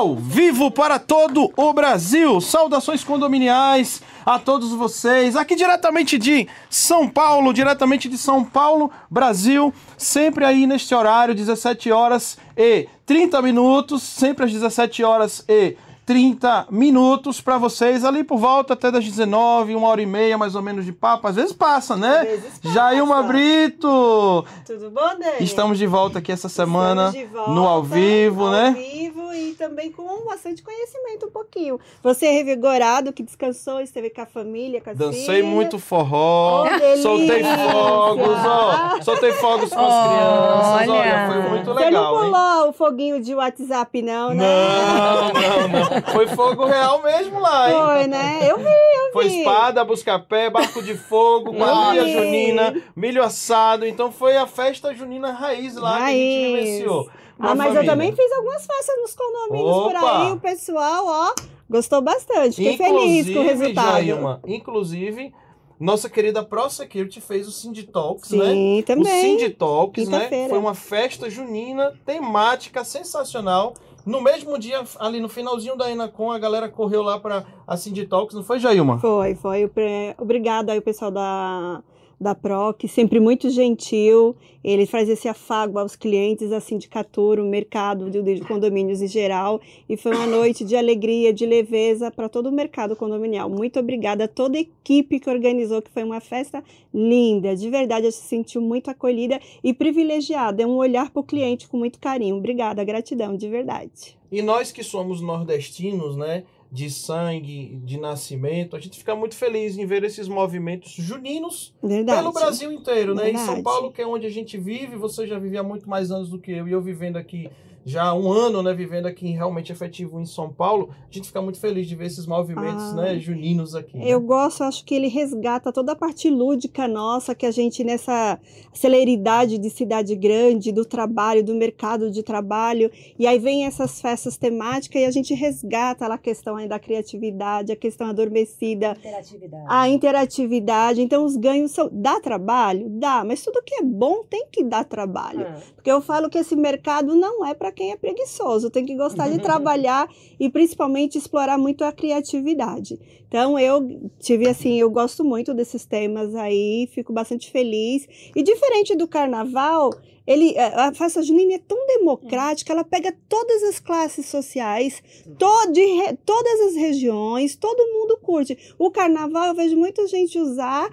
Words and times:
Ao 0.00 0.16
vivo 0.16 0.70
para 0.70 0.98
todo 0.98 1.52
o 1.54 1.72
Brasil. 1.74 2.40
Saudações 2.40 3.04
condominiais 3.04 4.00
a 4.24 4.38
todos 4.38 4.70
vocês. 4.70 5.36
Aqui 5.36 5.54
diretamente 5.54 6.16
de 6.16 6.48
São 6.70 7.06
Paulo, 7.06 7.52
diretamente 7.52 8.08
de 8.08 8.16
São 8.16 8.42
Paulo, 8.42 8.90
Brasil. 9.10 9.74
Sempre 9.98 10.46
aí 10.46 10.66
neste 10.66 10.94
horário, 10.94 11.34
17 11.34 11.92
horas 11.92 12.38
e 12.56 12.88
30 13.04 13.42
minutos. 13.42 14.02
Sempre 14.02 14.46
às 14.46 14.52
17 14.52 15.04
horas 15.04 15.44
e 15.46 15.76
30 16.10 16.66
minutos 16.72 17.40
para 17.40 17.56
vocês, 17.56 18.04
ali 18.04 18.24
por 18.24 18.36
volta 18.36 18.72
até 18.74 18.90
das 18.90 19.04
19, 19.04 19.76
uma 19.76 19.86
hora 19.86 20.02
e 20.02 20.06
meia 20.06 20.36
mais 20.36 20.56
ou 20.56 20.60
menos 20.62 20.84
de 20.84 20.90
papo. 20.92 21.28
Às 21.28 21.36
vezes 21.36 21.52
passa, 21.52 21.94
né? 21.96 22.18
Às 22.22 22.26
vezes 22.26 22.58
passa. 22.58 22.74
Jailma 22.74 23.22
Brito! 23.22 24.44
Tudo 24.66 24.90
bom, 24.90 25.00
Dani? 25.16 25.36
Estamos 25.38 25.78
de 25.78 25.86
volta 25.86 26.18
aqui 26.18 26.32
essa 26.32 26.48
semana 26.48 27.10
Estamos 27.10 27.28
de 27.28 27.32
volta, 27.32 27.50
no 27.52 27.64
ao 27.68 27.82
vivo, 27.84 28.46
ao 28.46 28.50
né? 28.50 28.72
vivo 28.76 29.32
e 29.32 29.52
também 29.52 29.92
com 29.92 30.24
bastante 30.26 30.64
conhecimento 30.64 31.26
um 31.26 31.30
pouquinho. 31.30 31.78
Você 32.02 32.26
é 32.26 32.32
revigorado, 32.32 33.12
que 33.12 33.22
descansou, 33.22 33.80
esteve 33.80 34.10
com 34.10 34.22
a 34.22 34.26
família, 34.26 34.80
com 34.80 34.90
as 34.90 34.96
Dancei 34.96 35.24
filhas. 35.36 35.46
muito 35.46 35.78
forró, 35.78 36.64
Oh, 36.66 36.96
soltei 37.02 37.44
fogos, 37.44 38.28
ó. 38.44 39.00
Soltei 39.02 39.32
fogos 39.34 39.70
com 39.70 39.78
as 39.80 40.08
crianças, 40.08 40.88
olha, 40.88 40.92
Olha. 40.92 41.26
foi 41.32 41.50
muito 41.50 41.64
Você 41.66 41.90
não 41.90 42.00
legal, 42.00 42.24
hein? 42.24 42.30
pulou 42.32 42.68
o 42.68 42.72
foguinho 42.72 43.22
de 43.22 43.32
WhatsApp, 43.32 44.02
não, 44.02 44.30
né? 44.30 44.44
Não, 44.44 45.28
não, 45.28 45.68
não. 45.68 45.99
Foi 46.12 46.26
fogo 46.28 46.64
real 46.66 47.02
mesmo 47.02 47.38
lá, 47.40 47.70
hein? 47.70 47.76
Foi, 47.78 48.06
né? 48.06 48.38
Eu 48.50 48.58
vi, 48.58 48.64
eu 48.64 49.12
Foi 49.12 49.28
vi. 49.28 49.38
espada, 49.38 49.84
busca-pé, 49.84 50.50
barco 50.50 50.82
de 50.82 50.94
fogo, 50.96 51.52
Eu 51.52 51.58
quadrilha 51.58 52.08
junina, 52.08 52.82
milho 52.96 53.22
assado. 53.22 53.86
Então 53.86 54.10
foi 54.12 54.36
a 54.36 54.46
festa 54.46 54.94
junina 54.94 55.32
raiz 55.32 55.76
lá 55.76 55.96
que 55.98 56.02
a 56.02 56.06
gente 56.08 56.52
Raiz. 56.52 56.64
vivenciou. 56.64 57.10
Ah, 57.38 57.54
mas 57.54 57.68
eu 57.68 57.74
família. 57.74 57.90
também 57.92 58.14
fiz 58.14 58.32
algumas 58.32 58.66
festas 58.66 58.96
nos 59.00 59.14
condomínios 59.14 59.76
por 59.82 59.96
Opa! 59.96 60.26
aí. 60.26 60.32
O 60.32 60.36
pessoal, 60.40 61.04
ó, 61.06 61.34
gostou 61.70 62.02
bastante. 62.02 62.56
Fiquei 62.56 62.76
feliz 62.76 63.32
com 63.32 63.40
o 63.40 63.42
resultado. 63.42 63.92
Jailma, 63.92 64.40
inclusive, 64.46 65.32
nossa 65.78 66.10
querida 66.10 66.42
ProSecurity 66.44 67.18
fez 67.22 67.48
o 67.48 67.50
Cindy 67.50 67.84
Talks, 67.84 68.30
né? 68.32 68.52
Sim, 68.52 68.80
O 68.80 68.82
também. 68.82 69.22
Cindy 69.22 69.48
Talks, 69.48 70.06
né? 70.06 70.28
Foi 70.50 70.58
uma 70.58 70.74
festa 70.74 71.30
junina 71.30 71.94
temática 72.04 72.84
sensacional. 72.84 73.72
No 74.06 74.20
mesmo 74.20 74.58
dia, 74.58 74.82
ali 74.98 75.20
no 75.20 75.28
finalzinho 75.28 75.76
da 75.76 75.90
Enacom, 75.90 76.30
a 76.32 76.38
galera 76.38 76.68
correu 76.68 77.02
lá 77.02 77.18
para 77.18 77.44
a 77.66 77.76
Cindy 77.76 78.06
Talks, 78.06 78.34
não 78.34 78.42
foi, 78.42 78.58
Jailma? 78.58 78.98
Foi, 78.98 79.34
foi. 79.34 79.64
O 79.64 79.68
pre- 79.68 80.14
Obrigado 80.18 80.70
aí 80.70 80.78
o 80.78 80.82
pessoal 80.82 81.10
da, 81.10 81.82
da 82.20 82.34
PROC, 82.34 82.86
sempre 82.86 83.18
muito 83.18 83.48
gentil. 83.48 84.36
Ele 84.62 84.84
faz 84.84 85.08
esse 85.08 85.26
afago 85.26 85.78
aos 85.78 85.96
clientes, 85.96 86.52
a 86.52 86.60
sindicatura, 86.60 87.42
o 87.42 87.48
mercado 87.48 88.10
de, 88.10 88.40
condomínios 88.42 89.00
em 89.00 89.08
geral. 89.08 89.58
E 89.88 89.96
foi 89.96 90.14
uma 90.14 90.26
noite 90.26 90.62
de 90.62 90.76
alegria, 90.76 91.32
de 91.32 91.46
leveza 91.46 92.10
para 92.10 92.28
todo 92.28 92.50
o 92.50 92.52
mercado 92.52 92.94
condominial. 92.94 93.48
Muito 93.48 93.80
obrigada 93.80 94.24
a 94.24 94.28
toda 94.28 94.58
a 94.58 94.60
equipe 94.60 95.18
que 95.18 95.30
organizou, 95.30 95.80
que 95.80 95.90
foi 95.90 96.02
uma 96.02 96.20
festa 96.20 96.62
linda. 96.92 97.56
De 97.56 97.70
verdade, 97.70 98.04
eu 98.04 98.12
se 98.12 98.22
sentiu 98.22 98.60
muito 98.60 98.90
acolhida 98.90 99.40
e 99.64 99.72
privilegiada. 99.72 100.62
É 100.62 100.66
um 100.66 100.76
olhar 100.76 101.10
para 101.10 101.20
o 101.20 101.24
cliente 101.24 101.66
com 101.66 101.78
muito 101.78 101.98
carinho. 101.98 102.36
Obrigada, 102.36 102.84
gratidão, 102.84 103.34
de 103.34 103.48
verdade. 103.48 104.18
E 104.30 104.42
nós 104.42 104.70
que 104.70 104.84
somos 104.84 105.22
nordestinos, 105.22 106.16
né? 106.16 106.44
De 106.72 106.88
sangue, 106.88 107.80
de 107.84 107.98
nascimento, 107.98 108.76
a 108.76 108.80
gente 108.80 108.98
fica 108.98 109.14
muito 109.16 109.34
feliz 109.34 109.76
em 109.76 109.84
ver 109.86 110.04
esses 110.04 110.28
movimentos 110.28 110.92
juninos 110.92 111.74
Verdade. 111.82 112.20
pelo 112.20 112.32
Brasil 112.32 112.70
inteiro, 112.70 113.14
né? 113.14 113.30
Em 113.30 113.36
São. 113.36 113.60
Paulo, 113.60 113.90
que 113.90 114.00
é 114.00 114.06
onde 114.06 114.26
a 114.26 114.30
gente 114.30 114.56
vive, 114.56 114.94
você 114.94 115.26
já 115.26 115.38
vive 115.38 115.58
há 115.58 115.62
muito 115.64 115.90
mais 115.90 116.12
anos 116.12 116.30
do 116.30 116.38
que 116.38 116.52
eu, 116.52 116.68
e 116.68 116.72
eu 116.72 116.80
vivendo 116.80 117.16
aqui 117.16 117.50
já 117.84 118.12
um 118.12 118.30
ano, 118.30 118.62
né, 118.62 118.74
vivendo 118.74 119.06
aqui 119.06 119.30
realmente 119.30 119.72
efetivo 119.72 120.20
em 120.20 120.26
São 120.26 120.52
Paulo, 120.52 120.90
a 120.90 121.12
gente 121.12 121.28
fica 121.28 121.40
muito 121.40 121.58
feliz 121.58 121.86
de 121.86 121.96
ver 121.96 122.06
esses 122.06 122.26
movimentos, 122.26 122.92
ah, 122.92 122.94
né, 122.94 123.18
juninos 123.18 123.74
aqui. 123.74 123.96
Né? 123.96 124.04
Eu 124.06 124.20
gosto, 124.20 124.62
acho 124.62 124.84
que 124.84 124.94
ele 124.94 125.08
resgata 125.08 125.72
toda 125.72 125.92
a 125.92 125.96
parte 125.96 126.28
lúdica 126.28 126.86
nossa, 126.86 127.34
que 127.34 127.46
a 127.46 127.50
gente 127.50 127.82
nessa 127.82 128.38
celeridade 128.72 129.58
de 129.58 129.70
cidade 129.70 130.14
grande, 130.14 130.72
do 130.72 130.84
trabalho, 130.84 131.42
do 131.42 131.54
mercado 131.54 132.10
de 132.10 132.22
trabalho, 132.22 132.90
e 133.18 133.26
aí 133.26 133.38
vem 133.38 133.64
essas 133.64 134.00
festas 134.00 134.36
temáticas 134.36 135.00
e 135.00 135.04
a 135.04 135.10
gente 135.10 135.34
resgata 135.34 136.06
lá 136.06 136.14
a 136.14 136.18
questão 136.18 136.56
aí 136.56 136.68
da 136.68 136.78
criatividade, 136.78 137.72
a 137.72 137.76
questão 137.76 138.08
adormecida, 138.08 138.96
interatividade. 138.98 139.64
a 139.68 139.88
interatividade. 139.88 141.00
Então 141.02 141.24
os 141.24 141.36
ganhos 141.36 141.70
são 141.70 141.88
dá 141.90 142.20
trabalho, 142.20 142.88
dá, 142.88 143.24
mas 143.24 143.42
tudo 143.42 143.62
que 143.62 143.74
é 143.76 143.82
bom 143.82 144.22
tem 144.28 144.46
que 144.50 144.62
dar 144.62 144.84
trabalho, 144.84 145.46
ah. 145.48 145.60
porque 145.74 145.90
eu 145.90 146.00
falo 146.00 146.28
que 146.28 146.38
esse 146.38 146.54
mercado 146.54 147.14
não 147.14 147.44
é 147.44 147.54
para 147.54 147.69
quem 147.70 147.92
é 147.92 147.96
preguiçoso, 147.96 148.70
tem 148.70 148.84
que 148.84 148.96
gostar 148.96 149.28
de 149.28 149.38
trabalhar 149.42 150.08
e 150.38 150.48
principalmente 150.48 151.18
explorar 151.18 151.58
muito 151.58 151.84
a 151.84 151.92
criatividade. 151.92 152.98
Então 153.28 153.58
eu 153.58 154.10
tive 154.18 154.48
assim, 154.48 154.80
eu 154.80 154.90
gosto 154.90 155.24
muito 155.24 155.54
desses 155.54 155.84
temas 155.84 156.34
aí, 156.34 156.88
fico 156.92 157.12
bastante 157.12 157.50
feliz. 157.50 158.08
E 158.34 158.42
diferente 158.42 158.96
do 158.96 159.06
carnaval, 159.06 159.90
ele, 160.30 160.56
a 160.56 160.94
festa 160.94 161.20
junina 161.24 161.54
é 161.54 161.58
tão 161.58 161.76
democrática, 161.88 162.72
ela 162.72 162.84
pega 162.84 163.12
todas 163.28 163.64
as 163.64 163.80
classes 163.80 164.26
sociais, 164.26 165.02
de, 165.26 166.16
todas 166.24 166.60
as 166.68 166.76
regiões, 166.76 167.56
todo 167.56 167.92
mundo 167.92 168.16
curte. 168.22 168.56
O 168.78 168.92
carnaval 168.92 169.48
eu 169.48 169.54
vejo 169.56 169.76
muita 169.76 170.06
gente 170.06 170.38
usar 170.38 170.88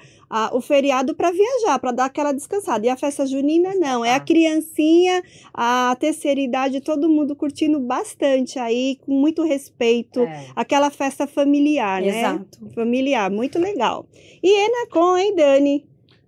o 0.51 0.59
feriado 0.59 1.13
para 1.13 1.29
viajar, 1.29 1.77
para 1.77 1.91
dar 1.91 2.05
aquela 2.05 2.31
descansada. 2.31 2.87
E 2.87 2.89
a 2.89 2.97
festa 2.97 3.27
junina 3.27 3.75
não, 3.75 4.03
é 4.03 4.15
a 4.15 4.19
criancinha, 4.19 5.23
a 5.53 5.95
terceira 5.99 6.41
idade, 6.41 6.81
todo 6.81 7.07
mundo 7.07 7.35
curtindo 7.35 7.79
bastante 7.79 8.57
aí, 8.57 8.97
com 9.05 9.11
muito 9.11 9.43
respeito, 9.43 10.21
é. 10.21 10.47
aquela 10.55 10.89
festa 10.89 11.27
familiar, 11.27 12.01
né? 12.01 12.07
Exato. 12.07 12.71
Familiar, 12.73 13.29
muito 13.29 13.59
legal. 13.59 14.07
E 14.41 14.65
Enacon, 14.65 15.15
hein, 15.15 15.35
Dani? 15.35 15.85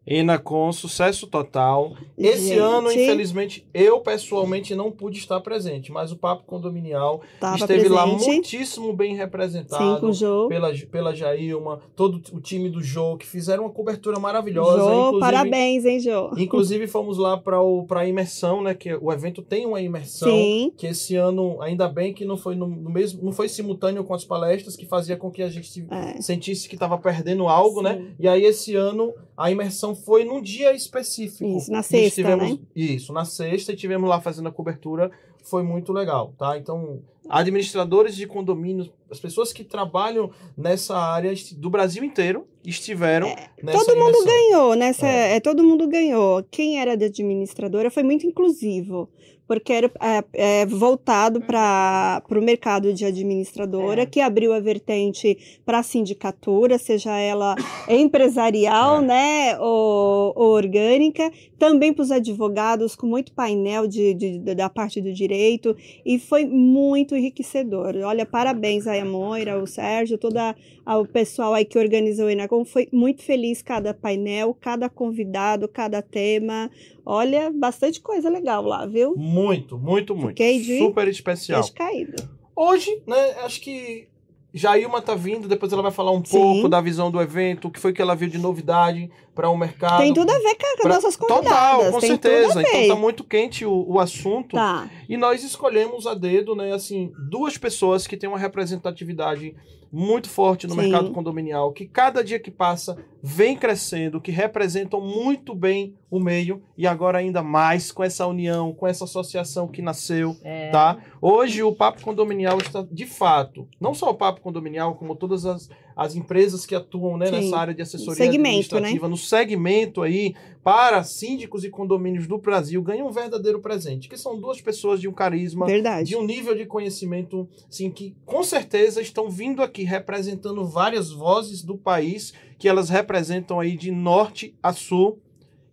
Enacom, 0.09 0.71
sucesso 0.71 1.27
total. 1.27 1.93
Esse 2.17 2.49
Gente. 2.49 2.57
ano, 2.57 2.91
infelizmente, 2.91 3.65
eu 3.71 3.99
pessoalmente 3.99 4.73
não 4.73 4.91
pude 4.91 5.19
estar 5.19 5.39
presente, 5.39 5.91
mas 5.91 6.11
o 6.11 6.15
Papo 6.15 6.43
Condominial 6.45 7.21
Tava 7.39 7.57
esteve 7.57 7.81
presente. 7.81 7.95
lá 7.95 8.07
muitíssimo 8.07 8.91
bem 8.91 9.15
representado 9.15 9.95
Sim, 9.95 10.01
com 10.01 10.07
o 10.07 10.13
Jô. 10.13 10.47
pela, 10.47 10.73
pela 10.91 11.15
Jailma, 11.15 11.79
todo 11.95 12.19
o 12.33 12.41
time 12.41 12.69
do 12.69 12.81
Jô, 12.81 13.17
que 13.17 13.27
fizeram 13.27 13.65
uma 13.65 13.69
cobertura 13.69 14.19
maravilhosa. 14.19 14.79
Jô, 14.79 15.19
parabéns, 15.19 15.85
hein, 15.85 15.99
Jô? 15.99 16.31
Inclusive, 16.35 16.87
fomos 16.87 17.19
lá 17.19 17.37
para 17.37 17.59
a 17.99 18.07
imersão, 18.07 18.63
né? 18.63 18.73
Que 18.73 18.95
o 18.95 19.13
evento 19.13 19.43
tem 19.43 19.65
uma 19.67 19.79
imersão. 19.79 20.29
Sim. 20.29 20.73
Que 20.75 20.87
esse 20.87 21.15
ano, 21.15 21.61
ainda 21.61 21.87
bem 21.87 22.13
que 22.13 22.25
não 22.25 22.35
foi 22.35 22.55
no, 22.55 22.67
no 22.67 22.89
mesmo, 22.89 23.23
não 23.23 23.31
foi 23.31 23.47
simultâneo 23.47 24.03
com 24.03 24.15
as 24.15 24.25
palestras, 24.25 24.75
que 24.75 24.87
fazia 24.87 25.15
com 25.15 25.29
que 25.29 25.43
a 25.43 25.49
gente 25.49 25.85
é. 25.91 26.19
sentisse 26.19 26.67
que 26.67 26.75
estava 26.75 26.97
perdendo 26.97 27.47
algo, 27.47 27.83
né? 27.83 27.93
Sim. 27.93 27.99
né? 27.99 28.11
E 28.19 28.27
aí, 28.27 28.43
esse 28.43 28.75
ano, 28.75 29.13
a 29.39 29.49
imersão 29.49 29.95
foi 29.95 30.25
num 30.25 30.41
dia 30.41 30.73
específico. 30.73 31.57
Isso, 31.57 31.71
na 31.71 31.81
sexta, 31.81 32.15
tivemos, 32.15 32.51
né? 32.51 32.59
Isso, 32.75 33.13
na 33.13 33.23
sexta, 33.23 33.71
e 33.71 33.75
tivemos 33.77 34.09
lá 34.09 34.19
fazendo 34.19 34.49
a 34.49 34.51
cobertura, 34.51 35.09
foi 35.45 35.63
muito 35.63 35.93
legal, 35.93 36.33
tá? 36.37 36.57
Então, 36.57 37.01
administradores 37.29 38.17
de 38.17 38.27
condomínios, 38.27 38.91
as 39.09 39.17
pessoas 39.17 39.53
que 39.53 39.63
trabalham 39.63 40.29
nessa 40.57 40.97
área 40.97 41.33
do 41.55 41.69
Brasil 41.69 42.03
inteiro 42.03 42.47
estiveram 42.65 43.27
é, 43.27 43.49
nessa 43.63 43.85
Todo 43.85 43.97
mundo 43.97 44.25
ganhou 44.25 44.75
nessa, 44.75 45.07
é. 45.07 45.37
é. 45.37 45.39
todo 45.39 45.63
mundo 45.63 45.87
ganhou. 45.87 46.43
Quem 46.51 46.81
era 46.81 46.97
de 46.97 47.05
administradora 47.05 47.89
foi 47.89 48.03
muito 48.03 48.27
inclusivo 48.27 49.09
porque 49.49 49.73
era 49.73 49.91
é, 49.99 50.23
é, 50.33 50.65
voltado 50.67 51.41
para 51.41 52.21
o 52.29 52.39
mercado 52.39 52.93
de 52.93 53.03
administradora, 53.03 54.03
é. 54.03 54.05
que 54.05 54.21
abriu 54.21 54.53
a 54.53 54.59
vertente 54.59 55.59
para 55.65 55.79
a 55.79 55.83
sindicatura, 55.83 56.77
seja 56.77 57.17
ela 57.17 57.55
empresarial, 57.89 59.01
é. 59.01 59.05
né, 59.07 59.59
ou, 59.59 60.33
ou, 60.35 60.51
orgânica, 60.51 61.31
também 61.57 61.91
para 61.91 62.03
os 62.03 62.11
advogados, 62.11 62.95
com 62.95 63.07
muito 63.07 63.31
painel 63.31 63.87
de, 63.87 64.13
de, 64.13 64.37
da 64.53 64.69
parte 64.69 65.01
do 65.01 65.11
direito, 65.11 65.75
e 66.05 66.19
foi 66.19 66.45
muito 66.45 67.15
enriquecedor. 67.15 67.95
Olha, 68.03 68.27
parabéns 68.27 68.85
aí 68.85 68.99
a 68.99 69.05
Moira, 69.05 69.57
o 69.59 69.65
Sérgio, 69.65 70.19
toda 70.19 70.55
o 70.85 71.05
pessoal 71.05 71.55
aí 71.55 71.65
que 71.65 71.79
organizou 71.79 72.27
o 72.27 72.29
Enacom, 72.29 72.63
foi 72.63 72.87
muito 72.91 73.23
feliz 73.23 73.63
cada 73.63 73.95
painel, 73.95 74.55
cada 74.59 74.89
convidado, 74.89 75.67
cada 75.67 76.03
tema, 76.03 76.69
Olha, 77.11 77.51
bastante 77.51 77.99
coisa 77.99 78.29
legal 78.29 78.63
lá, 78.63 78.85
viu? 78.85 79.15
Muito, 79.17 79.79
muito, 79.79 80.13
muito. 80.13 80.27
Fiquei 80.27 80.61
de 80.61 80.77
Super 80.77 81.07
especial. 81.07 81.67
caído. 81.73 82.21
Hoje, 82.55 83.01
né, 83.07 83.31
acho 83.43 83.59
que 83.61 84.07
Jailma 84.53 85.01
tá 85.01 85.15
vindo, 85.15 85.47
depois 85.47 85.73
ela 85.73 85.81
vai 85.81 85.91
falar 85.91 86.11
um 86.11 86.23
Sim. 86.23 86.37
pouco 86.37 86.69
da 86.69 86.79
visão 86.79 87.09
do 87.09 87.19
evento, 87.19 87.67
o 87.67 87.71
que 87.71 87.79
foi 87.79 87.93
que 87.93 88.01
ela 88.01 88.15
viu 88.15 88.29
de 88.29 88.37
novidade 88.37 89.09
para 89.39 89.49
o 89.49 89.53
um 89.53 89.57
mercado. 89.57 89.99
Tem 89.99 90.13
tudo 90.13 90.29
a 90.29 90.37
ver 90.37 90.55
com 90.55 90.81
pra... 90.81 90.95
nossas 90.95 91.15
convidadas. 91.15 91.49
Total, 91.49 91.91
com 91.93 91.99
Tem 92.01 92.09
certeza. 92.09 92.61
Então 92.61 92.87
tá 92.89 93.01
muito 93.01 93.23
quente 93.23 93.65
o, 93.65 93.85
o 93.87 93.97
assunto. 93.97 94.57
Tá. 94.57 94.89
E 95.07 95.15
nós 95.15 95.45
escolhemos 95.45 96.05
a 96.05 96.13
dedo, 96.13 96.53
né, 96.53 96.73
assim, 96.73 97.13
duas 97.29 97.57
pessoas 97.57 98.05
que 98.05 98.17
têm 98.17 98.27
uma 98.27 98.37
representatividade 98.37 99.55
muito 99.91 100.29
forte 100.29 100.67
no 100.67 100.75
Sim. 100.75 100.81
mercado 100.81 101.11
condominial, 101.11 101.71
que 101.71 101.85
cada 101.85 102.23
dia 102.23 102.39
que 102.39 102.51
passa 102.51 102.97
vem 103.23 103.55
crescendo, 103.55 104.21
que 104.21 104.29
representam 104.29 105.01
muito 105.01 105.55
bem 105.55 105.95
o 106.11 106.19
meio 106.19 106.61
e 106.77 106.85
agora 106.85 107.17
ainda 107.17 107.41
mais 107.41 107.91
com 107.91 108.03
essa 108.03 108.27
união, 108.27 108.73
com 108.73 108.85
essa 108.85 109.05
associação 109.05 109.67
que 109.67 109.81
nasceu, 109.81 110.35
é. 110.43 110.69
tá? 110.69 110.97
Hoje 111.21 111.63
o 111.63 111.73
Papo 111.73 112.03
Condominial 112.03 112.59
está 112.59 112.85
de 112.91 113.05
fato, 113.05 113.67
não 113.79 113.95
só 113.95 114.09
o 114.09 114.15
Papo 114.15 114.41
Condominial, 114.41 114.95
como 114.95 115.15
todas 115.15 115.45
as 115.45 115.69
as 115.95 116.15
empresas 116.15 116.65
que 116.65 116.73
atuam 116.73 117.17
né, 117.17 117.29
nessa 117.29 117.57
área 117.57 117.73
de 117.73 117.81
assessoria 117.81 118.15
segmento, 118.15 118.45
né? 118.45 118.49
administrativa, 118.79 119.07
né? 119.07 119.11
no 119.11 119.17
segmento 119.17 120.01
aí, 120.01 120.33
para 120.63 121.03
síndicos 121.03 121.63
e 121.63 121.69
condomínios 121.69 122.27
do 122.27 122.37
Brasil, 122.37 122.81
ganham 122.81 123.07
um 123.07 123.11
verdadeiro 123.11 123.59
presente, 123.59 124.07
que 124.07 124.17
são 124.17 124.39
duas 124.39 124.61
pessoas 124.61 125.01
de 125.01 125.07
um 125.07 125.13
carisma, 125.13 125.65
Verdade. 125.65 126.09
de 126.09 126.15
um 126.15 126.25
nível 126.25 126.55
de 126.55 126.65
conhecimento, 126.65 127.47
assim, 127.67 127.89
que 127.89 128.15
com 128.25 128.43
certeza 128.43 129.01
estão 129.01 129.29
vindo 129.29 129.61
aqui 129.61 129.83
representando 129.83 130.65
várias 130.65 131.11
vozes 131.11 131.63
do 131.63 131.77
país, 131.77 132.33
que 132.57 132.67
elas 132.67 132.89
representam 132.89 133.59
aí 133.59 133.75
de 133.75 133.91
norte 133.91 134.55
a 134.61 134.73
sul, 134.73 135.19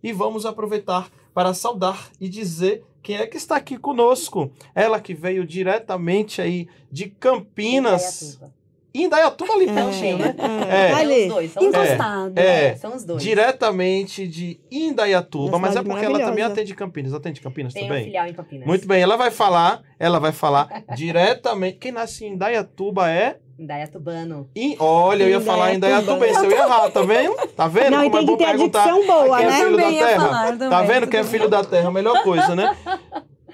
e 0.03 0.11
vamos 0.11 0.45
aproveitar 0.45 1.11
para 1.33 1.53
saudar 1.53 2.09
e 2.19 2.27
dizer 2.27 2.83
quem 3.03 3.15
é 3.15 3.27
que 3.27 3.37
está 3.37 3.55
aqui 3.55 3.77
conosco. 3.77 4.51
Ela 4.75 4.99
que 4.99 5.13
veio 5.13 5.45
diretamente 5.45 6.41
aí 6.41 6.67
de 6.91 7.09
Campinas. 7.09 8.39
Indaiatuba 9.03 9.53
ali 9.53 9.67
pertinho, 9.67 10.17
né? 10.17 10.35
É, 10.69 10.89
é. 10.89 10.93
Ali, 10.93 11.15
são 11.15 11.27
os 11.27 11.33
dois, 11.33 11.53
são 11.53 11.63
encostado. 11.63 12.37
É, 12.37 12.65
é, 12.65 12.75
são 12.75 12.95
os 12.95 13.03
dois. 13.03 13.23
Diretamente 13.23 14.27
de 14.27 14.59
Indaiatuba, 14.71 15.59
mas 15.59 15.75
é 15.75 15.83
porque 15.83 16.05
ela 16.05 16.19
também 16.19 16.43
atende 16.43 16.73
Campinas. 16.73 17.13
Atende 17.13 17.41
Campinas 17.41 17.73
Tem 17.73 17.83
também? 17.83 18.01
Um 18.01 18.05
filial 18.05 18.27
em 18.27 18.33
Campinas. 18.33 18.67
Muito 18.67 18.87
bem, 18.87 19.01
ela 19.01 19.15
vai 19.15 19.31
falar, 19.31 19.81
ela 19.99 20.19
vai 20.19 20.31
falar 20.31 20.83
diretamente. 20.95 21.77
Quem 21.77 21.91
nasce 21.91 22.25
em 22.25 22.33
Indaiatuba 22.33 23.09
é 23.09 23.37
Indaiatubano. 23.59 24.47
E, 24.55 24.75
olha, 24.79 25.23
eu 25.23 25.29
ia 25.29 25.41
falar 25.41 25.73
Indaiatubense, 25.73 26.45
eu 26.45 26.51
ia 26.51 26.57
errar, 26.57 26.91
tá 26.91 27.01
vendo? 27.01 27.35
Tá 27.55 27.67
vendo 27.67 27.91
Não, 27.91 28.09
como 28.09 28.17
é 28.17 28.25
bom 28.25 28.37
perguntar 28.37 28.87
boa, 28.87 29.37
quem 29.37 29.47
é 29.47 29.51
filho 29.51 29.77
da 29.77 29.89
terra? 29.89 30.27
Falar, 30.27 30.57
tá 30.57 30.81
vendo 30.83 31.07
quem 31.07 31.19
é 31.19 31.23
filho 31.23 31.49
da 31.49 31.63
terra? 31.63 31.91
Melhor 31.91 32.21
coisa, 32.21 32.55
né? 32.55 32.77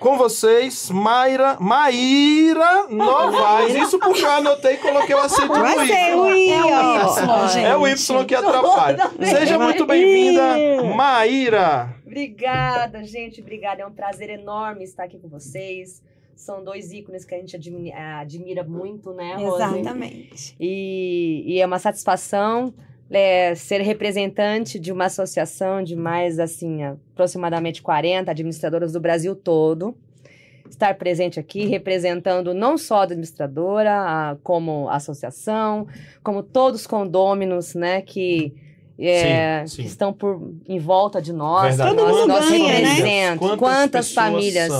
Com 0.03 0.17
vocês, 0.17 0.89
Mayra, 0.89 1.55
Maíra 1.62 2.88
Novaes. 2.89 3.74
Isso 3.88 3.98
porque 3.98 4.19
eu 4.19 4.31
anotei 4.31 4.74
e 4.74 4.77
coloquei 4.77 5.15
o 5.15 5.19
acento 5.19 5.48
no 5.48 5.65
Y. 5.65 5.88
Ser 5.88 6.15
o 6.17 6.29
y, 6.29 6.51
é 6.51 6.62
o 6.62 6.67
Y, 6.67 7.48
gente. 7.48 7.65
É 7.65 7.77
o 7.77 7.88
Y 7.88 8.25
que 8.25 8.36
atrapalha. 8.36 9.12
Seja 9.17 9.57
muito 9.57 9.86
bem-vinda, 9.86 10.83
Maíra. 10.93 11.95
Obrigada, 12.05 13.01
gente. 13.05 13.39
Obrigada. 13.39 13.83
É 13.83 13.86
um 13.86 13.93
prazer 13.93 14.29
enorme 14.29 14.83
estar 14.83 15.05
aqui 15.05 15.17
com 15.17 15.29
vocês. 15.29 16.03
São 16.36 16.62
dois 16.62 16.91
ícones 16.91 17.24
que 17.24 17.33
a 17.33 17.38
gente 17.38 17.55
admira, 17.55 18.62
muito, 18.65 19.13
né, 19.13 19.36
Rose? 19.36 19.63
Exatamente. 19.63 20.53
E, 20.60 21.45
e 21.48 21.62
é 21.62 21.65
uma 21.65 21.79
satisfação 21.79 22.74
é, 23.13 23.53
ser 23.55 23.82
representante 23.82 24.79
de 24.79 24.91
uma 24.91 25.05
associação 25.05 25.84
de 25.84 25.96
mais, 25.96 26.39
assim, 26.39 26.84
aproximadamente 26.84 27.82
40 27.82 28.32
administradoras 28.32 28.93
do 28.93 29.00
Brasil 29.00 29.36
todo. 29.36 29.96
Estar 30.70 30.96
presente 30.96 31.39
aqui, 31.39 31.65
representando 31.65 32.53
não 32.53 32.77
só 32.77 33.01
a 33.01 33.03
administradora, 33.03 33.91
a, 33.93 34.38
como 34.41 34.89
a 34.89 34.96
associação, 34.96 35.88
como 36.24 36.41
todos 36.41 36.82
os 36.82 36.88
condôminos, 36.88 37.75
né, 37.75 38.01
que 38.01 38.53
é, 39.00 39.63
Sim, 39.65 39.75
sim. 39.75 39.81
que 39.83 39.88
estão 39.88 40.13
por 40.13 40.39
em 40.67 40.79
volta 40.79 41.21
de 41.21 41.33
nós. 41.33 41.75
Verdade. 41.75 41.89
Todo 41.95 42.05
nós, 42.05 42.15
mundo 42.15 42.27
nós 42.27 42.50
ganha, 42.50 43.03
né? 43.03 43.38
Quantas, 43.57 44.07
pessoas 44.09 44.13
famílias? 44.13 44.71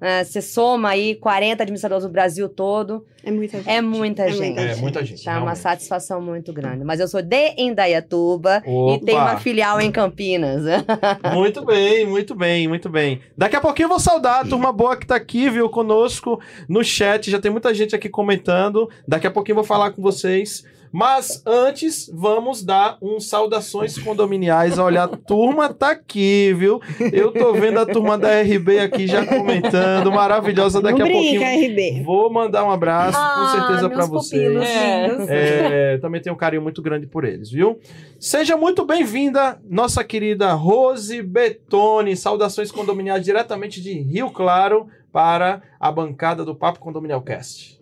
É, 0.00 0.20
É, 0.20 0.24
você 0.24 0.42
soma 0.42 0.88
aí 0.90 1.14
40 1.14 1.62
administradores 1.62 2.04
do 2.04 2.10
Brasil 2.10 2.48
todo. 2.48 3.04
é 3.24 3.30
muita 3.30 3.58
gente. 3.58 3.70
É 3.70 3.80
muita 3.80 4.22
É 4.24 4.30
gente. 4.32 4.58
É, 4.58 4.76
muita 4.76 5.04
gente. 5.04 5.24
Tá 5.24 5.30
uma 5.32 5.38
realmente. 5.38 5.58
satisfação 5.58 6.20
muito 6.20 6.52
grande. 6.52 6.84
Mas 6.84 6.98
eu 7.00 7.06
sou 7.08 7.22
de 7.22 7.54
Indaiatuba 7.56 8.62
Opa. 8.66 8.94
e 8.96 9.00
tenho 9.06 9.18
uma 9.20 9.36
filial 9.38 9.80
em 9.80 9.90
Campinas. 9.92 10.62
Muito 11.34 11.64
bem, 11.64 12.06
muito 12.06 12.34
bem, 12.34 12.68
muito 12.68 12.88
bem. 12.88 13.20
Daqui 13.36 13.56
a 13.56 13.60
pouquinho 13.60 13.86
eu 13.86 13.90
vou 13.90 14.00
saudar 14.00 14.40
a 14.40 14.44
turma 14.48 14.72
boa 14.72 14.96
que 14.96 15.06
tá 15.06 15.16
aqui, 15.16 15.48
viu, 15.48 15.68
conosco 15.68 16.40
no 16.68 16.82
chat. 16.84 17.30
Já 17.30 17.40
tem 17.40 17.50
muita 17.50 17.72
gente 17.74 17.94
aqui 17.94 18.08
comentando. 18.08 18.88
Daqui 19.06 19.26
a 19.26 19.30
pouquinho 19.30 19.52
eu 19.54 19.56
vou 19.56 19.64
falar 19.64 19.90
com 19.92 20.02
vocês. 20.02 20.64
Mas 20.96 21.42
antes, 21.44 22.08
vamos 22.14 22.62
dar 22.62 22.96
uns 23.02 23.28
saudações 23.28 23.98
condominiais. 23.98 24.78
Olha, 24.78 25.02
a 25.02 25.08
turma 25.08 25.74
tá 25.74 25.90
aqui, 25.90 26.54
viu? 26.56 26.80
Eu 27.12 27.32
tô 27.32 27.52
vendo 27.52 27.80
a 27.80 27.84
turma 27.84 28.16
da 28.16 28.40
RB 28.40 28.78
aqui 28.78 29.08
já 29.08 29.26
comentando. 29.26 30.12
Maravilhosa. 30.12 30.80
Daqui 30.80 31.00
Não 31.00 31.06
a 31.06 31.08
brinca, 31.08 31.44
pouquinho 31.44 31.72
RB. 31.72 32.02
vou 32.04 32.32
mandar 32.32 32.64
um 32.64 32.70
abraço, 32.70 33.18
com 33.18 33.24
Ah, 33.24 33.52
certeza, 33.56 33.88
pra 33.88 33.98
meus 34.06 34.08
vocês. 34.08 34.56
É. 34.62 35.94
É, 35.94 35.98
também 35.98 36.20
tenho 36.22 36.32
um 36.36 36.38
carinho 36.38 36.62
muito 36.62 36.80
grande 36.80 37.08
por 37.08 37.24
eles, 37.24 37.50
viu? 37.50 37.76
Seja 38.20 38.56
muito 38.56 38.86
bem-vinda, 38.86 39.58
nossa 39.68 40.04
querida 40.04 40.52
Rose 40.52 41.20
Betone. 41.22 42.16
Saudações 42.16 42.70
condominiais 42.70 43.24
diretamente 43.24 43.82
de 43.82 43.92
Rio 43.98 44.30
Claro 44.30 44.86
para 45.12 45.60
a 45.80 45.90
bancada 45.90 46.44
do 46.44 46.54
Papo 46.54 46.78
Condominial 46.78 47.20
Cast. 47.22 47.73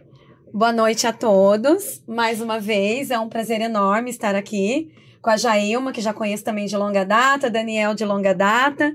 Boa 0.53 0.73
noite 0.73 1.07
a 1.07 1.13
todos. 1.13 2.03
Mais 2.07 2.41
uma 2.41 2.61
vez, 2.61 3.11
é 3.11 3.19
um 3.19 3.29
prazer 3.29 3.61
enorme 3.61 4.11
estar 4.11 4.35
aqui 4.35 4.93
com 5.21 5.31
a 5.31 5.37
Jailma, 5.37 5.93
que 5.93 6.01
já 6.01 6.13
conheço 6.13 6.45
também 6.45 6.67
de 6.67 6.77
longa 6.77 7.05
data, 7.05 7.49
Daniel 7.49 7.95
de 7.95 8.05
longa 8.05 8.35
data. 8.35 8.93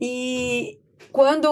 E 0.00 0.78
quando 1.12 1.48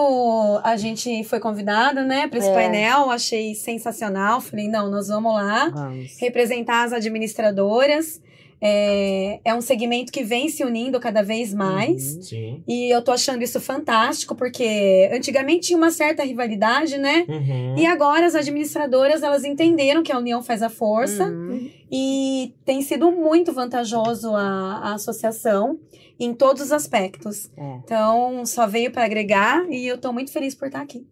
a 0.63 0.75
gente 0.75 1.23
foi 1.23 1.39
convidado, 1.39 2.01
né, 2.01 2.27
para 2.27 2.39
esse 2.39 2.49
É. 2.49 2.53
painel, 2.53 3.09
achei 3.09 3.55
sensacional. 3.55 4.41
Falei, 4.41 4.67
não, 4.67 4.89
nós 4.89 5.07
vamos 5.07 5.33
lá 5.33 5.69
Vamos. 5.69 6.17
representar 6.19 6.83
as 6.83 6.93
administradoras. 6.93 8.21
É, 8.61 9.39
é 9.43 9.53
um 9.53 9.61
segmento 9.61 10.11
que 10.11 10.23
vem 10.23 10.49
se 10.49 10.63
unindo 10.63 10.99
cada 10.99 11.21
vez 11.21 11.53
mais. 11.53 12.15
Uhum. 12.15 12.21
Sim. 12.21 12.63
E 12.67 12.89
eu 12.93 13.01
tô 13.01 13.11
achando 13.11 13.43
isso 13.43 13.59
fantástico, 13.59 14.33
porque 14.35 15.09
antigamente 15.13 15.67
tinha 15.67 15.77
uma 15.77 15.91
certa 15.91 16.23
rivalidade, 16.23 16.97
né? 16.97 17.25
Uhum. 17.27 17.77
E 17.77 17.85
agora 17.85 18.25
as 18.25 18.33
administradoras, 18.35 19.21
elas 19.23 19.43
entenderam 19.43 20.01
que 20.01 20.11
a 20.11 20.17
união 20.17 20.41
faz 20.41 20.61
a 20.63 20.69
força 20.69 21.25
Uhum. 21.25 21.69
e 21.91 22.53
tem 22.65 22.81
sido 22.81 23.11
muito 23.11 23.51
vantajoso 23.53 24.33
a, 24.35 24.79
a 24.83 24.93
associação 24.95 25.77
em 26.19 26.33
todos 26.33 26.61
os 26.63 26.71
aspectos. 26.71 27.51
É. 27.57 27.75
Então, 27.83 28.45
só 28.45 28.65
veio 28.65 28.91
para 28.91 29.03
agregar 29.03 29.65
e 29.69 29.85
eu 29.85 29.97
tô 29.97 30.11
muito 30.13 30.31
feliz 30.31 30.55
por 30.55 30.67
estar 30.67 30.81
aqui. 30.81 31.05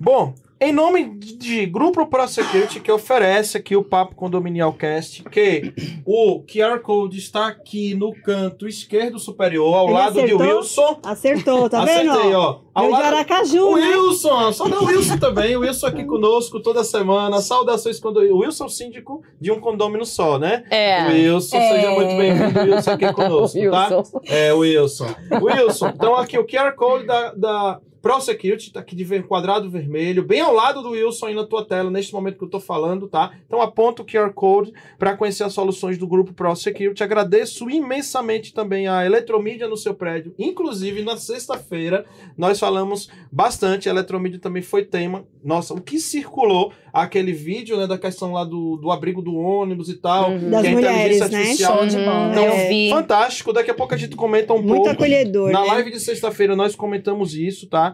Bom, 0.00 0.34
em 0.60 0.72
nome 0.72 1.04
de 1.18 1.66
Grupo 1.66 2.06
Pro 2.06 2.26
Security, 2.26 2.80
que 2.80 2.90
oferece 2.90 3.58
aqui 3.58 3.76
o 3.76 3.84
Papo 3.84 4.14
Condominial 4.14 4.72
Cast, 4.72 5.22
que 5.24 5.74
o 6.06 6.42
QR 6.42 6.78
Code 6.80 7.18
está 7.18 7.48
aqui 7.48 7.94
no 7.94 8.14
canto 8.22 8.66
esquerdo 8.66 9.18
superior, 9.18 9.74
ao 9.74 9.84
Ele 9.86 9.92
lado 9.94 10.18
acertou? 10.20 10.38
de 10.38 10.44
Wilson. 10.54 11.00
Acertou, 11.04 11.68
tá 11.68 11.82
Acertei, 11.82 12.06
vendo? 12.08 12.38
ó. 12.38 12.60
Ao 12.72 12.84
Meu 12.86 12.96
de 12.96 13.02
lado... 13.02 13.14
Aracaju, 13.16 13.66
O 13.68 13.76
né? 13.76 13.88
Wilson, 13.96 14.52
só 14.52 14.68
dá 14.68 14.80
o 14.80 14.86
Wilson 14.86 15.18
também. 15.18 15.56
O 15.56 15.60
Wilson 15.60 15.86
aqui 15.86 16.04
conosco 16.04 16.58
toda 16.60 16.82
semana. 16.82 17.40
Saudações 17.40 18.00
quando 18.00 18.18
o 18.20 18.38
Wilson 18.38 18.64
é 18.64 18.66
o 18.66 18.70
síndico 18.70 19.22
de 19.40 19.52
um 19.52 19.60
condômino 19.60 20.04
só, 20.06 20.38
né? 20.38 20.64
É. 20.70 21.06
Wilson, 21.08 21.56
É. 21.56 21.72
seja 21.74 21.90
muito 21.90 22.16
bem-vindo, 22.16 22.60
Wilson, 22.60 22.90
aqui 22.92 23.12
conosco, 23.12 23.58
tá? 23.70 23.96
Wilson. 23.96 24.20
É, 24.28 24.52
Wilson. 24.52 25.14
Wilson, 25.42 25.88
então 25.94 26.16
aqui 26.16 26.38
o 26.38 26.46
QR 26.46 26.72
Code 26.74 27.06
da, 27.06 27.32
da 27.34 27.80
Pro 28.04 28.20
Security, 28.20 28.70
tá 28.70 28.80
aqui 28.80 28.94
de 28.94 29.02
ver- 29.02 29.26
quadrado 29.26 29.70
vermelho, 29.70 30.22
bem 30.22 30.42
ao 30.42 30.52
lado 30.52 30.82
do 30.82 30.90
Wilson 30.90 31.24
aí 31.28 31.34
na 31.34 31.44
tua 31.46 31.64
tela, 31.64 31.90
neste 31.90 32.12
momento 32.12 32.36
que 32.36 32.44
eu 32.44 32.50
tô 32.50 32.60
falando, 32.60 33.08
tá? 33.08 33.32
Então 33.46 33.62
aponta 33.62 34.02
o 34.02 34.04
QR 34.04 34.30
Code 34.34 34.74
para 34.98 35.16
conhecer 35.16 35.42
as 35.42 35.54
soluções 35.54 35.96
do 35.96 36.06
grupo 36.06 36.34
Pro 36.34 36.54
Security. 36.54 37.02
Agradeço 37.02 37.70
imensamente 37.70 38.52
também 38.52 38.86
a 38.86 39.06
Eletromídia 39.06 39.66
no 39.66 39.76
seu 39.78 39.94
prédio. 39.94 40.34
Inclusive, 40.38 41.02
na 41.02 41.16
sexta-feira, 41.16 42.04
nós 42.36 42.60
falamos 42.60 43.08
bastante, 43.32 43.88
a 43.88 43.92
Eletromídia 43.92 44.38
também 44.38 44.60
foi 44.62 44.84
tema. 44.84 45.24
Nossa, 45.42 45.72
o 45.72 45.80
que 45.80 45.98
circulou 45.98 46.72
aquele 46.92 47.32
vídeo, 47.32 47.76
né, 47.76 47.86
da 47.86 47.98
questão 47.98 48.32
lá 48.34 48.44
do, 48.44 48.76
do 48.76 48.90
abrigo 48.90 49.20
do 49.22 49.34
ônibus 49.34 49.88
e 49.88 49.94
tal, 49.94 50.30
Uhum. 50.30 50.50
Das 50.50 50.68
mulheres, 50.68 51.16
inteligência 51.16 51.28
né? 51.28 51.38
artificial 51.38 51.78
Show 51.78 51.86
de 51.86 51.96
Uhum, 51.96 52.04
bola. 52.04 52.30
então, 52.30 52.44
eu 52.44 52.68
vi. 52.68 52.90
fantástico. 52.90 53.52
Daqui 53.52 53.70
a 53.70 53.74
pouco 53.74 53.94
a 53.94 53.96
gente 53.96 54.14
comenta 54.14 54.52
um 54.52 54.58
Muito 54.62 54.74
pouco. 54.74 54.90
acolhedor, 54.90 55.50
Na 55.50 55.62
né? 55.62 55.66
live 55.68 55.90
de 55.90 55.98
sexta-feira 56.00 56.54
nós 56.54 56.76
comentamos 56.76 57.34
isso, 57.34 57.66
tá? 57.66 57.93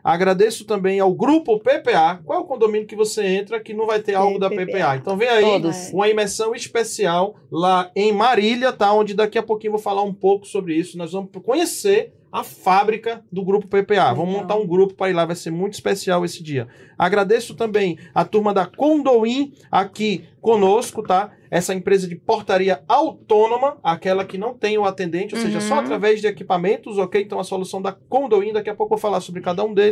Agradeço 0.03 0.65
também 0.65 0.99
ao 0.99 1.13
grupo 1.13 1.59
PPA. 1.59 2.19
Qual 2.23 2.39
é 2.39 2.41
o 2.41 2.45
condomínio 2.45 2.87
que 2.87 2.95
você 2.95 3.25
entra 3.25 3.59
que 3.59 3.73
não 3.73 3.85
vai 3.85 3.99
ter 3.99 4.15
algo 4.15 4.39
da 4.39 4.49
PPA. 4.49 4.95
Então 4.97 5.17
vem 5.17 5.29
aí 5.29 5.43
Todos. 5.43 5.89
uma 5.93 6.09
imersão 6.09 6.53
especial 6.55 7.35
lá 7.51 7.91
em 7.95 8.11
Marília, 8.11 8.71
tá? 8.71 8.91
Onde 8.93 9.13
daqui 9.13 9.37
a 9.37 9.43
pouquinho 9.43 9.69
eu 9.69 9.73
vou 9.77 9.81
falar 9.81 10.03
um 10.03 10.13
pouco 10.13 10.45
sobre 10.45 10.73
isso. 10.75 10.97
Nós 10.97 11.11
vamos 11.11 11.29
conhecer 11.43 12.13
a 12.31 12.43
fábrica 12.45 13.21
do 13.29 13.43
grupo 13.43 13.67
PPA. 13.67 14.13
Vamos 14.13 14.33
montar 14.33 14.55
um 14.55 14.65
grupo 14.65 14.93
para 14.93 15.09
ir 15.09 15.13
lá, 15.13 15.25
vai 15.25 15.35
ser 15.35 15.51
muito 15.51 15.73
especial 15.73 16.23
esse 16.23 16.41
dia. 16.41 16.65
Agradeço 16.97 17.55
também 17.55 17.97
a 18.15 18.23
turma 18.23 18.53
da 18.53 18.65
Condoin 18.65 19.51
aqui 19.69 20.23
conosco, 20.39 21.03
tá? 21.03 21.31
Essa 21.49 21.73
empresa 21.73 22.07
de 22.07 22.15
portaria 22.15 22.81
autônoma, 22.87 23.77
aquela 23.83 24.23
que 24.23 24.37
não 24.37 24.53
tem 24.53 24.77
o 24.77 24.85
atendente, 24.85 25.35
ou 25.35 25.41
seja, 25.41 25.59
só 25.59 25.73
Uhum. 25.73 25.79
através 25.81 26.21
de 26.21 26.27
equipamentos, 26.27 26.97
ok? 26.97 27.21
Então 27.21 27.37
a 27.37 27.43
solução 27.43 27.81
da 27.81 27.91
Condoin, 27.91 28.53
daqui 28.53 28.69
a 28.69 28.75
pouco 28.75 28.93
eu 28.93 28.97
vou 28.97 29.01
falar 29.01 29.19
sobre 29.19 29.41
cada 29.41 29.61
um 29.65 29.73
deles. 29.73 29.90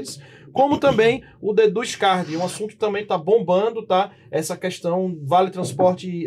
Como 0.52 0.78
também 0.80 1.24
o 1.42 1.54
Deduz 1.54 1.96
Card, 1.96 2.36
um 2.36 2.44
assunto 2.44 2.70
que 2.72 2.78
também 2.78 3.06
tá 3.06 3.18
bombando, 3.18 3.86
tá? 3.86 4.12
Essa 4.32 4.58
questão 4.58 5.18
vale 5.24 5.52
transporte. 5.52 6.26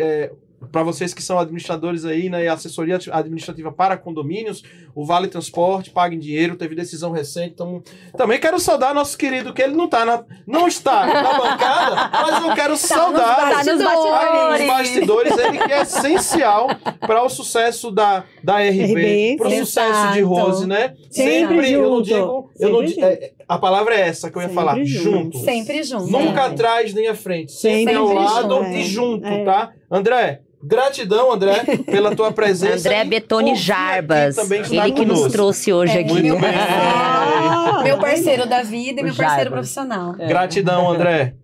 para 0.71 0.85
vocês 0.85 1.13
que 1.13 1.21
são 1.23 1.41
administradores 1.41 2.05
aí, 2.05 2.31
né, 2.31 2.45
e 2.45 2.49
assessoria 2.49 2.97
administrativa 3.11 3.73
para 3.73 3.97
condomínios, 3.97 4.63
o 4.95 5.05
Vale 5.05 5.27
Transporte, 5.27 5.91
paga 5.91 6.15
em 6.15 6.19
dinheiro, 6.19 6.55
teve 6.57 6.75
decisão 6.77 7.11
recente. 7.11 7.53
Então, 7.55 7.83
também 8.17 8.39
quero 8.39 8.61
saudar 8.61 8.95
nosso 8.95 9.19
querido, 9.19 9.53
que 9.53 9.61
ele 9.61 9.75
não 9.75 9.89
tá 9.89 10.05
na, 10.05 10.25
não 10.47 10.69
está 10.69 11.07
na 11.07 11.33
bancada, 11.37 12.11
mas 12.13 12.45
eu 12.45 12.55
quero 12.55 12.77
saudar 12.77 13.37
Tá 13.37 13.65
nos 13.65 13.75
os 13.75 13.83
bastidores. 13.83 14.67
bastidores, 14.67 15.39
ele 15.39 15.59
que 15.59 15.73
é 15.73 15.83
essencial 15.83 16.69
para 17.01 17.23
o 17.25 17.29
sucesso 17.29 17.91
da, 17.91 18.25
da 18.43 18.59
RB, 18.59 18.85
RB, 18.85 19.37
para 19.39 19.49
o 19.49 19.51
sucesso 19.51 20.13
de. 20.13 20.21
Rose, 20.21 20.67
né? 20.67 20.95
Sempre 21.11 21.73
eu 21.73 21.91
não 21.91 22.03
digo, 22.03 22.51
eu 22.59 22.71
não 22.71 22.87
Sempre 22.87 23.05
é, 23.05 23.33
a 23.55 23.59
palavra 23.59 23.95
é 23.95 24.01
essa 24.09 24.31
que 24.31 24.37
eu 24.37 24.43
ia 24.43 24.49
Sempre 24.49 24.55
falar, 24.65 24.85
junto. 24.85 25.03
junto. 25.13 25.39
Sempre 25.39 25.83
junto. 25.83 26.11
Nunca 26.11 26.43
É. 26.43 26.47
atrás 26.47 26.93
nem 26.95 27.09
à 27.09 27.15
frente, 27.15 27.53
sempre, 27.53 27.79
Sempre 27.79 27.95
ao 27.95 28.09
junto, 28.09 28.21
lado 28.23 28.63
é. 28.65 28.77
e 28.77 28.85
junto, 28.85 29.27
É. 29.27 29.45
tá? 29.45 29.71
André, 29.91 30.41
gratidão, 30.63 31.33
André, 31.33 31.63
pela 31.87 32.15
tua 32.15 32.31
presença. 32.33 32.89
André 32.89 33.05
E 33.05 33.09
Betone 33.09 33.51
confia 33.51 33.63
Jarbas. 33.65 34.37
Ele 34.51 34.93
que 34.93 35.05
nos 35.05 35.31
trouxe 35.33 35.73
hoje 35.73 35.97
É, 35.97 36.01
aqui. 36.01 36.13
Muito 36.13 36.37
bem. 36.41 36.51
Ah, 36.55 37.81
Meu 37.85 37.99
parceiro 37.99 38.47
da 38.49 38.63
vida 38.63 39.01
e 39.01 39.05
meu 39.05 39.15
parceiro 39.15 39.51
Jarbas. 39.51 39.53
profissional. 39.53 40.13
Gratidão, 40.15 40.91
André. 40.91 41.35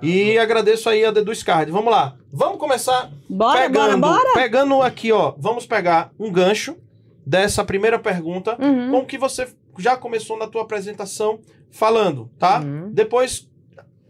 E 0.00 0.38
agradeço 0.38 0.88
aí 0.88 1.04
a 1.04 1.10
Deduz 1.10 1.42
Card. 1.42 1.72
Vamos 1.72 1.90
lá. 1.90 2.14
Vamos 2.32 2.58
começar 2.58 3.10
Bora, 3.28 3.62
pegando, 3.62 3.98
bora, 3.98 4.18
bora. 4.22 4.32
pegando 4.34 4.80
aqui, 4.80 5.10
ó. 5.10 5.34
Vamos 5.38 5.66
pegar 5.66 6.12
um 6.20 6.30
gancho 6.30 6.76
dessa 7.26 7.64
primeira 7.64 7.98
pergunta 7.98 8.56
Uhum. 8.60 8.90
com 8.92 8.98
o 8.98 9.04
que 9.06 9.18
você 9.18 9.48
já 9.78 9.96
começou 9.96 10.36
na 10.36 10.46
tua 10.46 10.62
apresentação 10.62 11.40
falando, 11.70 12.30
tá? 12.38 12.60
Uhum. 12.60 12.90
Depois, 12.92 13.48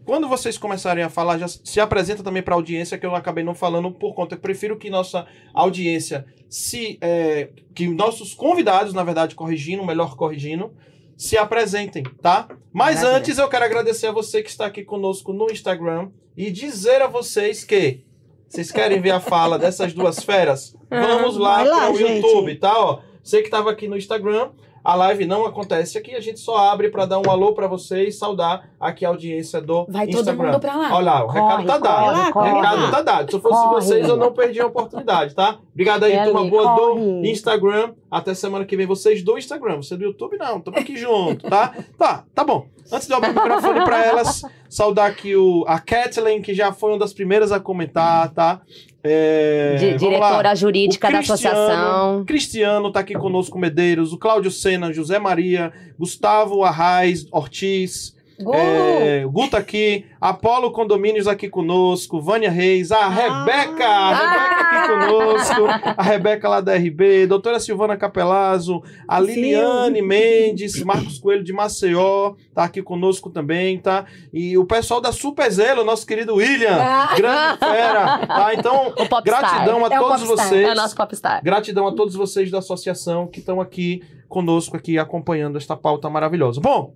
quando 0.05 0.27
vocês 0.27 0.57
começarem 0.57 1.03
a 1.03 1.09
falar, 1.09 1.37
já 1.37 1.47
se 1.47 1.79
apresenta 1.79 2.23
também 2.23 2.41
para 2.41 2.55
a 2.55 2.57
audiência, 2.57 2.97
que 2.97 3.05
eu 3.05 3.15
acabei 3.15 3.43
não 3.43 3.53
falando 3.53 3.91
por 3.91 4.15
conta. 4.15 4.35
Eu 4.35 4.39
prefiro 4.39 4.77
que 4.77 4.89
nossa 4.89 5.27
audiência 5.53 6.25
se. 6.49 6.97
é, 6.99 7.49
que 7.75 7.87
nossos 7.87 8.33
convidados, 8.33 8.93
na 8.93 9.03
verdade, 9.03 9.35
corrigindo, 9.35 9.85
melhor 9.85 10.15
corrigindo, 10.15 10.73
se 11.15 11.37
apresentem, 11.37 12.03
tá? 12.21 12.47
Mas 12.73 12.95
Maravilha. 12.95 13.17
antes 13.19 13.37
eu 13.37 13.47
quero 13.47 13.65
agradecer 13.65 14.07
a 14.07 14.11
você 14.11 14.41
que 14.41 14.49
está 14.49 14.65
aqui 14.65 14.83
conosco 14.83 15.31
no 15.31 15.51
Instagram 15.51 16.09
e 16.35 16.49
dizer 16.49 17.01
a 17.01 17.07
vocês 17.07 17.63
que. 17.63 18.03
Vocês 18.47 18.71
querem 18.71 18.99
ver 18.99 19.11
a 19.11 19.19
fala 19.19 19.59
dessas 19.59 19.93
duas 19.93 20.23
feras? 20.23 20.75
Vamos 20.89 21.37
lá 21.37 21.61
lá, 21.61 21.81
para 21.81 21.91
o. 21.91 21.99
YouTube, 21.99 22.55
tá? 22.55 22.79
Ó, 22.79 23.01
você 23.21 23.41
que 23.41 23.47
estava 23.47 23.69
aqui 23.69 23.87
no 23.87 23.95
Instagram, 23.95 24.49
a 24.83 24.95
live 24.95 25.25
não 25.25 25.45
acontece 25.45 25.97
aqui, 25.97 26.15
a 26.15 26.19
gente 26.19 26.39
só 26.39 26.57
abre 26.57 26.89
para 26.89 27.05
dar 27.05 27.19
um 27.19 27.29
alô 27.29 27.53
para 27.53 27.67
vocês, 27.67 28.17
saudar 28.17 28.69
aqui 28.79 29.05
a 29.05 29.09
audiência 29.09 29.61
do 29.61 29.85
Vai 29.89 30.07
todo 30.07 30.19
Instagram. 30.21 30.45
mundo 30.51 30.59
pra 30.59 30.75
lá. 30.75 30.95
Olha 30.95 31.11
lá, 31.11 31.23
o 31.23 31.27
Corre, 31.27 31.39
recado 31.39 31.65
tá 31.65 31.77
dado. 31.77 32.31
corre, 32.33 32.49
o 32.49 32.55
recado 32.55 32.91
tá 32.91 33.01
dado. 33.01 33.29
Se 33.29 33.35
eu 33.37 33.41
fosse 33.41 33.63
Corre. 33.63 33.75
vocês, 33.75 34.07
eu 34.07 34.17
não 34.17 34.31
perdi 34.33 34.59
a 34.61 34.67
oportunidade, 34.67 35.35
tá? 35.35 35.57
Obrigado 35.73 36.03
aí, 36.03 36.23
turma 36.23 36.45
boa 36.45 36.75
do. 36.75 37.25
Instagram. 37.25 37.93
Até 38.11 38.33
semana 38.33 38.65
que 38.65 38.75
vem, 38.75 38.87
vocês 38.87 39.21
do 39.23 39.37
Instagram. 39.37 39.77
Você 39.77 39.95
do 39.95 40.03
YouTube, 40.03 40.35
não. 40.37 40.57
Estamos 40.57 40.79
aqui 40.81 40.97
junto, 40.97 41.47
tá? 41.47 41.73
Tá, 41.97 42.23
tá 42.33 42.43
bom. 42.43 42.65
Antes 42.91 43.05
de 43.07 43.13
eu 43.13 43.17
abrir 43.17 43.29
o 43.29 43.33
microfone 43.35 43.83
para 43.83 44.03
elas, 44.03 44.41
saudar 44.67 45.05
aqui 45.11 45.35
o, 45.35 45.63
a 45.67 45.79
Kathleen, 45.79 46.41
que 46.41 46.55
já 46.55 46.71
foi 46.73 46.89
uma 46.91 46.97
das 46.97 47.13
primeiras 47.13 47.51
a 47.51 47.59
comentar, 47.59 48.29
tá? 48.33 48.61
É, 49.01 49.75
Di- 49.79 49.97
vamos 49.97 50.19
lá. 50.19 50.27
diretora 50.27 50.55
jurídica 50.55 51.09
da 51.11 51.19
associação. 51.19 52.25
Cristiano 52.25 52.91
tá 52.91 52.99
aqui 52.99 53.13
conosco, 53.13 53.57
Medeiros, 53.57 54.11
o 54.11 54.17
Cláudio 54.17 54.51
Sena, 54.51 54.91
José 54.91 55.17
Maria, 55.19 55.71
Gustavo 55.97 56.63
Arraes, 56.63 57.25
Ortiz, 57.31 58.15
Gu! 58.41 58.53
é, 58.55 59.23
o 59.25 59.29
Gu 59.31 59.47
tá 59.49 59.57
aqui, 59.57 60.05
Apolo 60.19 60.71
Condomínios 60.71 61.27
aqui 61.27 61.49
conosco, 61.49 62.21
Vânia 62.21 62.49
Reis, 62.49 62.91
a 62.91 63.07
Rebeca, 63.09 63.85
a 63.85 64.13
Rebeca 64.15 64.61
aqui 64.61 64.87
conosco, 64.87 65.61
a 65.97 66.03
Rebeca 66.03 66.49
lá 66.49 66.61
da 66.61 66.75
RB, 66.75 67.27
doutora 67.27 67.59
Silvana 67.59 67.97
Capelazzo, 67.97 68.81
a 69.07 69.19
Liliane 69.19 70.01
Mendes, 70.01 70.81
Marcos 70.83 71.19
Coelho 71.19 71.43
de 71.43 71.51
Maceió, 71.53 72.33
tá 72.53 72.63
aqui 72.63 72.81
conosco 72.81 73.29
também, 73.29 73.77
tá? 73.77 74.05
E 74.33 74.57
o 74.57 74.65
pessoal 74.65 75.01
da 75.01 75.11
Super 75.11 75.49
Zelo, 75.51 75.83
nosso 75.83 76.05
querido 76.05 76.35
William, 76.35 76.77
Ah. 76.79 77.13
grande 77.15 77.59
fera, 77.59 78.27
tá? 78.27 78.53
Então, 78.53 78.93
gratidão 79.23 79.85
a 79.85 79.87
É 79.93 79.99
todos 79.99 80.21
vocês. 80.23 80.67
É 80.67 80.71
o 80.71 80.75
nosso 80.75 80.95
popstar. 80.95 81.43
Gratidão 81.43 81.87
a 81.87 81.93
todos 81.93 82.15
vocês 82.15 82.49
da 82.49 82.59
associação 82.59 83.27
que 83.27 83.39
estão 83.39 83.59
aqui 83.59 84.01
conosco, 84.27 84.77
aqui 84.77 84.97
acompanhando 84.97 85.57
esta 85.57 85.75
pauta 85.75 86.09
maravilhosa. 86.09 86.61
Bom, 86.61 86.93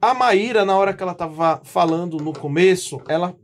a 0.00 0.14
Maíra, 0.14 0.64
na 0.64 0.76
hora 0.76 0.94
que 0.94 1.02
ela 1.02 1.12
estava 1.12 1.60
falando 1.64 2.18
no 2.18 2.32
começo, 2.32 3.00
ela 3.08 3.34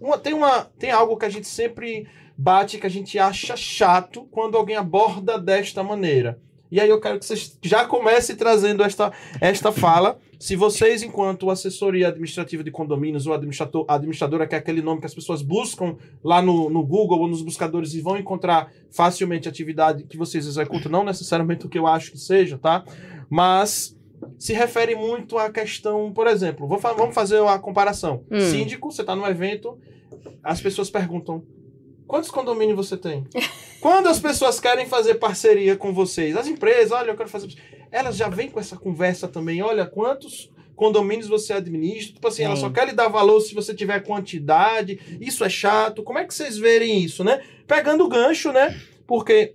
uma- 0.00 0.18
tem, 0.18 0.34
uma, 0.34 0.64
tem 0.78 0.90
algo 0.90 1.16
que 1.16 1.24
a 1.24 1.30
gente 1.30 1.46
sempre 1.48 2.06
bate, 2.36 2.78
que 2.78 2.86
a 2.86 2.90
gente 2.90 3.18
acha 3.18 3.56
chato 3.56 4.26
quando 4.30 4.56
alguém 4.56 4.76
aborda 4.76 5.38
desta 5.38 5.82
maneira. 5.82 6.38
E 6.70 6.80
aí 6.80 6.88
eu 6.88 6.98
quero 7.00 7.18
que 7.18 7.26
vocês 7.26 7.58
já 7.62 7.84
comecem 7.84 8.34
trazendo 8.34 8.82
esta, 8.82 9.12
esta 9.42 9.70
fala. 9.70 10.18
Se 10.40 10.56
vocês, 10.56 11.02
enquanto 11.02 11.50
assessoria 11.50 12.08
administrativa 12.08 12.64
de 12.64 12.70
condomínios 12.70 13.26
ou 13.26 13.34
administrador, 13.34 13.84
administradora, 13.86 14.46
que 14.46 14.54
é 14.54 14.58
aquele 14.58 14.80
nome 14.80 15.00
que 15.00 15.06
as 15.06 15.14
pessoas 15.14 15.42
buscam 15.42 15.96
lá 16.24 16.40
no, 16.40 16.70
no 16.70 16.82
Google 16.82 17.20
ou 17.20 17.28
nos 17.28 17.42
buscadores 17.42 17.92
e 17.92 18.00
vão 18.00 18.16
encontrar 18.16 18.72
facilmente 18.90 19.46
a 19.46 19.50
atividade 19.50 20.04
que 20.04 20.16
vocês 20.16 20.46
executam, 20.46 20.90
não 20.90 21.04
necessariamente 21.04 21.66
o 21.66 21.68
que 21.68 21.78
eu 21.78 21.86
acho 21.86 22.10
que 22.10 22.18
seja, 22.18 22.56
tá? 22.56 22.82
Mas 23.28 23.94
se 24.38 24.52
refere 24.52 24.94
muito 24.94 25.38
à 25.38 25.50
questão, 25.50 26.12
por 26.12 26.26
exemplo, 26.26 26.66
vou 26.66 26.78
vamos 26.78 27.14
fazer 27.14 27.40
uma 27.40 27.58
comparação. 27.58 28.24
Hum. 28.30 28.40
Síndico, 28.40 28.90
você 28.90 29.02
está 29.02 29.14
num 29.14 29.26
evento, 29.26 29.78
as 30.42 30.60
pessoas 30.60 30.90
perguntam: 30.90 31.44
quantos 32.06 32.30
condomínios 32.30 32.76
você 32.76 32.96
tem? 32.96 33.24
Quando 33.80 34.08
as 34.08 34.20
pessoas 34.20 34.60
querem 34.60 34.86
fazer 34.86 35.16
parceria 35.16 35.76
com 35.76 35.92
vocês, 35.92 36.36
as 36.36 36.46
empresas, 36.46 36.92
olha, 36.92 37.10
eu 37.10 37.16
quero 37.16 37.28
fazer. 37.28 37.48
Elas 37.90 38.16
já 38.16 38.28
vêm 38.28 38.48
com 38.48 38.60
essa 38.60 38.76
conversa 38.76 39.26
também, 39.26 39.60
olha, 39.60 39.84
quantos 39.84 40.50
condomínios 40.76 41.28
você 41.28 41.52
administra? 41.52 42.14
Tipo 42.14 42.28
assim, 42.28 42.44
ela 42.44 42.54
Vem. 42.54 42.62
só 42.62 42.70
quer 42.70 42.86
lhe 42.86 42.92
dar 42.92 43.08
valor 43.08 43.40
se 43.40 43.54
você 43.54 43.74
tiver 43.74 44.00
quantidade, 44.00 45.18
isso 45.20 45.44
é 45.44 45.48
chato. 45.48 46.02
Como 46.02 46.18
é 46.18 46.24
que 46.24 46.32
vocês 46.32 46.56
verem 46.56 47.02
isso, 47.02 47.24
né? 47.24 47.42
Pegando 47.66 48.04
o 48.04 48.08
gancho, 48.08 48.52
né? 48.52 48.80
Porque 49.06 49.54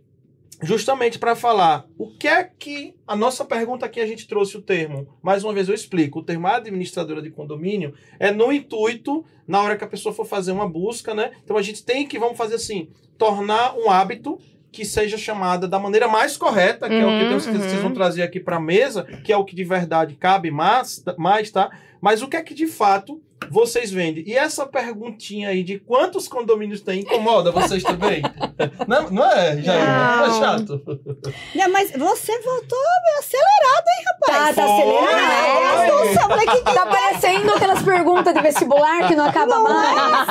justamente 0.62 1.20
para 1.20 1.36
falar 1.36 1.86
o 1.98 2.08
que 2.08 2.28
é 2.28 2.44
que 2.44 2.96
a 3.08 3.16
nossa 3.16 3.46
pergunta 3.46 3.86
aqui 3.86 4.00
a 4.00 4.08
gente 4.08 4.28
trouxe 4.28 4.58
o 4.58 4.62
termo. 4.62 5.08
Mais 5.22 5.44
uma 5.44 5.54
vez 5.54 5.70
eu 5.70 5.76
explico. 5.76 6.20
O 6.20 6.24
termo 6.24 6.48
administradora 6.48 7.22
de 7.22 7.30
condomínio 7.30 7.94
é 8.20 8.32
no 8.32 8.52
intuito 8.52 9.24
na 9.48 9.62
hora 9.62 9.78
que 9.78 9.84
a 9.84 9.88
pessoa 9.88 10.14
for 10.14 10.26
fazer 10.26 10.52
uma 10.52 10.68
busca, 10.68 11.14
né? 11.14 11.32
Então 11.44 11.58
a 11.58 11.62
gente 11.62 11.84
tem 11.84 12.08
que 12.08 12.20
vamos 12.20 12.38
fazer 12.38 12.56
assim, 12.56 12.90
tornar 13.18 13.76
um 13.78 13.90
hábito 13.90 14.40
que 14.72 14.84
seja 14.84 15.18
chamada 15.18 15.68
da 15.68 15.80
maneira 15.80 16.08
mais 16.08 16.38
correta, 16.38 16.88
que 16.88 16.96
é 16.96 17.06
o 17.06 17.10
que 17.10 17.14
eu 17.14 17.20
tenho 17.20 17.32
Uhum, 17.32 17.40
que 17.40 17.58
vocês 17.58 17.74
uhum. 17.74 17.82
vão 17.82 17.94
trazer 17.94 18.22
aqui 18.22 18.40
para 18.40 18.58
a 18.58 18.60
mesa, 18.60 19.04
que 19.24 19.32
é 19.32 19.38
o 19.38 19.46
que 19.46 19.56
de 19.56 19.64
verdade 19.64 20.16
cabe 20.16 20.52
mais, 20.52 21.04
mais, 21.18 21.50
tá? 21.50 21.72
Mas 22.02 22.22
o 22.22 22.28
que 22.28 22.38
é 22.38 22.44
que 22.44 22.54
de 22.54 22.68
fato 22.68 23.22
vocês 23.50 23.92
vendem? 23.92 24.24
E 24.28 24.36
essa 24.36 24.66
perguntinha 24.66 25.50
aí 25.50 25.64
de 25.64 25.80
quantos 25.80 26.28
condomínios 26.28 26.82
tem 26.82 27.02
incomoda 27.02 27.52
vocês 27.52 27.84
também? 27.84 28.22
não, 28.88 29.10
não 29.10 29.26
é, 29.32 29.62
Jair? 29.62 29.86
Não 29.86 30.26
é 30.26 30.28
Não. 30.28 30.40
chato? 30.40 30.82
Não, 31.56 31.70
mas 31.72 31.92
você 31.92 32.40
voltou 32.42 32.78
acelerado, 33.20 33.88
hein, 33.88 34.06
rapaz? 34.06 34.56
Tá, 34.56 34.62
tá 34.62 34.74
acelerado. 34.74 35.88
Nossa, 35.88 36.28
falei, 36.28 36.46
que 36.48 36.64
que 36.64 36.74
Tá 36.74 36.86
parecendo 36.86 37.52
aquelas 37.54 37.82
perguntas 37.82 38.34
de 38.34 38.42
vestibular 38.42 39.08
que 39.08 39.16
não 39.16 39.26
acaba 39.26 39.60
mais. 39.60 40.28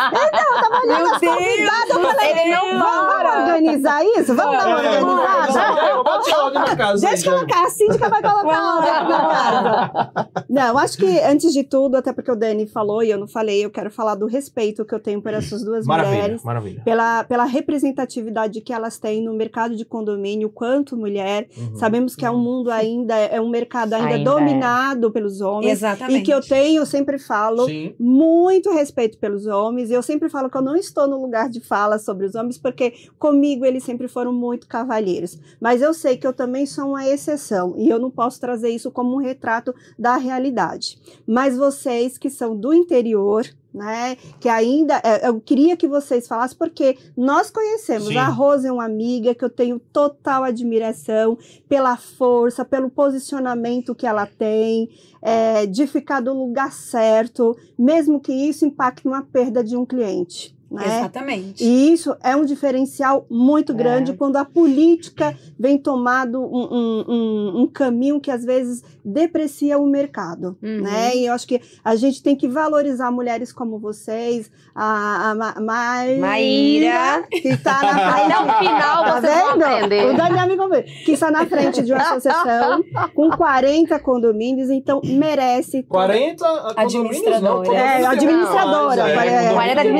Meu 0.86 1.18
Deus! 1.18 1.90
eu 1.90 2.00
falei, 2.02 2.30
Ele 2.32 2.54
não 2.54 2.78
vamos, 2.78 3.22
vamos 3.22 3.48
organizar 3.48 4.04
isso? 4.04 4.34
Vamos 4.34 4.56
dar 4.58 4.66
uma 4.66 4.84
É, 4.84 5.00
organizada? 5.02 6.02
Bate 6.02 6.34
ordem 6.34 6.62
na 6.62 6.76
casa. 6.76 7.06
Deixa 7.08 7.30
colocar, 7.30 7.66
a 7.66 7.70
síndica 7.70 8.08
vai 8.08 8.22
colocar 8.22 8.76
ordem 8.76 8.92
na 8.92 9.28
casa. 9.28 10.44
Não, 10.48 10.78
acho 10.78 10.98
que 10.98 11.20
antes 11.20 11.52
de 11.52 11.64
tudo, 11.64 11.96
até 11.96 12.12
porque 12.12 12.30
o 12.30 12.36
Dani 12.36 12.66
falou 12.66 12.95
e 13.02 13.10
eu 13.10 13.18
não 13.18 13.26
falei, 13.28 13.64
eu 13.64 13.70
quero 13.70 13.90
falar 13.90 14.14
do 14.14 14.26
respeito 14.26 14.84
que 14.84 14.94
eu 14.94 15.00
tenho 15.00 15.20
por 15.22 15.32
essas 15.32 15.62
duas 15.64 15.86
Maravilha, 15.86 16.16
mulheres. 16.16 16.44
maravilha. 16.44 16.82
Pela, 16.84 17.24
pela 17.24 17.44
representatividade 17.44 18.60
que 18.60 18.72
elas 18.72 18.98
têm 18.98 19.22
no 19.22 19.34
mercado 19.34 19.76
de 19.76 19.84
condomínio, 19.84 20.48
quanto 20.48 20.96
mulher. 20.96 21.48
Uhum. 21.56 21.76
Sabemos 21.76 22.14
que 22.16 22.24
é 22.24 22.30
um 22.30 22.38
mundo 22.38 22.70
ainda, 22.70 23.14
é 23.16 23.40
um 23.40 23.48
mercado 23.48 23.94
ainda, 23.94 24.06
Ainda 24.08 24.20
é. 24.20 24.24
dominado 24.24 25.10
pelos 25.10 25.40
homens. 25.40 25.72
Exatamente. 25.72 26.20
E 26.20 26.22
que 26.22 26.32
eu 26.32 26.40
tenho, 26.40 26.80
eu 26.80 26.86
sempre 26.86 27.18
falo, 27.18 27.66
Sim. 27.66 27.94
muito 27.98 28.70
respeito 28.72 29.18
pelos 29.18 29.46
homens. 29.46 29.90
E 29.90 29.94
eu 29.94 30.02
sempre 30.02 30.28
falo 30.28 30.48
que 30.50 30.56
eu 30.56 30.62
não 30.62 30.76
estou 30.76 31.06
no 31.06 31.20
lugar 31.20 31.48
de 31.48 31.60
fala 31.60 31.98
sobre 31.98 32.26
os 32.26 32.34
homens, 32.34 32.58
porque 32.58 32.92
comigo 33.18 33.64
eles 33.64 33.84
sempre 33.84 34.08
foram 34.08 34.32
muito 34.32 34.66
cavalheiros. 34.66 35.38
Mas 35.60 35.82
eu 35.82 35.92
sei 35.92 36.16
que 36.16 36.26
eu 36.26 36.32
também 36.32 36.66
sou 36.66 36.90
uma 36.90 37.06
exceção 37.06 37.74
e 37.76 37.88
eu 37.88 37.98
não 37.98 38.10
posso 38.10 38.40
trazer 38.40 38.70
isso 38.70 38.90
como 38.90 39.14
um 39.14 39.18
retrato 39.20 39.74
da 39.98 40.16
realidade. 40.16 40.98
Mas 41.26 41.56
vocês 41.56 42.16
que 42.18 42.30
são 42.30 42.56
do 42.56 42.72
interior, 42.86 43.44
né, 43.74 44.16
que 44.40 44.48
ainda 44.48 45.00
é, 45.04 45.28
eu 45.28 45.38
queria 45.38 45.76
que 45.76 45.86
vocês 45.86 46.26
falassem 46.26 46.56
porque 46.56 46.96
nós 47.14 47.50
conhecemos 47.50 48.08
Sim. 48.08 48.16
a 48.16 48.28
Rose 48.28 48.66
é 48.66 48.72
uma 48.72 48.86
amiga 48.86 49.34
que 49.34 49.44
eu 49.44 49.50
tenho 49.50 49.78
total 49.78 50.44
admiração 50.44 51.36
pela 51.68 51.94
força, 51.96 52.64
pelo 52.64 52.88
posicionamento 52.88 53.94
que 53.94 54.06
ela 54.06 54.24
tem, 54.26 54.88
é, 55.20 55.66
de 55.66 55.86
ficar 55.86 56.20
do 56.20 56.32
lugar 56.32 56.72
certo, 56.72 57.54
mesmo 57.78 58.18
que 58.18 58.32
isso 58.32 58.64
impacte 58.64 59.06
uma 59.06 59.22
perda 59.22 59.62
de 59.62 59.76
um 59.76 59.84
cliente. 59.84 60.55
Né? 60.68 60.84
Exatamente. 60.98 61.62
E 61.64 61.92
isso 61.92 62.16
é 62.22 62.34
um 62.34 62.44
diferencial 62.44 63.24
muito 63.30 63.70
É. 63.72 63.74
grande 63.76 64.14
quando 64.14 64.36
a 64.36 64.44
política 64.44 65.36
vem 65.58 65.78
tomado 65.78 66.40
um, 66.42 66.68
um- 66.70 67.04
um- 67.08 67.60
um 67.62 67.66
caminho 67.68 68.20
que 68.20 68.30
às 68.32 68.44
vezes 68.44 68.82
deprecia 69.04 69.78
o 69.78 69.86
mercado, 69.86 70.58
Uhum. 70.60 70.82
né? 70.82 71.14
E 71.16 71.26
eu 71.26 71.32
acho 71.34 71.46
que 71.46 71.60
a 71.84 71.94
gente 71.94 72.20
tem 72.20 72.34
que 72.34 72.48
valorizar 72.48 73.12
mulheres 73.12 73.52
como 73.52 73.78
vocês, 73.78 74.50
a, 74.74 75.30
a 75.30 75.34
Ma- 75.36 75.54
Maíra, 75.60 76.20
Maíra. 76.20 77.22
que 77.30 77.48
está 77.48 77.80
na 77.82 77.92
frente. 78.12 78.32
Até 78.32 78.38
o 78.40 78.58
final 78.58 79.04
Tá 79.04 79.20
vendo? 79.20 80.10
O 80.12 80.16
Daniel 80.16 80.46
me 80.48 80.56
convence, 80.56 81.04
que 81.04 81.12
está 81.12 81.30
na 81.30 81.46
frente 81.46 81.82
de 81.82 81.92
uma 81.92 82.02
associação 82.10 82.82
com 83.14 83.30
40 83.30 83.98
condomínios, 84.00 84.68
então 84.68 85.00
merece 85.04 85.84
40 85.84 86.44
condomínios, 86.44 87.40
não. 87.40 87.60
Administradora. 87.62 87.76
É, 87.78 88.04
administradora, 88.06 89.02
é, 89.08 89.14
condomínio 89.14 89.54
40 89.54 89.82
tem 89.82 89.92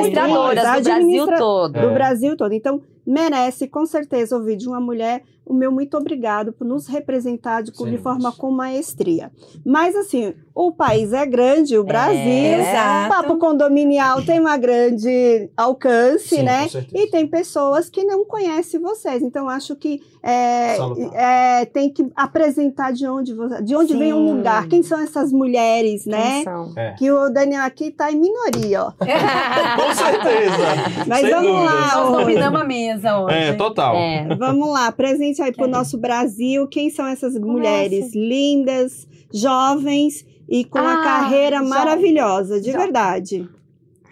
do 0.66 0.83
Brasil 0.83 0.94
Administra- 0.94 1.38
todo. 1.38 1.72
do 1.72 1.79
É. 1.79 1.94
Brasil 1.94 2.37
todo. 2.37 2.52
Então, 2.52 2.81
merece 3.07 3.66
com 3.68 3.87
certeza 3.87 4.37
ouvir 4.37 4.57
de 4.57 4.68
uma 4.68 4.81
mulher 4.81 5.22
o 5.44 5.55
meu 5.55 5.70
muito 5.70 5.96
obrigado 5.96 6.52
por 6.52 6.66
nos 6.66 6.88
representar 6.88 7.62
de, 7.62 7.70
Sim. 7.96 8.02
forma 8.02 8.33
com 8.33 8.50
maestria. 8.50 9.31
Mas 9.64 9.94
assim, 9.94 10.35
o 10.58 10.72
país 10.72 11.12
é 11.12 11.26
grande, 11.26 11.76
o 11.76 11.84
Brasil, 11.84 12.16
exato. 12.16 13.06
o 13.06 13.08
papo 13.14 13.36
condominial 13.38 14.22
tem 14.22 14.40
uma 14.40 14.56
grande 14.56 15.50
alcance, 15.54 16.36
Sim, 16.36 16.42
né? 16.44 16.66
E 16.94 17.08
tem 17.10 17.26
pessoas 17.26 17.90
que 17.90 18.02
não 18.04 18.24
conhecem 18.24 18.80
vocês. 18.80 19.22
Então, 19.22 19.50
acho 19.50 19.76
que 19.76 20.00
é, 20.22 20.76
é, 21.12 21.64
tem 21.66 21.90
que 21.90 22.06
apresentar 22.16 22.90
de 22.90 23.06
onde, 23.06 23.34
você- 23.34 23.62
de 23.62 23.76
onde 23.76 23.94
vem 23.94 24.14
o 24.14 24.18
lugar, 24.18 24.66
quem 24.66 24.82
são 24.82 24.98
essas 24.98 25.30
mulheres, 25.30 26.06
né? 26.06 26.40
Atenção. 26.40 26.72
Que 26.96 27.10
o 27.12 27.28
Daniel 27.28 27.62
aqui 27.62 27.90
tá 27.90 28.10
em 28.10 28.16
minoria, 28.18 28.84
ó. 28.84 28.92
Com 29.76 29.94
certeza. 29.94 31.04
Mas 31.06 31.20
Sem 31.20 31.30
vamos 31.32 31.50
dúvidas. 31.52 31.74
lá, 31.74 32.00
Nós 32.00 32.18
dominamos 32.18 32.60
a 32.60 32.64
mesa 32.64 33.18
hoje. 33.20 33.36
É, 33.36 33.52
total. 33.52 33.94
É. 33.94 34.34
Vamos 34.38 34.70
lá, 34.70 34.90
presente 34.90 35.42
aí 35.42 35.52
pro 35.52 35.66
É. 35.66 35.68
nosso 35.68 35.98
Brasil. 35.98 36.66
Quem 36.66 36.88
são 36.88 37.06
essas 37.06 37.38
mulheres 37.38 38.14
lindas, 38.14 39.06
jovens 39.32 40.24
e 40.48 40.64
com 40.64 40.78
a 40.78 40.94
Ah, 40.94 41.02
carreira 41.02 41.56
jovem. 41.56 41.68
maravilhosa, 41.70 42.61
de 42.61 42.66
Jovem. 42.70 42.82
verdade. 42.85 43.48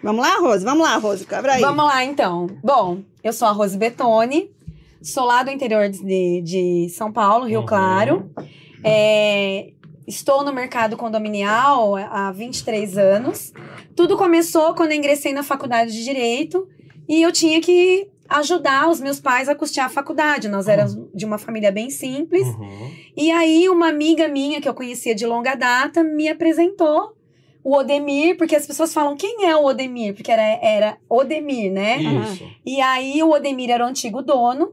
Vamos 0.03 0.21
lá, 0.25 0.39
Rose? 0.39 0.63
Vamos 0.63 0.83
lá, 0.83 0.97
Rose, 0.97 1.25
cabra 1.25 1.53
aí. 1.53 1.61
Vamos 1.61 1.85
lá, 1.85 2.03
então. 2.03 2.47
Bom, 2.63 2.99
eu 3.23 3.33
sou 3.33 3.47
a 3.47 3.51
Rose 3.51 3.77
Betone, 3.77 4.51
sou 5.01 5.25
lá 5.25 5.41
do 5.43 5.49
interior 5.49 5.89
de, 5.89 6.41
de 6.41 6.89
São 6.89 7.11
Paulo, 7.11 7.45
Rio 7.45 7.61
Uhum. 7.61 7.65
Claro. 7.65 8.29
É, 8.83 9.71
estou 10.07 10.43
no 10.43 10.53
mercado 10.53 10.95
condominial 10.95 11.95
há 11.95 12.31
23 12.31 12.97
anos. 12.97 13.51
Tudo 13.95 14.15
começou 14.15 14.75
quando 14.75 14.91
eu 14.91 14.97
ingressei 14.97 15.33
na 15.33 15.41
faculdade 15.41 15.91
de 15.91 16.03
Direito 16.03 16.67
e 17.09 17.21
eu 17.23 17.31
tinha 17.31 17.59
que 17.61 18.07
ajudar 18.27 18.89
os 18.89 18.99
meus 18.99 19.19
pais 19.19 19.47
a 19.47 19.55
custear 19.55 19.87
a 19.87 19.89
faculdade. 19.89 20.47
Nós 20.47 20.67
éramos 20.67 20.97
de 21.13 21.25
uma 21.25 21.37
família 21.37 21.71
bem 21.71 21.89
simples. 21.89 22.47
Uhum. 22.47 22.91
E 23.15 23.31
aí, 23.31 23.69
uma 23.69 23.89
amiga 23.89 24.27
minha 24.27 24.59
que 24.59 24.67
eu 24.67 24.73
conhecia 24.73 25.13
de 25.13 25.25
longa 25.25 25.55
data 25.55 26.03
me 26.03 26.27
apresentou 26.27 27.15
o 27.63 27.75
Odemir, 27.75 28.37
porque 28.37 28.55
as 28.55 28.67
pessoas 28.67 28.93
falam 28.93 29.17
quem 29.17 29.45
é 29.45 29.55
o 29.55 29.65
Odemir, 29.65 30.13
porque 30.13 30.31
era, 30.31 30.43
era 30.61 30.97
Odemir, 31.09 31.71
né? 31.71 31.97
Isso. 31.97 32.47
E 32.63 32.79
aí 32.79 33.23
o 33.23 33.31
Odemir 33.31 33.71
era 33.71 33.83
o 33.83 33.87
antigo 33.87 34.21
dono, 34.21 34.71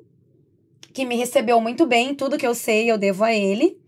que 0.93 1.07
me 1.07 1.17
recebeu 1.17 1.59
muito 1.59 1.87
bem, 1.87 2.15
tudo 2.15 2.37
que 2.37 2.47
eu 2.47 2.55
sei 2.55 2.91
eu 2.91 2.99
devo 2.99 3.25
a 3.25 3.33
ele. 3.33 3.79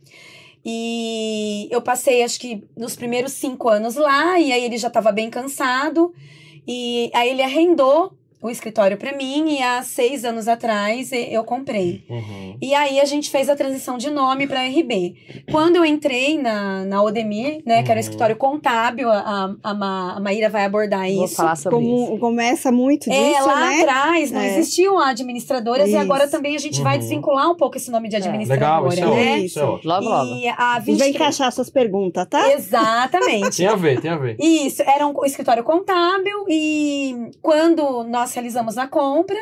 E 0.64 1.68
eu 1.70 1.82
passei, 1.82 2.22
acho 2.22 2.40
que, 2.40 2.64
nos 2.74 2.96
primeiros 2.96 3.32
cinco 3.32 3.68
anos 3.68 3.96
lá, 3.96 4.40
e 4.40 4.50
aí 4.50 4.64
ele 4.64 4.78
já 4.78 4.88
estava 4.88 5.12
bem 5.12 5.28
cansado. 5.28 6.14
E 6.66 7.10
aí 7.12 7.28
ele 7.28 7.42
arrendou 7.42 8.16
o 8.44 8.50
escritório 8.50 8.96
para 8.98 9.16
mim, 9.16 9.56
e 9.56 9.62
há 9.62 9.82
seis 9.82 10.24
anos 10.24 10.46
atrás 10.48 11.10
e- 11.12 11.32
eu 11.32 11.42
comprei. 11.44 12.04
Uhum. 12.10 12.56
E 12.60 12.74
aí 12.74 13.00
a 13.00 13.04
gente 13.06 13.30
fez 13.30 13.48
a 13.48 13.56
transição 13.56 13.96
de 13.96 14.10
nome 14.10 14.46
para 14.46 14.60
RB. 14.66 15.14
Quando 15.50 15.76
eu 15.76 15.84
entrei 15.84 16.38
na, 16.38 16.84
na 16.84 17.02
Odemir, 17.02 17.62
né, 17.64 17.82
que 17.82 17.90
era 17.90 17.92
o 17.92 17.94
Uhum. 17.94 18.00
escritório 18.00 18.36
contábil, 18.36 19.10
a, 19.10 19.54
a, 19.62 19.74
Ma- 19.74 20.14
a 20.16 20.20
Maíra 20.20 20.48
vai 20.50 20.64
abordar 20.64 21.10
Vou 21.10 21.24
isso. 21.24 21.36
falar 21.36 21.56
sobre 21.56 21.78
isso. 21.80 22.06
Como, 22.06 22.18
começa 22.18 22.70
muito 22.70 23.08
disso, 23.08 23.18
É, 23.38 23.40
lá 23.40 23.70
né? 23.70 23.80
atrás 23.80 24.30
não 24.30 24.40
É. 24.40 24.58
existiam 24.58 24.98
administradoras 24.98 25.86
e 25.88 25.92
Isso. 25.92 25.98
agora 25.98 26.28
também 26.28 26.54
a 26.54 26.58
gente 26.58 26.82
vai 26.82 26.94
Uhum. 26.94 27.00
desvincular 27.00 27.50
um 27.50 27.56
pouco 27.56 27.76
esse 27.78 27.90
nome 27.90 28.08
de 28.10 28.16
administradora, 28.16 28.88
Legal, 28.90 28.92
isso 28.92 29.02
é 29.02 29.24
né? 29.24 29.38
Isso 29.38 29.58
é 29.58 29.64
ótimo. 29.64 29.90
Logo, 29.92 30.08
logo. 30.08 30.34
E 30.34 30.48
a 30.48 30.76
E 30.76 30.80
23... 30.82 30.98
vai 30.98 31.08
encaixar 31.08 31.50
suas 31.50 31.70
perguntas, 31.70 32.26
tá? 32.28 32.52
Exatamente. 32.52 33.56
Tem 33.56 33.66
a 33.66 33.74
ver, 33.76 34.00
tem 34.00 34.10
a 34.10 34.16
ver. 34.16 34.36
Isso, 34.38 34.82
era 34.82 35.06
um 35.06 35.24
escritório 35.24 35.64
contábil 35.64 36.44
e 36.48 37.30
quando 37.40 38.04
nós 38.04 38.33
realizamos 38.34 38.76
a 38.78 38.86
compra, 38.86 39.38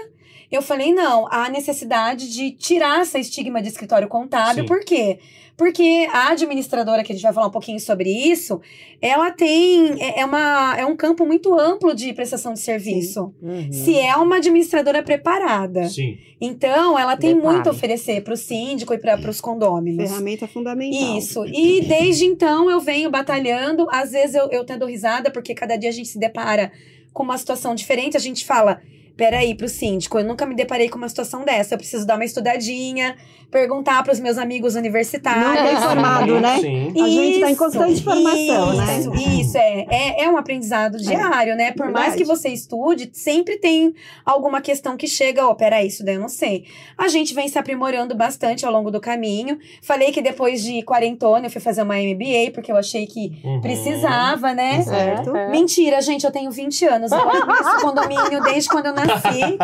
eu 0.50 0.60
falei, 0.60 0.92
não, 0.92 1.26
há 1.30 1.48
necessidade 1.48 2.30
de 2.30 2.50
tirar 2.50 3.00
essa 3.00 3.18
estigma 3.18 3.62
de 3.62 3.68
escritório 3.68 4.06
contábil, 4.06 4.64
Sim. 4.64 4.68
por 4.68 4.80
quê? 4.84 5.18
Porque 5.56 6.08
a 6.10 6.30
administradora, 6.30 7.02
que 7.04 7.12
a 7.12 7.14
gente 7.14 7.22
vai 7.22 7.32
falar 7.32 7.46
um 7.46 7.50
pouquinho 7.50 7.78
sobre 7.78 8.10
isso, 8.10 8.60
ela 9.00 9.30
tem, 9.30 10.02
é, 10.02 10.20
é 10.20 10.24
uma, 10.24 10.74
é 10.76 10.84
um 10.84 10.96
campo 10.96 11.24
muito 11.26 11.58
amplo 11.58 11.94
de 11.94 12.12
prestação 12.12 12.52
de 12.52 12.60
serviço. 12.60 13.34
Uhum. 13.40 13.72
Se 13.72 13.98
é 13.98 14.16
uma 14.16 14.36
administradora 14.36 15.02
preparada. 15.02 15.88
Sim. 15.88 16.18
Então, 16.40 16.98
ela 16.98 17.16
tem 17.16 17.34
Detalhe. 17.34 17.54
muito 17.54 17.68
a 17.68 17.72
oferecer 17.72 18.22
para 18.22 18.34
o 18.34 18.36
síndico 18.36 18.92
e 18.92 18.98
para 18.98 19.30
os 19.30 19.40
condôminos. 19.40 20.10
Ferramenta 20.10 20.48
fundamental. 20.48 21.18
Isso. 21.18 21.46
E 21.46 21.82
desde 21.82 22.24
então 22.24 22.70
eu 22.70 22.80
venho 22.80 23.10
batalhando. 23.10 23.86
Às 23.90 24.10
vezes 24.10 24.34
eu, 24.34 24.50
eu 24.50 24.64
tendo 24.64 24.84
risada, 24.84 25.30
porque 25.30 25.54
cada 25.54 25.76
dia 25.76 25.90
a 25.90 25.92
gente 25.92 26.08
se 26.08 26.18
depara 26.18 26.72
com 27.12 27.22
uma 27.22 27.38
situação 27.38 27.74
diferente. 27.74 28.16
A 28.16 28.20
gente 28.20 28.44
fala. 28.44 28.80
Peraí, 29.16 29.54
pro 29.54 29.68
síndico, 29.68 30.18
eu 30.18 30.24
nunca 30.24 30.46
me 30.46 30.54
deparei 30.54 30.88
com 30.88 30.98
uma 30.98 31.08
situação 31.08 31.44
dessa. 31.44 31.74
Eu 31.74 31.78
preciso 31.78 32.06
dar 32.06 32.14
uma 32.16 32.24
estudadinha, 32.24 33.16
perguntar 33.50 34.02
para 34.02 34.12
os 34.12 34.18
meus 34.20 34.38
amigos 34.38 34.74
Não 34.74 34.80
universitários. 34.80 35.68
é 35.68 35.72
informado, 35.74 36.40
né? 36.40 36.58
Sim. 36.60 36.92
A 37.02 37.08
gente 37.08 37.40
tá 37.40 37.48
em 37.48 37.52
Isso, 37.52 37.58
constante 37.62 38.02
formação, 38.02 38.76
né? 38.76 38.98
isso, 38.98 39.14
Isso, 39.14 39.58
é, 39.58 39.86
é. 39.90 40.24
É 40.24 40.28
um 40.30 40.36
aprendizado 40.36 40.96
diário, 40.98 41.54
né? 41.56 41.72
Por 41.72 41.86
mais 41.90 42.14
verdade. 42.14 42.16
que 42.18 42.24
você 42.24 42.48
estude, 42.48 43.10
sempre 43.12 43.58
tem 43.58 43.94
alguma 44.24 44.60
questão 44.60 44.96
que 44.96 45.06
chega, 45.06 45.46
ó, 45.46 45.54
peraí, 45.54 45.88
isso 45.88 46.04
daí 46.04 46.14
eu 46.14 46.20
não 46.20 46.28
sei. 46.28 46.64
A 46.96 47.08
gente 47.08 47.34
vem 47.34 47.48
se 47.48 47.58
aprimorando 47.58 48.14
bastante 48.14 48.64
ao 48.64 48.72
longo 48.72 48.90
do 48.90 49.00
caminho. 49.00 49.58
Falei 49.82 50.10
que 50.12 50.22
depois 50.22 50.62
de 50.62 50.82
quarentona 50.82 51.46
eu 51.46 51.50
fui 51.50 51.60
fazer 51.60 51.82
uma 51.82 51.96
MBA, 51.96 52.50
porque 52.54 52.72
eu 52.72 52.76
achei 52.76 53.06
que 53.06 53.32
Uhum. 53.44 53.60
precisava, 53.60 54.54
né? 54.54 54.82
Certo. 54.82 55.36
É. 55.36 55.50
Mentira, 55.50 56.00
gente, 56.00 56.24
eu 56.24 56.30
tenho 56.30 56.50
20 56.50 56.84
anos. 56.86 57.12
Eu 57.12 57.18
o 57.18 57.80
condomínio 57.82 58.42
desde 58.42 58.68
quando 58.68 58.86
eu 58.86 58.94
nasci. 59.06 59.58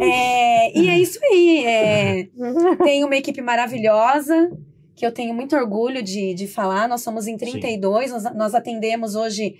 É, 0.00 0.78
e 0.78 0.88
é 0.88 0.98
isso 0.98 1.18
aí. 1.30 1.64
é, 1.64 2.28
tenho 2.84 3.06
uma 3.06 3.16
equipe 3.16 3.40
maravilhosa, 3.40 4.50
que 4.94 5.04
eu 5.06 5.12
tenho 5.12 5.34
muito 5.34 5.56
orgulho 5.56 6.02
de, 6.02 6.34
de 6.34 6.46
falar. 6.46 6.88
Nós 6.88 7.02
somos 7.02 7.26
em 7.26 7.36
32, 7.36 8.10
nós, 8.10 8.34
nós 8.34 8.54
atendemos 8.54 9.14
hoje 9.14 9.56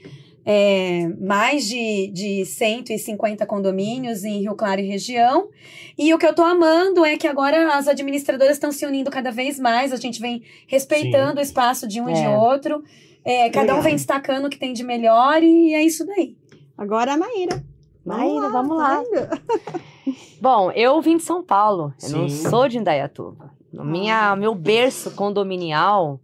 é, 0.47 1.09
mais 1.21 1.67
de, 1.67 2.09
de 2.13 2.45
150 2.45 3.47
condomínios 3.47 4.25
em 4.25 4.41
Rio 4.41 4.55
Claro 4.55 4.81
e 4.81 4.87
região. 4.87 5.49
E 5.97 6.13
o 6.13 6.19
que 6.19 6.27
eu 6.27 6.35
tô 6.35 6.43
amando 6.43 7.05
é 7.05 7.17
que 7.17 7.27
agora 7.27 7.75
as 7.77 7.89
administradoras 7.89 8.55
estão 8.57 8.71
se 8.73 8.85
unindo 8.85 9.11
cada 9.11 9.31
vez 9.31 9.59
mais, 9.59 9.93
a 9.93 9.97
gente 9.97 10.21
vem 10.21 10.43
respeitando 10.67 11.39
o 11.41 11.43
espaço 11.43 11.87
de 11.89 12.01
um 12.01 12.09
e 12.09 12.15
de 12.15 12.23
É. 12.23 12.29
outro. 12.37 12.83
É, 13.25 13.49
cada 13.49 13.75
um 13.75 13.81
vem 13.81 13.95
destacando 13.95 14.45
o 14.47 14.51
que 14.51 14.59
tem 14.59 14.75
de 14.75 14.85
melhor 14.85 15.43
e 15.43 15.73
é 15.73 15.83
isso 15.83 16.05
daí. 16.05 16.37
Agora 16.77 17.15
a 17.15 17.17
Maíra. 17.17 17.65
Maíra, 18.05 18.49
vamos 18.51 18.77
tá 18.77 18.83
lá. 18.83 19.03
vendo? 19.11 19.43
Bom, 20.41 20.71
eu 20.73 21.01
vim 21.01 21.17
de 21.17 21.23
São 21.23 21.43
Paulo. 21.43 21.93
Eu 22.03 22.11
não 22.11 22.29
sou 22.29 22.69
de 22.69 22.79
Indaiatuba. 22.79 23.51
Minha, 23.73 24.37
meu 24.37 24.55
berço 24.55 25.11
condominial 25.13 26.21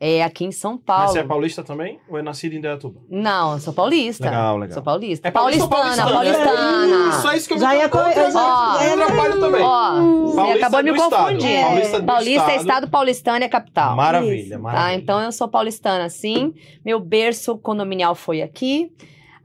é 0.00 0.22
aqui 0.22 0.44
em 0.44 0.52
São 0.52 0.78
Paulo. 0.78 1.02
Mas 1.04 1.12
você 1.12 1.18
é 1.20 1.24
paulista 1.24 1.62
também? 1.64 1.98
Ou 2.08 2.16
é 2.18 2.22
nascido 2.22 2.52
em 2.54 2.58
Indaiatuba? 2.58 3.00
Não, 3.10 3.54
eu 3.54 3.58
sou 3.58 3.72
paulista. 3.72 4.24
Legal, 4.24 4.56
legal. 4.58 4.74
Sou 4.74 4.82
paulista. 4.82 5.28
É 5.28 5.30
paulista 5.30 5.66
paulistana, 5.68 6.10
paulistana? 6.12 6.46
paulistana. 6.52 7.08
Isso 7.10 7.28
é 7.28 7.36
isso 7.36 7.48
que 7.48 7.54
eu 7.54 7.58
Já 7.58 7.68
me 7.70 7.76
ia 7.76 7.88
co- 7.88 7.98
eu 7.98 8.30
já- 8.30 8.78
eu 8.86 8.96
trabalho 8.96 9.40
também. 9.40 9.62
Ó, 9.62 9.92
você 10.26 10.36
Paulista 10.36 10.58
acabou 10.58 10.82
de 10.82 10.92
me 10.92 10.96
do 10.98 11.02
estado. 11.04 11.22
confundir. 11.24 11.60
Paulista 11.64 12.02
Paulista 12.02 12.30
é 12.42 12.56
estado. 12.56 12.60
estado, 12.60 12.88
paulistano 12.90 13.44
é 13.44 13.48
capital. 13.48 13.96
Maravilha, 13.96 14.34
Isso. 14.54 14.58
maravilha. 14.60 14.88
Tá, 14.88 14.94
então 14.94 15.20
eu 15.20 15.32
sou 15.32 15.48
paulistana, 15.48 16.08
sim. 16.08 16.54
Meu 16.84 17.00
berço 17.00 17.56
condominial 17.58 18.14
foi 18.14 18.40
aqui. 18.42 18.92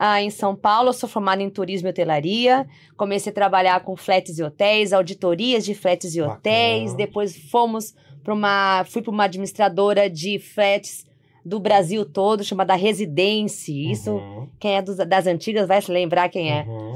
Ah, 0.01 0.21
em 0.21 0.29
São 0.29 0.55
Paulo, 0.55 0.89
eu 0.89 0.93
sou 0.93 1.09
formada 1.09 1.43
em 1.43 1.49
turismo 1.49 1.89
e 1.89 1.91
hotelaria. 1.91 2.65
Comecei 2.95 3.31
a 3.31 3.35
trabalhar 3.35 3.81
com 3.81 3.97
flats 3.97 4.39
e 4.39 4.43
hotéis, 4.43 4.93
auditorias 4.93 5.65
de 5.65 5.75
flats 5.75 6.15
e 6.15 6.19
Bacana. 6.21 6.38
hotéis. 6.38 6.93
Depois 6.93 7.35
fomos 7.51 7.93
para 8.23 8.33
uma, 8.33 8.85
fui 8.88 9.01
para 9.01 9.12
uma 9.12 9.25
administradora 9.25 10.09
de 10.09 10.39
flats 10.39 11.05
do 11.45 11.59
Brasil 11.59 12.05
todo, 12.05 12.43
chamada 12.43 12.75
Residência. 12.75 13.73
Isso, 13.73 14.12
Uhum, 14.12 14.47
quem 14.59 14.75
é 14.77 14.81
dos- 14.81 14.97
das 14.97 15.27
antigas 15.27 15.67
vai 15.67 15.81
se 15.81 15.91
lembrar 15.91 16.29
quem 16.29 16.49
é. 16.51 16.63
uhum. 16.63 16.93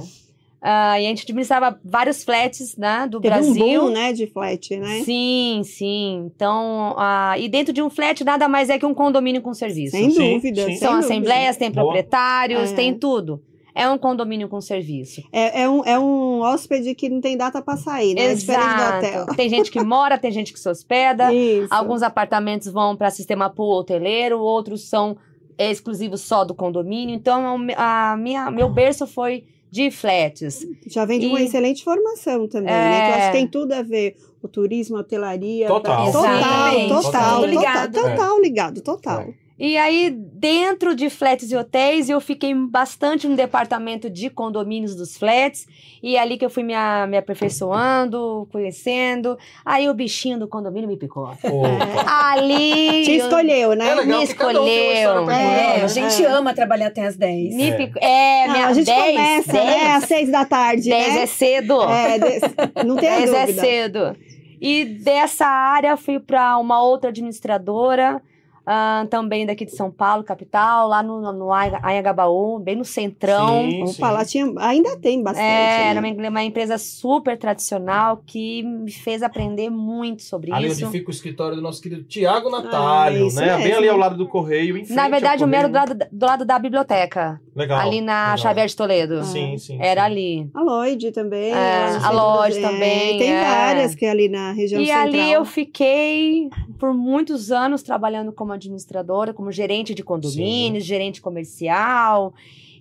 Ah, 0.65 0.97
e 0.97 1.06
a 1.06 1.10
gente 1.10 1.23
administrava 1.23 1.78
vários 1.84 2.23
flats 2.23 2.78
né, 2.78 3.06
do 3.10 3.19
Teve 3.19 3.34
Brasil. 3.36 3.52
um 3.82 3.86
boom, 3.88 3.89
né, 3.91 4.13
de 4.13 4.28
flat, 4.28 4.78
né? 4.78 5.02
Sim, 5.04 5.62
sim. 5.65 6.32
Então, 6.34 6.95
ah, 6.97 7.36
e 7.38 7.49
dentro 7.49 7.73
de 7.73 7.82
um 7.82 7.89
flat 7.89 8.23
nada 8.23 8.47
mais 8.47 8.69
é 8.69 8.80
que 8.80 8.86
um 8.86 8.93
condomínio 8.93 9.41
com 9.41 9.54
serviço. 9.54 9.91
Sem 9.91 10.10
Sim, 10.12 10.36
dúvida. 10.36 10.62
sim. 10.62 10.67
sem 10.67 10.78
São 10.78 10.91
dúvida. 10.93 11.06
assembleias, 11.06 11.58
tem 11.58 11.69
Boa. 11.69 11.84
proprietários, 11.84 12.71
É. 12.71 12.76
tem 12.76 12.93
tudo. 12.97 13.41
É 13.76 13.89
um 13.89 13.97
condomínio 13.97 14.47
com 14.47 14.62
serviço. 14.62 15.21
É, 15.34 15.63
é 15.63 15.69
um, 15.69 15.84
é 15.84 15.99
um 15.99 16.41
hóspede 16.41 16.93
que 16.95 17.10
não 17.10 17.19
tem 17.19 17.36
data 17.36 17.60
pra 17.62 17.76
sair, 17.76 18.13
né? 18.13 18.26
É 18.28 18.34
diferente 18.36 18.63
do 18.76 18.97
hotel. 18.97 19.26
Tem 19.36 19.49
gente 19.49 19.69
que 19.71 19.84
mora, 19.84 20.17
tem 20.17 20.32
gente 20.32 20.54
que 20.54 20.60
se 20.60 20.69
hospeda. 20.69 21.34
Isso. 21.34 21.73
Alguns 21.73 22.04
apartamentos 22.04 22.71
vão 22.71 22.95
para 22.95 23.10
sistema 23.10 23.49
pool 23.49 23.80
hoteleiro, 23.80 24.39
outros 24.39 24.88
são 24.88 25.17
exclusivos 25.58 26.21
só 26.21 26.45
do 26.45 26.54
condomínio. 26.54 27.15
Então, 27.15 27.58
a 27.76 28.15
minha, 28.15 28.49
meu 28.52 28.69
berço 28.69 29.06
foi 29.08 29.43
de 29.73 29.89
flats. 29.89 30.67
Já 30.86 31.03
vem 31.03 31.19
de 31.19 31.25
uma 31.25 31.41
E- 31.41 31.45
excelente 31.45 31.83
formação 31.83 32.47
também, 32.47 32.71
É. 32.71 32.77
né? 32.77 33.01
Que 33.01 33.09
eu 33.09 33.15
acho 33.15 33.25
que 33.31 33.38
tem 33.38 33.47
tudo 33.47 33.71
a 33.73 33.81
ver. 33.81 34.15
O 34.41 34.47
turismo, 34.47 34.97
a 34.97 34.99
hotelaria. 34.99 35.67
Total. 35.67 36.12
Total, 36.12 36.23
total, 36.31 36.71
Tudo 36.89 37.01
total, 37.01 37.45
ligado. 37.45 37.93
total, 37.93 38.41
ligado, 38.41 38.81
total. 38.81 39.27
E 39.57 39.77
aí, 39.77 40.09
dentro 40.09 40.95
de 40.95 41.11
flats 41.11 41.51
e 41.51 41.55
hotéis, 41.55 42.09
eu 42.09 42.19
fiquei 42.19 42.53
bastante 42.55 43.27
no 43.27 43.35
departamento 43.35 44.09
de 44.09 44.27
condomínios 44.29 44.95
dos 44.95 45.15
flats. 45.15 45.67
E 46.01 46.15
é 46.15 46.19
ali 46.19 46.37
que 46.37 46.43
eu 46.45 46.49
fui 46.49 46.63
me, 46.63 46.73
a- 46.73 47.05
me 47.07 47.15
aperfeiçoando, 47.17 48.47
conhecendo. 48.51 49.37
Aí 49.63 49.87
o 49.87 49.93
bichinho 49.93 50.39
do 50.39 50.47
condomínio 50.47 50.89
me 50.89 50.97
picou. 50.97 51.25
Opa. 51.25 51.37
Ali. 52.33 53.03
Te 53.03 53.11
eu- 53.11 53.25
escolheu, 53.25 53.73
né? 53.75 53.89
É 53.89 53.95
legal 53.95 54.05
me 54.07 54.15
um 54.15 54.21
escolheu. 54.23 54.63
pra 54.63 55.37
É, 55.37 55.73
contar, 55.73 55.83
a 55.83 55.87
gente 55.87 56.25
É. 56.25 56.27
ama 56.27 56.53
trabalhar 56.53 56.87
até 56.87 57.05
as 57.05 57.15
10. 57.15 57.55
Me 57.55 57.69
É. 57.69 57.75
picou. 57.77 58.01
É, 58.01 58.47
Não, 58.47 58.53
minha 58.53 58.67
a 58.67 58.73
gente 58.73 58.85
10, 58.87 59.15
começa, 59.15 59.51
10, 59.53 59.65
né? 59.65 59.91
Às 59.91 60.03
seis 60.05 60.29
da 60.31 60.45
tarde, 60.45 60.89
10 60.89 61.13
né? 61.13 61.21
é 61.21 61.25
cedo. 61.27 61.83
É, 61.83 62.17
de- 62.19 62.85
não 62.85 62.95
tem 62.95 63.09
10 63.09 63.31
é 63.33 63.39
dúvida. 63.45 63.61
cedo. 63.61 64.17
E 64.59 64.83
dessa 64.85 65.45
área 65.45 65.95
fui 65.95 66.19
para 66.19 66.57
uma 66.57 66.81
outra 66.81 67.09
administradora, 67.11 68.21
ah, 68.65 69.06
também 69.10 69.45
daqui 69.45 69.65
de 69.65 69.76
São 69.76 69.91
Paulo, 69.91 70.23
capital, 70.23 70.88
lá 70.88 71.04
no, 71.04 71.32
no 71.34 71.52
Anhangabaú, 71.54 72.60
bem 72.60 72.76
no 72.76 72.86
centrão. 72.86 73.69
Sim, 73.69 73.84
Opa, 73.84 74.12
lá 74.12 74.26
tinha, 74.26 74.52
ainda 74.58 74.97
tem 74.97 75.21
bastante. 75.21 75.45
É, 75.45 75.49
né? 75.49 75.88
era 75.89 75.99
uma, 75.99 76.30
uma 76.30 76.43
empresa 76.43 76.78
super 76.78 77.38
tradicional 77.38 78.21
que 78.26 78.63
me 78.63 78.91
fez 78.91 79.21
aprender 79.21 79.69
muito 79.69 80.23
sobre 80.23 80.52
Ali 80.54 80.67
isso. 80.67 80.86
onde 80.86 80.97
fica 80.97 81.10
o 81.10 81.13
escritório 81.13 81.56
do 81.56 81.62
nosso 81.62 81.82
querido 81.82 82.04
Tiago 82.04 82.49
Natalho, 82.49 83.28
Ah, 83.32 83.36
né? 83.36 83.58
Bem 83.58 83.73
ali 83.73 83.89
ao 83.89 83.97
lado 83.97 84.15
do 84.17 84.28
correio. 84.28 84.78
em 84.78 84.86
frente 84.86 84.95
Na 84.95 85.10
verdade, 85.10 85.43
o 85.43 85.47
meu 85.47 85.60
era 85.60 85.67
do 85.67 85.73
lado, 85.73 85.97
do 86.12 86.26
lado 86.26 86.45
da 86.45 86.58
biblioteca, 86.60 87.41
Legal. 87.56 87.80
ali 87.80 88.02
na 88.02 88.23
legal. 88.32 88.38
Xavier 88.38 88.67
de 88.67 88.76
Toledo. 88.76 89.23
Sim, 89.23 89.58
sim. 89.58 89.78
Era 89.82 90.02
sim. 90.02 90.12
ali. 90.12 90.49
A 90.54 90.62
Lloyd 90.62 91.12
também. 91.12 91.52
É, 91.52 91.86
a 92.04 92.12
Lloyd 92.12 92.60
também, 92.62 93.17
Tem 93.17 93.34
é. 93.34 93.43
várias 93.43 93.95
que 93.95 94.06
é 94.06 94.10
ali 94.10 94.30
na 94.30 94.52
região 94.54 94.82
E 94.82 94.86
central. 94.88 95.04
ali 95.08 95.32
eu 95.34 95.43
fiquei 95.45 96.49
por 96.80 96.93
muitos 96.93 97.52
anos 97.52 97.84
trabalhando 97.84 98.32
como 98.32 98.52
administradora, 98.53 99.33
como 99.33 99.51
gerente 99.51 99.93
de 99.93 100.03
condomínios, 100.03 100.85
gerente 100.85 101.21
comercial, 101.21 102.33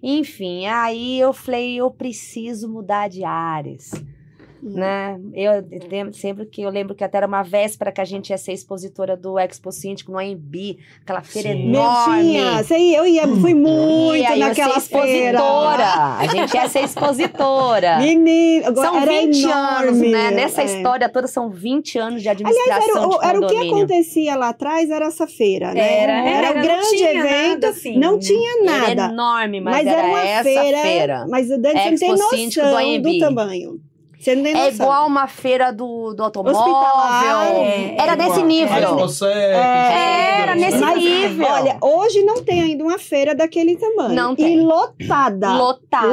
enfim. 0.03 0.67
Aí 0.67 1.19
eu 1.19 1.33
falei, 1.33 1.77
eu 1.77 1.91
preciso 1.91 2.69
mudar 2.69 3.09
de 3.09 3.25
áreas. 3.25 3.91
Né? 4.63 5.19
Eu 5.35 5.65
lembro- 5.91 6.15
sempre 6.15 6.47
que 6.47 6.63
eu 6.63 6.71
lembro 6.71 6.95
que 6.95 7.03
até 7.03 7.17
era 7.19 7.27
uma 7.27 7.43
véspera 7.43 7.91
que 7.91 8.01
a 8.01 8.05
gente 8.05 8.31
ia 8.31 8.39
ser 8.39 8.53
expositora 8.53 9.17
do 9.17 9.39
Expo 9.39 9.73
Síndico 9.73 10.13
no 10.13 10.19
AMB, 10.19 10.79
aquela 11.03 11.23
feira 11.23 11.49
Sim. 11.51 11.69
enorme. 11.69 12.65
Sei, 12.65 12.97
eu 12.97 13.05
ia, 13.07 13.27
fui 13.27 13.55
muito 13.55 14.17
ia, 14.17 14.37
ia 14.37 14.47
naquela 14.49 14.75
ser 14.75 14.79
expositora. 14.81 15.09
feira. 15.39 16.17
A 16.19 16.27
gente 16.31 16.55
ia 16.55 16.69
ser 16.69 16.85
expositora. 16.85 17.99
Menina, 17.99 18.69
agora 18.69 18.89
São 18.89 18.97
era 19.01 19.11
20 19.11 19.45
anos, 19.45 19.83
enorme. 19.99 20.09
né? 20.11 20.31
Nessa 20.31 20.63
É. 20.63 20.65
história 20.67 21.09
toda 21.09 21.27
são 21.27 21.51
20 21.51 21.99
anos 21.99 22.23
de 22.23 22.29
Aliás, 22.29 22.47
administração 22.57 23.03
era, 23.03 23.09
o- 23.09 23.19
de 23.21 23.27
era 23.27 23.41
o 23.41 23.47
que 23.49 23.57
acontecia 23.69 24.37
lá 24.37 24.49
atrás, 24.51 24.91
era 24.91 25.07
essa 25.07 25.27
feira, 25.27 25.75
né? 25.75 26.03
Era, 26.03 26.13
era 26.13 26.47
era, 26.49 26.59
um 26.59 26.63
grande 26.63 26.89
tinha 26.97 27.11
evento, 27.11 27.49
nada 27.53 27.69
assim. 27.69 27.99
não 27.99 28.19
tinha 28.19 28.51
Era 28.63 28.95
nada. 28.95 29.13
enorme, 29.13 29.61
mas, 29.61 29.75
Mas, 29.79 29.87
era, 29.87 29.99
era 30.03 30.09
uma 30.09 30.21
essa 30.23 30.43
feira, 30.45 30.79
feira. 30.79 31.27
Mas 31.29 31.51
o 31.51 31.59
Dani, 31.59 31.81
você 31.99 32.07
não 32.09 32.29
tem 32.31 32.47
noção 32.47 33.03
do 33.03 33.19
tamanho. 33.19 33.81
Você 34.23 34.37
não 34.37 34.43
tem 34.45 34.53
É 34.53 34.71
noção. 34.71 34.87
igual 34.87 35.07
uma 35.09 35.27
feira 35.27 35.73
do, 35.73 36.15
do 36.15 36.23
automóvel. 36.23 36.61
Hospitalar. 36.61 37.25
É, 37.57 37.97
Era 38.01 38.15
desse 38.15 38.41
a- 38.41 38.45
nível. 38.45 38.75
a 38.77 38.81
Exposec, 38.81 39.35
É, 39.35 40.41
era 40.43 40.55
nesse? 40.55 40.79
Mas, 40.79 40.97
nível. 40.99 41.47
Olha, 41.49 41.79
hoje 41.83 42.23
não 42.23 42.43
tem 42.45 42.61
ainda 42.61 42.85
uma 42.85 42.99
feira 42.99 43.35
daquele 43.35 43.77
tamanho. 43.77 44.15
Não 44.15 44.33
E 44.35 44.37
tem. 44.37 44.61
lotada. 44.61 45.55
Lotada. 45.55 46.13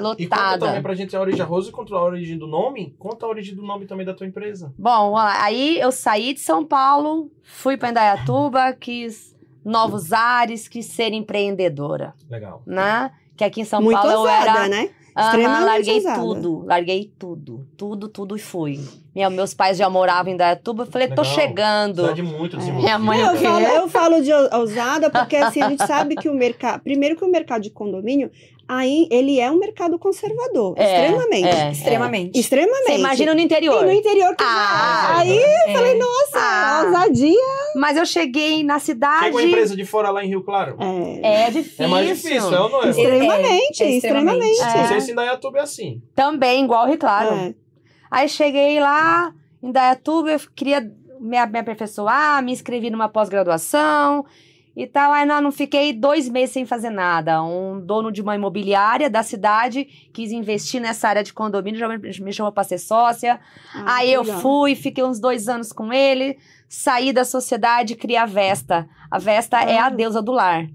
Lotada. 0.00 0.14
E 0.18 0.26
conta 0.26 0.36
também 0.36 0.58
Lotada. 0.58 0.82
pra 0.82 0.94
gente 0.94 1.16
a 1.16 1.20
origem 1.20 1.40
arroz 1.40 1.66
e 1.68 1.70
conta 1.72 1.94
a 1.94 2.02
origem 2.04 2.36
do 2.36 2.46
nome. 2.46 2.94
Conta 2.98 3.24
a 3.24 3.28
origem 3.30 3.54
do 3.54 3.62
nome 3.62 3.86
também 3.86 4.04
da 4.04 4.12
tua 4.12 4.26
empresa. 4.26 4.72
Bom, 4.78 5.16
aí 5.16 5.78
eu 5.80 5.90
saí 5.90 6.34
de 6.34 6.40
São 6.40 6.64
Paulo, 6.64 7.30
fui 7.42 7.76
pra 7.78 7.88
Indaiatuba, 7.88 8.72
quis 8.78 9.34
novos 9.64 10.12
ares, 10.12 10.68
quis 10.68 10.86
ser 10.86 11.12
empreendedora, 11.14 12.12
Legal. 12.30 12.62
né? 12.66 13.10
Que 13.36 13.44
aqui 13.44 13.60
em 13.60 13.64
São 13.64 13.80
Muito 13.80 13.96
Paulo 13.96 14.12
eu 14.12 14.18
ousada, 14.20 14.50
era 14.50 14.68
né? 14.68 14.90
Extremamente 15.16 15.64
larguei 15.64 15.94
ousada. 15.96 16.20
tudo, 16.20 16.64
larguei 16.64 17.12
tudo, 17.18 17.66
tudo, 17.76 18.08
tudo 18.08 18.36
e 18.36 18.38
fui. 18.38 18.80
Meu, 19.14 19.30
meus 19.30 19.52
pais 19.52 19.76
já 19.76 19.90
moravam 19.90 20.30
em 20.30 20.34
Indaiatuba, 20.34 20.84
eu 20.84 20.86
falei, 20.86 21.08
tô 21.08 21.22
Legal. 21.22 21.34
chegando. 21.34 22.02
Cidade 22.02 22.22
muito 22.22 22.56
É. 22.56 22.72
Minha 22.72 22.98
mãe 22.98 23.20
eu, 23.20 23.36
falo, 23.36 23.66
eu 23.66 23.88
falo 23.88 24.22
de 24.22 24.32
ousada 24.32 25.10
porque 25.10 25.36
assim, 25.36 25.60
a 25.60 25.68
gente 25.70 25.86
sabe 25.86 26.14
que 26.14 26.28
o 26.28 26.34
mercado. 26.34 26.82
Primeiro 26.82 27.16
que 27.16 27.24
o 27.24 27.30
mercado 27.30 27.62
de 27.62 27.70
condomínio, 27.70 28.30
aí 28.68 29.08
ele 29.10 29.40
é 29.40 29.50
um 29.50 29.58
mercado 29.58 29.98
conservador. 29.98 30.74
É, 30.76 30.84
extremamente. 31.06 31.48
é, 31.48 31.70
Extremamente. 31.72 32.38
Extremamente. 32.38 32.84
Você 32.92 32.98
imagina 32.98 33.34
no 33.34 33.40
interior. 33.40 33.82
E 33.82 33.86
no 33.86 33.92
interior 33.92 34.36
que 34.36 34.44
Ah, 34.44 35.08
já. 35.14 35.18
Aí 35.20 35.38
É. 35.38 35.68
eu 35.70 35.72
falei, 35.72 35.98
nossa, 35.98 36.38
Ah. 36.38 36.82
ousadia. 36.86 37.34
Mas 37.76 37.96
eu 37.96 38.04
cheguei 38.06 38.62
na 38.62 38.78
cidade. 38.78 39.24
Chega 39.24 39.36
uma 39.36 39.42
empresa 39.42 39.74
de 39.74 39.84
fora 39.84 40.10
lá 40.10 40.22
em 40.24 40.28
Rio 40.28 40.42
Claro. 40.44 40.76
É, 41.22 41.46
É 41.46 41.50
difícil. 41.50 41.84
É 41.84 41.88
mais 41.88 42.06
difícil, 42.08 42.54
é 42.54 42.60
ou 42.60 42.68
não 42.68 42.82
é? 42.84 42.90
extremamente, 42.90 43.82
É, 43.82 43.86
é 43.86 43.90
extremamente. 43.90 43.96
extremamente. 43.96 44.58
Não 44.60 44.84
É. 44.84 44.86
sei 44.88 45.00
se 45.00 45.12
Indaiatuba 45.12 45.58
é 45.58 45.62
assim. 45.62 46.02
Também, 46.14 46.64
igual 46.64 46.86
Rio 46.86 46.98
Claro. 46.98 47.34
É. 47.34 47.54
Aí 48.10 48.28
cheguei 48.28 48.78
lá, 48.80 49.32
em 49.62 49.72
Dayatuba, 49.72 50.30
eu 50.30 50.40
queria 50.54 50.80
me, 51.20 51.46
me 51.46 51.58
aperfeiçoar, 51.58 52.42
me 52.44 52.52
inscrevi 52.52 52.90
numa 52.90 53.08
pós-graduação 53.08 54.24
e 54.80 54.86
tal. 54.86 55.12
Aí 55.12 55.26
não, 55.26 55.40
não 55.40 55.50
fiquei 55.50 55.92
dois 55.92 56.28
meses 56.28 56.50
sem 56.52 56.64
fazer 56.64 56.90
nada. 56.90 57.42
Um 57.42 57.80
dono 57.80 58.12
de 58.12 58.22
uma 58.22 58.36
imobiliária 58.36 59.10
da 59.10 59.22
cidade 59.24 59.84
quis 60.14 60.30
investir 60.30 60.80
nessa 60.80 61.08
área 61.08 61.24
de 61.24 61.32
condomínio, 61.32 61.80
já 61.80 61.88
me, 61.88 61.98
me 61.98 62.32
chamou 62.32 62.52
pra 62.52 62.62
ser 62.62 62.78
sócia. 62.78 63.40
Ah, 63.74 63.96
Aí 63.96 64.12
eu 64.12 64.22
legal. 64.22 64.40
fui, 64.40 64.74
fiquei 64.76 65.02
uns 65.02 65.18
dois 65.18 65.48
anos 65.48 65.72
com 65.72 65.92
ele, 65.92 66.38
saí 66.68 67.12
da 67.12 67.24
sociedade 67.24 67.94
e 67.94 67.96
criei 67.96 68.18
a 68.18 68.26
Vesta. 68.26 68.88
A 69.10 69.18
Vesta 69.18 69.60
é 69.62 69.78
a 69.78 69.86
Ah. 69.86 69.90
deusa 69.90 70.22
do 70.22 70.30
lar. 70.32 70.66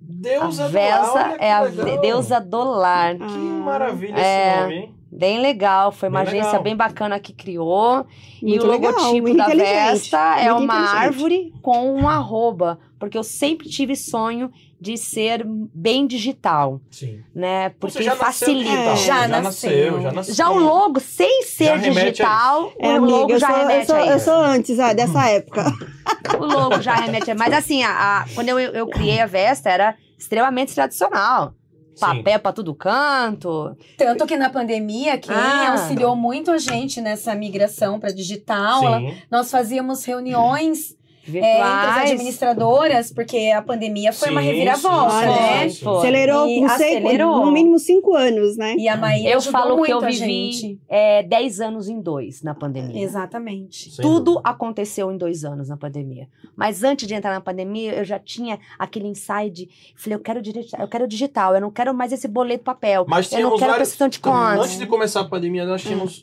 Deusa 0.00 0.64
a 0.64 0.66
do 0.68 0.72
Vesta 0.72 1.12
lar, 1.12 1.28
olha 1.30 1.38
que 1.38 1.44
é 1.44 1.52
a 1.52 1.60
legal. 1.60 2.00
deusa 2.00 2.40
do 2.40 2.64
lar. 2.64 3.14
Que 3.16 3.24
maravilha 3.38 4.16
É. 4.18 4.50
esse 4.52 4.60
nome, 4.62 4.74
hein? 4.76 4.93
Bem 5.16 5.40
legal, 5.40 5.92
foi 5.92 6.08
uma 6.08 6.20
Bem 6.20 6.28
agência 6.30 6.46
legal. 6.48 6.62
bem 6.64 6.76
bacana 6.76 7.20
que 7.20 7.32
criou. 7.32 8.04
e 8.42 8.46
Muito 8.46 8.66
o 8.66 8.70
legal, 8.70 8.90
logotipo 8.92 9.36
da 9.36 9.46
Vesta 9.46 10.40
é 10.40 10.52
uma 10.52 10.74
árvore 10.74 11.52
com 11.62 11.94
um 11.94 12.08
arroba, 12.08 12.80
porque 12.98 13.16
eu 13.16 13.22
sempre 13.22 13.68
tive 13.68 13.94
sonho 13.94 14.50
de 14.80 14.98
ser 14.98 15.44
bem 15.46 16.04
digital, 16.06 16.80
Sim. 16.90 17.20
né? 17.34 17.70
Porque 17.78 18.02
já 18.02 18.16
nasceu 18.16 18.26
facilita. 18.48 18.70
digital, 18.70 18.96
Já 18.96 19.04
já 19.22 19.28
nasceu. 19.28 19.42
nasceu, 19.70 20.02
já 20.02 20.12
nasceu. 20.12 20.34
Já 20.34 20.50
o 20.50 20.58
logo, 20.58 20.98
sem 21.00 21.42
ser 21.44 21.78
digital, 21.78 22.72
É, 22.80 22.98
o 23.00 23.04
logo 23.04 23.30
eu 23.32 23.38
já 23.38 23.46
sou, 23.46 23.56
eu 23.56 23.66
remete 23.68 23.86
sou, 23.86 23.96
a 23.96 24.06
eu 24.06 24.18
sou 24.18 24.34
antes 24.34 24.78
ah, 24.80 24.92
dessa 24.92 25.26
época. 25.30 25.72
O 26.38 26.44
logo 26.44 26.82
já 26.82 26.96
remete 26.96 27.30
a... 27.30 27.34
Mas 27.36 27.52
assim, 27.54 27.82
a, 27.84 27.90
a- 28.22 28.24
quando 28.34 28.48
eu, 28.48 28.58
eu 28.58 28.86
criei 28.88 29.20
a 29.20 29.26
Vesta, 29.26 29.70
era 29.70 29.94
extremamente 30.18 30.74
tradicional. 30.74 31.54
Papel 32.00 32.38
pra 32.40 32.52
todo 32.52 32.74
canto. 32.74 33.76
Tanto 33.96 34.26
que 34.26 34.36
na 34.36 34.50
pandemia, 34.50 35.16
quem 35.18 35.34
Ah. 35.34 35.72
auxiliou 35.72 36.14
muito 36.16 36.50
a 36.50 36.58
gente 36.58 37.00
nessa 37.00 37.34
migração 37.34 37.98
para 38.00 38.12
digital, 38.12 38.84
ela- 38.84 39.00
nós 39.30 39.50
fazíamos 39.50 40.04
reuniões 40.04 40.96
é, 41.28 41.38
entre 41.38 41.42
as 41.62 42.10
administradoras, 42.10 43.12
porque 43.12 43.52
a 43.54 43.62
pandemia 43.62 44.12
foi 44.12 44.30
uma 44.30 44.40
Sim, 44.40 44.46
reviravolta, 44.48 45.20
sim, 45.20 45.26
né? 45.26 45.68
sim. 45.68 45.88
Acelerou, 45.88 46.48
E 46.48 46.60
com 46.60 46.68
sei- 46.70 46.98
acelerou. 46.98 47.44
no 47.44 47.52
mínimo 47.52 47.78
cinco 47.78 48.14
anos, 48.14 48.56
né? 48.56 48.74
E 48.78 48.88
a 48.88 48.96
Maíra 48.96 49.30
Eu 49.30 49.40
falo 49.40 49.76
muito 49.76 49.86
que 49.86 49.92
eu 49.92 50.00
vivi 50.10 50.78
é, 50.88 51.22
10 51.22 51.60
anos 51.60 51.88
em 51.88 52.00
dois 52.00 52.42
na 52.42 52.54
pandemia. 52.54 53.02
Exatamente. 53.02 53.90
Sem 53.90 54.02
Tudo 54.02 54.24
dúvida. 54.34 54.48
aconteceu 54.50 55.10
em 55.12 55.16
dois 55.16 55.44
anos 55.44 55.68
na 55.68 55.76
pandemia. 55.76 56.28
Mas 56.56 56.82
antes 56.84 57.06
de 57.06 57.14
entrar 57.14 57.32
na 57.32 57.40
pandemia, 57.40 57.94
eu 57.94 58.04
já 58.04 58.18
tinha 58.18 58.58
aquele 58.78 59.08
insight. 59.08 59.50
de- 59.52 59.68
Falei, 59.96 60.16
eu 60.16 60.20
quero 60.22 60.40
digital, 60.42 60.80
eu 60.80 60.88
quero 60.88 61.06
digital, 61.08 61.54
eu 61.54 61.60
não 61.60 61.70
quero 61.70 61.92
mais 61.94 62.12
esse 62.12 62.26
boleto 62.28 62.64
papel. 62.64 63.04
Mas 63.08 63.30
eu 63.32 63.40
não 63.40 63.50
quero 63.50 63.70
vários... 63.72 63.76
prestação 63.88 64.08
de 64.08 64.18
contas. 64.20 64.58
Antes 64.60 64.78
de 64.78 64.86
começar 64.86 65.20
a 65.20 65.24
pandemia, 65.24 65.64
nós 65.64 65.82
tínhamos. 65.82 66.22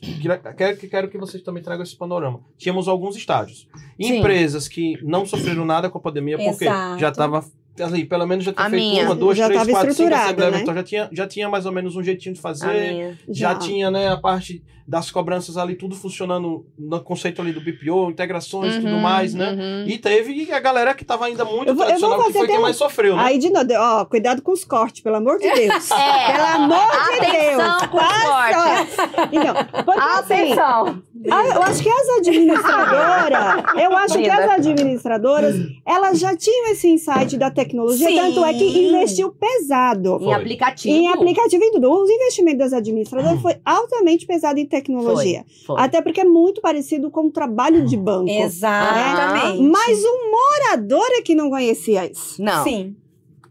Quero, 0.56 0.76
que- 0.76 0.88
quero 0.88 1.08
que 1.10 1.18
vocês 1.18 1.42
também 1.42 1.62
tragam 1.62 1.82
esse 1.82 1.96
panorama. 1.96 2.40
Tínhamos 2.58 2.88
alguns 2.88 3.16
estágios. 3.16 3.68
Sim. 4.00 4.18
Empresas 4.18 4.68
que 4.68 4.91
não 5.02 5.24
sofreram 5.26 5.64
nada 5.64 5.88
com 5.88 5.98
a 5.98 6.00
pandemia, 6.00 6.36
porque 6.38 6.64
Exato. 6.64 6.98
já 6.98 7.08
estava. 7.08 7.44
Ali, 7.80 8.04
pelo 8.04 8.26
menos 8.26 8.44
já 8.44 8.52
tinha 8.52 8.66
A 8.66 8.68
feito 8.68 8.82
minha. 8.82 9.04
uma, 9.06 9.14
duas, 9.14 9.38
Já 9.38 9.46
três, 9.46 9.66
quatro, 9.70 9.94
cinco 9.94 10.14
assembleias. 10.14 10.52
né? 10.54 10.60
Então 10.60 10.74
já 10.74 10.82
tinha, 10.82 11.08
já 11.10 11.26
tinha 11.26 11.48
mais 11.48 11.64
ou 11.64 11.72
menos 11.72 11.96
um 11.96 12.02
jeitinho 12.02 12.34
de 12.34 12.40
fazer. 12.40 12.92
minha. 12.92 13.18
Já 13.30 13.54
tinha, 13.54 13.90
né, 13.90 14.08
a 14.10 14.16
parte 14.18 14.62
das 14.86 15.10
cobranças 15.10 15.56
ali, 15.56 15.74
tudo 15.74 15.94
funcionando 15.94 16.66
no 16.78 17.00
conceito 17.00 17.40
ali 17.40 17.50
do 17.50 17.62
BPO, 17.62 18.10
integrações 18.10 18.74
e 18.74 18.80
tudo 18.80 18.92
Uhum, 18.94 19.00
mais, 19.00 19.32
né? 19.32 19.52
uhum. 19.52 19.88
E 19.88 19.96
teve 19.96 20.52
a 20.52 20.60
galera 20.60 20.92
que 20.92 21.02
tava 21.02 21.24
ainda 21.24 21.44
muito 21.46 21.68
Eu 21.68 21.74
vou- 21.74 21.84
eu 21.84 21.98
vou 21.98 22.10
tradicional, 22.10 22.18
que 22.18 22.24
fazer 22.24 22.38
foi 22.40 22.46
quem 22.48 22.58
um- 22.58 22.62
mais 22.62 22.76
sofreu, 22.76 23.16
né? 23.16 23.22
Aí 23.22 23.38
de 23.38 23.48
novo, 23.48 23.66
ó, 23.74 24.04
cuidado 24.04 24.42
com 24.42 24.52
os 24.52 24.64
cortes, 24.66 25.00
pelo 25.00 25.16
amor 25.16 25.38
de 25.38 25.50
Deus. 25.50 25.88
É. 25.92 26.32
Pelo 26.32 26.46
amor 26.64 26.90
de 26.90 27.26
Atenção 27.26 27.78
Deus. 27.78 27.86
com 27.86 27.96
os 27.96 28.02
Passa. 28.02 28.88
Então, 29.32 29.54
porque 29.84 29.98
assim, 30.00 30.34
Atenção! 30.34 31.02
Ah, 31.30 31.46
eu 31.46 31.62
acho 31.62 31.82
que 31.82 31.88
as 31.88 32.08
administradoras, 32.18 33.64
eu 33.82 33.92
acho 33.96 34.18
que 34.18 34.30
as 34.30 34.50
administradoras, 34.50 35.54
elas 35.86 36.18
já 36.18 36.36
tinham 36.36 36.72
esse 36.72 36.88
insight 36.88 37.36
da 37.36 37.50
tecnologia, 37.50 38.08
Sim. 38.08 38.16
tanto 38.16 38.44
é 38.44 38.54
que 38.54 38.64
investiu 38.64 39.32
pesado. 39.32 40.16
Em 40.20 40.24
Foi. 40.24 40.32
aplicativo. 40.32 40.94
Em 40.94 41.08
aplicativo 41.08 41.64
e 41.64 41.70
tudo. 41.72 41.92
Os 41.92 42.10
investimentos 42.10 42.58
das 42.58 42.72
administradoras 42.72 43.40
foi 43.40 43.56
altamente 43.64 44.26
pesado 44.26 44.58
em 44.58 44.66
tecnologia. 44.66 45.44
Foi. 45.66 45.80
Até 45.80 46.00
porque 46.00 46.20
é 46.20 46.24
muito 46.24 46.60
parecido 46.60 47.10
com 47.10 47.26
o 47.26 47.30
trabalho 47.30 47.84
de 47.86 47.96
banco. 47.96 48.30
Exatamente. 48.30 49.62
Mas 49.62 49.98
o 50.02 50.30
morador 50.30 51.06
é 51.18 51.22
que 51.22 51.34
não 51.34 51.50
conhecia 51.50 52.10
isso. 52.10 52.42
Não. 52.42 52.64
Sim, 52.64 52.96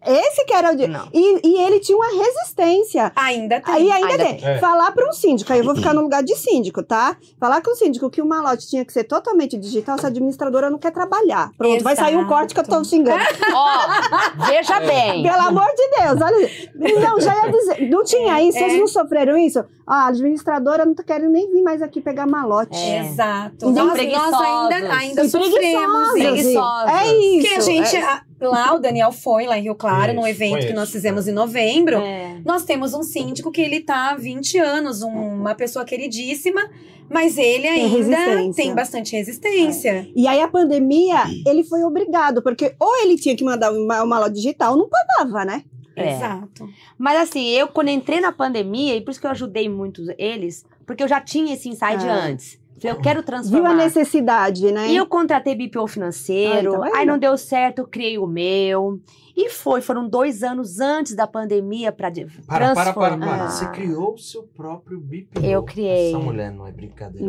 Esse 0.05 0.45
que 0.45 0.53
era 0.53 0.71
o 0.71 0.75
de... 0.75 0.87
Não. 0.87 1.07
E, 1.13 1.47
e 1.47 1.61
ele 1.61 1.79
tinha 1.79 1.97
uma 1.97 2.07
resistência. 2.07 3.11
ainda 3.15 3.61
tem. 3.61 3.73
Aí 3.75 3.91
ainda, 3.91 4.07
Ainda 4.07 4.25
tem. 4.25 4.45
É. 4.45 4.57
Falar 4.59 4.91
para 4.91 5.07
um 5.07 5.13
síndico, 5.13 5.51
aí 5.53 5.59
eu 5.59 5.65
vou 5.65 5.75
ficar 5.75 5.93
no 5.93 6.01
lugar 6.01 6.23
de 6.23 6.35
síndico, 6.35 6.81
tá? 6.83 7.15
Falar 7.39 7.61
com 7.61 7.71
o 7.71 7.75
síndico 7.75 8.09
que 8.09 8.21
o 8.21 8.25
malote 8.25 8.67
tinha 8.67 8.83
que 8.83 8.91
ser 8.91 9.03
totalmente 9.03 9.57
digital, 9.57 9.95
essa 9.95 10.07
administradora 10.07 10.69
não 10.69 10.77
quer 10.79 10.91
trabalhar. 10.91 11.51
Pronto, 11.57 11.83
vai 11.83 11.95
sair 11.95 12.15
um 12.15 12.19
Exato. 12.21 12.33
corte 12.33 12.53
que 12.53 12.59
eu 12.59 12.63
tô 12.63 12.83
xingando. 12.83 13.21
Ó, 13.53 14.45
veja 14.47 14.79
bem. 14.79 15.23
Pelo 15.23 15.41
amor 15.41 15.67
de 15.75 15.89
Deus, 15.89 16.21
olha. 16.21 17.01
Não, 17.01 17.19
já 17.19 17.35
ia 17.45 17.51
dizer. 17.51 17.89
Não 17.89 18.03
tinha 18.03 18.41
isso, 18.41 18.57
É. 18.57 18.61
vocês 18.61 18.79
não 18.79 18.87
sofreram 18.87 19.37
isso? 19.37 19.59
Ah, 19.85 20.05
a 20.05 20.07
administradora 20.07 20.85
não 20.85 20.95
tá 20.95 21.03
querendo 21.03 21.31
nem 21.31 21.51
vir 21.51 21.61
mais 21.61 21.81
aqui 21.81 22.01
pegar 22.01 22.25
malote. 22.25 22.75
É. 22.77 22.99
Exato. 23.01 23.55
São 23.59 23.71
Nós, 23.71 23.85
nós 23.85 23.93
preguiçosos. 23.93 24.41
ainda, 24.41 24.93
ainda 24.95 25.29
sofremos. 25.29 26.11
preguiçosos. 26.13 26.91
É 26.91 27.13
isso. 27.17 27.41
Porque 27.41 27.55
a 27.55 27.59
gente, 27.59 27.95
é- 27.95 28.03
a- 28.03 28.21
lá 28.49 28.73
o 28.73 28.79
Daniel 28.79 29.11
foi, 29.11 29.45
lá 29.45 29.57
em 29.57 29.63
Rio 29.63 29.75
Claro, 29.75 30.13
num 30.13 30.21
Isso, 30.21 30.29
evento 30.29 30.51
que 30.53 30.57
conheço. 30.61 30.75
nós 30.75 30.91
fizemos 30.91 31.27
em 31.27 31.31
novembro. 31.31 31.97
É. 31.97 32.39
Nós 32.45 32.63
temos 32.63 32.93
um 32.93 33.03
síndico 33.03 33.51
que 33.51 33.61
ele 33.61 33.81
tá 33.81 34.11
há 34.11 34.15
20 34.15 34.57
anos, 34.57 35.01
um- 35.01 35.09
uma 35.41 35.53
pessoa 35.55 35.83
queridíssima, 35.85 36.61
mas 37.09 37.37
ele 37.37 37.67
ainda 37.67 37.97
resistência. 38.17 38.53
tem 38.63 38.73
bastante 38.73 39.15
resistência. 39.15 40.07
E 40.15 40.27
aí 40.27 40.41
a 40.41 40.47
pandemia, 40.47 41.23
ele 41.45 41.63
foi 41.63 41.83
obrigado, 41.83 42.41
porque 42.41 42.73
ou 42.79 42.95
ele 43.03 43.17
tinha 43.17 43.35
que 43.35 43.43
mandar 43.43 43.71
uma, 43.71 43.97
uma 43.97 44.05
malote 44.05 44.35
digital, 44.35 44.77
não 44.77 44.87
pagava, 44.89 45.43
né? 45.45 45.63
É. 45.95 46.13
Exato. 46.15 46.69
Mas 46.97 47.19
assim, 47.19 47.49
eu 47.49 47.67
quando 47.67 47.89
entrei 47.89 48.21
na 48.21 48.31
pandemia, 48.31 48.95
e 48.95 49.01
por 49.01 49.11
isso 49.11 49.19
que 49.19 49.27
eu 49.27 49.31
ajudei 49.31 49.67
muito 49.67 50.01
eles, 50.17 50.65
porque 50.85 51.03
eu 51.03 51.07
já 51.07 51.19
tinha 51.19 51.53
esse 51.53 51.67
insight 51.67 52.05
Ah. 52.07 52.25
antes. 52.27 52.60
Eu 52.83 52.95
quero 52.97 53.19
Viu 53.19 53.19
a 53.19 53.23
transformar. 53.23 53.73
necessidade, 53.75 54.71
né? 54.71 54.89
E 54.89 54.95
eu 54.95 55.05
contratei 55.05 55.55
BPO 55.55 55.87
financeiro, 55.87 56.81
Ah, 56.81 56.87
então 56.87 56.95
aí 56.95 57.05
não 57.05 57.19
deu 57.19 57.37
certo, 57.37 57.79
eu 57.79 57.87
criei 57.87 58.17
o 58.17 58.25
meu. 58.27 58.99
E 59.35 59.49
foi, 59.49 59.81
foram 59.81 60.07
dois 60.07 60.43
anos 60.43 60.79
antes 60.79 61.15
da 61.15 61.25
pandemia 61.27 61.91
para 61.91 62.11
Para, 62.11 62.73
para, 62.73 62.73
transformar. 62.73 63.17
para, 63.27 63.37
para. 63.37 63.49
Você 63.49 63.67
criou 63.69 64.13
o 64.13 64.17
seu 64.17 64.43
próprio 64.43 64.99
BPO. 64.99 65.43
Eu 65.43 65.63
criei. 65.63 66.09
Essa 66.09 66.19
mulher 66.19 66.51
não 66.51 66.67
é 66.67 66.71
brincadeira. 66.71 67.27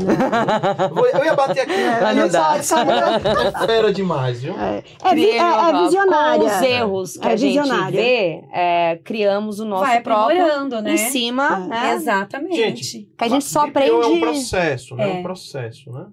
Eu 0.88 0.94
vou- 0.94 1.06
Eu 1.06 1.24
ia 1.24 1.34
bater 1.34 1.60
aqui. 1.60 1.72
Mas 2.02 2.16
não 2.16 2.24
essa, 2.24 2.56
essa 2.56 2.84
mulher 2.84 3.02
é 3.20 3.20
fera 3.66 3.92
demais, 3.92 4.42
viu? 4.42 4.58
É, 4.58 4.78
é, 5.04 5.08
é- 5.10 5.36
é 5.38 5.82
visionária. 5.84 6.40
Com 6.40 6.46
os 6.56 6.62
erros 6.62 7.16
que 7.16 7.28
É 7.28 7.32
a 7.32 7.36
gente 7.36 7.60
visionária. 7.60 8.00
vê, 8.00 8.44
é, 8.52 9.00
criamos 9.04 9.60
o 9.60 9.64
nosso 9.64 9.84
Vai 9.84 10.00
próprio 10.00 10.80
né? 10.82 10.94
em 10.94 10.96
cima, 10.96 11.64
É. 11.64 11.68
né? 11.68 11.94
Exatamente. 11.94 12.56
Gente, 12.56 13.08
Que 13.16 13.24
a 13.24 13.28
gente 13.28 13.44
só 13.44 13.66
BPO 13.66 13.78
é 13.80 13.92
um 13.92 13.98
aprende. 14.00 14.20
processo, 14.20 14.94
né? 14.96 15.08
É. 15.10 15.12
Um 15.14 15.22
processo, 15.22 15.90
né? 15.92 16.06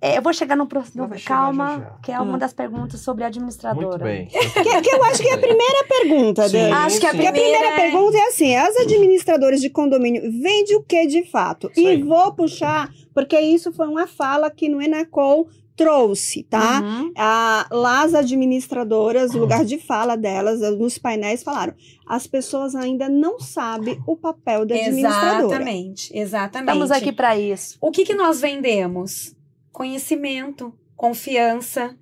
É, 0.00 0.18
eu 0.18 0.22
vou 0.22 0.32
chegar 0.32 0.56
no 0.56 0.66
próximo. 0.66 1.08
Calma, 1.24 1.68
já 1.70 1.78
já. 1.78 1.90
que 2.02 2.12
é 2.12 2.20
uma 2.20 2.34
Hum. 2.34 2.38
das 2.38 2.52
perguntas 2.52 3.00
sobre 3.00 3.24
a 3.24 3.28
administradora. 3.28 3.86
Muito 3.88 4.04
bem. 4.04 4.28
Que, 4.62 4.80
que 4.82 4.94
eu 4.94 5.02
acho 5.04 5.22
que 5.22 5.28
é 5.28 5.32
a 5.34 5.38
primeira 5.38 5.84
pergunta, 5.88 6.48
Sim, 6.48 6.58
Dani. 6.58 6.72
Acho 6.72 7.00
que 7.00 7.06
a. 7.06 7.10
Porque 7.10 7.26
a 7.26 7.32
primeira 7.32 7.58
Primeira 7.58 7.80
é- 7.82 7.90
pergunta 7.90 8.16
é 8.18 8.22
assim: 8.28 8.54
as 8.56 8.76
administradoras 8.76 9.60
de 9.60 9.70
condomínio 9.70 10.22
vendem 10.22 10.76
o 10.76 10.82
que 10.82 11.06
de 11.06 11.24
fato? 11.30 11.68
Isso 11.72 11.80
E 11.80 11.86
aí. 11.88 12.02
vou 12.02 12.32
puxar, 12.34 12.90
porque 13.14 13.38
isso 13.40 13.72
foi 13.72 13.88
uma 13.88 14.06
fala 14.06 14.50
que 14.50 14.68
no 14.68 14.82
Enacol 14.82 15.48
trouxe, 15.74 16.42
tá? 16.44 16.80
Uhum. 16.80 17.12
Ah, 17.16 17.66
lá 17.70 18.02
as 18.02 18.14
administradoras, 18.14 19.34
o 19.34 19.38
lugar 19.38 19.62
de 19.64 19.78
fala 19.78 20.16
delas, 20.16 20.60
nos 20.78 20.96
painéis, 20.98 21.42
falaram: 21.42 21.74
as 22.06 22.26
pessoas 22.26 22.74
ainda 22.74 23.08
não 23.08 23.38
sabem 23.38 24.00
o 24.06 24.16
papel 24.16 24.64
da 24.64 24.74
administradora. 24.74 25.44
Exatamente, 25.46 26.16
exatamente. 26.16 26.68
Estamos 26.72 26.90
aqui 26.90 27.12
para 27.12 27.36
isso. 27.38 27.76
O 27.80 27.90
que, 27.90 28.04
que 28.04 28.14
nós 28.14 28.40
vendemos? 28.40 29.35
Conhecimento, 29.76 30.72
confiança. 30.96 31.94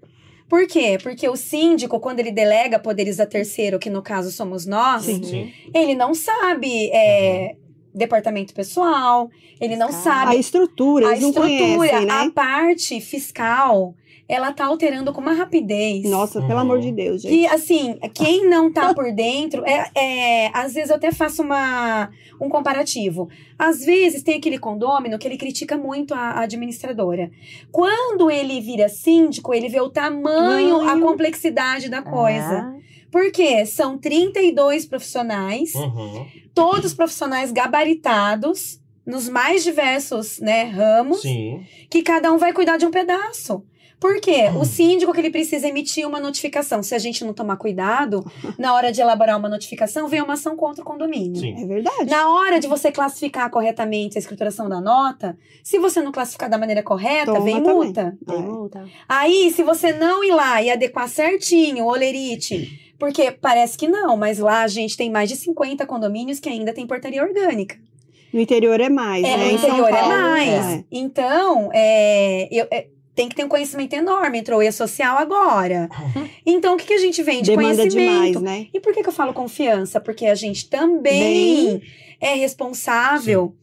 Por 0.49 0.65
quê? 0.69 0.97
Porque 1.03 1.29
o 1.29 1.35
síndico, 1.35 1.99
quando 1.99 2.21
ele 2.21 2.31
delega 2.31 2.79
poderes 2.79 3.19
a 3.19 3.27
terceiro, 3.27 3.81
que 3.81 3.91
no 3.91 4.01
caso 4.01 4.31
somos 4.31 4.65
nós, 4.65 5.03
Sim. 5.03 5.21
Sim. 5.25 5.53
ele 5.75 5.97
não 5.97 6.15
sabe 6.15 6.89
é, 6.93 7.57
departamento 7.93 8.55
pessoal, 8.55 9.29
ele 9.61 9.75
não 9.75 9.89
Fiscal. 9.89 10.05
sabe 10.05 10.37
A 10.37 10.39
estrutura, 10.39 11.09
a 11.09 11.11
eles 11.11 11.23
não 11.23 11.31
estrutura, 11.31 11.77
conhecem, 11.77 12.11
a 12.11 12.25
né? 12.27 12.31
parte 12.33 13.01
fiscal, 13.01 13.93
ela 14.29 14.53
tá 14.53 14.65
alterando 14.67 15.13
com 15.13 15.21
uma 15.21 15.33
rapidez. 15.35 16.09
Nossa, 16.09 16.41
pelo 16.41 16.55
Uhum. 16.55 16.59
amor 16.61 16.81
de 16.81 16.91
Deus, 16.93 17.21
gente. 17.23 17.31
Que, 17.33 17.47
assim, 17.47 17.99
quem 18.15 18.49
não 18.49 18.73
tá 18.73 18.95
por 18.95 19.13
dentro, 19.13 19.63
é, 19.67 19.91
é, 19.95 20.51
às 20.55 20.73
vezes 20.75 20.91
eu 20.91 20.97
até 20.97 21.13
faço 21.13 21.43
uma, 21.43 22.09
um 22.41 22.49
comparativo. 22.49 23.29
Às 23.59 23.85
vezes 23.85 24.23
tem 24.23 24.37
aquele 24.39 24.59
condômino 24.59 25.19
que 25.19 25.29
ele 25.29 25.37
critica 25.37 25.77
muito 25.77 26.15
a, 26.15 26.19
a 26.19 26.41
administradora. 26.43 27.31
Quando 27.71 28.31
ele 28.31 28.61
vira 28.61 28.89
síndico, 28.89 29.53
ele 29.53 29.69
vê 29.69 29.81
o 29.81 29.91
tamanho, 29.91 30.81
a 30.89 30.99
complexidade 30.99 31.89
da 31.91 32.01
coisa. 32.03 32.73
Ah, 32.75 32.75
Por 33.13 33.31
quê? 33.31 33.65
São 33.67 33.97
32 33.99 34.87
profissionais, 34.87 35.75
Uhum. 35.75 36.27
todos 36.55 36.95
profissionais 36.95 37.53
gabaritados, 37.53 38.81
nos 39.07 39.29
mais 39.29 39.63
diversos 39.63 40.41
né, 40.41 40.63
ramos 40.65 41.21
Sim. 41.23 41.63
que 41.91 42.03
cada 42.03 42.33
um 42.33 42.39
vai 42.39 42.53
cuidar 42.55 42.77
de 42.79 42.87
um 42.87 42.91
pedaço. 42.91 43.63
Por 44.05 44.21
quê? 44.21 44.51
O 44.61 44.67
síndico 44.67 45.15
que 45.15 45.19
ele 45.21 45.31
precisa 45.31 45.67
emitir 45.67 46.07
uma 46.07 46.21
notificação. 46.21 46.83
Se 46.83 46.95
a 46.95 46.99
gente 46.99 47.25
não 47.25 47.33
tomar 47.33 47.57
cuidado, 47.57 48.23
na 48.59 48.75
hora 48.75 48.93
de 48.93 49.01
elaborar 49.01 49.39
uma 49.39 49.49
notificação, 49.49 50.07
vem 50.09 50.21
uma 50.21 50.35
ação 50.35 50.55
contra 50.57 50.83
o 50.83 50.85
condomínio. 50.85 51.41
Sim. 51.41 51.55
É 51.63 51.67
verdade. 51.67 52.11
Na 52.11 52.29
hora 52.31 52.61
de 52.61 52.67
você 52.69 52.93
classificar 52.93 53.49
corretamente 53.51 54.19
a 54.19 54.21
escrituração 54.21 54.69
da 54.69 54.79
nota, 54.79 55.39
se 55.63 55.79
você 55.79 56.03
não 56.03 56.13
classificar 56.13 56.51
da 56.51 56.59
maneira 56.59 56.83
correta, 56.83 57.33
Toma 57.33 57.41
vem 57.41 57.63
também. 57.63 57.73
multa. 57.75 58.19
tem 58.27 58.37
É. 58.37 58.41
multa. 58.43 58.85
Aí, 59.09 59.51
se 59.51 59.63
você 59.63 59.91
não 59.95 60.23
ir 60.23 60.33
lá 60.35 60.61
e 60.63 60.71
adequar 60.71 61.09
certinho 61.09 61.85
o 61.85 61.89
olerite, 61.89 62.95
porque 62.99 63.31
parece 63.31 63.79
que 63.79 63.89
não, 63.89 64.19
mas 64.19 64.39
lá 64.39 64.65
a 64.65 64.69
gente 64.69 64.99
tem 64.99 65.11
mais 65.11 65.31
de 65.31 65.37
50 65.37 65.87
condomínios 65.87 66.39
que 66.41 66.49
ainda 66.51 66.75
tem 66.75 66.87
portaria 66.87 67.23
orgânica. 67.23 67.77
No 68.35 68.41
interior 68.41 68.81
é 68.81 68.89
mais, 68.91 69.25
É, 69.25 69.37
né? 69.37 69.45
no 69.47 69.51
Em 69.53 69.59
São 69.59 69.69
interior 69.71 69.89
é 69.89 69.93
Paulo, 69.93 70.09
mais. 70.09 70.51
é. 70.75 70.85
Então, 70.91 71.71
é, 71.73 72.49
eu- 72.51 72.67
é, 72.71 72.89
tem 73.15 73.29
que 73.29 73.35
ter 73.37 73.45
um 73.45 73.49
conhecimento 73.49 73.93
enorme. 73.95 74.39
Entrou 74.39 74.59
o 74.59 74.63
E-Social 74.63 75.17
agora. 75.19 75.89
Então, 76.45 76.75
o 76.75 76.77
que, 76.77 76.87
que 76.87 76.95
a 76.95 76.99
gente 76.99 77.23
vende? 77.23 77.51
Demanda 77.51 77.77
conhecimento. 77.77 78.39
demais, 78.39 78.41
né? 78.43 78.67
E 78.75 78.81
por 78.81 78.93
que, 78.93 79.03
que 79.03 79.09
eu 79.09 79.13
falo 79.13 79.33
confiança? 79.33 80.01
Porque 80.01 80.27
a 80.27 80.35
gente 80.35 80.69
também 80.69 81.81
é 82.21 82.35
responsável 82.35 83.55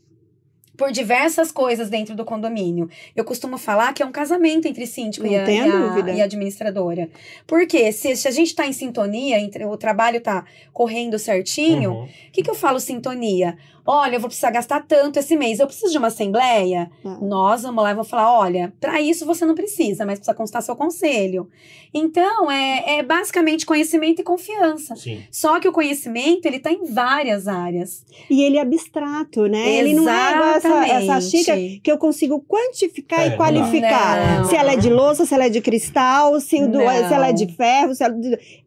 por 0.77 0.91
diversas 0.91 1.51
coisas 1.51 1.89
dentro 1.91 2.15
do 2.15 2.25
condomínio. 2.25 2.89
Eu 3.15 3.23
costumo 3.23 3.55
falar 3.57 3.93
que 3.93 4.01
é 4.01 4.05
um 4.05 4.11
casamento 4.11 4.67
entre 4.67 4.87
síndico 4.87 5.27
e 5.27 5.35
a, 5.35 5.43
e 5.51 5.59
a- 5.59 6.15
e 6.15 6.21
a 6.21 6.23
administradora. 6.23 7.07
Porque 7.45 7.91
se, 7.91 8.15
se 8.15 8.27
a 8.27 8.31
gente 8.31 8.47
está 8.47 8.65
em 8.65 8.73
sintonia, 8.73 9.37
entre, 9.39 9.63
o 9.65 9.77
trabalho 9.77 10.17
está 10.17 10.43
correndo 10.73 11.19
certinho, 11.19 11.91
Uhum. 11.91 12.03
o 12.05 12.31
que, 12.31 12.41
que 12.41 12.49
eu 12.49 12.55
falo 12.55 12.79
sintonia? 12.79 13.57
Olha, 13.85 14.15
eu 14.15 14.19
vou 14.19 14.27
precisar 14.29 14.51
gastar 14.51 14.85
tanto 14.87 15.17
esse 15.19 15.35
mês. 15.35 15.59
Eu 15.59 15.67
preciso 15.67 15.91
de 15.91 15.97
uma 15.97 16.07
assembleia? 16.07 16.89
É. 17.03 17.09
Nós 17.25 17.63
vamos 17.63 17.83
lá 17.83 17.91
e 17.91 17.95
vou 17.95 18.03
falar: 18.03 18.31
olha, 18.39 18.73
para 18.79 19.01
isso 19.01 19.25
você 19.25 19.45
não 19.45 19.55
precisa, 19.55 20.05
mas 20.05 20.19
precisa 20.19 20.35
constar 20.35 20.61
seu 20.61 20.75
conselho. 20.75 21.49
Então, 21.93 22.49
é, 22.49 22.99
é 22.99 23.03
basicamente 23.03 23.65
conhecimento 23.65 24.21
e 24.21 24.23
confiança. 24.23 24.95
Sim. 24.95 25.21
Só 25.29 25.59
que 25.59 25.67
o 25.67 25.71
conhecimento, 25.73 26.45
ele 26.45 26.59
tá 26.59 26.71
em 26.71 26.85
várias 26.85 27.47
áreas. 27.47 28.05
E 28.29 28.41
ele 28.43 28.57
é 28.57 28.61
abstrato, 28.61 29.47
né? 29.47 29.69
Ele 29.75 29.93
não 29.93 30.07
é 30.09 30.55
essa, 30.57 30.67
essa 30.67 30.99
Exatamente. 31.01 31.29
xícara 31.29 31.59
que 31.83 31.91
eu 31.91 31.97
consigo 31.97 32.39
quantificar 32.47 33.19
É, 33.21 33.27
e 33.27 33.29
não 33.31 33.37
qualificar. 33.37 34.37
dá. 34.39 34.43
Se 34.45 34.55
ela 34.55 34.71
é 34.73 34.77
de 34.77 34.89
louça, 34.89 35.25
se 35.25 35.33
ela 35.33 35.45
é 35.45 35.49
de 35.49 35.59
cristal, 35.61 36.39
se, 36.39 36.59
do- 36.65 36.77
Não. 36.79 37.07
se 37.07 37.13
ela 37.13 37.27
é 37.27 37.33
de 37.33 37.47
ferro. 37.55 37.93
Se 37.93 38.03
ela, 38.03 38.15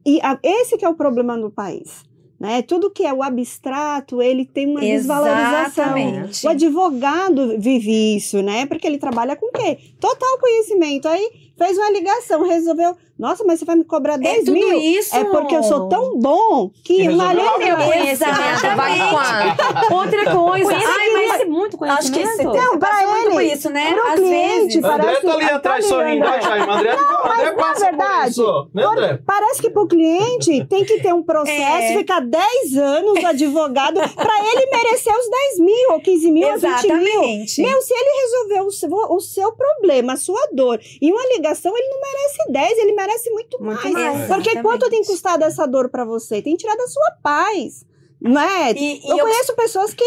e 0.05 0.21
a- 0.23 0.39
esse 0.43 0.77
que 0.77 0.85
é 0.85 0.89
o 0.89 0.95
problema 0.95 1.37
no 1.37 1.51
país. 1.51 2.05
Né? 2.39 2.63
Tudo 2.63 2.91
que 2.91 3.05
é 3.05 3.13
o 3.13 3.23
abstrato, 3.23 4.21
ele 4.21 4.45
tem 4.45 4.67
uma 4.67 4.81
desvalorização. 4.81 5.97
Exatamente. 5.97 6.47
O 6.47 6.51
advogado 6.51 7.59
vive 7.59 8.17
isso, 8.17 8.43
né? 8.43 8.67
Porque 8.67 8.87
ele 8.87 8.99
trabalha 8.99 9.37
com 9.37 9.47
o 9.47 9.53
quê? 9.53 9.79
Total 10.01 10.39
conhecimento. 10.39 11.07
Aí 11.07 11.31
fez 11.57 11.77
uma 11.79 11.91
ligação, 11.91 12.43
resolveu. 12.47 12.97
Nossa, 13.17 13.45
mas 13.45 13.61
você 13.61 13.65
vai 13.65 13.77
me 13.77 13.85
cobrar 13.85 14.17
10 14.17 14.35
é 14.35 14.39
tudo 14.41 14.53
mil? 14.53 14.77
isso. 14.77 15.15
É 15.15 15.23
porque 15.25 15.55
eu 15.55 15.63
sou 15.63 15.89
tão 15.89 16.19
bom 16.19 16.69
que, 16.83 16.97
Que 16.97 17.09
não 17.09 17.29
Meu 17.33 17.77
conhecimento 17.77 18.77
vale 18.77 18.99
quanto? 19.09 19.95
Outra 19.95 20.37
coisa. 20.37 20.65
Conhece 20.69 20.87
Ai, 20.99 21.09
mas 21.29 21.39
tem 21.39 21.49
muito 21.49 21.85
acho 21.85 22.13
que 22.13 22.19
conhecimento. 22.19 22.51
você 22.51 22.59
Não, 22.61 22.79
pra 22.79 22.89
passa 22.91 23.07
muito 23.07 23.31
por 23.31 23.41
ele, 23.43 23.53
isso, 23.53 23.71
né? 23.71 23.93
pro 23.95 24.03
Às 24.09 24.15
cliente, 24.15 24.65
vezes. 24.67 24.81
Parece- 24.81 25.09
André 25.09 25.21
tá 25.21 25.33
ali 25.35 25.49
tá 25.49 25.55
atrás 25.55 25.87
sorrindo, 25.87 26.27
André. 26.27 26.39
ó, 26.39 26.41
Jaime. 26.43 26.73
André, 26.73 26.97
mas 27.25 27.55
passa 27.55 27.85
na 27.85 27.91
por 27.93 27.99
verdade, 27.99 28.31
isso. 28.31 28.69
Né, 28.75 28.85
André? 28.85 29.19
Parece 29.25 29.63
que 29.63 29.71
pro 29.71 29.87
cliente 29.87 30.65
tem 30.69 30.85
que 30.85 31.01
ter 31.01 31.15
um 31.15 31.23
processo, 31.23 31.57
É. 31.63 31.97
ficar 31.97 32.21
10 32.21 32.77
anos 32.77 33.23
o 33.23 33.27
advogado 33.29 34.01
para 34.17 34.39
ele 34.41 34.67
merecer 34.73 35.13
os 35.17 35.31
10 35.31 35.59
mil, 35.61 35.93
ou 35.93 36.01
15 36.01 36.33
mil, 36.33 36.49
ou 36.49 36.55
20 36.55 36.63
mil. 36.63 36.75
Exatamente. 36.75 37.63
Meu, 37.63 37.81
se 37.81 37.95
ele 37.95 38.23
resolveu 38.23 38.65
o 38.67 38.71
seu, 38.73 38.91
o 38.91 39.21
seu 39.21 39.53
problema, 39.53 40.15
a 40.15 40.17
sua 40.17 40.49
dor, 40.53 40.81
e 41.01 41.13
uma 41.13 41.23
ligação, 41.29 41.44
ele 41.77 41.89
não 41.89 42.01
merece 42.01 42.53
10, 42.53 42.79
ele 42.79 42.93
merece 42.93 43.31
muito, 43.31 43.63
Muito 43.63 43.83
mais. 43.83 43.93
mais. 43.93 44.19
Porque 44.29 44.51
Exatamente. 44.51 44.63
quanto 44.63 44.89
tem 44.91 45.03
custado 45.05 45.45
essa 45.45 45.67
dor 45.67 45.89
para 45.89 46.05
você? 46.05 46.41
Tem 46.41 46.55
tirado 46.57 46.81
a 46.81 46.89
sua 46.89 47.11
paz. 47.23 47.85
Não 48.21 48.41
é? 48.41 48.73
E- 48.73 49.01
e 49.05 49.11
eu, 49.11 49.19
eu- 49.19 49.25
conheço 49.27 49.55
pessoas 49.55 49.93
que 49.93 50.05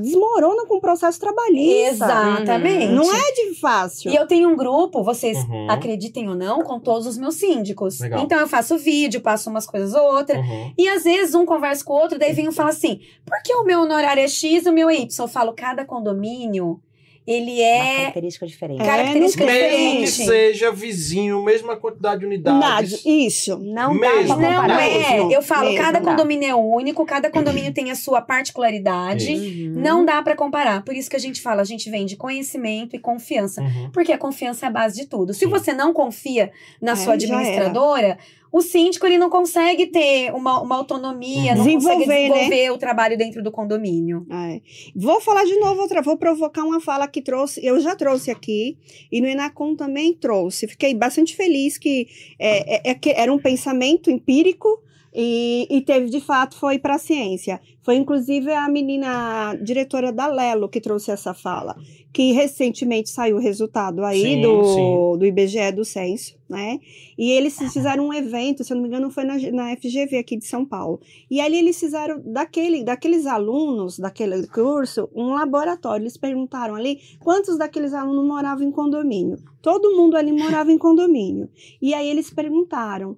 desmoronam 0.00 0.66
com 0.66 0.76
o 0.76 0.80
processo 0.80 1.18
trabalhista. 1.18 2.04
Exatamente. 2.04 2.86
Não 2.92 3.02
é 3.12 3.32
de 3.32 3.54
fácil. 3.60 4.12
E 4.12 4.14
eu 4.14 4.24
tenho 4.26 4.48
um 4.50 4.56
grupo, 4.56 5.02
vocês 5.02 5.36
Uhum. 5.38 5.68
acreditem 5.68 6.28
ou 6.28 6.36
não, 6.36 6.62
com 6.62 6.78
todos 6.78 7.08
os 7.08 7.18
meus 7.18 7.34
síndicos. 7.34 7.98
Legal. 7.98 8.20
Então 8.22 8.38
eu 8.38 8.46
faço 8.46 8.78
vídeo, 8.78 9.20
passo 9.20 9.50
umas 9.50 9.66
coisas 9.66 9.94
ou 9.94 10.14
outra. 10.14 10.38
Uhum. 10.38 10.72
E 10.78 10.88
às 10.88 11.02
vezes 11.02 11.34
um 11.34 11.44
conversa 11.44 11.84
com 11.84 11.92
o 11.94 11.96
outro, 12.00 12.18
daí 12.20 12.32
vem 12.32 12.46
um 12.46 12.52
e 12.52 12.54
fala 12.54 12.68
assim: 12.70 13.00
por 13.24 13.42
que 13.42 13.52
o 13.54 13.64
meu 13.64 13.80
honorário 13.80 14.22
é 14.22 14.28
X 14.28 14.64
e 14.64 14.68
o 14.68 14.72
meu 14.72 14.88
é 14.88 14.94
Y? 14.98 15.24
Eu 15.24 15.28
falo, 15.28 15.52
cada 15.52 15.84
condomínio, 15.84 16.80
ele 17.26 17.52
Uma 17.54 17.62
é. 17.62 17.96
característica 18.00 18.46
diferente. 18.46 18.82
É, 18.82 18.86
característica 18.86 19.44
tem. 19.44 19.54
Mesmo 19.54 19.70
que 19.98 20.04
diferente. 20.06 20.10
seja 20.26 20.70
vizinho, 20.72 21.42
mesma 21.42 21.76
quantidade 21.76 22.20
de 22.20 22.26
unidades. 22.26 22.60
Nada, 22.60 23.00
isso. 23.04 23.58
Não 23.58 23.98
dá 23.98 24.10
Mesmo. 24.16 24.36
pra 24.36 24.50
Não 24.50 24.54
comparar. 24.62 24.82
é. 24.88 25.20
Eu 25.36 25.42
falo, 25.42 25.70
mesmo. 25.70 25.84
cada 25.84 25.98
dá. 26.00 26.10
condomínio 26.10 26.48
é 26.48 26.54
único, 26.54 27.04
cada 27.04 27.28
condomínio 27.30 27.72
tem 27.72 27.90
a 27.90 27.94
sua 27.96 28.20
particularidade. 28.22 29.32
Uhum. 29.34 29.72
Não 29.76 30.04
dá 30.04 30.22
pra 30.22 30.34
comparar. 30.36 30.82
Por 30.84 30.94
isso 30.94 31.10
que 31.10 31.16
a 31.16 31.20
gente 31.20 31.40
fala, 31.40 31.62
a 31.62 31.64
gente 31.64 31.90
vende 31.90 32.16
conhecimento 32.16 32.94
e 32.94 32.98
confiança. 32.98 33.60
Uhum. 33.62 33.90
Porque 33.92 34.12
a 34.12 34.18
confiança 34.18 34.66
é 34.66 34.68
a 34.68 34.72
base 34.72 35.00
de 35.00 35.06
tudo. 35.06 35.32
Se 35.34 35.40
Sim. 35.40 35.46
você 35.48 35.72
não 35.72 35.92
confia 35.92 36.50
na 36.80 36.92
É, 36.92 36.96
sua 36.96 37.14
administradora, 37.14 38.18
o 38.56 38.62
síndico 38.62 39.04
ele 39.06 39.18
não 39.18 39.28
consegue 39.28 39.86
ter 39.86 40.32
uma, 40.32 40.62
uma 40.62 40.76
autonomia, 40.76 41.52
Uhum. 41.52 41.58
não 41.58 41.64
consegue 41.64 41.76
Desenvolver, 41.78 42.06
né? 42.06 42.28
desenvolver 42.28 42.70
o 42.70 42.78
trabalho 42.78 43.18
dentro 43.18 43.42
do 43.42 43.50
condomínio. 43.50 44.26
É. 44.30 44.60
Vou 44.94 45.20
falar 45.20 45.44
de 45.44 45.56
novo 45.58 45.82
outra, 45.82 46.00
vou 46.00 46.16
provocar 46.16 46.62
uma 46.64 46.80
fala 46.80 47.06
que 47.06 47.20
trouxe, 47.20 47.60
eu 47.64 47.78
já 47.80 47.94
trouxe 47.94 48.30
aqui, 48.30 48.78
e 49.12 49.20
no 49.20 49.26
Enacom 49.26 49.76
também 49.76 50.14
trouxe. 50.14 50.66
Fiquei 50.68 50.94
bastante 50.94 51.36
feliz 51.36 51.76
que, 51.76 52.08
é, 52.38 52.76
é- 52.76 52.90
é 52.92 52.94
que 52.94 53.10
era 53.10 53.30
um 53.32 53.38
pensamento 53.38 54.10
empírico 54.10 54.80
E, 55.18 55.66
e 55.70 55.80
teve, 55.80 56.10
de 56.10 56.20
fato, 56.20 56.58
foi 56.58 56.78
para 56.78 56.96
a 56.96 56.98
ciência. 56.98 57.58
Foi, 57.82 57.94
inclusive, 57.94 58.52
a 58.52 58.68
menina 58.68 59.54
diretora 59.54 60.12
da 60.12 60.26
Lelo 60.26 60.68
que 60.68 60.78
trouxe 60.78 61.10
essa 61.10 61.32
fala, 61.32 61.74
que 62.12 62.32
recentemente 62.32 63.08
saiu 63.08 63.36
o 63.36 63.40
resultado 63.40 64.04
aí 64.04 64.20
Sim, 64.20 64.42
do, 64.42 64.64
sim. 64.64 65.18
do 65.18 65.24
IBGE 65.24 65.72
do 65.72 65.86
Censo, 65.86 66.36
né? 66.46 66.78
E 67.16 67.30
eles 67.30 67.56
fizeram 67.72 68.08
um 68.08 68.12
evento, 68.12 68.62
se 68.62 68.74
eu 68.74 68.74
não 68.74 68.82
me 68.82 68.88
engano, 68.88 69.10
foi 69.10 69.24
na, 69.24 69.38
na 69.52 69.74
FGV 69.74 70.18
aqui 70.18 70.36
de 70.36 70.44
São 70.44 70.66
Paulo. 70.66 71.00
E 71.30 71.40
ali 71.40 71.56
eles 71.56 71.80
fizeram, 71.80 72.20
daquele, 72.22 72.84
daqueles 72.84 73.24
alunos 73.24 73.98
daquele 73.98 74.46
curso, 74.48 75.08
um 75.14 75.32
laboratório. 75.32 76.02
Eles 76.02 76.18
perguntaram 76.18 76.74
ali 76.74 76.98
quantos 77.20 77.56
daqueles 77.56 77.94
alunos 77.94 78.26
moravam 78.26 78.66
em 78.66 78.70
condomínio. 78.70 79.38
Todo 79.62 79.96
mundo 79.96 80.14
ali 80.14 80.30
morava 80.30 80.70
em 80.70 80.76
condomínio. 80.76 81.48
E 81.80 81.94
aí 81.94 82.06
eles 82.06 82.28
perguntaram: 82.28 83.16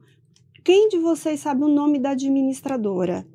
quem 0.68 0.86
de 0.90 0.98
vocês 0.98 1.40
sabe 1.40 1.64
o 1.64 1.68
nome 1.68 1.98
da 1.98 2.10
administradora? 2.10 3.26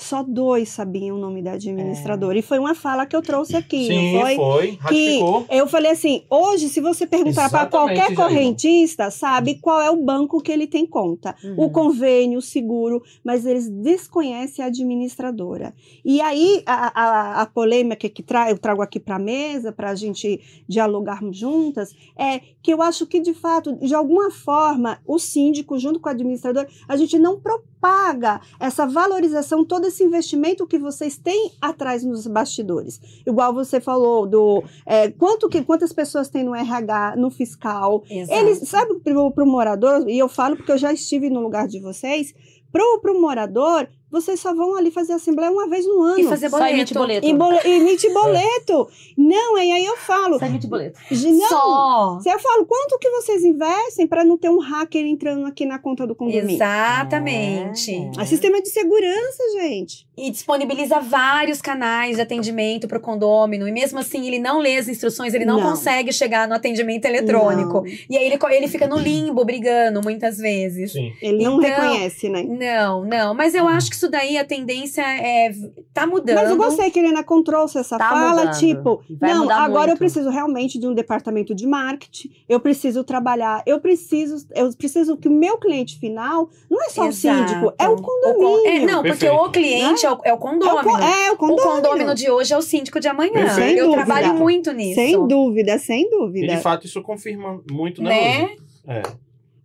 Só 0.00 0.22
dois 0.22 0.68
sabiam 0.70 1.16
o 1.16 1.20
nome 1.20 1.42
da 1.42 1.52
administradora. 1.52 2.38
E 2.38 2.42
foi 2.42 2.58
uma 2.58 2.74
fala 2.74 3.06
que 3.06 3.14
eu 3.14 3.22
trouxe 3.22 3.54
aqui, 3.56 3.86
Sim, 3.86 4.18
foi? 4.20 4.36
foi. 4.36 4.78
Ratificou. 4.80 5.46
eu 5.50 5.66
falei 5.68 5.90
assim, 5.92 6.24
hoje 6.30 6.68
se 6.68 6.80
você 6.80 7.06
perguntar 7.06 7.50
para 7.50 7.66
qualquer 7.66 8.06
Jair. 8.06 8.16
correntista, 8.16 9.10
sabe 9.10 9.56
qual 9.60 9.80
é 9.80 9.90
o 9.90 10.02
banco 10.02 10.40
que 10.40 10.50
ele 10.50 10.66
tem 10.66 10.86
conta, 10.86 11.34
Uhum. 11.44 11.54
o 11.66 11.70
convênio, 11.70 12.38
o 12.38 12.42
seguro, 12.42 13.02
mas 13.24 13.44
eles 13.46 13.68
desconhecem 13.68 14.64
a 14.64 14.68
administradora. 14.68 15.74
E 16.04 16.20
aí 16.20 16.62
a, 16.66 17.02
a, 17.02 17.42
a 17.42 17.46
polêmica 17.46 18.08
que 18.08 18.22
tra 18.22 18.50
eu 18.50 18.58
trago 18.58 18.82
aqui 18.82 18.98
para 18.98 19.16
a 19.16 19.18
mesa 19.18 19.72
para 19.72 19.90
a 19.90 19.94
gente 19.94 20.40
dialogarmos 20.68 21.36
juntas 21.36 21.94
é 22.18 22.40
que 22.62 22.72
eu 22.72 22.80
acho 22.82 23.06
que 23.06 23.20
de 23.20 23.34
fato, 23.34 23.76
de 23.76 23.94
alguma 23.94 24.30
forma, 24.30 24.98
o 25.06 25.18
síndico 25.18 25.78
junto 25.78 26.00
com 26.00 26.08
a 26.08 26.12
administradora, 26.12 26.68
a 26.88 26.96
gente 26.96 27.18
não 27.18 27.40
propaga 27.40 28.40
essa 28.58 28.86
valorização, 28.86 29.64
todo 29.64 29.89
esse 29.90 30.02
investimento 30.02 30.66
que 30.66 30.78
vocês 30.78 31.18
têm 31.18 31.52
atrás 31.60 32.02
nos 32.02 32.26
bastidores. 32.26 33.00
Igual 33.26 33.52
você 33.52 33.80
falou 33.80 34.26
do 34.26 34.64
é, 34.86 35.10
quanto 35.10 35.48
que 35.48 35.62
quantas 35.62 35.92
pessoas 35.92 36.28
tem 36.28 36.42
no 36.42 36.54
RH, 36.54 37.16
no 37.16 37.30
fiscal. 37.30 38.02
Exato. 38.08 38.40
Eles, 38.40 38.68
sabe, 38.68 38.94
pro, 39.00 39.30
pro 39.30 39.46
morador, 39.46 40.08
e 40.08 40.18
eu 40.18 40.28
falo 40.28 40.56
porque 40.56 40.72
eu 40.72 40.78
já 40.78 40.92
estive 40.92 41.28
no 41.28 41.40
lugar 41.40 41.68
de 41.68 41.80
vocês, 41.80 42.32
pro, 42.72 43.00
pro 43.00 43.20
morador, 43.20 43.88
vocês 44.10 44.40
só 44.40 44.54
vão 44.54 44.74
ali 44.76 44.90
fazer 44.90 45.12
assembleia 45.14 45.50
uma 45.52 45.68
vez 45.68 45.86
no 45.86 46.02
ano. 46.02 46.18
E 46.20 46.24
fazer 46.24 46.48
Só 46.50 46.66
emite 46.66 46.94
boleto. 46.94 47.20
boleto. 47.20 47.26
E, 47.26 47.34
bole, 47.34 47.58
e 47.64 47.80
emite 47.80 48.08
boleto. 48.12 48.88
Não, 49.16 49.58
e 49.58 49.72
aí 49.72 49.84
eu 49.84 49.96
falo. 49.96 50.38
Só 50.38 50.46
emite 50.46 50.66
boleto. 50.66 50.98
"Gi- 51.10 51.30
Não, 51.32 51.48
Só. 51.48 52.18
se 52.20 52.28
eu 52.30 52.38
falo, 52.38 52.66
quanto 52.66 52.98
que 52.98 53.08
vocês 53.10 53.44
investem 53.44 54.06
para 54.06 54.24
não 54.24 54.36
ter 54.36 54.48
um 54.48 54.58
hacker 54.58 55.04
entrando 55.06 55.46
aqui 55.46 55.64
na 55.64 55.78
conta 55.78 56.06
do 56.06 56.14
condomínio? 56.14 56.50
Exatamente. 56.50 57.94
É. 57.94 58.10
A 58.20 58.26
sistema 58.26 58.60
de 58.60 58.68
segurança, 58.68 59.42
gente. 59.60 60.06
E 60.16 60.30
disponibiliza 60.30 61.00
vários 61.00 61.60
canais 61.62 62.16
de 62.16 62.22
atendimento 62.22 62.86
para 62.86 62.98
o 62.98 63.00
condômino. 63.00 63.66
E 63.66 63.72
mesmo 63.72 63.98
assim, 63.98 64.26
ele 64.26 64.38
não 64.38 64.58
lê 64.58 64.76
as 64.76 64.88
instruções, 64.88 65.32
ele 65.34 65.44
não, 65.44 65.60
Não. 65.60 65.70
consegue 65.70 66.12
chegar 66.12 66.46
no 66.48 66.54
atendimento 66.54 67.04
eletrônico. 67.06 67.80
Não, 67.82 67.86
E 68.08 68.16
aí 68.16 68.24
ele, 68.26 68.38
ele 68.50 68.68
fica 68.68 68.86
no 68.86 68.96
limbo, 68.98 69.44
brigando 69.44 70.02
muitas 70.02 70.36
vezes. 70.38 70.92
Sim. 70.92 71.12
ele 71.22 71.42
não 71.44 71.58
Então, 71.62 71.70
reconhece, 71.70 72.28
né? 72.28 72.42
Não, 72.42 73.04
não. 73.04 73.34
Mas 73.34 73.54
eu 73.54 73.66
acho 73.66 73.90
que 73.90 73.96
isso 74.00 74.10
daí, 74.10 74.36
a 74.38 74.44
tendência 74.44 75.02
é. 75.02 75.52
tá 75.92 76.06
mudando. 76.06 76.36
Mas 76.36 76.50
eu 76.50 76.56
gostei 76.56 76.90
que 76.90 76.98
a 76.98 77.02
Helena 77.02 77.22
Con 77.22 77.42
trouxe 77.42 77.78
essa 77.78 77.98
Tá 77.98 78.08
fala, 78.10 78.40
mudando. 78.46 78.58
tipo, 78.58 79.02
E 79.08 79.14
vai 79.16 79.34
não, 79.34 79.42
mudar 79.42 79.58
agora 79.58 79.82
eu 79.84 79.86
muito. 79.88 79.98
preciso 79.98 80.30
realmente 80.30 80.78
de 80.78 80.86
um 80.86 80.94
departamento 80.94 81.54
de 81.54 81.66
marketing, 81.66 82.30
eu 82.48 82.58
preciso 82.60 83.04
trabalhar, 83.04 83.62
eu 83.66 83.80
preciso, 83.80 84.46
eu 84.54 84.70
preciso 84.76 85.16
que 85.16 85.28
o 85.28 85.30
meu 85.32 85.58
cliente 85.58 85.98
final 85.98 86.48
não 86.70 86.82
é 86.82 86.88
só 86.88 87.06
Exato. 87.06 87.10
o 87.10 87.12
síndico, 87.48 87.74
é 87.78 87.88
o 87.88 87.96
con- 87.96 88.20
condomínio. 88.22 88.66
é, 88.66 88.78
não, 88.86 89.02
porque 89.02 89.26
Perfeito. 89.26 89.34
o 89.34 89.50
cliente 89.50 90.06
é 90.06 90.10
o, 90.10 90.18
é 90.24 90.30
o 90.30 90.30
É 90.30 90.34
o, 90.34 90.38
condômino. 90.38 90.82
con- 90.82 90.98
é 90.98 91.30
o 91.30 91.34
O 91.34 91.36
condomínio. 91.36 91.72
condômino 91.74 92.14
de 92.14 92.30
hoje 92.30 92.52
é 92.54 92.56
o 92.56 92.62
síndico 92.62 92.98
de 93.00 93.08
amanhã. 93.08 93.32
Perfeito. 93.32 93.78
Eu 93.80 93.86
Sem 93.86 93.94
trabalho 93.94 94.26
dúvida. 94.28 94.42
muito 94.44 94.72
nisso. 94.72 94.94
Sem 94.94 95.26
dúvida, 95.28 95.78
sem 95.78 96.02
E 96.06 96.10
dúvida. 96.10 96.56
de 96.56 96.62
fato 96.62 96.86
isso 96.86 97.02
confirma 97.02 97.60
muito, 97.70 98.02
né, 98.02 98.10
Né? 98.10 98.56
É. 98.86 99.02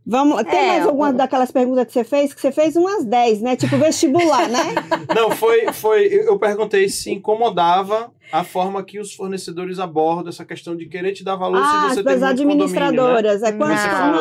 Vamos, 0.08 0.43
tem 0.43 0.60
É, 0.60 0.68
mais 0.68 0.86
alguma 0.86 1.10
o- 1.10 1.14
daquelas 1.14 1.51
perguntas 1.51 1.86
que 1.88 1.93
você 1.93 2.03
fez? 2.03 2.34
Que 2.34 2.39
você 2.41 2.51
fez 2.51 2.76
umas 2.76 3.03
10, 3.03 3.41
né? 3.41 3.56
Tipo 3.56 3.78
vestibular, 3.78 4.47
né? 4.47 4.60
Não, 5.16 5.32
foi, 5.32 5.72
foi. 5.74 6.06
Eu 6.06 6.38
perguntei 6.38 6.88
se 6.89 7.12
incomodava 7.12 8.12
a 8.32 8.43
forma 8.43 8.84
que 8.84 8.99
os 8.99 9.14
fornecedores 9.16 9.80
abordam 9.80 10.30
essa 10.30 10.45
questão 10.45 10.76
de 10.76 10.86
querer 10.86 11.12
te 11.14 11.24
dar 11.24 11.36
valor 11.36 11.62
ah, 11.64 11.89
se 11.89 11.95
você 11.95 12.03
tem 12.03 12.14
as 12.14 12.20
muito 12.20 12.38
condomínio, 12.38 12.58
né? 12.58 12.64
administradoras. 12.64 13.43
É 13.43 13.51
quantos 13.51 13.84
Não. 13.86 14.12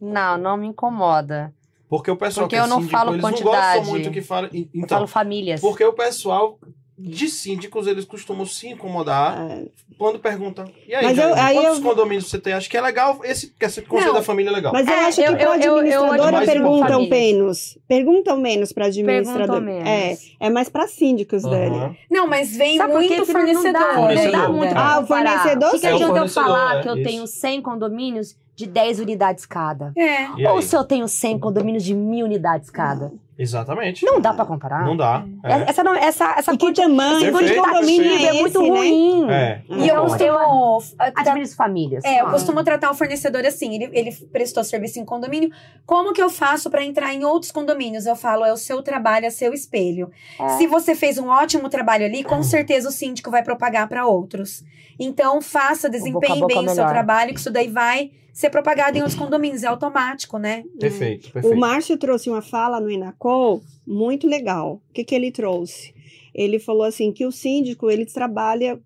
não. 0.00 0.12
Não, 0.12 0.38
não 0.38 0.56
me 0.56 0.68
incomoda. 0.68 1.52
Porque 1.88 2.10
o 2.10 2.16
pessoal 2.16 2.46
Porque 2.46 2.56
que 2.56 2.60
é 2.60 2.64
eu 2.64 2.68
não 2.68 2.78
síndico, 2.78 2.96
falo 2.98 3.10
eles 3.12 3.20
quantidade. 3.20 3.44
não 3.44 3.76
gostam 3.76 3.84
muito 3.90 4.10
que 4.10 4.20
fala. 4.22 4.48
Eu 4.52 4.66
Então, 4.74 4.98
falo 4.98 5.06
famílias. 5.08 5.60
porque 5.60 5.84
o 5.84 5.92
pessoal 5.92 6.58
de 6.96 7.28
síndicos, 7.28 7.86
eles 7.88 8.04
costumam 8.04 8.46
se 8.46 8.68
incomodar 8.68 9.50
É. 9.50 9.64
quando 9.98 10.18
perguntam. 10.20 10.64
E 10.86 10.94
aí, 10.94 11.04
Mas 11.04 11.18
eu- 11.18 11.34
aí 11.34 11.54
quantos 11.56 11.78
eu- 11.78 11.82
condomínios 11.84 12.28
você 12.30 12.38
tem? 12.38 12.52
Acho 12.52 12.70
que 12.70 12.76
é 12.76 12.80
legal. 12.80 13.20
Esse, 13.24 13.52
esse 13.60 13.82
conselho 13.82 14.08
Não, 14.12 14.14
da 14.20 14.22
família 14.22 14.50
é 14.50 14.52
legal. 14.52 14.72
Mas 14.72 14.86
eu 14.86 14.92
É, 14.94 15.04
acho 15.06 15.20
que 15.20 15.28
eu- 15.28 15.32
para 15.36 15.42
eu- 15.44 15.52
administradora 15.52 16.46
perguntam 16.46 17.08
menos. 17.08 17.78
Perguntam 17.88 18.36
menos 18.38 18.72
para 18.72 18.86
administradora. 18.86 19.48
Perguntam 19.60 19.86
É, 19.86 20.06
menos. 20.06 20.36
é 20.38 20.50
mais 20.50 20.68
para 20.68 20.86
síndicos 20.86 21.42
dele. 21.42 21.74
Aham. 21.74 21.96
Não, 22.10 22.26
mas 22.28 22.56
vem 22.56 22.76
Sabe 22.76 22.92
muito 22.92 23.08
Porque 23.26 23.32
não 23.32 23.32
dá- 23.32 23.32
fornecedor. 23.32 23.72
Não 23.72 23.72
dá 23.88 23.94
Fornecedor. 23.94 24.52
muito 24.52 24.74
Ah, 24.76 25.00
o 25.00 25.06
fornecedor 25.06 25.68
O 25.68 25.70
que, 25.72 25.76
que 25.76 25.78
sim. 25.80 25.86
É 25.86 25.90
adianta 25.90 26.04
eu 26.04 26.08
fornecedor, 26.28 26.44
falar 26.44 26.76
é, 26.78 26.82
que 26.82 26.88
eu 26.88 26.94
isso. 26.96 27.04
tenho 27.08 27.26
100 27.26 27.60
condomínios 27.62 28.36
de 28.56 28.66
10 28.66 29.00
unidades 29.00 29.44
cada? 29.46 29.92
É. 29.98 30.48
Ou 30.50 30.62
se 30.62 30.76
eu 30.76 30.84
tenho 30.84 31.08
100 31.08 31.38
condomínios 31.40 31.82
de 31.82 31.92
mil 31.92 32.24
unidades 32.24 32.70
cada? 32.70 33.12
Exatamente. 33.36 34.04
Não 34.04 34.20
dá 34.20 34.32
pra 34.32 34.44
comparar. 34.44 34.84
Não 34.84 34.96
dá. 34.96 35.24
É- 35.42 35.70
Essa, 35.70 35.82
não, 35.82 35.94
essa, 35.94 36.34
essa 36.38 36.52
E 36.52 36.58
que 36.58 36.72
tamanho 36.72 37.32
de 37.32 37.54
condomínio 37.54 38.10
é 38.10 38.14
é 38.14 38.30
esse, 38.30 38.40
muito 38.40 38.62
né? 38.62 38.68
ruim. 38.68 39.30
É. 39.30 39.62
E 39.68 39.88
eu 39.88 40.02
costumo. 40.02 40.78
Administro 41.16 41.56
famílias. 41.56 42.04
É, 42.04 42.20
eu 42.20 42.30
costumo 42.30 42.62
tratar 42.62 42.90
o 42.90 42.94
fornecedor 42.94 43.44
assim. 43.44 43.74
Ele, 43.74 43.90
ele 43.92 44.12
prestou 44.32 44.62
serviço 44.62 45.00
em 45.00 45.04
condomínio. 45.04 45.50
Como 45.84 46.12
que 46.12 46.22
eu 46.22 46.30
faço 46.30 46.70
para 46.70 46.84
entrar 46.84 47.12
em 47.12 47.24
outros 47.24 47.50
condomínios? 47.50 48.06
Eu 48.06 48.16
falo, 48.16 48.44
é 48.44 48.52
o 48.52 48.56
seu 48.56 48.82
trabalho, 48.82 49.26
é 49.26 49.30
seu 49.30 49.52
espelho. 49.52 50.10
É. 50.38 50.48
Se 50.50 50.66
você 50.66 50.94
fez 50.94 51.18
um 51.18 51.28
ótimo 51.28 51.68
trabalho 51.68 52.04
ali, 52.04 52.22
com 52.22 52.42
certeza 52.42 52.88
o 52.88 52.92
síndico 52.92 53.30
vai 53.30 53.42
propagar 53.42 53.88
para 53.88 54.06
outros. 54.06 54.62
Então, 54.98 55.40
faça, 55.40 55.88
desempenhe 55.88 56.40
boca 56.40 56.54
bem 56.54 56.66
o 56.66 56.68
seu 56.70 56.86
trabalho, 56.86 57.32
que 57.32 57.40
isso 57.40 57.50
daí 57.50 57.68
vai 57.68 58.10
ser 58.32 58.50
propagado 58.50 58.98
em 58.98 59.00
outros 59.00 59.18
condomínios. 59.18 59.62
É 59.62 59.68
automático, 59.68 60.38
né? 60.38 60.64
Perfeito, 60.78 61.28
O 61.28 61.32
perfeito. 61.32 61.56
Márcio 61.56 61.96
trouxe 61.96 62.28
uma 62.28 62.42
fala 62.42 62.80
no 62.80 62.90
Inacol 62.90 63.62
muito 63.86 64.26
legal. 64.26 64.82
O 64.90 64.92
que, 64.92 65.04
que 65.04 65.14
ele 65.14 65.30
trouxe? 65.30 65.93
Ele 66.34 66.58
falou 66.58 66.82
assim 66.82 67.12
que 67.12 67.24
o 67.24 67.30
síndico 67.30 67.88
ele 67.90 68.04
trabalha 68.04 68.80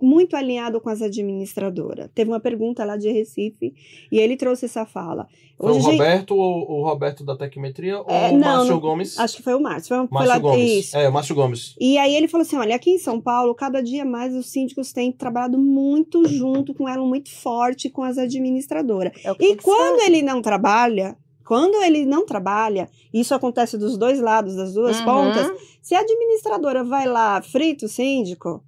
muito 0.00 0.36
alinhado 0.36 0.80
com 0.80 0.88
as 0.88 1.02
administradoras. 1.02 2.08
Teve 2.14 2.30
uma 2.30 2.40
pergunta 2.40 2.84
lá 2.84 2.96
de 2.96 3.10
Recife 3.10 3.74
e 4.10 4.18
ele 4.18 4.36
trouxe 4.36 4.66
essa 4.66 4.86
fala. 4.86 5.26
Foi 5.58 5.70
o 5.72 5.76
Hoje, 5.76 5.80
gente- 5.82 5.92
Roberto 5.92 6.36
ou 6.36 6.70
o 6.70 6.84
Roberto 6.84 7.24
da 7.24 7.34
Tecmetria 7.34 7.98
ou 7.98 8.06
É, 8.10 8.30
o 8.30 8.38
não, 8.38 8.58
Márcio 8.58 8.78
Gomes? 8.80 9.18
acho 9.18 9.36
que 9.38 9.42
foi 9.42 9.54
o 9.54 9.60
Márcio. 9.60 9.96
Foi, 9.96 10.08
Márcio 10.10 10.28
lá, 10.28 10.38
Gomes. 10.38 10.70
Isso. 10.86 10.96
É, 10.96 11.08
o 11.08 11.12
Márcio 11.12 11.34
Gomes. 11.34 11.74
E 11.80 11.96
aí 11.96 12.14
ele 12.14 12.28
falou 12.28 12.42
assim: 12.42 12.56
olha, 12.56 12.76
aqui 12.76 12.90
em 12.90 12.98
São 12.98 13.20
Paulo, 13.20 13.54
cada 13.54 13.80
dia 13.82 14.04
mais 14.04 14.34
os 14.34 14.50
síndicos 14.50 14.92
têm 14.92 15.10
trabalhado 15.10 15.58
muito 15.58 16.28
junto 16.28 16.74
com 16.74 16.86
ela, 16.88 17.04
muito 17.06 17.30
forte 17.30 17.88
com 17.88 18.02
as 18.02 18.18
administradoras. 18.18 19.12
É 19.24 19.32
o 19.32 19.34
que 19.34 19.44
E 19.46 19.56
quando 19.56 20.02
ele 20.02 20.20
não 20.20 20.42
trabalha, 20.42 21.16
quando 21.46 21.74
ele 21.82 22.04
não 22.04 22.26
trabalha, 22.26 22.88
isso 23.14 23.34
acontece 23.34 23.78
dos 23.78 23.96
dois 23.96 24.20
lados, 24.20 24.56
das 24.56 24.74
duas 24.74 24.98
Uhum. 24.98 25.04
pontas, 25.04 25.52
se 25.80 25.94
a 25.94 26.00
administradora 26.00 26.82
vai 26.82 27.06
lá, 27.06 27.40
frita 27.40 27.86
o 27.86 27.88
síndico, 27.88 28.62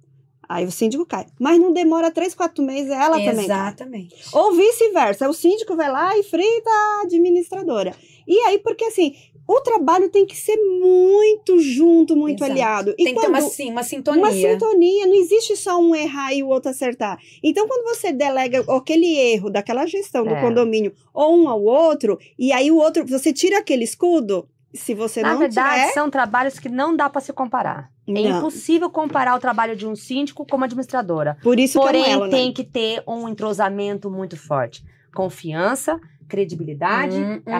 aí 0.47 0.65
o 0.65 0.71
síndico 0.71 1.05
cai. 1.05 1.27
Mas 1.39 1.59
não 1.59 1.73
demora 1.73 2.09
três, 2.09 2.33
quatro 2.33 2.63
meses, 2.63 2.89
ela 2.91 3.17
também 3.17 3.35
cai. 3.35 3.43
Exatamente. 3.43 4.15
Ou 4.33 4.53
vice-versa, 4.53 5.29
o 5.29 5.33
síndico 5.33 5.75
vai 5.75 5.91
lá 5.91 6.17
e 6.17 6.23
frita 6.23 6.69
a 6.69 7.01
administradora. 7.03 7.93
E 8.27 8.37
aí, 8.41 8.59
porque 8.59 8.85
assim, 8.85 9.15
o 9.51 9.61
trabalho 9.61 10.09
tem 10.09 10.27
que 10.27 10.37
ser 10.37 10.55
muito 10.57 11.59
junto, 11.59 12.15
muito 12.15 12.43
Exato. 12.43 12.51
aliado. 12.51 12.93
E 12.99 13.03
Tem 13.03 13.15
que 13.15 13.21
ter 13.21 13.27
uma, 13.27 13.41
sim, 13.41 13.71
uma 13.71 13.81
sintonia. 13.83 14.21
uma 14.21 14.31
sintonia, 14.31 15.07
não 15.07 15.15
existe 15.15 15.55
só 15.57 15.79
um 15.81 15.95
errar 15.95 16.33
e 16.33 16.43
o 16.43 16.47
outro 16.47 16.69
acertar. 16.69 17.17
Então, 17.43 17.67
quando 17.67 17.83
você 17.95 18.11
delega 18.13 18.63
aquele 18.75 19.17
erro 19.17 19.49
daquela 19.49 19.87
gestão 19.87 20.23
do 20.23 20.35
É. 20.35 20.39
condomínio 20.41 20.93
ou 21.11 21.35
um 21.35 21.49
ao 21.49 21.63
outro, 21.63 22.19
e 22.37 22.51
aí 22.51 22.69
o 22.71 22.77
outro, 22.77 23.03
você 23.07 23.33
tira 23.33 23.57
aquele 23.57 23.83
escudo, 23.83 24.47
se 24.71 24.93
você 24.93 25.23
Na 25.23 25.31
não 25.33 25.39
verdade, 25.39 25.79
tiver. 25.81 25.93
são 25.93 26.11
trabalhos 26.11 26.59
que 26.59 26.69
não 26.69 26.95
dá 26.95 27.09
pra 27.09 27.19
se 27.19 27.33
comparar. 27.33 27.89
É 28.07 28.11
Não. 28.11 28.37
impossível 28.37 28.87
comparar 28.91 29.35
o 29.35 29.39
trabalho 29.39 29.75
de 29.75 29.87
um 29.87 29.95
síndico 29.95 30.45
com 30.45 30.57
uma 30.57 30.65
administradora. 30.67 31.37
Por 31.41 31.59
isso 31.59 31.79
Porém, 31.79 32.03
que 32.03 32.09
é 32.09 32.11
um 32.11 32.13
elo, 32.21 32.23
né? 32.25 32.29
tem 32.37 32.53
que 32.53 32.63
ter 32.63 33.01
um 33.07 33.27
entrosamento 33.27 34.11
muito 34.11 34.37
forte. 34.37 34.83
Confiança, 35.11 35.99
credibilidade, 36.27 37.17
Hum, 37.17 37.41
hum. 37.47 37.51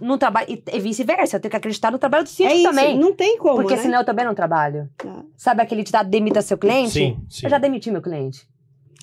No 0.00 0.16
trabalho. 0.18 0.46
E, 0.48 0.62
e 0.72 0.80
vice-versa, 0.80 1.36
eu 1.36 1.40
tenho 1.40 1.50
que 1.50 1.56
acreditar 1.56 1.90
no 1.90 1.98
trabalho 1.98 2.24
do 2.24 2.28
É 2.28 2.30
síndico 2.30 2.56
isso, 2.56 2.68
também. 2.70 2.98
não 2.98 3.12
tem 3.14 3.36
como, 3.38 3.56
porque 3.56 3.76
né? 3.76 3.82
senão 3.82 3.98
eu 4.00 4.04
também 4.04 4.24
não 4.24 4.34
trabalho. 4.34 4.88
Ah. 5.06 5.22
Sabe 5.36 5.62
aquele 5.62 5.82
ditado 5.82 6.08
demita 6.08 6.40
seu 6.42 6.56
cliente? 6.58 6.90
Sim, 6.90 7.18
sim. 7.28 7.46
Eu 7.46 7.50
já 7.50 7.58
demiti 7.58 7.90
meu 7.90 8.02
cliente. 8.02 8.48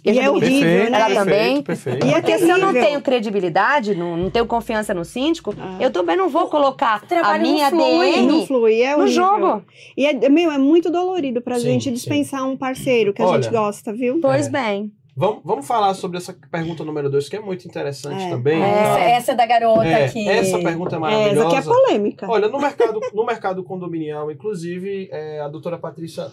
E 0.05 0.19
é 0.19 0.29
horrível, 0.29 0.61
Perfeito, 0.61 0.91
né? 0.91 0.97
Ela 0.99 1.05
perfeito, 1.07 1.19
também. 1.25 1.61
perfeito. 1.63 2.07
E 2.07 2.09
é 2.11 2.21
Porque 2.21 2.37
se 2.37 2.49
eu 2.49 2.57
não 2.57 2.71
tenho 2.71 3.01
credibilidade, 3.01 3.93
não, 3.93 4.15
não 4.15 4.29
tenho 4.29 4.45
confiança 4.45 4.93
no 4.93 5.03
síndico, 5.03 5.53
Ah. 5.59 5.77
eu 5.81 5.91
também 5.91 6.15
não 6.15 6.29
vou 6.29 6.47
colocar 6.47 6.95
a 6.95 6.99
trabalho 6.99 7.43
não 7.43 7.51
minha 7.51 7.69
flui. 7.69 8.11
DM 8.11 8.27
Não 8.27 8.45
flui, 8.47 8.81
é 8.81 8.95
no 8.95 9.07
jogo. 9.07 9.63
E 9.97 10.05
é, 10.05 10.29
meu, 10.29 10.49
é 10.51 10.57
muito 10.57 10.89
dolorido 10.89 11.41
pra 11.41 11.55
Sim, 11.55 11.61
gente 11.71 11.83
sim. 11.85 11.91
dispensar 11.93 12.47
um 12.47 12.55
parceiro 12.55 13.11
que 13.11 13.21
a 13.21 13.25
Olha, 13.25 13.41
gente 13.41 13.51
gosta, 13.51 13.91
viu? 13.91 14.19
Pois 14.21 14.47
É. 14.47 14.49
bem. 14.49 14.91
Vamos, 15.19 15.41
vamos 15.43 15.65
falar 15.65 15.95
sobre 15.95 16.17
essa 16.19 16.31
pergunta 16.51 16.83
número 16.85 17.09
2, 17.09 17.27
que 17.27 17.35
é 17.35 17.39
muito 17.39 17.67
interessante 17.67 18.21
É. 18.23 18.29
também. 18.29 18.61
É. 18.61 18.65
tá? 18.83 18.99
Essa, 18.99 18.99
essa 19.31 19.35
da 19.35 19.47
garota 19.47 19.83
É, 19.83 20.07
que. 20.09 20.29
essa 20.29 20.59
pergunta 20.59 20.93
é 20.93 20.97
É, 20.97 20.99
maravilhosa. 20.99 21.39
essa 21.39 21.47
aqui 21.47 21.55
é 21.55 21.61
polêmica. 21.73 22.27
Olha, 22.29 22.47
no 22.47 22.59
mercado, 22.59 22.99
no 23.11 23.25
mercado 23.25 23.63
condominial, 23.63 24.29
inclusive, 24.31 25.09
é, 25.11 25.41
a 25.41 25.47
doutora 25.47 25.79
Patrícia, 25.79 26.29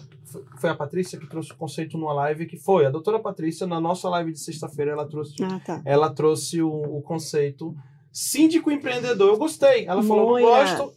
foi- 0.59 0.69
a 0.69 0.75
Patrícia 0.75 1.17
que 1.19 1.25
trouxe 1.25 1.51
o 1.51 1.55
conceito 1.55 1.97
numa 1.97 2.13
live, 2.13 2.45
que 2.45 2.57
foi 2.57 2.85
a 2.85 2.91
doutora 2.91 3.17
Patrícia, 3.17 3.65
na 3.65 3.81
nossa 3.81 4.07
live 4.07 4.31
de 4.31 4.39
sexta-feira, 4.39 4.91
ela 4.91 5.05
trouxe, 5.07 5.33
Ah, 5.43 5.59
tá. 5.65 5.81
ela 5.83 6.11
trouxe 6.11 6.61
o, 6.61 6.69
o 6.69 7.01
conceito 7.01 7.75
síndico 8.11 8.69
empreendedor. 8.69 9.29
Eu 9.29 9.37
gostei.Ela 9.37 10.03
falou, 10.03 10.17
não 10.25 10.29
Moira. 10.29 10.47
gosto. 10.47 10.93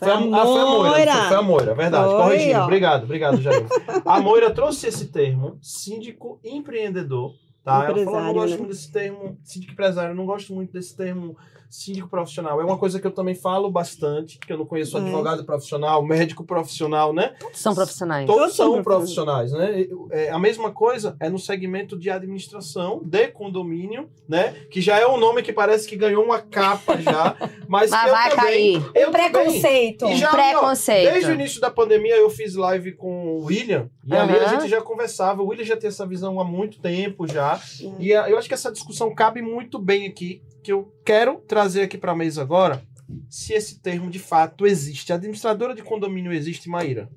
Foi 0.00 0.10
a, 0.10 0.14
a 0.14 0.16
ah, 0.16 0.46
foi 0.46 0.60
a 0.60 0.64
Moira. 0.64 0.90
Moira. 0.90 1.12
Foi, 1.28 1.36
a 1.36 1.42
Moira, 1.42 1.74
verdade. 1.74 2.08
Corrigindo. 2.08 2.58
ó. 2.58 2.64
Obrigado, 2.64 3.04
obrigado, 3.04 3.40
Jair. 3.42 3.66
A 4.04 4.18
Moira 4.18 4.50
trouxe 4.50 4.86
esse 4.86 5.08
termo, 5.08 5.58
síndico 5.60 6.40
empreendedor. 6.42 7.34
Tá? 7.62 7.84
Ela 7.84 8.04
falou, 8.04 8.18
eu 8.18 8.24
não 8.24 8.32
gosto 8.32 8.50
né? 8.52 8.56
muito 8.56 8.70
desse 8.70 8.90
termo, 8.90 9.38
síndico 9.44 9.72
empresário, 9.74 10.12
eu 10.12 10.16
não 10.16 10.24
gosto 10.24 10.54
muito 10.54 10.72
desse 10.72 10.96
termo 10.96 11.36
síndico 11.70 12.08
profissional. 12.08 12.60
É 12.60 12.64
uma 12.64 12.76
coisa 12.76 12.98
que 13.00 13.06
eu 13.06 13.10
também 13.12 13.34
falo 13.34 13.70
bastante, 13.70 14.38
que 14.38 14.52
eu 14.52 14.58
não 14.58 14.66
conheço 14.66 14.98
É. 14.98 15.00
advogado 15.00 15.44
profissional, 15.44 16.02
médico 16.04 16.42
profissional, 16.44 17.12
né? 17.12 17.34
São 17.54 17.74
profissionais. 17.74 18.26
Todos 18.26 18.40
Todos 18.40 18.56
são 18.56 18.82
profissionais, 18.82 19.52
né? 19.52 19.86
É, 20.10 20.30
a 20.30 20.38
mesma 20.38 20.72
coisa 20.72 21.16
é 21.20 21.30
no 21.30 21.38
segmento 21.38 21.96
de 21.96 22.10
administração 22.10 23.00
de 23.04 23.28
condomínio, 23.28 24.08
né? 24.28 24.52
Que 24.70 24.80
já 24.80 24.98
é 24.98 25.06
um 25.06 25.16
nome 25.16 25.42
que 25.42 25.52
parece 25.52 25.86
que 25.86 25.94
ganhou 25.96 26.24
uma 26.24 26.40
capa 26.40 27.00
já, 27.00 27.36
mas, 27.68 27.90
Mas 27.90 28.02
que 28.02 28.08
eu 28.08 28.12
vai 28.12 28.30
também, 28.30 28.44
cair. 28.80 28.90
eu 28.94 29.10
também- 29.12 29.30
Preconceito. 29.30 30.06
E 30.06 30.16
já, 30.16 30.28
ó, 30.28 30.32
Preconceito. 30.32 31.12
Desde 31.12 31.30
o 31.30 31.34
início 31.34 31.60
da 31.60 31.70
pandemia 31.70 32.16
eu 32.16 32.28
fiz 32.30 32.54
live 32.56 32.92
com 32.92 33.36
o 33.36 33.44
William 33.44 33.88
e 34.04 34.12
ali 34.12 34.36
a 34.38 34.48
gente 34.48 34.68
já 34.68 34.80
conversava. 34.80 35.40
O 35.42 35.46
William 35.46 35.64
já 35.64 35.76
tem 35.76 35.86
essa 35.88 36.04
visão 36.06 36.40
há 36.40 36.44
muito 36.44 36.80
tempo 36.80 37.28
já. 37.28 37.60
E 37.98 38.12
a- 38.12 38.28
eu 38.28 38.36
acho 38.38 38.48
que 38.48 38.54
essa 38.54 38.72
discussão 38.72 39.14
cabe 39.14 39.40
muito 39.40 39.78
bem 39.78 40.06
aqui, 40.06 40.42
que 40.62 40.72
eu 40.72 40.92
quero 41.04 41.36
trazer 41.46 41.82
aqui 41.82 41.96
para 41.98 42.12
a 42.12 42.16
mesa 42.16 42.42
agora, 42.42 42.82
se 43.28 43.52
esse 43.52 43.80
termo 43.80 44.10
de 44.10 44.18
fato 44.18 44.66
existe. 44.66 45.12
A 45.12 45.16
administradora 45.16 45.74
de 45.74 45.82
condomínio 45.82 46.32
existe, 46.32 46.68
Maíra? 46.68 47.08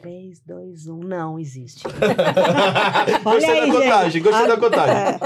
3, 0.00 0.40
2, 0.44 0.86
1. 0.88 0.98
Não 1.00 1.38
existe. 1.38 1.82
gostei 3.24 3.50
aí, 3.50 3.60
da 3.60 3.64
gente. 3.66 3.72
contagem, 3.72 4.22
gostei 4.22 4.44
Ah, 4.44 4.48
da 4.48 4.56
contagem. 4.58 4.94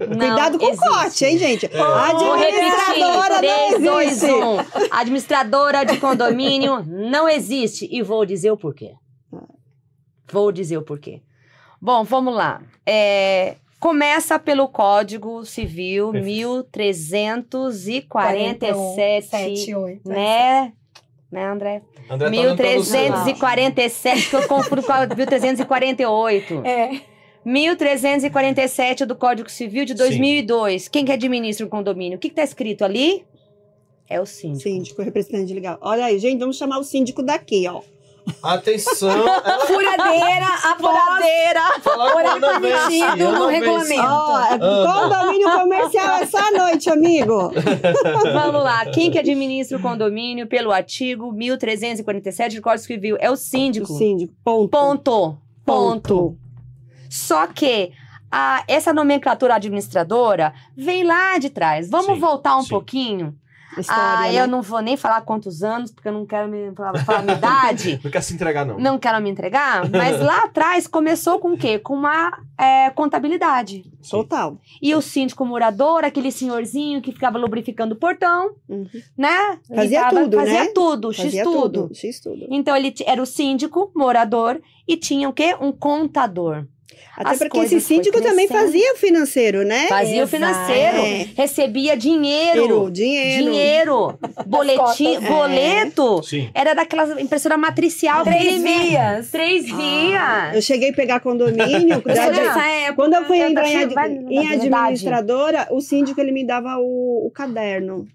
É. 0.00 0.06
Não 0.06 0.18
Cuidado 0.18 0.58
com 0.58 0.66
o 0.66 0.68
existe. 0.68 0.88
corte, 0.88 1.24
hein, 1.24 1.38
gente? 1.38 1.66
É. 1.66 1.80
Administradora 1.80 3.34
repetir. 3.40 3.68
3, 3.70 3.80
não 3.82 3.92
2, 3.94 4.08
existe. 4.08 4.26
1. 4.32 4.58
Administradora 4.92 5.84
de 5.84 5.96
condomínio 5.98 6.84
não 6.86 7.28
existe. 7.28 7.88
E 7.90 8.02
vou 8.02 8.24
dizer 8.24 8.52
o 8.52 8.56
porquê. 8.56 8.92
Vou 10.30 10.52
dizer 10.52 10.76
o 10.78 10.82
porquê. 10.82 11.22
Bom, 11.82 12.04
vamos 12.04 12.32
lá. 12.34 12.62
É, 12.86 13.56
começa 13.80 14.38
pelo 14.38 14.68
Código 14.68 15.44
Civil 15.44 16.12
Perfeito. 16.12 16.26
1347, 16.26 19.26
78. 19.26 20.08
né? 20.08 20.72
Né, 21.32 21.46
André? 21.46 21.82
André 22.08 22.08
tá 22.08 22.16
dando 22.16 22.56
pra 22.56 22.72
você. 22.74 23.02
1347, 23.04 24.30
que 24.30 24.36
eu 24.36 24.48
confundo 24.48 24.82
com 24.82 24.92
a 24.92 25.06
1348. 25.14 26.62
É. 26.66 27.00
1347 27.44 29.06
do 29.06 29.14
Código 29.14 29.48
Civil 29.48 29.84
de 29.84 29.92
Sim. 29.92 29.98
2002. 29.98 30.88
Quem 30.88 31.04
que 31.04 31.12
administra 31.12 31.64
o 31.64 31.68
condomínio? 31.70 32.16
O 32.16 32.20
que 32.20 32.26
está 32.28 32.42
escrito 32.42 32.84
ali? 32.84 33.24
É 34.08 34.20
o 34.20 34.26
síndico. 34.26 34.62
Síndico, 34.62 35.02
representante 35.02 35.54
legal. 35.54 35.78
Olha 35.80 36.06
aí, 36.06 36.18
gente, 36.18 36.40
vamos 36.40 36.58
chamar 36.58 36.78
o 36.78 36.84
síndico 36.84 37.22
daqui, 37.22 37.66
ó. 37.68 37.80
Atenção, 38.42 39.10
ela 39.10 39.58
Furadeira 39.66 40.46
após 40.64 40.98
Furadeira! 40.98 41.60
vence, 42.60 42.98
permitido 43.00 43.32
no 43.32 43.46
regulamento. 43.46 44.02
Ó, 44.02 44.40
é 44.40 44.58
condomínio 44.58 45.50
comercial 45.52 46.14
essa 46.16 46.50
noite, 46.52 46.90
amigo. 46.90 47.52
Vamos 48.32 48.62
lá. 48.62 48.86
Quem 48.86 49.10
que 49.10 49.18
administra 49.18 49.78
o 49.78 49.82
condomínio 49.82 50.46
pelo 50.46 50.72
artigo 50.72 51.32
1347 51.32 52.56
do 52.56 52.62
Código 52.62 52.86
Civil? 52.86 53.16
É 53.20 53.30
o 53.30 53.34
O 53.34 53.36
síndico. 53.36 53.86
síndico, 53.94 54.32
ponto. 54.44 54.68
Ponto. 54.70 55.38
Ponto. 55.64 56.36
Só 57.08 57.46
que 57.46 57.92
a- 58.30 58.64
essa 58.68 58.92
nomenclatura 58.92 59.54
administradora 59.56 60.52
vem 60.76 61.04
lá 61.04 61.38
de 61.38 61.50
trás. 61.50 61.88
Vamos 61.90 62.14
Sim, 62.14 62.20
voltar 62.20 62.56
um 62.56 62.62
sim. 62.62 62.68
pouquinho. 62.70 63.34
História, 63.78 64.02
ah, 64.02 64.20
né? 64.22 64.34
eu 64.34 64.48
não 64.48 64.62
vou 64.62 64.80
nem 64.80 64.96
falar 64.96 65.20
quantos 65.22 65.62
anos, 65.62 65.90
porque 65.92 66.08
eu 66.08 66.12
não 66.12 66.26
quero 66.26 66.48
me 66.48 66.72
falar, 66.74 67.04
falar 67.04 67.22
minha 67.22 67.36
idade. 67.36 68.00
Não 68.04 68.10
quer 68.10 68.22
se 68.22 68.34
entregar, 68.34 68.64
não. 68.66 68.78
Não 68.78 68.98
quero 68.98 69.20
me 69.22 69.30
entregar, 69.30 69.88
mas 69.90 70.20
lá 70.20 70.42
atrás 70.44 70.86
começou 70.86 71.38
com 71.38 71.52
o 71.52 71.56
quê? 71.56 71.78
Com 71.78 71.94
uma 71.94 72.36
é, 72.58 72.90
contabilidade. 72.90 73.84
Total. 74.10 74.58
E 74.82 74.94
o 74.94 75.00
síndico 75.00 75.44
morador, 75.44 76.04
aquele 76.04 76.32
senhorzinho 76.32 77.00
que 77.00 77.12
ficava 77.12 77.38
lubrificando 77.38 77.94
o 77.94 77.98
portão, 77.98 78.54
Uhum. 78.68 78.86
né? 79.16 79.58
Fazia 79.74 80.00
Limpava- 80.08 80.20
tudo, 80.24 80.36
Fazia 80.36 80.64
né? 80.64 80.70
tudo, 80.74 81.12
x 81.12 81.24
Fazia 81.24 81.44
tudo. 81.44 81.82
tudo. 81.82 81.94
X 81.94 82.20
tudo. 82.20 82.46
Então 82.50 82.76
ele 82.76 82.90
t- 82.90 83.04
era 83.06 83.22
o 83.22 83.26
síndico, 83.26 83.92
morador, 83.94 84.60
e 84.88 84.96
tinha 84.96 85.28
o 85.28 85.32
quê? 85.32 85.56
Um 85.60 85.70
contador. 85.72 86.66
Até 87.16 87.30
As 87.30 87.38
porque 87.38 87.58
esse 87.58 87.80
síndico 87.80 88.20
também 88.22 88.48
fazia 88.48 88.94
o 88.94 88.96
financeiro, 88.96 89.62
né? 89.64 89.88
Fazia 89.88 90.22
o 90.22 90.24
Exato. 90.24 90.28
financeiro, 90.28 90.96
É. 90.98 91.26
recebia 91.36 91.96
dinheiro. 91.96 92.62
Dinheiro, 92.62 92.90
dinheiro. 92.90 93.44
Dinheiro, 93.50 94.18
boletim, 94.46 95.14
cotas. 95.16 95.28
boleto. 95.28 96.22
Sim. 96.22 96.50
Era 96.54 96.72
daquela 96.74 97.20
impressora 97.20 97.56
matricial. 97.58 98.24
Três 98.24 98.62
vias. 98.62 99.30
Três 99.30 99.68
Eu 99.68 99.76
vias. 99.76 100.64
cheguei 100.64 100.90
a 100.90 100.94
pegar 100.94 101.20
condomínio. 101.20 101.96
Eu 102.06 102.32
dessa 102.32 102.66
época. 102.66 102.94
Quando 102.94 103.14
eu 103.14 103.24
fui 103.26 103.38
Eu 103.42 103.48
entrar 103.50 103.68
em, 103.68 103.88
vai- 103.88 104.08
em 104.10 104.26
verdade. 104.26 104.54
administradora, 104.54 105.68
o 105.70 105.80
síndico 105.80 106.20
ele 106.20 106.32
me 106.32 106.46
dava 106.46 106.76
o, 106.78 107.26
o 107.26 107.30
caderno. 107.30 108.06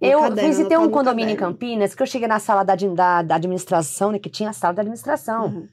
O 0.00 0.04
Eu 0.06 0.20
caderno, 0.20 0.48
visitei 0.50 0.76
um 0.78 0.88
condomínio 0.90 1.32
em 1.32 1.36
caderno. 1.36 1.54
Campinas 1.54 1.94
que 1.94 2.02
eu 2.02 2.06
cheguei 2.06 2.26
na 2.26 2.38
sala 2.38 2.62
da, 2.64 2.74
da, 2.74 3.22
da 3.22 3.34
administração, 3.34 4.10
né? 4.10 4.18
Que 4.18 4.30
tinha 4.30 4.50
a 4.50 4.52
sala 4.52 4.72
da 4.74 4.82
administração. 4.82 5.46
Uhum. 5.46 5.68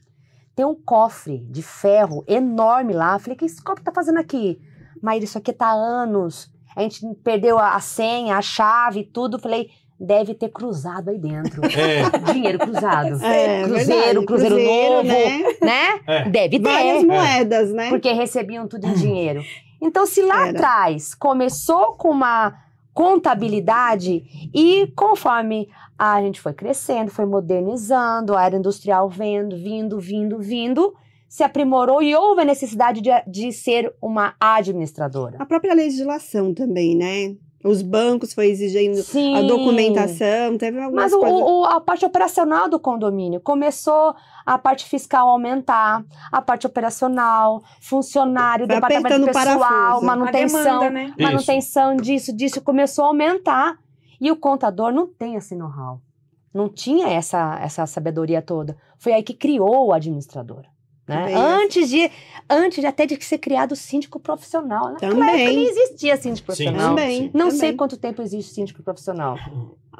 Tem 0.58 0.64
um 0.64 0.74
cofre 0.74 1.46
de 1.48 1.62
ferro 1.62 2.24
enorme 2.26 2.92
lá. 2.92 3.16
Falei, 3.20 3.36
o 3.36 3.38
que 3.38 3.44
esse 3.44 3.62
cofre 3.62 3.84
tá 3.84 3.92
fazendo 3.92 4.18
aqui? 4.18 4.60
Mas 5.00 5.22
isso 5.22 5.38
aqui 5.38 5.52
tá 5.52 5.68
há 5.68 5.72
anos. 5.72 6.50
A 6.74 6.82
gente 6.82 7.00
perdeu 7.22 7.60
a, 7.60 7.76
a 7.76 7.80
senha, 7.80 8.36
a 8.36 8.42
chave, 8.42 9.04
tudo. 9.04 9.38
Falei, 9.38 9.70
deve 10.00 10.34
ter 10.34 10.48
cruzado 10.48 11.10
aí 11.10 11.18
dentro. 11.20 11.62
É, 11.70 12.32
Dinheiro 12.32 12.58
cruzado. 12.58 13.24
É, 13.24 13.62
Cruzeiro, 13.62 13.76
verdade. 14.20 14.26
Cruzeiro 14.26 14.56
novo. 14.56 15.02
né? 15.04 15.38
né? 15.62 16.00
é. 16.08 16.28
Deve 16.28 16.58
ter. 16.58 16.72
Várias 16.72 17.04
moedas, 17.04 17.72
né? 17.72 17.88
Porque 17.90 18.10
recebiam 18.10 18.66
tudo 18.66 18.84
em 18.88 18.94
dinheiro. 18.94 19.44
Então, 19.80 20.06
se 20.06 20.22
lá 20.22 20.48
Era. 20.48 20.58
atrás 20.58 21.14
começou 21.14 21.92
com 21.92 22.10
uma 22.10 22.52
contabilidade 22.92 24.24
e 24.52 24.92
conforme 24.96 25.68
a 25.98 26.20
gente 26.22 26.40
foi 26.40 26.52
crescendo, 26.52 27.10
foi 27.10 27.24
modernizando, 27.26 28.36
a 28.36 28.44
era 28.44 28.56
industrial 28.56 29.08
vendo, 29.08 29.56
vindo, 29.56 29.98
vindo, 29.98 30.38
vindo, 30.38 30.94
se 31.28 31.42
aprimorou 31.42 32.00
e 32.02 32.14
houve 32.14 32.42
a 32.42 32.44
necessidade 32.44 33.00
de, 33.00 33.10
de 33.26 33.52
ser 33.52 33.92
uma 34.00 34.34
administradora. 34.40 35.36
A 35.40 35.44
própria 35.46 35.74
legislação 35.74 36.54
também, 36.54 36.96
né? 36.96 37.34
Os 37.64 37.82
bancos 37.82 38.32
foi 38.32 38.46
exigindo 38.46 38.94
Sim. 39.02 39.34
a 39.34 39.42
documentação, 39.42 40.56
teve 40.56 40.78
algumas 40.80 41.06
Mas 41.06 41.12
o- 41.12 41.18
coisas. 41.18 41.40
o- 41.40 41.64
a 41.64 41.80
parte 41.80 42.04
operacional 42.06 42.68
do 42.68 42.78
condomínio 42.78 43.40
começou 43.40 44.14
a 44.46 44.56
parte 44.56 44.84
fiscal 44.84 45.28
aumentar, 45.28 46.04
a 46.30 46.40
parte 46.40 46.68
operacional, 46.68 47.60
funcionário, 47.80 48.64
Vai 48.66 48.76
departamento 48.76 49.26
pessoal, 49.26 49.58
parafuso. 49.58 50.06
Manutenção, 50.06 50.62
demanda, 50.62 50.90
né? 50.90 51.04
Isso. 51.18 51.22
manutenção 51.22 51.96
disso, 51.96 52.32
disso 52.32 52.60
começou 52.62 53.04
a 53.06 53.08
aumentar. 53.08 53.76
E 54.20 54.30
o 54.30 54.36
contador 54.36 54.92
não 54.92 55.06
tem 55.06 55.34
esse 55.34 55.54
know-how. 55.54 56.00
Não 56.52 56.68
tinha 56.68 57.08
essa, 57.08 57.58
essa 57.60 57.86
sabedoria 57.86 58.42
toda. 58.42 58.76
Foi 58.98 59.12
aí 59.12 59.22
que 59.22 59.34
criou 59.34 59.86
o 59.86 59.92
administrador. 59.92 60.64
Né? 61.08 61.34
Antes 61.34 61.88
de 61.88 62.10
antes 62.50 62.84
até 62.84 63.06
de 63.06 63.22
ser 63.24 63.38
criado 63.38 63.72
o 63.72 63.76
síndico 63.76 64.20
profissional. 64.20 64.92
Naquela 64.92 65.12
Também. 65.12 65.28
época 65.42 65.56
nem 65.56 65.66
existia 65.68 66.16
síndico 66.16 66.52
Sim. 66.52 66.64
profissional. 66.64 66.88
Também. 66.94 67.30
Não 67.34 67.46
também. 67.46 67.58
sei 67.60 67.72
quanto 67.72 67.96
tempo 67.96 68.22
existe 68.22 68.54
síndico 68.54 68.82
profissional. 68.82 69.36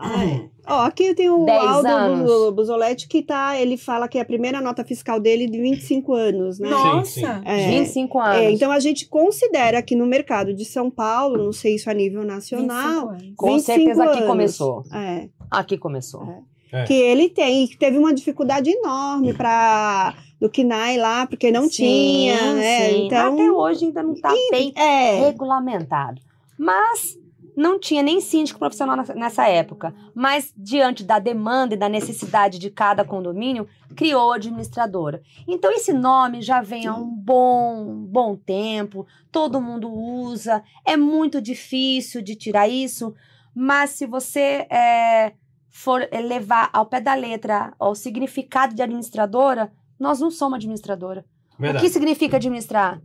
Ah, 0.01 0.25
é. 0.25 0.49
Ó, 0.69 0.83
aqui 0.85 1.07
eu 1.07 1.15
tenho 1.15 1.37
o 1.45 1.51
Aldo 1.51 2.53
Buzoletti 2.53 3.09
que 3.09 3.21
tá, 3.21 3.61
ele 3.61 3.77
fala 3.77 4.07
que 4.07 4.17
é 4.17 4.21
a 4.21 4.25
primeira 4.25 4.61
nota 4.61 4.85
fiscal 4.85 5.19
dele 5.19 5.49
de 5.49 5.61
25 5.61 6.15
anos, 6.15 6.59
né? 6.61 6.69
Nossa. 6.71 7.11
sim. 7.11 7.25
É. 7.45 7.71
25 7.71 8.19
anos. 8.21 8.37
É, 8.37 8.51
então 8.53 8.71
a 8.71 8.79
gente 8.79 9.09
considera 9.09 9.83
que 9.83 9.97
no 9.97 10.07
mercado 10.07 10.55
de 10.55 10.65
São 10.65 10.89
Paulo, 10.89 11.43
não 11.43 11.53
sei 11.53 11.75
isso 11.75 11.91
a 11.91 11.95
nível 11.95 12.21
25 12.23 12.35
nacional, 12.63 13.09
anos. 13.09 13.33
Com 13.37 13.55
25 13.55 13.63
certeza 13.65 14.05
aqui 14.05 14.17
anos. 14.19 14.27
começou. 14.29 14.85
é, 14.93 15.29
Aqui 15.51 15.77
começou. 15.79 16.23
É. 16.23 16.59
É. 16.71 16.85
que 16.85 16.93
ele 16.93 17.31
tem, 17.31 17.65
e 17.65 17.69
que 17.69 17.79
teve 17.79 17.97
uma 17.97 18.13
dificuldade 18.13 18.69
enorme 18.71 19.33
para 19.33 20.15
do 20.41 20.49
KNAI 20.49 20.97
lá, 20.99 21.27
porque 21.27 21.51
não 21.51 21.63
Sim, 21.65 21.69
tinha, 21.71 22.55
né? 22.55 22.77
sim. 22.77 23.07
Então, 23.07 23.35
Até 23.35 23.51
hoje 23.51 23.85
ainda 23.87 24.03
não 24.03 24.13
está 24.13 24.33
bem 24.51 24.73
é, 24.77 25.17
regulamentado. 25.21 26.21
Mas 26.57 27.19
não 27.57 27.79
tinha 27.79 28.05
nem 28.05 28.21
síndico 28.21 28.59
profissional 28.59 28.97
nessa- 29.17 29.49
época. 29.49 29.93
Mas, 30.15 30.53
diante 30.57 31.03
da 31.03 31.19
demanda 31.19 31.75
e 31.75 31.79
da 31.79 31.89
necessidade 31.89 32.57
de 32.59 32.71
cada 32.71 33.05
condomínio, 33.05 33.67
criou 33.97 34.33
a 34.33 34.37
administradora. 34.37 35.21
Então, 35.47 35.73
esse 35.73 35.93
nome 35.93 36.41
já 36.41 36.61
vem 36.61 36.87
há 36.87 36.95
um 36.95 37.05
bom, 37.09 38.07
bom 38.09 38.37
tempo, 38.37 39.05
todo 39.33 39.61
mundo 39.61 39.91
usa, 39.93 40.63
é 40.85 40.97
muito 40.97 41.43
difícil 41.43 42.23
de 42.23 42.37
tirar 42.37 42.69
isso, 42.69 43.13
mas 43.53 43.91
se 43.91 44.07
você 44.07 44.67
é, 44.71 45.33
for 45.69 46.07
levar 46.13 46.71
ao 46.73 46.87
pé 46.87 47.01
da 47.01 47.15
letra 47.15 47.73
o 47.81 47.93
significado 47.95 48.73
de 48.73 48.83
administradora, 48.83 49.73
nós 49.99 50.21
não 50.21 50.31
somos 50.31 50.57
administradora. 50.57 51.25
O 51.59 51.63
Verdade. 51.63 51.85
que 51.85 51.91
significa 51.93 52.37
administrar? 52.37 53.01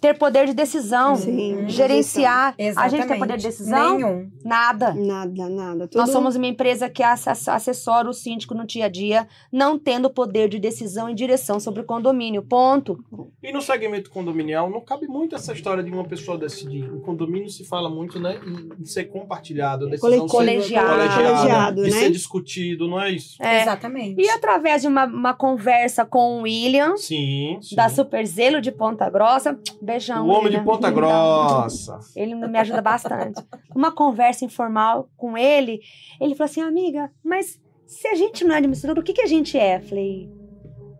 Ter 0.00 0.14
poder 0.18 0.46
de 0.46 0.54
decisão, 0.54 1.16
Sim, 1.16 1.64
gerenciar. 1.68 2.54
A 2.58 2.62
Exatamente. 2.62 2.96
gente 2.96 3.08
tem 3.08 3.18
poder 3.18 3.36
de 3.38 3.42
decisão? 3.44 3.96
Nenhum. 3.96 4.30
Nada. 4.44 4.94
nada, 4.94 5.48
nada. 5.48 5.78
Nós 5.78 5.88
tudo- 5.90 6.12
somos 6.12 6.36
uma 6.36 6.46
empresa 6.46 6.88
que 6.88 7.02
asse- 7.02 7.50
assessora 7.50 8.08
o 8.08 8.12
síndico 8.12 8.54
no 8.54 8.66
dia 8.66 8.84
a 8.86 8.88
dia, 8.88 9.26
não 9.52 9.78
tendo 9.78 10.10
poder 10.10 10.48
de 10.48 10.58
decisão 10.58 11.08
e 11.08 11.14
direção 11.14 11.58
sobre 11.58 11.80
o 11.80 11.84
condomínio. 11.84 12.42
Ponto. 12.42 12.98
E 13.42 13.52
no 13.52 13.60
segmento 13.62 14.10
condominial 14.10 14.68
não 14.70 14.80
cabe 14.80 15.06
muito 15.06 15.34
essa 15.34 15.52
história 15.52 15.82
de 15.82 15.90
uma 15.90 16.04
pessoa 16.04 16.36
decidir. 16.38 16.84
O 16.92 17.00
condomínio 17.00 17.48
se 17.48 17.64
fala 17.64 17.88
muito, 17.88 18.20
né, 18.20 18.38
em, 18.80 18.84
ser 18.84 19.04
compartilhado, 19.04 19.86
a 19.86 19.90
decisão 19.90 20.26
Coletivo, 20.28 20.28
ser 20.28 20.36
Colegiado. 20.36 20.88
colegiado, 20.88 21.82
de 21.84 21.90
né? 21.90 21.98
ser 21.98 22.10
discutido, 22.10 22.86
não 22.88 23.00
é 23.00 23.10
isso? 23.10 23.42
É. 23.42 23.62
Exatamente. 23.62 24.20
E 24.20 24.28
através 24.30 24.82
de 24.82 24.88
uma, 24.88 25.04
uma 25.06 25.34
conversa 25.34 26.04
com 26.04 26.38
o 26.38 26.42
William, 26.42 26.96
Sim, 26.96 27.58
sim. 27.60 27.74
da 27.74 27.88
Superzelo 27.88 28.60
de 28.60 28.70
Ponta 28.70 29.08
Grossa, 29.10 29.58
beijão. 29.86 30.26
o 30.26 30.30
homem 30.30 30.50
de. 30.50 30.60
Ponta 30.62 30.90
Grossa. 30.90 31.98
Ele 32.14 32.34
me 32.34 32.58
ajuda 32.58 32.82
bastante. 32.82 33.42
Uma 33.74 33.92
conversa 33.92 34.44
informal 34.44 35.08
com 35.16 35.38
ele, 35.38 35.80
ele 36.20 36.34
falou 36.34 36.50
assim, 36.50 36.60
amiga, 36.60 37.10
mas 37.24 37.60
se 37.86 38.08
a 38.08 38.14
gente 38.14 38.44
não 38.44 38.54
é 38.54 38.58
administrador, 38.58 39.00
o 39.00 39.04
que, 39.04 39.12
que 39.12 39.22
a 39.22 39.26
gente 39.26 39.56
é? 39.56 39.80
Falei, 39.80 40.28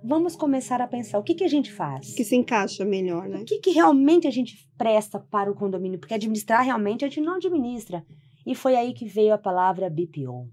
vamos 0.03 0.37
começar 0.37 0.81
a 0.81 0.87
pensar, 0.87 1.19
o 1.19 1.23
que, 1.23 1.35
que 1.35 1.45
a 1.45 1.49
gente 1.49 1.73
faz? 1.73 2.15
que 2.15 2.25
se 2.25 2.37
encaixa 2.37 2.85
melhor, 2.85 3.29
né? 3.29 3.41
O 3.41 3.45
que, 3.45 3.59
que 3.59 3.71
realmente 3.71 4.27
a 4.27 4.31
gente 4.31 4.69
presta 4.79 5.19
para 5.19 5.51
o 5.51 5.55
condomínio? 5.55 5.99
Porque 5.99 6.15
administrar 6.15 6.65
realmente 6.65 7.05
a 7.05 7.09
gente 7.09 7.21
não 7.21 7.35
administra. 7.35 8.05
E 8.47 8.55
foi 8.55 8.77
aí 8.77 8.95
que 8.95 9.05
veio 9.05 9.35
a 9.35 9.39
palavra 9.39 9.91
BPO. 9.91 10.49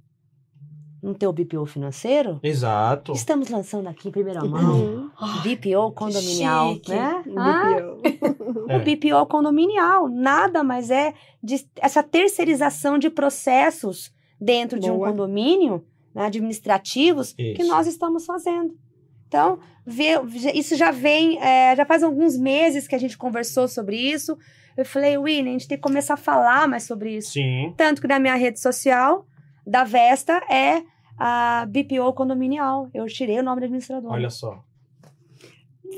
Não 1.04 1.14
tem 1.14 1.28
o 1.28 1.34
BPO 1.34 1.66
financeiro? 1.66 2.40
Exato. 2.42 3.12
Estamos 3.12 3.50
lançando 3.50 3.88
aqui 3.90 4.08
em 4.08 4.12
primeira 4.12 4.42
mão. 4.46 4.74
Uhum. 4.74 5.42
BPO 5.44 5.92
condominial, 5.92 6.76
chique. 6.76 6.92
né? 6.92 7.24
Ah, 7.36 7.74
BPO. 7.76 8.34
É. 8.70 8.78
o 8.78 8.80
BPO 8.80 9.26
condominial. 9.28 10.08
Nada 10.08 10.64
mais 10.64 10.90
é 10.90 11.14
de, 11.44 11.68
essa 11.76 12.02
terceirização 12.02 12.98
de 12.98 13.10
processos 13.10 14.14
dentro 14.40 14.80
de 14.80 14.90
um 14.90 14.96
Boa. 14.96 15.10
condomínio, 15.10 15.84
né, 16.16 16.28
administrativos, 16.28 17.34
que 17.34 17.52
Isso. 17.52 17.68
nós 17.68 17.86
estamos 17.86 18.26
fazendo. 18.26 18.74
Então, 19.28 19.60
vê, 19.86 20.12
isso 20.54 20.78
já 20.78 20.92
vem, 20.92 21.38
é, 21.42 21.76
já 21.76 21.86
faz 21.86 22.04
alguns 22.04 22.38
meses 22.38 22.88
que 22.88 22.96
a 22.96 22.98
gente 23.00 23.18
conversou 23.18 23.68
sobre 23.68 23.98
isso. 23.98 24.38
Eu 24.78 24.86
falei, 24.86 25.18
Winnie, 25.18 25.50
a 25.50 25.52
gente 25.54 25.68
tem 25.68 25.78
que 25.78 25.84
começar 25.84 26.14
a 26.14 26.18
falar 26.18 26.66
mais 26.68 26.84
sobre 26.84 27.18
isso. 27.18 27.34
Sim. 27.34 27.74
Tanto 27.76 28.02
que 28.02 28.08
na 28.08 28.20
minha 28.20 28.36
rede 28.36 28.62
social, 28.62 29.28
da 29.68 29.84
Vesta, 29.84 30.38
é 30.50 30.84
a 31.18 31.66
BPO 31.68 32.14
condominial. 32.14 32.90
Eu 32.94 33.06
tirei 33.08 33.40
o 33.40 33.44
nome 33.44 33.62
da 33.62 33.66
administradora. 33.66 34.14
Olha 34.14 34.30
só. 34.30 34.64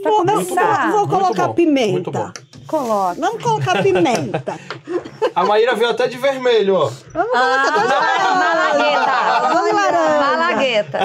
Pra 0.01 0.11
Vou, 0.11 0.19
começar, 0.25 0.91
vou 0.91 1.07
colocar 1.07 1.47
bom, 1.47 1.53
pimenta. 1.53 1.91
muito 1.91 2.11
bom. 2.11 2.31
coloca. 2.67 3.19
Vamos 3.19 3.43
colocar 3.43 3.81
pimenta. 3.83 4.59
A 5.33 5.43
Maíra 5.43 5.75
veio 5.75 5.89
até 5.89 6.07
de 6.07 6.17
vermelho, 6.17 6.75
ó. 6.75 6.91
Vamos 7.13 7.31
Ah, 7.35 7.71
colocar 7.73 8.35
Malagueta. 8.35 9.53
dois 9.59 9.73
laranja. 9.73 10.19
Malagueta. 10.37 10.99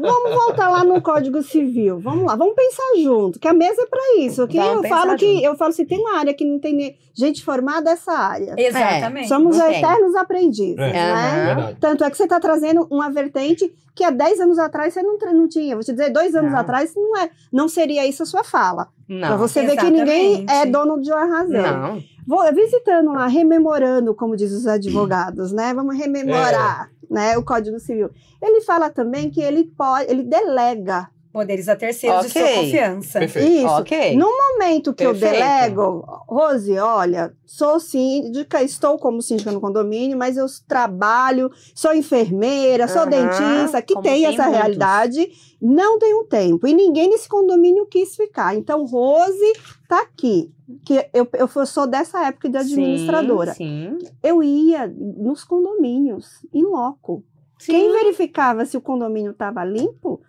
Vamos 0.00 0.30
voltar 0.44 0.68
lá 0.70 0.84
no 0.84 1.02
Código 1.02 1.42
Civil. 1.42 2.00
Vamos 2.00 2.24
lá, 2.24 2.36
vamos 2.36 2.54
pensar 2.54 3.02
junto, 3.02 3.38
que 3.38 3.46
a 3.48 3.52
mesa 3.52 3.82
é 3.82 3.86
para 3.86 4.00
isso. 4.20 4.46
Que 4.48 4.56
Vamos 4.58 4.84
eu 4.84 4.88
falo 4.88 5.16
que 5.16 5.44
eu 5.44 5.54
falo 5.56 5.72
se 5.72 5.84
tem 5.84 5.98
uma 5.98 6.18
área 6.18 6.32
que 6.32 6.44
não 6.44 6.58
tem 6.58 6.96
gente 7.14 7.44
formada 7.44 7.90
essa 7.90 8.12
área. 8.12 8.54
Exatamente. 8.56 9.28
Somos 9.28 9.58
não 9.58 9.66
tem. 9.68 9.78
eternos 9.82 10.14
aprendizes, 10.16 10.78
É. 10.78 10.92
né? 10.92 11.44
Verdade. 11.54 11.76
Tanto 11.80 12.04
é 12.04 12.10
que 12.10 12.16
você 12.16 12.24
está 12.24 12.40
trazendo 12.40 12.86
uma 12.90 13.10
vertente 13.10 13.70
que 13.94 14.02
há 14.02 14.10
10 14.10 14.40
anos 14.40 14.58
atrás 14.58 14.92
você 14.92 15.02
não, 15.02 15.16
não 15.32 15.48
tinha. 15.48 15.74
Vou 15.76 15.84
te 15.84 15.92
dizer, 15.92 16.10
dois 16.10 16.34
anos 16.34 16.50
Não. 16.52 16.58
atrás 16.58 16.92
não, 16.96 17.16
é, 17.16 17.30
não 17.52 17.68
seria 17.68 18.06
isso 18.06 18.22
a 18.22 18.26
sua 18.26 18.42
fala. 18.42 18.88
Para 19.06 19.36
você 19.36 19.62
ver 19.64 19.76
que 19.76 19.90
ninguém 19.90 20.34
Exatamente. 20.42 20.52
é 20.68 20.70
dono 20.70 21.00
de 21.00 21.10
uma 21.12 21.24
razão. 21.24 21.80
Não. 21.80 22.02
Vou 22.26 22.42
visitando 22.54 23.12
lá, 23.12 23.26
rememorando, 23.26 24.14
como 24.14 24.34
diz 24.36 24.50
os 24.52 24.66
advogados, 24.66 25.52
né? 25.52 25.72
Vamos 25.74 25.96
rememorar, 25.96 26.90
É. 27.10 27.14
né? 27.14 27.38
O 27.38 27.44
Código 27.44 27.78
Civil. 27.78 28.10
Ele 28.42 28.62
fala 28.62 28.90
também 28.90 29.30
que 29.30 29.40
ele 29.40 29.64
pode, 29.76 30.10
ele 30.10 30.22
delega. 30.22 31.08
Poderes 31.34 31.68
a 31.68 31.74
terceiros 31.74 32.20
de 32.20 32.26
Ok. 32.28 32.42
sua 32.46 32.60
confiança. 32.62 33.18
Perfeito. 33.18 33.48
Isso. 33.66 33.66
Ok. 33.80 34.16
No 34.16 34.28
momento 34.30 34.94
que 34.94 35.04
Perfeito. 35.04 35.26
eu 35.26 35.32
delego, 35.40 36.04
Rose, 36.28 36.78
olha, 36.78 37.34
sou 37.44 37.80
síndica, 37.80 38.62
estou 38.62 38.96
como 39.00 39.20
síndica 39.20 39.50
no 39.50 39.60
condomínio, 39.60 40.16
mas 40.16 40.36
eu 40.36 40.46
trabalho, 40.68 41.50
sou 41.74 41.92
enfermeira, 41.92 42.86
sou 42.86 43.02
Aham, 43.02 43.10
dentista, 43.10 43.82
que 43.82 43.94
como 43.94 44.04
tem, 44.04 44.22
tem 44.22 44.26
essa 44.26 44.44
muitos. 44.44 44.60
realidade, 44.60 45.28
não 45.60 45.98
tenho 45.98 46.22
tempo. 46.26 46.68
E 46.68 46.72
ninguém 46.72 47.10
nesse 47.10 47.28
condomínio 47.28 47.84
quis 47.86 48.14
ficar. 48.14 48.54
Então, 48.54 48.84
Rose 48.84 49.52
tá 49.88 50.02
aqui. 50.02 50.52
Que 50.86 51.04
eu, 51.12 51.26
eu 51.34 51.66
sou 51.66 51.84
dessa 51.88 52.28
época 52.28 52.48
de 52.48 52.58
administradora. 52.58 53.54
Sim, 53.54 53.98
Eu 54.22 54.40
ia 54.40 54.86
nos 54.86 55.42
condomínios, 55.42 56.46
em 56.54 56.62
loco. 56.62 57.24
sim. 57.58 57.72
Quem 57.72 57.90
verificava 57.92 58.64
se 58.64 58.76
o 58.76 58.80
condomínio 58.80 59.32
estava 59.32 59.64
limpo 59.64 60.20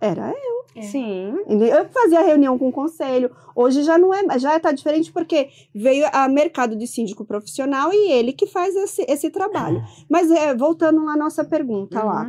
era 0.00 0.30
eu. 0.30 0.82
Sim. 0.82 1.36
Eu 1.48 1.88
fazia 1.90 2.20
reunião 2.22 2.58
com 2.58 2.68
o 2.68 2.72
conselho. 2.72 3.30
Hoje 3.54 3.82
já 3.84 3.96
não 3.96 4.12
é, 4.12 4.38
já 4.38 4.56
está 4.56 4.72
diferente 4.72 5.12
porque 5.12 5.48
veio 5.74 6.04
a 6.12 6.28
mercado 6.28 6.74
de 6.74 6.86
síndico 6.86 7.24
profissional 7.24 7.92
e 7.92 8.10
ele 8.10 8.32
que 8.32 8.46
faz 8.46 8.74
esse, 8.74 9.04
esse 9.08 9.30
trabalho. 9.30 9.82
Mas 10.10 10.30
é, 10.30 10.54
voltando 10.54 11.08
à 11.08 11.16
nossa 11.16 11.44
pergunta 11.44 12.02
lá, 12.02 12.24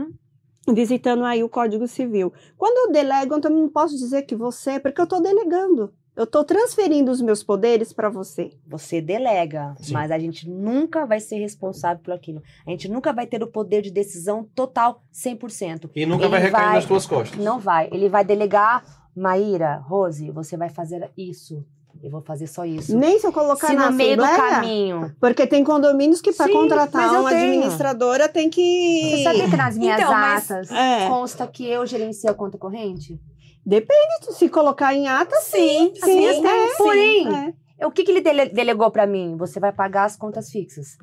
Uhum. 0.67 0.73
visitando 0.75 1.23
aí 1.23 1.43
o 1.43 1.49
Código 1.49 1.87
Civil. 1.87 2.31
Quando 2.57 2.87
eu 2.87 2.91
delego, 2.93 3.33
eu 3.35 3.41
também 3.41 3.61
não 3.61 3.69
posso 3.69 3.95
dizer 3.97 4.23
que 4.23 4.35
você, 4.35 4.79
porque 4.79 5.01
eu 5.01 5.05
estou 5.05 5.21
delegando. 5.21 5.91
Eu 6.15 6.23
estou 6.23 6.43
transferindo 6.45 7.11
os 7.11 7.19
meus 7.21 7.43
poderes 7.43 7.91
para 7.91 8.09
você. 8.09 8.51
Você 8.67 9.01
delega, 9.01 9.75
Sim. 9.81 9.91
mas 9.93 10.11
a 10.11 10.17
gente 10.17 10.49
nunca 10.49 11.05
vai 11.05 11.19
ser 11.19 11.35
responsável 11.39 12.01
por 12.01 12.13
aquilo. 12.13 12.41
A 12.65 12.69
gente 12.71 12.87
nunca 12.87 13.11
vai 13.11 13.27
ter 13.27 13.43
o 13.43 13.47
poder 13.47 13.81
de 13.81 13.91
decisão 13.91 14.47
total 14.55 15.03
100%. 15.13 15.89
E 15.93 16.05
nunca 16.05 16.23
Ele 16.23 16.31
vai 16.31 16.39
recair 16.41 16.65
vai- 16.67 16.75
nas 16.75 16.85
tuas 16.85 17.05
costas. 17.05 17.37
Não 17.43 17.59
vai. 17.59 17.89
Ele 17.91 18.07
vai 18.07 18.23
delegar, 18.23 18.83
Maíra, 19.15 19.77
Rose, 19.87 20.31
você 20.31 20.55
vai 20.55 20.69
fazer 20.69 21.09
isso. 21.17 21.63
Eu 22.03 22.11
vou 22.11 22.21
fazer 22.21 22.45
só 22.47 22.65
isso. 22.65 22.95
Nem 22.95 23.17
se 23.19 23.25
eu 23.25 23.31
colocar 23.31 23.67
Se 23.67 23.73
na 23.73 23.89
no 23.89 23.95
meio 23.97 24.17
do 24.17 24.23
caminho. 24.23 25.15
porque 25.19 25.47
tem 25.47 25.63
condomínios 25.63 26.21
que 26.21 26.31
para 26.33 26.51
contratar 26.51 27.09
mas 27.09 27.19
uma 27.19 27.29
tenho. 27.29 27.43
administradora 27.51 28.27
tem 28.29 28.49
que 28.49 29.11
Você 29.17 29.23
sabia 29.23 29.49
que 29.49 29.57
nas 29.57 29.77
minhas 29.77 29.99
Então, 29.99 30.11
mas- 30.11 30.51
atas 30.51 30.71
É. 30.71 31.07
consta 31.07 31.47
que 31.47 31.65
eu 31.65 31.85
gerencio 31.85 32.29
a 32.29 32.33
conta 32.33 32.57
corrente? 32.57 33.19
Se 34.31 34.49
colocar 34.49 34.93
em 34.93 35.07
ata, 35.07 35.35
Sim, 35.41 35.91
sim, 35.95 35.99
as 36.01 36.07
minhas 36.15 36.37
é, 36.37 36.67
sim, 36.69 36.77
Porém, 36.77 37.27
é. 37.79 37.85
O 37.85 37.91
que, 37.91 38.03
que 38.05 38.11
ele 38.11 38.21
dele- 38.21 38.49
delegou 38.49 38.89
pra 38.89 39.05
mim? 39.05 39.35
Você 39.37 39.59
vai 39.59 39.71
pagar 39.71 40.05
as 40.05 40.15
contas 40.15 40.49
fixas, 40.49 40.97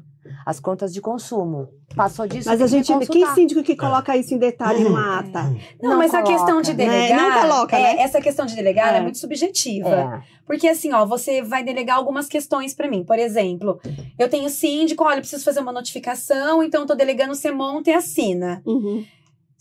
as 0.47 0.59
contas 0.59 0.91
de 0.93 1.03
consumo. 1.03 1.69
Passou 1.95 2.27
disso. 2.27 2.49
Mas 2.49 2.63
a 2.63 2.67
gente, 2.67 2.87
que 2.87 2.95
consultar. 2.95 3.35
síndico 3.35 3.63
que 3.63 3.77
coloca 3.77 4.17
isso 4.17 4.33
em 4.33 4.39
detalhe 4.39 4.81
em 4.81 4.87
uma 4.87 5.19
ata? 5.19 5.43
Não, 5.83 5.91
Não 5.91 5.99
mas 5.99 6.15
a 6.15 6.23
coloca, 6.23 6.33
questão 6.39 6.63
de 6.63 6.73
né? 6.73 6.87
delegar. 6.87 7.21
Não 7.21 7.41
coloca, 7.51 7.77
é, 7.77 7.83
né? 7.97 8.03
Essa 8.03 8.23
questão 8.23 8.47
de 8.47 8.55
delegar 8.57 8.95
É. 8.95 8.99
é, 8.99 9.01
muito 9.03 9.19
subjetiva. 9.19 9.89
É. 9.91 10.23
Porque 10.47 10.67
assim, 10.67 10.91
ó, 10.95 11.05
você 11.05 11.43
vai 11.43 11.63
delegar 11.63 11.99
algumas 11.99 12.27
questões 12.27 12.73
pra 12.73 12.89
mim. 12.89 13.05
Por 13.05 13.19
exemplo, 13.19 13.79
eu 14.19 14.31
tenho 14.31 14.49
síndico, 14.49 15.05
olha, 15.05 15.17
eu 15.17 15.21
preciso 15.21 15.45
fazer 15.45 15.61
uma 15.61 15.73
notificação, 15.73 16.63
então 16.63 16.81
eu 16.83 16.87
tô 16.87 16.95
delegando, 16.95 17.35
você 17.35 17.51
monta 17.51 17.91
e 17.91 17.93
assina. 17.93 18.63
Uhum. 18.65 19.05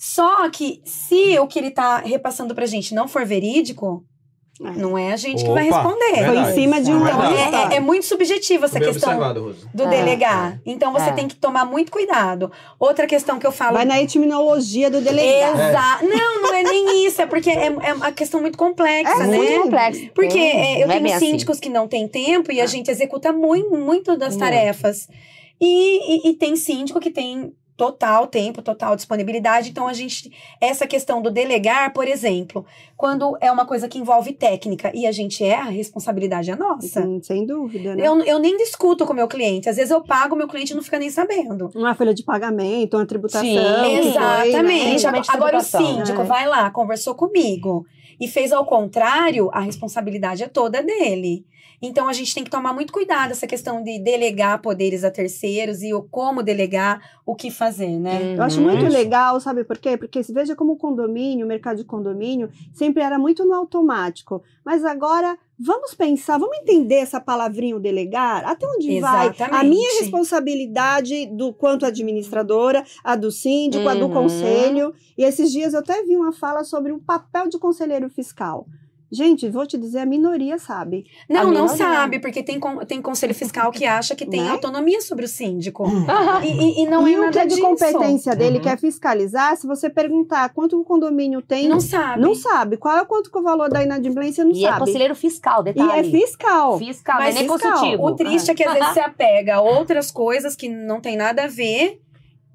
Só 0.04 0.50
que 0.50 0.82
se 0.84 1.38
o 1.38 1.46
que 1.46 1.60
ele 1.60 1.70
tá 1.70 1.98
repassando 2.00 2.56
pra 2.56 2.66
gente 2.66 2.96
não 2.96 3.08
for 3.08 3.24
verídico, 3.24 4.04
É. 4.60 4.72
não 4.72 4.98
é 4.98 5.14
a 5.14 5.16
gente 5.16 5.44
que 5.44 5.50
Opa, 5.50 5.54
vai 5.60 5.66
responder. 5.66 6.26
Foi 6.26 6.38
em 6.40 6.54
cima 6.56 6.82
de 6.82 6.92
um 6.92 7.02
Então, 7.08 7.20
Verdade. 7.22 7.56
é, 7.72 7.76
é- 7.76 7.78
é 7.78 7.80
muito 7.80 8.08
subjetiva 8.08 8.66
essa 8.66 8.80
Bem 8.80 8.92
questão 8.92 9.20
do 9.76 9.84
É. 9.84 9.88
delegar. 9.90 10.60
Então 10.66 10.92
você 10.92 11.10
É. 11.10 11.14
tem 11.14 11.28
que 11.28 11.36
tomar 11.36 11.66
muito 11.66 11.92
cuidado. 11.92 12.52
Outra 12.80 13.06
questão 13.06 13.38
que 13.38 13.46
eu 13.46 13.52
falo. 13.52 13.74
Vai 13.78 13.86
na 13.86 14.02
etimologia 14.02 14.90
do 14.90 15.02
delegado. 15.02 15.60
Exato. 15.70 16.06
Não, 16.08 16.42
não 16.42 16.54
é 16.56 16.64
nem 16.64 17.06
isso. 17.06 17.22
É 17.22 17.28
porque 17.28 17.52
é, 17.52 17.68
é 17.68 17.94
uma 17.94 18.12
questão 18.12 18.42
muito 18.42 18.58
complexa, 18.58 19.12
É 19.24 19.28
né? 19.28 19.38
Muito 19.38 19.62
complexo. 19.62 20.10
Porque 20.16 20.30
Tem- 20.34 20.82
é, 20.82 20.84
eu 20.84 20.90
é 20.90 21.00
tenho 21.00 21.16
assim. 21.16 21.28
síndicos 21.28 21.60
que 21.60 21.70
não 21.70 21.88
têm 21.88 22.08
tempo 22.08 22.52
e 22.52 22.60
a 22.60 22.66
gente 22.66 22.90
executa 22.90 23.32
muito, 23.32 23.78
muito 23.78 24.18
das 24.18 24.36
tarefas. 24.36 25.08
E, 25.64 26.28
e, 26.28 26.30
e 26.32 26.34
tem 26.34 26.56
síndico 26.56 27.00
que 27.00 27.12
tem 27.12 27.54
total 27.76 28.28
tempo, 28.28 28.62
total 28.62 28.96
disponibilidade. 28.96 29.70
Então, 29.70 29.88
a 29.88 29.94
gente. 29.94 30.32
Essa 30.60 30.86
questão 30.86 31.22
do 31.22 31.32
delegar, 31.32 31.94
por 31.94 32.08
exemplo, 32.08 32.66
quando 32.96 33.38
é 33.42 33.52
uma 33.52 33.66
coisa 33.66 33.88
que 33.88 33.98
envolve 33.98 34.34
técnica 34.34 34.92
e 34.94 35.08
a 35.08 35.12
gente 35.12 35.44
erra, 35.44 35.70
a 35.70 35.72
responsabilidade 35.72 36.52
é 36.52 36.56
nossa. 36.56 37.02
Sim, 37.02 37.22
sem 37.22 37.46
dúvida, 37.46 37.96
né? 37.96 38.08
Eu, 38.08 38.22
eu 38.22 38.40
nem 38.40 38.58
discuto 38.58 39.06
com 39.06 39.14
o 39.14 39.16
meu 39.16 39.28
cliente. 39.28 39.70
Às 39.70 39.78
vezes 39.78 39.92
eu 39.92 40.02
pago, 40.02 40.36
o 40.36 40.38
meu 40.38 40.48
cliente 40.48 40.76
não 40.76 40.84
fica 40.84 41.00
nem 41.00 41.10
sabendo. 41.10 41.70
Uma 41.74 41.96
folha 41.96 42.14
de 42.14 42.24
pagamento, 42.24 42.98
uma 42.98 43.06
tributação. 43.06 43.42
Sim, 43.42 43.56
que 43.56 43.64
foi, 43.64 43.82
né? 43.82 44.94
Exatamente. 44.96 45.08
Agora 45.08 45.58
o 45.58 45.62
tributação. 45.62 45.96
síndico 45.96 46.22
É. 46.22 46.26
vai 46.26 46.48
lá, 46.48 46.70
conversou 46.70 47.16
comigo 47.16 47.86
e 48.20 48.28
fez 48.28 48.52
ao 48.52 48.66
contrário, 48.66 49.50
a 49.52 49.62
responsabilidade 49.62 50.44
é 50.44 50.48
toda 50.48 50.84
dele. 50.84 51.44
Então 51.82 52.08
a 52.08 52.14
gente 52.14 52.34
tem 52.36 52.44
que 52.44 52.50
tomar 52.50 52.74
muito 52.74 52.94
cuidado 52.94 53.32
essa 53.32 53.48
questão 53.48 53.84
de 53.84 53.98
delegar 54.00 54.62
poderes 54.62 55.04
a 55.04 55.10
terceiros 55.10 55.82
e 55.82 55.94
o 55.94 56.04
como 56.04 56.44
delegar, 56.44 57.02
o 57.26 57.34
que 57.36 57.50
fazer, 57.50 57.98
né? 58.00 58.36
Eu 58.38 58.44
acho 58.44 58.60
Uhum. 58.60 58.68
muito 58.68 58.86
Isso. 58.86 58.94
legal, 58.96 59.40
sabe 59.40 59.64
por 59.64 59.78
quê? 59.78 59.98
Porque 59.98 60.22
se 60.24 60.32
veja 60.32 60.56
como 60.56 60.74
o 60.74 60.78
condomínio, 60.78 61.46
o 61.46 61.50
mercado 61.50 61.78
de 61.78 61.84
condomínio, 61.84 62.50
sempre 62.74 63.02
era 63.02 63.18
muito 63.18 63.44
no 63.46 63.54
automático. 63.56 64.44
Mas 64.64 64.86
agora, 64.86 65.38
vamos 65.58 65.94
pensar, 65.96 66.38
vamos 66.38 66.58
entender 66.60 66.96
essa 66.96 67.20
palavrinha 67.20 67.76
o 67.76 67.80
delegar? 67.80 68.46
Até 68.46 68.68
onde 68.68 69.00
vai 69.00 69.28
a 69.28 69.30
Exatamente. 69.32 69.70
minha 69.70 70.00
responsabilidade 70.00 71.26
do 71.28 71.54
quanto 71.54 71.86
administradora, 71.86 72.84
a 73.04 73.16
do 73.16 73.32
síndico, 73.32 73.88
a 73.88 73.96
do 73.96 74.06
Uhum. 74.06 74.12
conselho. 74.12 74.94
E 75.18 75.24
esses 75.24 75.52
dias 75.52 75.74
eu 75.74 75.80
até 75.80 76.04
vi 76.04 76.16
uma 76.16 76.32
fala 76.32 76.64
sobre 76.64 76.92
o 76.92 77.00
papel 77.00 77.48
de 77.50 77.58
conselheiro 77.58 78.10
fiscal. 78.10 78.68
Gente, 79.12 79.50
vou 79.50 79.68
te 79.68 79.78
dizer, 79.78 80.00
a 80.00 80.06
minoria 80.06 80.58
sabe. 80.58 81.04
Não, 81.28 81.42
A 81.42 81.52
não 81.52 81.68
sabe, 81.68 82.18
porque 82.20 82.42
tem, 82.42 82.60
con- 82.60 82.78
tem 82.86 83.02
conselho 83.02 83.36
fiscal 83.36 83.70
que 83.72 83.86
acha 83.86 84.16
que 84.16 84.26
tem 84.26 84.42
Né? 84.42 84.50
autonomia 84.50 85.02
sobre 85.02 85.26
o 85.26 85.28
síndico. 85.28 85.84
E, 86.44 86.48
e- 86.48 86.84
e 86.84 86.88
não 86.88 87.06
e 87.08 87.14
é 87.14 87.18
o 87.18 87.22
nada 87.22 87.32
que 87.34 87.40
é 87.40 87.46
de 87.46 87.56
disso. 87.56 87.62
competência 87.62 88.34
dele, 88.36 88.56
Uhum. 88.58 88.62
que 88.62 88.70
é 88.70 88.78
fiscalizar, 88.78 89.58
se 89.58 89.68
você 89.68 89.90
perguntar 89.90 90.50
quanto 90.54 90.80
o 90.80 90.84
condomínio 90.86 91.42
tem, 91.42 91.68
Não 91.68 91.82
sabe. 91.82 92.22
Não 92.22 92.34
sabe. 92.34 92.78
Qual 92.78 92.96
é 92.98 93.02
o 93.02 93.06
quanto 93.06 93.30
que 93.30 93.38
o 93.38 93.44
valor 93.44 93.70
da 93.70 93.84
inadimplência 93.84 94.46
não 94.46 94.54
E 94.54 94.66
é 94.66 94.70
sabe. 94.70 94.80
conselheiro 94.80 95.16
fiscal, 95.16 95.60
e 95.62 95.64
detalhe. 95.74 96.08
é 96.16 96.20
fiscal. 96.20 96.78
Fiscal, 96.78 97.16
não 97.16 97.22
é 97.24 97.26
Mas 97.26 97.36
nem 97.36 97.50
fiscal, 97.50 97.72
consultivo. 97.74 98.06
O 98.06 98.16
triste 98.16 98.52
é 98.52 98.56
que 98.56 98.64
às 98.64 98.74
vezes 98.74 98.94
se 98.94 99.00
apega 99.02 99.56
a 99.56 99.62
outras 99.62 100.10
coisas 100.10 100.56
que 100.56 100.70
não 100.70 101.02
tem 101.02 101.18
nada 101.18 101.44
a 101.44 101.48
ver 101.48 102.00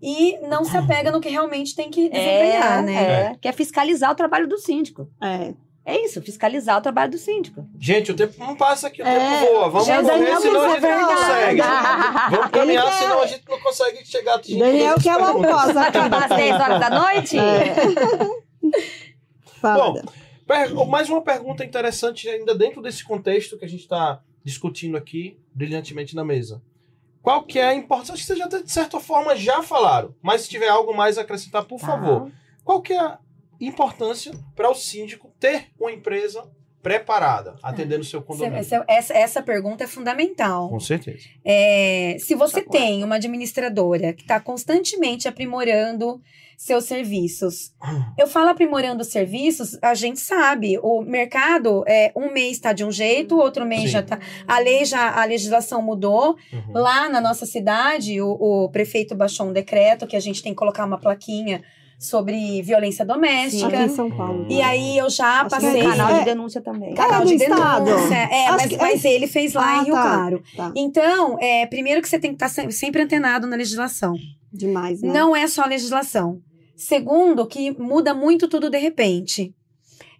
e 0.02 0.38
não 0.48 0.64
se 0.64 0.76
apega 0.76 1.10
no 1.10 1.20
que 1.20 1.28
realmente 1.28 1.74
tem 1.74 1.90
que 1.90 2.08
desempenhar, 2.08 2.78
é, 2.78 2.82
né? 2.82 2.94
é, 2.94 3.36
que 3.40 3.48
é 3.48 3.52
fiscalizar 3.52 4.10
o 4.10 4.14
trabalho 4.14 4.46
do 4.48 4.58
síndico. 4.58 5.08
É. 5.22 5.52
É 5.88 6.04
isso, 6.04 6.20
fiscalizar 6.20 6.76
o 6.78 6.80
trabalho 6.80 7.12
do 7.12 7.16
síndico. 7.18 7.64
Gente, 7.78 8.10
o 8.10 8.16
tempo 8.16 8.34
não 8.40 8.56
passa 8.56 8.88
aqui, 8.88 9.00
o 9.00 9.06
É, 9.06 9.18
tempo 9.40 9.52
voa. 9.52 9.68
Vamos 9.70 9.86
correr, 9.86 10.02
Daniel 10.02 10.40
senão 10.40 10.62
a 10.62 10.68
gente 10.70 10.80
não 10.82 11.06
consegue. 11.06 11.60
Vamos 12.30 12.50
caminhar, 12.50 12.84
quer- 12.86 12.92
senão 12.98 13.22
a 13.22 13.26
gente 13.26 13.44
não 13.48 13.60
consegue 13.60 14.04
chegar 14.04 14.34
a 14.34 14.36
gente 14.38 14.58
Daniel 14.58 14.94
quer 15.00 15.16
perguntas. 15.16 15.50
almoço 15.52 15.78
aqui. 15.78 15.98
Acabar 15.98 16.22
às 16.24 16.36
10 16.36 16.54
horas 16.60 16.80
da 16.80 16.90
noite? 16.90 17.38
É. 17.38 17.74
Fala. 19.60 20.02
Bom, 20.74 20.86
Mais 20.86 21.08
uma 21.08 21.22
pergunta 21.22 21.64
interessante 21.64 22.28
ainda 22.28 22.54
dentro 22.54 22.80
desse 22.82 23.04
contexto 23.04 23.56
que 23.58 23.64
a 23.64 23.68
gente 23.68 23.80
está 23.82 24.20
discutindo 24.44 24.96
aqui 24.96 25.38
brilhantemente 25.54 26.14
na 26.14 26.24
mesa. 26.24 26.62
Qual 27.22 27.42
que 27.44 27.58
é 27.58 27.64
a 27.68 27.74
importância? 27.74 28.14
Acho 28.14 28.22
que 28.22 28.26
vocês 28.26 28.38
já 28.38 28.46
de 28.46 28.70
certa 28.70 29.00
forma 29.00 29.34
já 29.34 29.60
falaram, 29.62 30.14
mas 30.22 30.42
se 30.42 30.48
tiver 30.48 30.68
algo 30.68 30.94
mais 30.96 31.18
a 31.18 31.22
acrescentar, 31.22 31.64
por 31.64 31.80
Tá. 31.80 31.86
favor. 31.86 32.30
Qual 32.62 32.80
que 32.80 32.92
é 32.92 32.98
a 33.00 33.18
importância 33.60 34.32
para 34.54 34.70
o 34.70 34.74
síndico 34.74 35.32
ter 35.46 35.66
uma 35.78 35.92
empresa 35.92 36.44
preparada, 36.82 37.56
atendendo 37.62 38.02
o 38.02 38.04
seu 38.04 38.22
condomínio? 38.22 38.58
Essa, 38.58 38.84
essa, 38.86 39.12
essa 39.14 39.42
pergunta 39.42 39.84
é 39.84 39.86
fundamental. 39.88 40.68
Com 40.68 40.78
certeza. 40.78 41.28
É, 41.44 42.16
se 42.20 42.34
você 42.36 42.62
Tá 42.62 42.70
claro. 42.70 42.86
tem 42.86 43.02
uma 43.02 43.16
administradora 43.16 44.12
que 44.12 44.22
está 44.22 44.38
constantemente 44.38 45.26
aprimorando 45.26 46.20
seus 46.56 46.84
serviços, 46.84 47.74
eu 48.16 48.28
falo 48.28 48.50
aprimorando 48.50 49.02
os 49.02 49.08
serviços, 49.08 49.76
a 49.82 49.94
gente 49.94 50.20
sabe, 50.20 50.78
o 50.80 51.02
mercado, 51.02 51.82
é, 51.88 52.12
um 52.14 52.32
mês 52.32 52.52
está 52.52 52.72
de 52.72 52.84
um 52.84 52.92
jeito, 52.92 53.36
outro 53.36 53.66
mês 53.66 53.82
Sim. 53.82 53.88
já 53.88 54.00
está. 54.00 54.20
A 54.46 54.58
lei 54.60 54.84
já, 54.84 55.20
a 55.20 55.24
legislação 55.24 55.82
mudou. 55.82 56.36
Uhum. 56.52 56.72
Lá 56.72 57.08
na 57.08 57.20
nossa 57.20 57.46
cidade, 57.46 58.20
o, 58.22 58.30
o 58.30 58.68
prefeito 58.70 59.14
baixou 59.14 59.46
um 59.46 59.52
decreto 59.52 60.06
que 60.06 60.14
a 60.14 60.20
gente 60.20 60.40
tem 60.40 60.52
que 60.52 60.58
colocar 60.58 60.84
uma 60.84 60.98
plaquinha 60.98 61.62
sobre 61.98 62.60
violência 62.62 63.02
Aqui 63.04 63.12
doméstica. 63.12 63.76
em 63.84 63.88
São 63.88 64.10
Paulo. 64.10 64.46
E 64.50 64.60
aí 64.60 64.98
eu 64.98 65.08
já 65.08 65.40
Acho 65.40 65.44
que 65.44 65.50
passei. 65.62 65.80
é 65.80 65.84
Canal 65.84 66.08
É. 66.10 66.18
de 66.18 66.24
denúncia 66.24 66.60
também. 66.60 66.94
Canal 66.94 67.22
É 67.22 67.24
de 67.24 67.36
denúncia. 67.38 68.14
É, 68.14 68.46
Acho 68.46 68.56
mas, 68.56 68.66
que- 68.66 68.76
mas 68.76 69.04
ele 69.04 69.26
fez 69.26 69.54
lá 69.54 69.78
Ah, 69.78 69.80
em 69.80 69.84
Rio 69.84 69.94
tá. 69.94 70.02
Claro. 70.02 70.42
Tá. 70.56 70.72
Então, 70.76 71.38
é, 71.40 71.66
primeiro 71.66 72.02
que 72.02 72.08
você 72.08 72.18
tem 72.18 72.34
que 72.34 72.44
estar 72.44 72.70
sempre 72.70 73.02
antenado 73.02 73.46
na 73.46 73.56
legislação. 73.56 74.14
Demais, 74.52 75.00
né? 75.00 75.12
Não 75.12 75.34
é 75.34 75.46
só 75.46 75.62
a 75.62 75.66
legislação. 75.66 76.38
Segundo, 76.76 77.46
que 77.46 77.70
muda 77.80 78.12
muito 78.12 78.46
tudo 78.48 78.68
de 78.68 78.76
repente. 78.78 79.54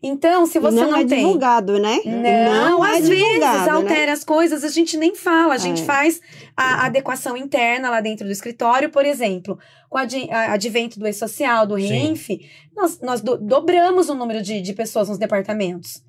Então, 0.06 0.46
se 0.46 0.58
você 0.58 0.76
não, 0.76 0.90
não, 0.92 0.98
é 0.98 1.04
tem. 1.04 1.18
divulgado, 1.18 1.78
né? 1.78 1.98
Não, 2.04 2.84
é 2.84 2.98
às 2.98 3.08
vezes 3.08 3.24
divulgado, 3.24 3.64
né? 3.66 3.70
altera 3.72 4.12
as 4.12 4.22
coisas, 4.24 4.62
a 4.62 4.68
gente 4.68 4.96
nem 4.96 5.14
fala, 5.14 5.54
a 5.54 5.58
gente 5.58 5.82
É. 5.82 5.84
faz 5.84 6.20
a 6.56 6.86
adequação 6.86 7.36
interna 7.36 7.90
lá 7.90 8.00
dentro 8.00 8.24
do 8.24 8.30
escritório, 8.32 8.90
por 8.90 9.04
exemplo, 9.04 9.58
com 9.88 9.98
o 9.98 10.00
adi- 10.00 10.30
a- 10.30 10.52
advento 10.52 10.98
do 10.98 11.06
e-social, 11.08 11.66
do. 11.66 11.74
RENF, 11.74 12.28
nós, 12.74 13.00
nós 13.00 13.20
do- 13.20 13.36
dobramos 13.38 14.08
o 14.08 14.14
número 14.14 14.42
de, 14.42 14.60
de 14.60 14.72
pessoas 14.72 15.08
nos 15.08 15.18
departamentos. 15.18 16.02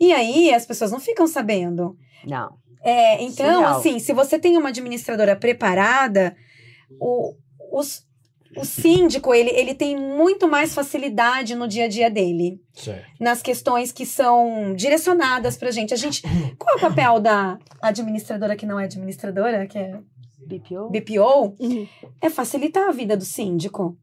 E 0.00 0.12
aí 0.12 0.52
as 0.52 0.66
pessoas 0.66 0.90
não 0.90 0.98
ficam 1.00 1.26
sabendo. 1.26 1.96
Não. 2.26 2.56
É, 2.82 3.22
então, 3.22 3.64
assim, 3.66 3.98
se 3.98 4.12
você 4.12 4.38
tem 4.38 4.56
uma 4.58 4.68
administradora 4.70 5.34
preparada, 5.36 6.36
o, 7.00 7.34
os- 7.72 8.02
o 8.56 8.64
síndico, 8.64 9.34
ele, 9.34 9.50
ele 9.50 9.74
tem 9.74 9.96
muito 9.96 10.48
mais 10.48 10.74
facilidade 10.74 11.54
no 11.54 11.66
dia 11.66 11.84
a 11.84 11.88
dia 11.88 12.10
dele 12.10 12.60
Certo. 12.72 13.04
nas 13.20 13.42
questões 13.42 13.92
que 13.92 14.06
são 14.06 14.74
direcionadas 14.74 15.56
pra 15.56 15.70
gente. 15.70 15.94
A 15.94 15.96
gente. 15.96 16.22
Qual 16.58 16.74
é 16.74 16.78
o 16.78 16.80
papel 16.80 17.20
da 17.20 17.58
administradora 17.82 18.56
que 18.56 18.66
não 18.66 18.78
é 18.78 18.84
administradora, 18.84 19.66
que 19.66 19.78
é 19.78 19.98
BPO? 20.46 20.90
BPO? 20.90 21.56
Uhum. 21.58 21.86
É 22.20 22.30
facilitar 22.30 22.88
a 22.88 22.92
vida 22.92 23.16
do 23.16 23.24
síndico. 23.24 23.96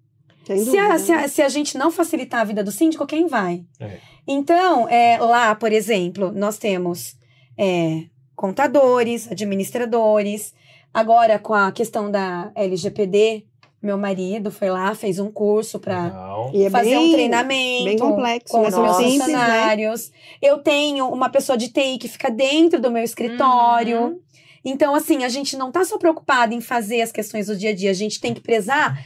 Se 0.46 0.78
a, 0.78 0.98
se, 0.98 1.12
né? 1.12 1.24
a, 1.24 1.28
se 1.28 1.42
a 1.42 1.50
gente 1.50 1.78
não 1.78 1.92
facilitar 1.92 2.42
a 2.42 2.46
vida 2.46 2.64
do 2.64 2.72
síndico, 2.72 3.06
quem 3.06 3.28
vai? 3.28 3.64
É. 3.80 4.00
Então, 4.28 4.88
é, 4.90 5.18
lá, 5.18 5.54
por 5.56 5.72
exemplo, 5.72 6.32
nós 6.32 6.58
temos 6.58 7.16
é, 7.58 8.06
contadores, 8.36 9.32
administradores. 9.32 10.54
Agora, 10.94 11.40
com 11.40 11.54
a 11.54 11.72
questão 11.72 12.12
da 12.12 12.52
LGPD, 12.56 13.46
meu 13.82 13.98
marido 13.98 14.52
foi 14.52 14.70
lá, 14.70 14.94
fez 14.94 15.18
um 15.18 15.32
curso 15.32 15.80
para 15.80 16.14
é 16.54 16.70
fazer 16.70 16.92
bem, 16.92 17.10
um 17.10 17.12
treinamento 17.12 17.84
bem 17.86 17.98
complexo, 17.98 18.54
com 18.54 18.62
né? 18.62 18.68
os 18.68 18.78
meus 18.78 18.96
simples, 18.98 19.18
né? 19.18 19.24
funcionários. 19.26 20.12
Eu 20.42 20.60
tenho 20.60 21.08
uma 21.08 21.30
pessoa 21.30 21.58
de 21.58 21.70
TI 21.70 21.98
que 21.98 22.08
fica 22.08 22.30
dentro 22.30 22.80
do 22.80 22.92
meu 22.92 23.04
escritório. 23.04 24.02
Uhum. 24.02 24.20
Então, 24.64 24.94
assim, 24.94 25.24
a 25.24 25.30
gente 25.30 25.58
não 25.58 25.72
tá 25.72 25.84
só 25.84 25.98
preocupada 25.98 26.54
em 26.54 26.62
fazer 26.62 27.02
as 27.02 27.12
questões 27.12 27.48
do 27.48 27.56
dia 27.56 27.72
a 27.72 27.76
dia, 27.76 27.90
a 27.90 27.96
gente 27.96 28.22
tem 28.22 28.34
que 28.34 28.42
prezar 28.42 29.04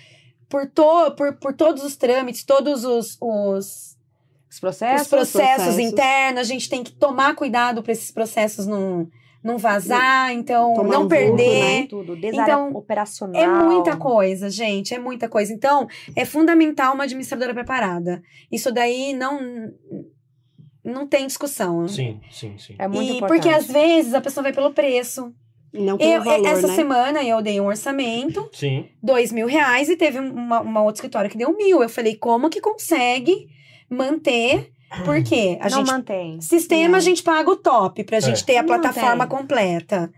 por, 0.49 0.69
to, 0.69 1.11
por, 1.15 1.33
por 1.37 1.53
todos 1.53 1.81
os 1.81 1.95
trâmites, 1.95 2.43
todos 2.43 2.83
os, 2.83 3.17
os, 3.21 3.97
Os 4.49 4.59
processos? 4.59 5.03
os 5.03 5.07
processos, 5.07 5.63
processos. 5.63 5.79
internos, 5.79 6.41
a 6.41 6.43
gente 6.43 6.69
tem 6.69 6.83
que 6.83 6.91
tomar 6.91 7.33
cuidado 7.35 7.81
para 7.81 7.93
esses 7.93 8.11
processos 8.11 8.67
não, 8.67 9.07
não 9.45 9.59
vazar, 9.59 10.33
então 10.33 10.73
Tomar 10.73 10.89
não 10.89 11.03
um 11.03 11.07
perder. 11.07 11.81
né? 11.81 11.87
Tudo, 11.87 12.17
Então, 12.21 12.71
operacional. 12.73 13.39
É 13.39 13.47
muita 13.47 13.95
coisa, 13.95 14.49
gente, 14.49 14.91
é 14.93 14.97
muita 14.97 15.29
coisa. 15.29 15.53
Então, 15.53 15.87
é 16.15 16.25
fundamental 16.25 16.95
uma 16.95 17.03
administradora 17.03 17.53
preparada. 17.53 18.23
Isso 18.51 18.71
daí 18.71 19.13
não 19.13 19.39
não 20.83 21.07
tem 21.07 21.27
discussão. 21.27 21.87
Sim, 21.87 22.19
sim, 22.31 22.57
sim. 22.57 22.75
É 22.77 22.87
muito 22.87 23.11
e 23.11 23.17
importante. 23.17 23.41
porque 23.41 23.49
às 23.49 23.67
vezes 23.67 24.13
a 24.15 24.21
pessoa 24.21 24.43
vai 24.43 24.53
pelo 24.53 24.73
preço. 24.73 25.31
Não 25.71 25.97
pelo 25.97 26.09
Eu, 26.11 26.23
valor, 26.23 26.47
essa 26.47 26.67
né? 26.67 26.73
semana 26.75 27.23
eu 27.23 27.41
dei 27.41 27.59
um 27.59 27.65
orçamento, 27.65 28.49
Sim. 28.53 28.87
dois 29.03 29.31
mil 29.31 29.45
reais, 29.45 29.89
e 29.89 29.97
teve 29.97 30.19
uma, 30.19 30.61
uma 30.61 30.81
outra 30.81 30.97
escritório 30.99 31.29
que 31.29 31.37
deu 31.37 31.55
mil. 31.55 31.83
Eu 31.83 31.89
falei, 31.89 32.15
como 32.15 32.49
que 32.49 32.61
consegue 32.61 33.47
manter? 33.89 34.71
Por 35.03 35.23
quê? 35.23 35.57
A 35.59 35.69
não 35.69 35.77
gente 35.79 35.87
mantém. 35.91 36.39
Sistema, 36.41 36.89
Não. 36.89 36.95
a 36.97 37.01
gente 37.01 37.21
paga 37.23 37.49
o 37.49 37.55
top 37.55 38.03
pra 38.03 38.19
gente 38.19 38.41
É. 38.41 38.45
ter 38.45 38.57
a 38.57 38.61
Não 38.61 38.67
plataforma 38.67 39.27
tem. 39.27 39.37
completa. 39.37 40.11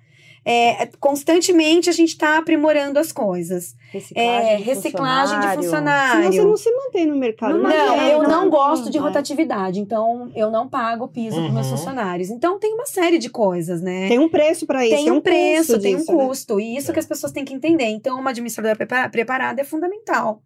É, 0.49 0.85
constantemente 0.97 1.89
a 1.89 1.91
gente 1.93 2.17
tá 2.17 2.37
aprimorando 2.37 2.97
as 2.97 3.11
coisas. 3.11 3.75
Reciclagem, 3.91 4.49
É, 4.53 4.55
de 4.55 4.63
reciclagem 4.63 5.39
de 5.41 5.47
Se 5.49 5.55
funcionário. 5.57 6.31
você 6.31 6.41
não 6.41 6.55
se 6.55 6.71
mantém 6.73 7.05
no 7.05 7.17
mercado. 7.17 7.55
Não, 7.57 7.63
Não, 7.63 7.69
adianta, 7.69 8.03
eu 8.13 8.23
não 8.23 8.43
né? 8.45 8.49
gosto 8.49 8.89
de 8.89 8.97
É. 8.97 9.01
rotatividade, 9.01 9.81
então 9.81 10.31
eu 10.33 10.49
não 10.49 10.69
pago 10.69 11.03
o 11.03 11.07
piso 11.09 11.35
para 11.35 11.51
meus 11.51 11.65
Uhum. 11.69 11.75
funcionários. 11.77 12.29
Então 12.29 12.57
tem 12.59 12.73
uma 12.75 12.85
série 12.85 13.17
de 13.17 13.29
coisas, 13.29 13.81
né? 13.81 14.07
Tem 14.07 14.19
um 14.19 14.29
preço 14.29 14.65
pra 14.65 14.85
isso. 14.85 14.95
Tem 14.95 15.11
um 15.11 15.19
preço, 15.19 15.73
custo 15.73 15.81
tem 15.81 15.95
um 15.95 15.99
disso, 15.99 16.15
né? 16.15 16.25
custo. 16.27 16.59
E 16.61 16.77
isso 16.77 16.91
É. 16.91 16.93
que 16.93 16.99
as 17.01 17.05
pessoas 17.05 17.33
têm 17.33 17.43
que 17.43 17.53
entender. 17.53 17.87
Então, 17.89 18.17
uma 18.17 18.29
administradora 18.29 18.73
prepara- 18.73 19.09
preparada 19.09 19.59
é 19.59 19.65
fundamental. 19.65 20.41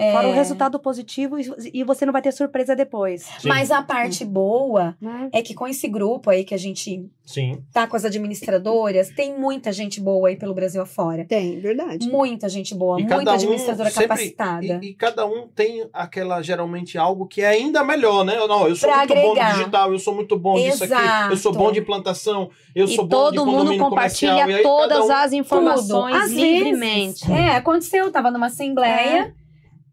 É, 0.00 0.12
Fora 0.12 0.28
o 0.28 0.32
resultado 0.32 0.78
positivo 0.78 1.38
e, 1.38 1.44
e 1.74 1.84
você 1.84 2.06
não 2.06 2.12
vai 2.12 2.22
ter 2.22 2.32
surpresa 2.32 2.74
depois. 2.74 3.22
Sim. 3.38 3.48
Mas 3.48 3.70
a 3.70 3.82
parte 3.82 4.24
boa 4.24 4.96
Né? 5.00 5.28
é 5.32 5.42
que 5.42 5.52
com 5.54 5.66
esse 5.68 5.86
grupo 5.88 6.30
aí 6.30 6.42
que 6.44 6.54
a 6.54 6.58
gente 6.58 7.06
Sim. 7.24 7.62
tá 7.72 7.86
com 7.86 7.96
as 7.96 8.04
administradoras, 8.04 9.10
tem 9.10 9.38
muita 9.38 9.70
gente 9.72 10.00
boa 10.00 10.28
aí 10.28 10.36
pelo 10.36 10.54
Brasil 10.54 10.80
afora. 10.82 11.24
Tem, 11.24 11.60
verdade. 11.60 12.08
Muita 12.08 12.48
gente 12.48 12.74
boa, 12.74 12.98
E 12.98 13.02
muita 13.02 13.18
cada 13.18 13.30
um 13.30 13.34
administradora 13.34 13.90
sempre- 13.90 14.08
capacitada. 14.08 14.80
E, 14.82 14.88
e 14.90 14.94
cada 14.94 15.26
um 15.26 15.46
tem 15.48 15.86
aquela, 15.92 16.40
geralmente, 16.42 16.96
algo 16.98 17.26
que 17.26 17.42
é 17.42 17.48
ainda 17.48 17.84
melhor, 17.84 18.24
né? 18.24 18.36
Não, 18.36 18.66
eu 18.68 18.74
sou 18.76 18.88
Pra 18.88 18.98
muito 18.98 19.14
bom 19.14 19.30
agregar. 19.32 19.52
de 19.52 19.58
digital, 19.58 19.92
eu 19.92 19.98
sou 19.98 20.14
muito 20.14 20.38
bom 20.38 20.54
disso 20.54 20.84
aqui, 20.84 20.92
eu 21.30 21.36
sou 21.36 21.52
Exato. 21.52 21.64
bom 21.64 21.72
de 21.72 21.78
implantação, 21.80 22.50
eu 22.74 22.86
E 22.86 22.94
sou 22.94 23.04
bom 23.06 23.30
de 23.30 23.36
todo 23.36 23.46
mundo 23.46 23.58
condomínio 23.58 23.84
compartilha 23.84 24.32
comercial. 24.42 24.60
E 24.60 24.62
todas 24.62 25.06
um- 25.06 25.12
as 25.12 25.32
informações 25.32 26.30
livremente. 26.32 27.30
É, 27.30 27.56
aconteceu, 27.56 28.04
eu 28.06 28.10
tava 28.12 28.30
numa 28.30 28.46
assembleia, 28.46 29.34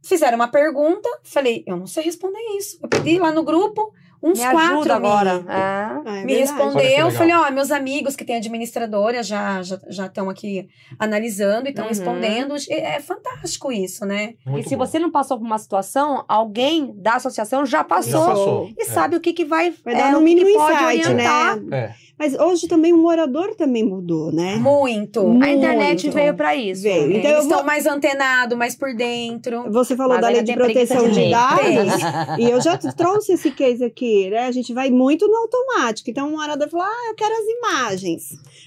fizeram 0.07 0.35
uma 0.35 0.47
pergunta, 0.47 1.07
falei, 1.23 1.63
eu 1.67 1.75
não 1.77 1.87
sei 1.87 2.03
responder 2.03 2.39
isso. 2.57 2.79
Eu 2.81 2.87
pedi 2.89 3.17
lá 3.19 3.31
no 3.31 3.43
grupo, 3.43 3.93
uns 4.21 4.39
Me 4.39 4.45
quatro 4.49 4.77
ajuda 4.79 4.99
me- 4.99 5.07
agora. 5.07 5.29
É. 5.47 5.51
Ah, 5.53 6.01
é 6.05 6.09
me. 6.09 6.17
Olha 6.17 6.25
que 6.27 6.35
respondeu, 6.35 7.11
falei, 7.11 7.33
ó, 7.35 7.51
meus 7.51 7.71
amigos 7.71 8.15
que 8.15 8.25
têm 8.25 8.37
administradora 8.37 9.21
já 9.21 9.61
já 9.61 9.79
já 9.89 10.05
estão 10.07 10.29
aqui 10.29 10.67
analisando 10.97 11.67
e 11.67 11.69
estão 11.69 11.83
Uhum. 11.85 11.89
respondendo. 11.89 12.55
É, 12.69 12.95
é 12.95 12.99
fantástico 12.99 13.71
isso, 13.71 14.05
né? 14.05 14.33
Muito 14.45 14.65
e 14.65 14.69
se 14.69 14.75
bom. 14.75 14.85
você 14.85 14.97
não 14.99 15.11
passou 15.11 15.37
por 15.37 15.45
uma 15.45 15.57
situação, 15.59 16.25
alguém 16.27 16.93
da 16.99 17.13
associação 17.15 17.65
já 17.65 17.83
passou. 17.83 18.11
Já 18.21 18.27
passou. 18.27 18.69
E 18.77 18.81
é. 18.81 18.85
sabe 18.85 19.15
o 19.15 19.21
que, 19.21 19.33
que 19.33 19.45
vai, 19.45 19.71
Vai 19.83 19.93
é, 19.93 19.97
dar 19.97 20.11
no 20.13 20.19
o 20.19 20.23
que 20.25 20.29
que 20.35 20.35
mínimo 20.43 20.57
pode 20.57 20.73
insight, 20.83 21.09
orientar. 21.11 21.55
né? 21.61 21.77
É. 22.03 22.06
Mas 22.17 22.33
hoje 22.33 22.67
também 22.67 22.93
o 22.93 22.97
morador 22.97 23.53
também 23.55 23.83
mudou, 23.83 24.31
né? 24.31 24.55
Muito. 24.55 25.19
A 25.41 25.49
internet 25.49 26.05
Muito. 26.05 26.15
veio 26.15 26.33
pra 26.33 26.55
isso. 26.55 26.81
Veio. 26.81 27.13
É, 27.13 27.17
Então 27.17 27.29
eu 27.29 27.35
eles 27.37 27.43
estão 27.43 27.59
vou- 27.59 27.67
mais 27.67 27.85
antenados, 27.85 28.57
mais 28.57 28.75
por 28.75 28.95
dentro. 28.95 29.71
Você 29.71 29.95
falou 29.95 30.13
Mas 30.13 30.21
da 30.21 30.29
lei 30.29 30.41
de 30.41 30.53
proteção 30.53 31.09
de 31.09 31.29
dados. 31.29 31.57
E 32.39 32.49
eu 32.49 32.59
já 32.59 32.75
trouxe 32.77 33.33
esse 33.33 33.51
case 33.51 33.83
aqui, 33.83 34.29
né? 34.29 34.47
A 34.47 34.51
gente 34.51 34.73
vai 34.73 34.89
muito 34.89 35.27
no 35.27 35.35
automático. 35.37 36.09
Então, 36.09 36.29
o 36.29 36.37
morador 36.37 36.67
falou: 36.69 36.85
ah, 36.85 37.07
eu 37.09 37.15
quero 37.15 37.33
as 37.33 37.45
imagens. 37.45 38.23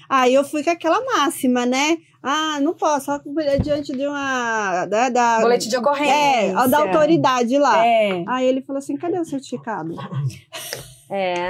Aí 0.09 0.33
eu 0.33 0.43
fui 0.43 0.63
com 0.63 0.69
aquela 0.69 1.03
máxima, 1.03 1.65
né? 1.65 1.97
Ah, 2.23 2.59
não 2.61 2.73
posso, 2.73 3.07
só 3.07 3.19
diante 3.61 3.91
de 3.93 4.07
uma. 4.07 4.85
Da, 4.85 5.09
da, 5.09 5.41
Boletim 5.41 5.69
de 5.69 5.77
ocorrência. 5.77 6.13
É, 6.13 6.67
da 6.67 6.79
autoridade 6.79 7.57
lá. 7.57 7.85
É. 7.85 8.23
Aí 8.27 8.45
ele 8.47 8.61
falou 8.61 8.77
assim: 8.77 8.95
cadê 8.95 9.19
o 9.19 9.25
certificado? 9.25 9.95
É. 11.09 11.49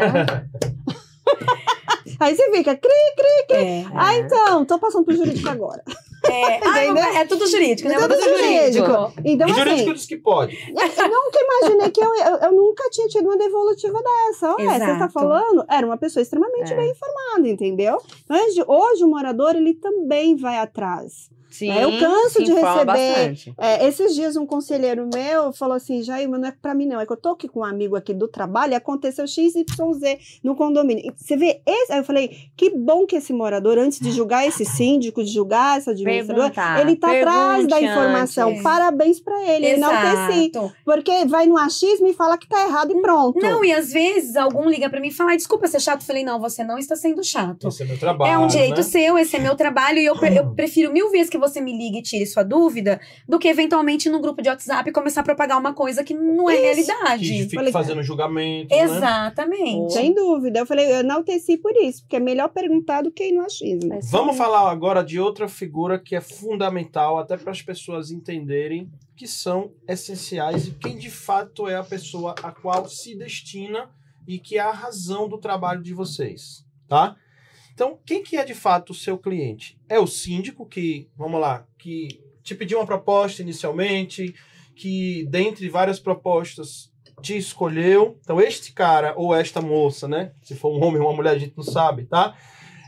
Aí 2.23 2.35
você 2.35 2.51
fica, 2.51 2.75
cri, 2.75 2.91
É. 3.51 3.85
ah, 3.95 4.15
então, 4.17 4.63
tô 4.65 4.77
passando 4.79 5.03
pro 5.05 5.15
jurídico 5.15 5.49
agora. 5.49 5.83
É. 6.23 6.57
Ah, 6.57 6.93
não, 6.93 6.97
é 7.17 7.25
tudo 7.25 7.47
jurídico, 7.47 7.89
né? 7.89 7.95
É 7.95 7.99
tudo 7.99 8.13
Tudo 8.13 8.37
jurídico. 8.37 9.13
Então, 9.25 9.47
E 9.47 9.51
assim, 9.51 9.59
jurídico 9.59 9.93
diz 9.95 10.05
que 10.05 10.17
pode. 10.17 10.55
eu 10.55 11.09
nunca 11.09 11.39
imaginei 11.41 11.89
que 11.89 11.99
eu, 11.99 12.13
eu, 12.13 12.35
eu 12.37 12.51
nunca 12.51 12.87
tinha 12.91 13.07
tido 13.07 13.25
uma 13.25 13.37
devolutiva 13.37 13.99
dessa. 14.03 14.55
Ué, 14.55 14.63
você 14.73 14.79
tá 14.79 14.93
Exato. 14.95 15.13
falando? 15.13 15.65
Era 15.67 15.85
uma 15.85 15.97
pessoa 15.97 16.21
extremamente 16.21 16.71
É. 16.71 16.75
bem 16.75 16.91
informada, 16.91 17.47
entendeu? 17.49 17.97
Mas 18.29 18.53
de- 18.53 18.63
hoje 18.67 19.03
o 19.03 19.07
morador, 19.07 19.55
ele 19.55 19.73
também 19.73 20.35
vai 20.35 20.57
atrás. 20.59 21.29
Sim, 21.51 21.69
É, 21.71 21.83
eu 21.83 21.99
canso 21.99 22.29
se 22.39 22.43
de 22.43 22.53
receber-. 22.53 23.53
É, 23.57 23.87
esses 23.87 24.15
dias 24.15 24.35
um 24.35 24.45
conselheiro 24.45 25.07
meu 25.13 25.51
falou 25.53 25.75
assim, 25.75 26.01
Jair, 26.01 26.27
mas 26.29 26.39
não 26.41 26.47
é 26.47 26.51
pra 26.51 26.73
mim 26.73 26.85
não, 26.85 26.99
é 26.99 27.05
que 27.05 27.11
eu 27.13 27.17
tô 27.17 27.29
aqui 27.29 27.47
com 27.47 27.59
um 27.59 27.63
amigo 27.63 27.95
aqui 27.95 28.13
do 28.13 28.27
trabalho 28.27 28.73
e 28.73 28.75
aconteceu 28.75 29.27
XYZ 29.27 29.53
no 30.43 30.55
condomínio. 30.55 31.03
E 31.05 31.13
Você 31.15 31.35
vê, 31.37 31.61
esse, 31.65 31.91
aí 31.91 31.99
eu 31.99 32.03
falei, 32.03 32.29
que 32.55 32.69
bom 32.71 33.05
que 33.05 33.15
esse 33.15 33.33
morador, 33.33 33.77
antes 33.77 33.99
de 33.99 34.11
julgar 34.11 34.47
esse 34.47 34.65
síndico, 34.65 35.23
de 35.23 35.29
julgar 35.31 35.77
essa 35.77 35.91
administradora, 35.91 36.49
Perguntar, 36.51 36.81
ele 36.81 36.95
tá 36.95 37.07
atrás 37.07 37.67
da 37.67 37.81
informação. 37.81 38.49
antes. 38.49 38.63
Parabéns 38.63 39.19
pra 39.19 39.41
ele, 39.49 39.65
enalteci. 39.67 40.51
Exato. 40.53 40.71
Porque 40.85 41.25
vai 41.25 41.45
no 41.45 41.57
achismo 41.57 42.07
e 42.07 42.13
fala 42.13 42.37
que 42.37 42.47
tá 42.47 42.65
errado 42.65 42.91
e 42.91 43.01
pronto. 43.01 43.39
Não, 43.39 43.63
e 43.63 43.71
às 43.71 43.91
vezes 43.91 44.35
algum 44.35 44.67
liga 44.69 44.89
pra 44.89 44.99
mim 44.99 45.07
e 45.09 45.11
fala, 45.11 45.31
"Ai, 45.31 45.37
desculpa 45.37 45.67
ser 45.67 45.79
chato. 45.79 46.01
Eu 46.01 46.07
falei, 46.07 46.23
não, 46.23 46.39
você 46.39 46.63
não 46.63 46.77
está 46.77 46.95
sendo 46.95 47.23
chato. 47.23 47.67
Esse 47.67 47.83
é 47.83 47.85
meu 47.85 47.97
trabalho. 47.97 48.31
É 48.33 48.37
um 48.37 48.47
direito 48.47 48.77
né? 48.77 48.83
seu, 48.83 49.17
esse 49.17 49.35
é 49.35 49.39
meu 49.39 49.55
trabalho, 49.55 49.99
e 49.99 50.05
eu, 50.05 50.15
pre- 50.19 50.37
eu 50.37 50.51
prefiro 50.53 50.91
mil 50.91 51.09
vezes 51.11 51.29
que 51.29 51.37
você 51.41 51.59
me 51.59 51.77
ligue 51.77 51.97
e 51.97 52.01
tire 52.01 52.25
sua 52.25 52.43
dúvida 52.43 53.01
do 53.27 53.37
que 53.37 53.49
eventualmente 53.49 54.09
no 54.09 54.21
grupo 54.21 54.41
de 54.41 54.47
WhatsApp 54.47 54.89
começar 54.93 55.19
a 55.19 55.23
propagar 55.23 55.59
uma 55.59 55.73
coisa 55.73 56.03
que 56.03 56.13
não 56.13 56.49
é 56.49 56.55
Que 56.55 56.61
realidade. 56.61 57.27
fique 57.27 57.55
Falei, 57.55 57.73
fazendo 57.73 58.01
julgamento. 58.03 58.73
Né? 58.73 58.81
Exatamente. 58.81 59.93
Sem 59.93 60.13
dúvida. 60.13 60.59
Eu 60.59 60.65
falei, 60.65 60.85
eu 60.85 60.99
enalteci 60.99 61.57
por 61.57 61.75
isso, 61.75 62.03
porque 62.03 62.15
é 62.15 62.19
melhor 62.19 62.47
perguntar 62.49 63.01
do 63.01 63.11
que 63.11 63.25
ir 63.29 63.31
no 63.33 63.41
achismo. 63.41 63.93
É 63.93 63.99
isso 63.99 64.09
Vamos 64.11 64.37
falar 64.37 64.71
agora 64.71 65.03
de 65.03 65.19
outra 65.19 65.47
figura 65.47 65.99
que 65.99 66.15
é 66.15 66.21
fundamental 66.21 67.17
até 67.17 67.35
para 67.35 67.51
as 67.51 67.61
pessoas 67.61 68.11
entenderem 68.11 68.89
que 69.15 69.27
são 69.27 69.71
essenciais 69.87 70.67
e 70.67 70.71
quem 70.71 70.97
de 70.97 71.09
fato 71.09 71.67
é 71.67 71.75
a 71.75 71.83
pessoa 71.83 72.35
a 72.41 72.51
qual 72.51 72.87
se 72.87 73.15
destina 73.15 73.89
e 74.27 74.39
que 74.39 74.57
é 74.57 74.61
a 74.61 74.71
razão 74.71 75.27
do 75.27 75.37
trabalho 75.37 75.81
de 75.81 75.93
vocês, 75.93 76.65
tá? 76.87 77.15
Então, 77.81 77.97
quem 78.05 78.21
que 78.21 78.37
é 78.37 78.45
de 78.45 78.53
fato 78.53 78.91
o 78.91 78.93
seu 78.93 79.17
cliente? 79.17 79.75
É 79.89 79.97
o 79.97 80.05
síndico 80.05 80.67
que, 80.67 81.09
vamos 81.17 81.41
lá, 81.41 81.65
que 81.79 82.21
te 82.43 82.53
pediu 82.53 82.77
uma 82.77 82.85
proposta 82.85 83.41
inicialmente, 83.41 84.35
que 84.75 85.25
dentre 85.31 85.67
várias 85.67 85.99
propostas 85.99 86.93
te 87.23 87.35
escolheu. 87.35 88.19
Então, 88.21 88.39
este 88.39 88.71
cara 88.71 89.15
ou 89.17 89.33
esta 89.33 89.61
moça, 89.61 90.07
né? 90.07 90.31
Se 90.43 90.55
for 90.55 90.71
um 90.71 90.83
homem 90.83 91.01
ou 91.01 91.07
uma 91.07 91.15
mulher, 91.15 91.31
a 91.31 91.39
gente 91.39 91.57
não 91.57 91.63
sabe, 91.63 92.05
tá? 92.05 92.37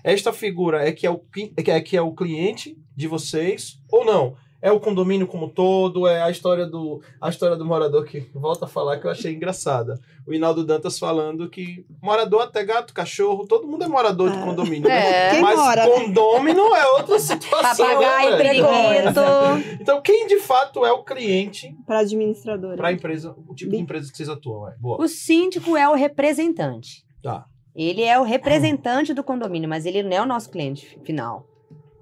Esta 0.04 0.32
figura 0.32 0.88
é 0.88 0.92
que 0.92 1.08
é 1.08 1.10
o, 1.10 1.20
é 1.58 1.72
é, 1.72 1.82
que 1.82 1.98
é 1.98 2.02
o 2.04 2.14
cliente 2.14 2.78
de 2.96 3.08
vocês 3.08 3.82
ou 3.92 4.06
não? 4.06 4.38
É 4.66 4.72
o 4.72 4.80
condomínio 4.80 5.28
como 5.28 5.48
um 5.48 5.50
todo, 5.50 6.08
é 6.08 6.22
a 6.24 6.30
história 6.32 6.66
do 6.66 7.02
a 7.20 7.28
história 7.30 7.58
do 7.58 7.66
morador 7.66 8.06
que 8.06 8.22
volta 8.34 8.64
a 8.64 8.68
falar 8.68 8.98
que 8.98 9.06
eu 9.06 9.12
achei 9.12 9.34
engraçada. 9.34 10.00
O 10.26 10.34
Hinaldo 10.34 10.64
Dantas 10.64 10.98
falando 10.98 11.50
que 11.50 11.86
morador 12.02 12.44
até 12.44 12.64
gato, 12.64 12.94
cachorro, 12.94 13.46
todo 13.46 13.68
mundo 13.68 13.84
é 13.84 13.90
morador 13.90 14.32
de 14.32 14.38
Ah. 14.38 14.42
condomínio, 14.42 14.88
né? 14.88 15.28
É. 15.28 15.32
Quem 15.32 15.42
Mas 15.42 15.60
mora, 15.60 15.86
né? 15.86 15.92
condômino 15.92 16.74
é 16.74 16.88
outra 16.94 17.20
situação. 17.20 17.86
Papagaio, 17.86 18.32
né? 18.32 18.38
periquito. 18.38 19.82
Então, 19.82 20.02
quem 20.02 20.28
de 20.28 20.40
fato 20.40 20.86
é 20.86 20.94
o 20.94 21.04
cliente 21.04 21.76
Pra 21.86 22.00
administradora. 22.00 22.78
para 22.78 22.88
a 22.88 22.94
empresa, 22.94 23.36
o 23.46 23.54
tipo 23.54 23.72
de 23.72 23.78
empresa 23.78 24.10
que 24.10 24.16
vocês 24.16 24.30
atuam? 24.30 24.70
É. 24.70 24.76
Boa. 24.80 25.02
O 25.04 25.10
síndico 25.10 25.76
é 25.76 25.90
o 25.90 25.94
representante. 25.94 27.04
Tá. 27.22 27.46
Ele 27.76 28.04
é 28.04 28.18
o 28.18 28.24
representante 28.24 29.14
do 29.14 29.24
condomínio, 29.26 29.68
mas 29.68 29.86
ele 29.86 30.04
não 30.04 30.12
é 30.16 30.22
o 30.22 30.26
nosso 30.26 30.50
cliente 30.50 30.98
final. 31.04 31.46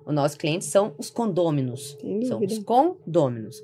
O 0.06 0.12
nosso 0.12 0.38
cliente 0.38 0.66
são 0.66 0.94
os 0.98 1.10
condôminos. 1.10 1.98
São 2.28 2.40
os 2.44 2.58
condôminos. 2.60 3.64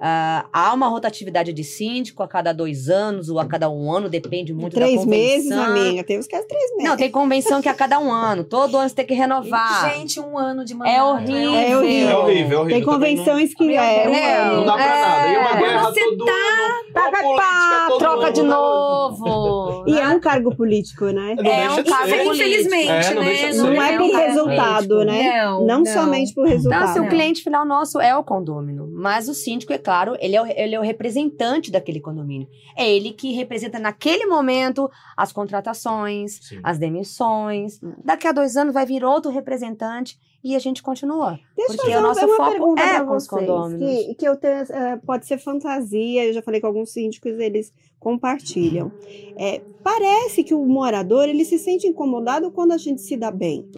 Ah, 0.00 0.46
há 0.52 0.74
uma 0.74 0.88
rotatividade 0.88 1.52
de 1.52 1.64
síndico 1.64 2.22
a 2.22 2.28
cada 2.28 2.52
dois 2.52 2.88
anos 2.88 3.28
ou 3.28 3.38
a 3.40 3.46
cada 3.46 3.70
um 3.70 3.90
ano, 3.90 4.08
depende 4.08 4.52
muito 4.52 4.74
da 4.74 4.80
Três 4.86 5.00
convenção. 5.00 5.08
meses, 5.08 5.52
amiga. 5.52 6.04
Temos 6.04 6.26
que 6.26 6.36
as 6.36 6.44
três 6.44 6.70
meses. 6.76 6.84
Não, 6.84 6.96
tem 6.96 7.10
convenção 7.10 7.62
que 7.62 7.68
é 7.68 7.72
a 7.72 7.74
cada 7.74 7.98
um 7.98 8.12
ano. 8.12 8.44
Todo 8.44 8.76
ano 8.76 8.88
você 8.88 8.94
tem 8.94 9.06
que 9.06 9.14
renovar. 9.14 9.90
Gente, 9.94 10.20
um 10.20 10.36
ano 10.36 10.64
de 10.64 10.74
mandato. 10.74 10.94
É 10.96 11.02
horrível. 11.02 11.54
É 11.54 11.76
horrível. 11.76 12.08
É 12.10 12.16
horrível, 12.16 12.58
é 12.58 12.60
horrível. 12.60 12.66
Tem 12.76 12.82
convenções 12.84 13.54
que 13.54 13.64
Meu 13.64 13.80
é, 13.80 14.08
um 14.08 14.14
ano. 14.14 14.50
Não, 14.50 14.56
não 14.58 14.64
dá 14.66 14.72
pra 14.74 14.84
É. 14.84 15.00
nada. 15.00 15.28
E 15.32 15.36
uma 15.38 15.54
guerra 15.60 15.82
você 15.84 16.00
todo 16.04 16.22
ano. 16.28 16.76
Pá, 16.92 17.00
uma 17.02 17.10
pá, 17.10 17.22
política 17.22 17.44
pá, 17.44 17.86
todo 17.88 17.98
troca 17.98 18.24
ano, 18.26 18.32
de 18.32 18.42
novo. 18.42 19.84
E 19.86 19.98
é 19.98 20.08
um 20.08 20.18
cargo 20.20 20.54
político, 20.56 21.04
né? 21.06 21.36
Não 21.38 21.50
É 21.50 21.70
um 21.70 21.84
cargo 21.84 22.08
ser. 22.08 22.24
político. 22.24 22.34
Infelizmente, 22.34 22.90
É, 22.90 23.14
não 23.14 23.22
né? 23.22 23.52
Não 23.52 23.82
é 23.82 23.96
por 23.96 24.02
um 24.06 24.16
resultado, 24.16 25.04
né? 25.04 25.42
Não, 25.44 25.64
Não 25.66 25.78
não. 25.78 25.86
somente 25.86 26.34
por 26.34 26.42
Então, 26.44 26.52
resultado. 26.56 26.84
assim, 26.84 26.98
o 26.98 27.02
Não. 27.02 27.08
cliente 27.08 27.42
final 27.42 27.64
nosso 27.64 28.00
é 28.00 28.16
o 28.16 28.24
condômino. 28.24 28.88
Mas 28.92 29.28
o 29.28 29.34
síndico, 29.34 29.72
é 29.72 29.78
claro, 29.86 30.16
ele 30.18 30.34
é 30.34 30.42
o, 30.42 30.46
ele 30.46 30.74
é 30.74 30.80
o 30.80 30.82
representante 30.82 31.70
daquele 31.70 32.00
condomínio. 32.00 32.48
É 32.76 32.90
ele 32.90 33.12
que 33.12 33.32
representa 33.32 33.78
naquele 33.78 34.26
momento 34.26 34.90
as 35.16 35.30
contratações, 35.30 36.40
Sim. 36.42 36.58
as 36.60 36.76
demissões. 36.76 37.80
Hum. 37.80 37.92
Daqui 38.04 38.26
a 38.26 38.32
dois 38.32 38.56
anos 38.56 38.74
vai 38.74 38.84
vir 38.84 39.04
outro 39.04 39.30
representante 39.30 40.18
e 40.42 40.56
a 40.56 40.58
gente 40.58 40.82
continua. 40.82 41.38
Deixa 41.56 41.76
Porque 41.76 41.92
eu 41.92 42.00
o 42.00 42.02
nosso 42.02 42.26
uma 42.26 42.36
foco 42.36 42.80
é 42.80 43.04
com 43.04 43.14
os 43.14 43.28
condôminos. 43.28 43.78
Que, 43.78 44.14
que 44.16 44.28
eu 44.28 44.36
tenho, 44.36 44.64
eh, 44.68 44.96
pode 45.06 45.24
ser 45.24 45.38
fantasia, 45.38 46.24
eu 46.24 46.32
já 46.32 46.42
falei 46.42 46.58
que 46.58 46.66
alguns 46.66 46.90
síndicos 46.90 47.38
eles 47.38 47.72
compartilham. 48.00 48.90
É, 49.38 49.60
parece 49.84 50.42
que 50.42 50.54
o 50.54 50.66
morador 50.66 51.28
ele 51.28 51.44
se 51.44 51.60
sente 51.60 51.86
incomodado 51.86 52.50
quando 52.50 52.72
a 52.72 52.76
gente 52.76 53.02
se 53.02 53.16
dá 53.16 53.30
bem. 53.30 53.70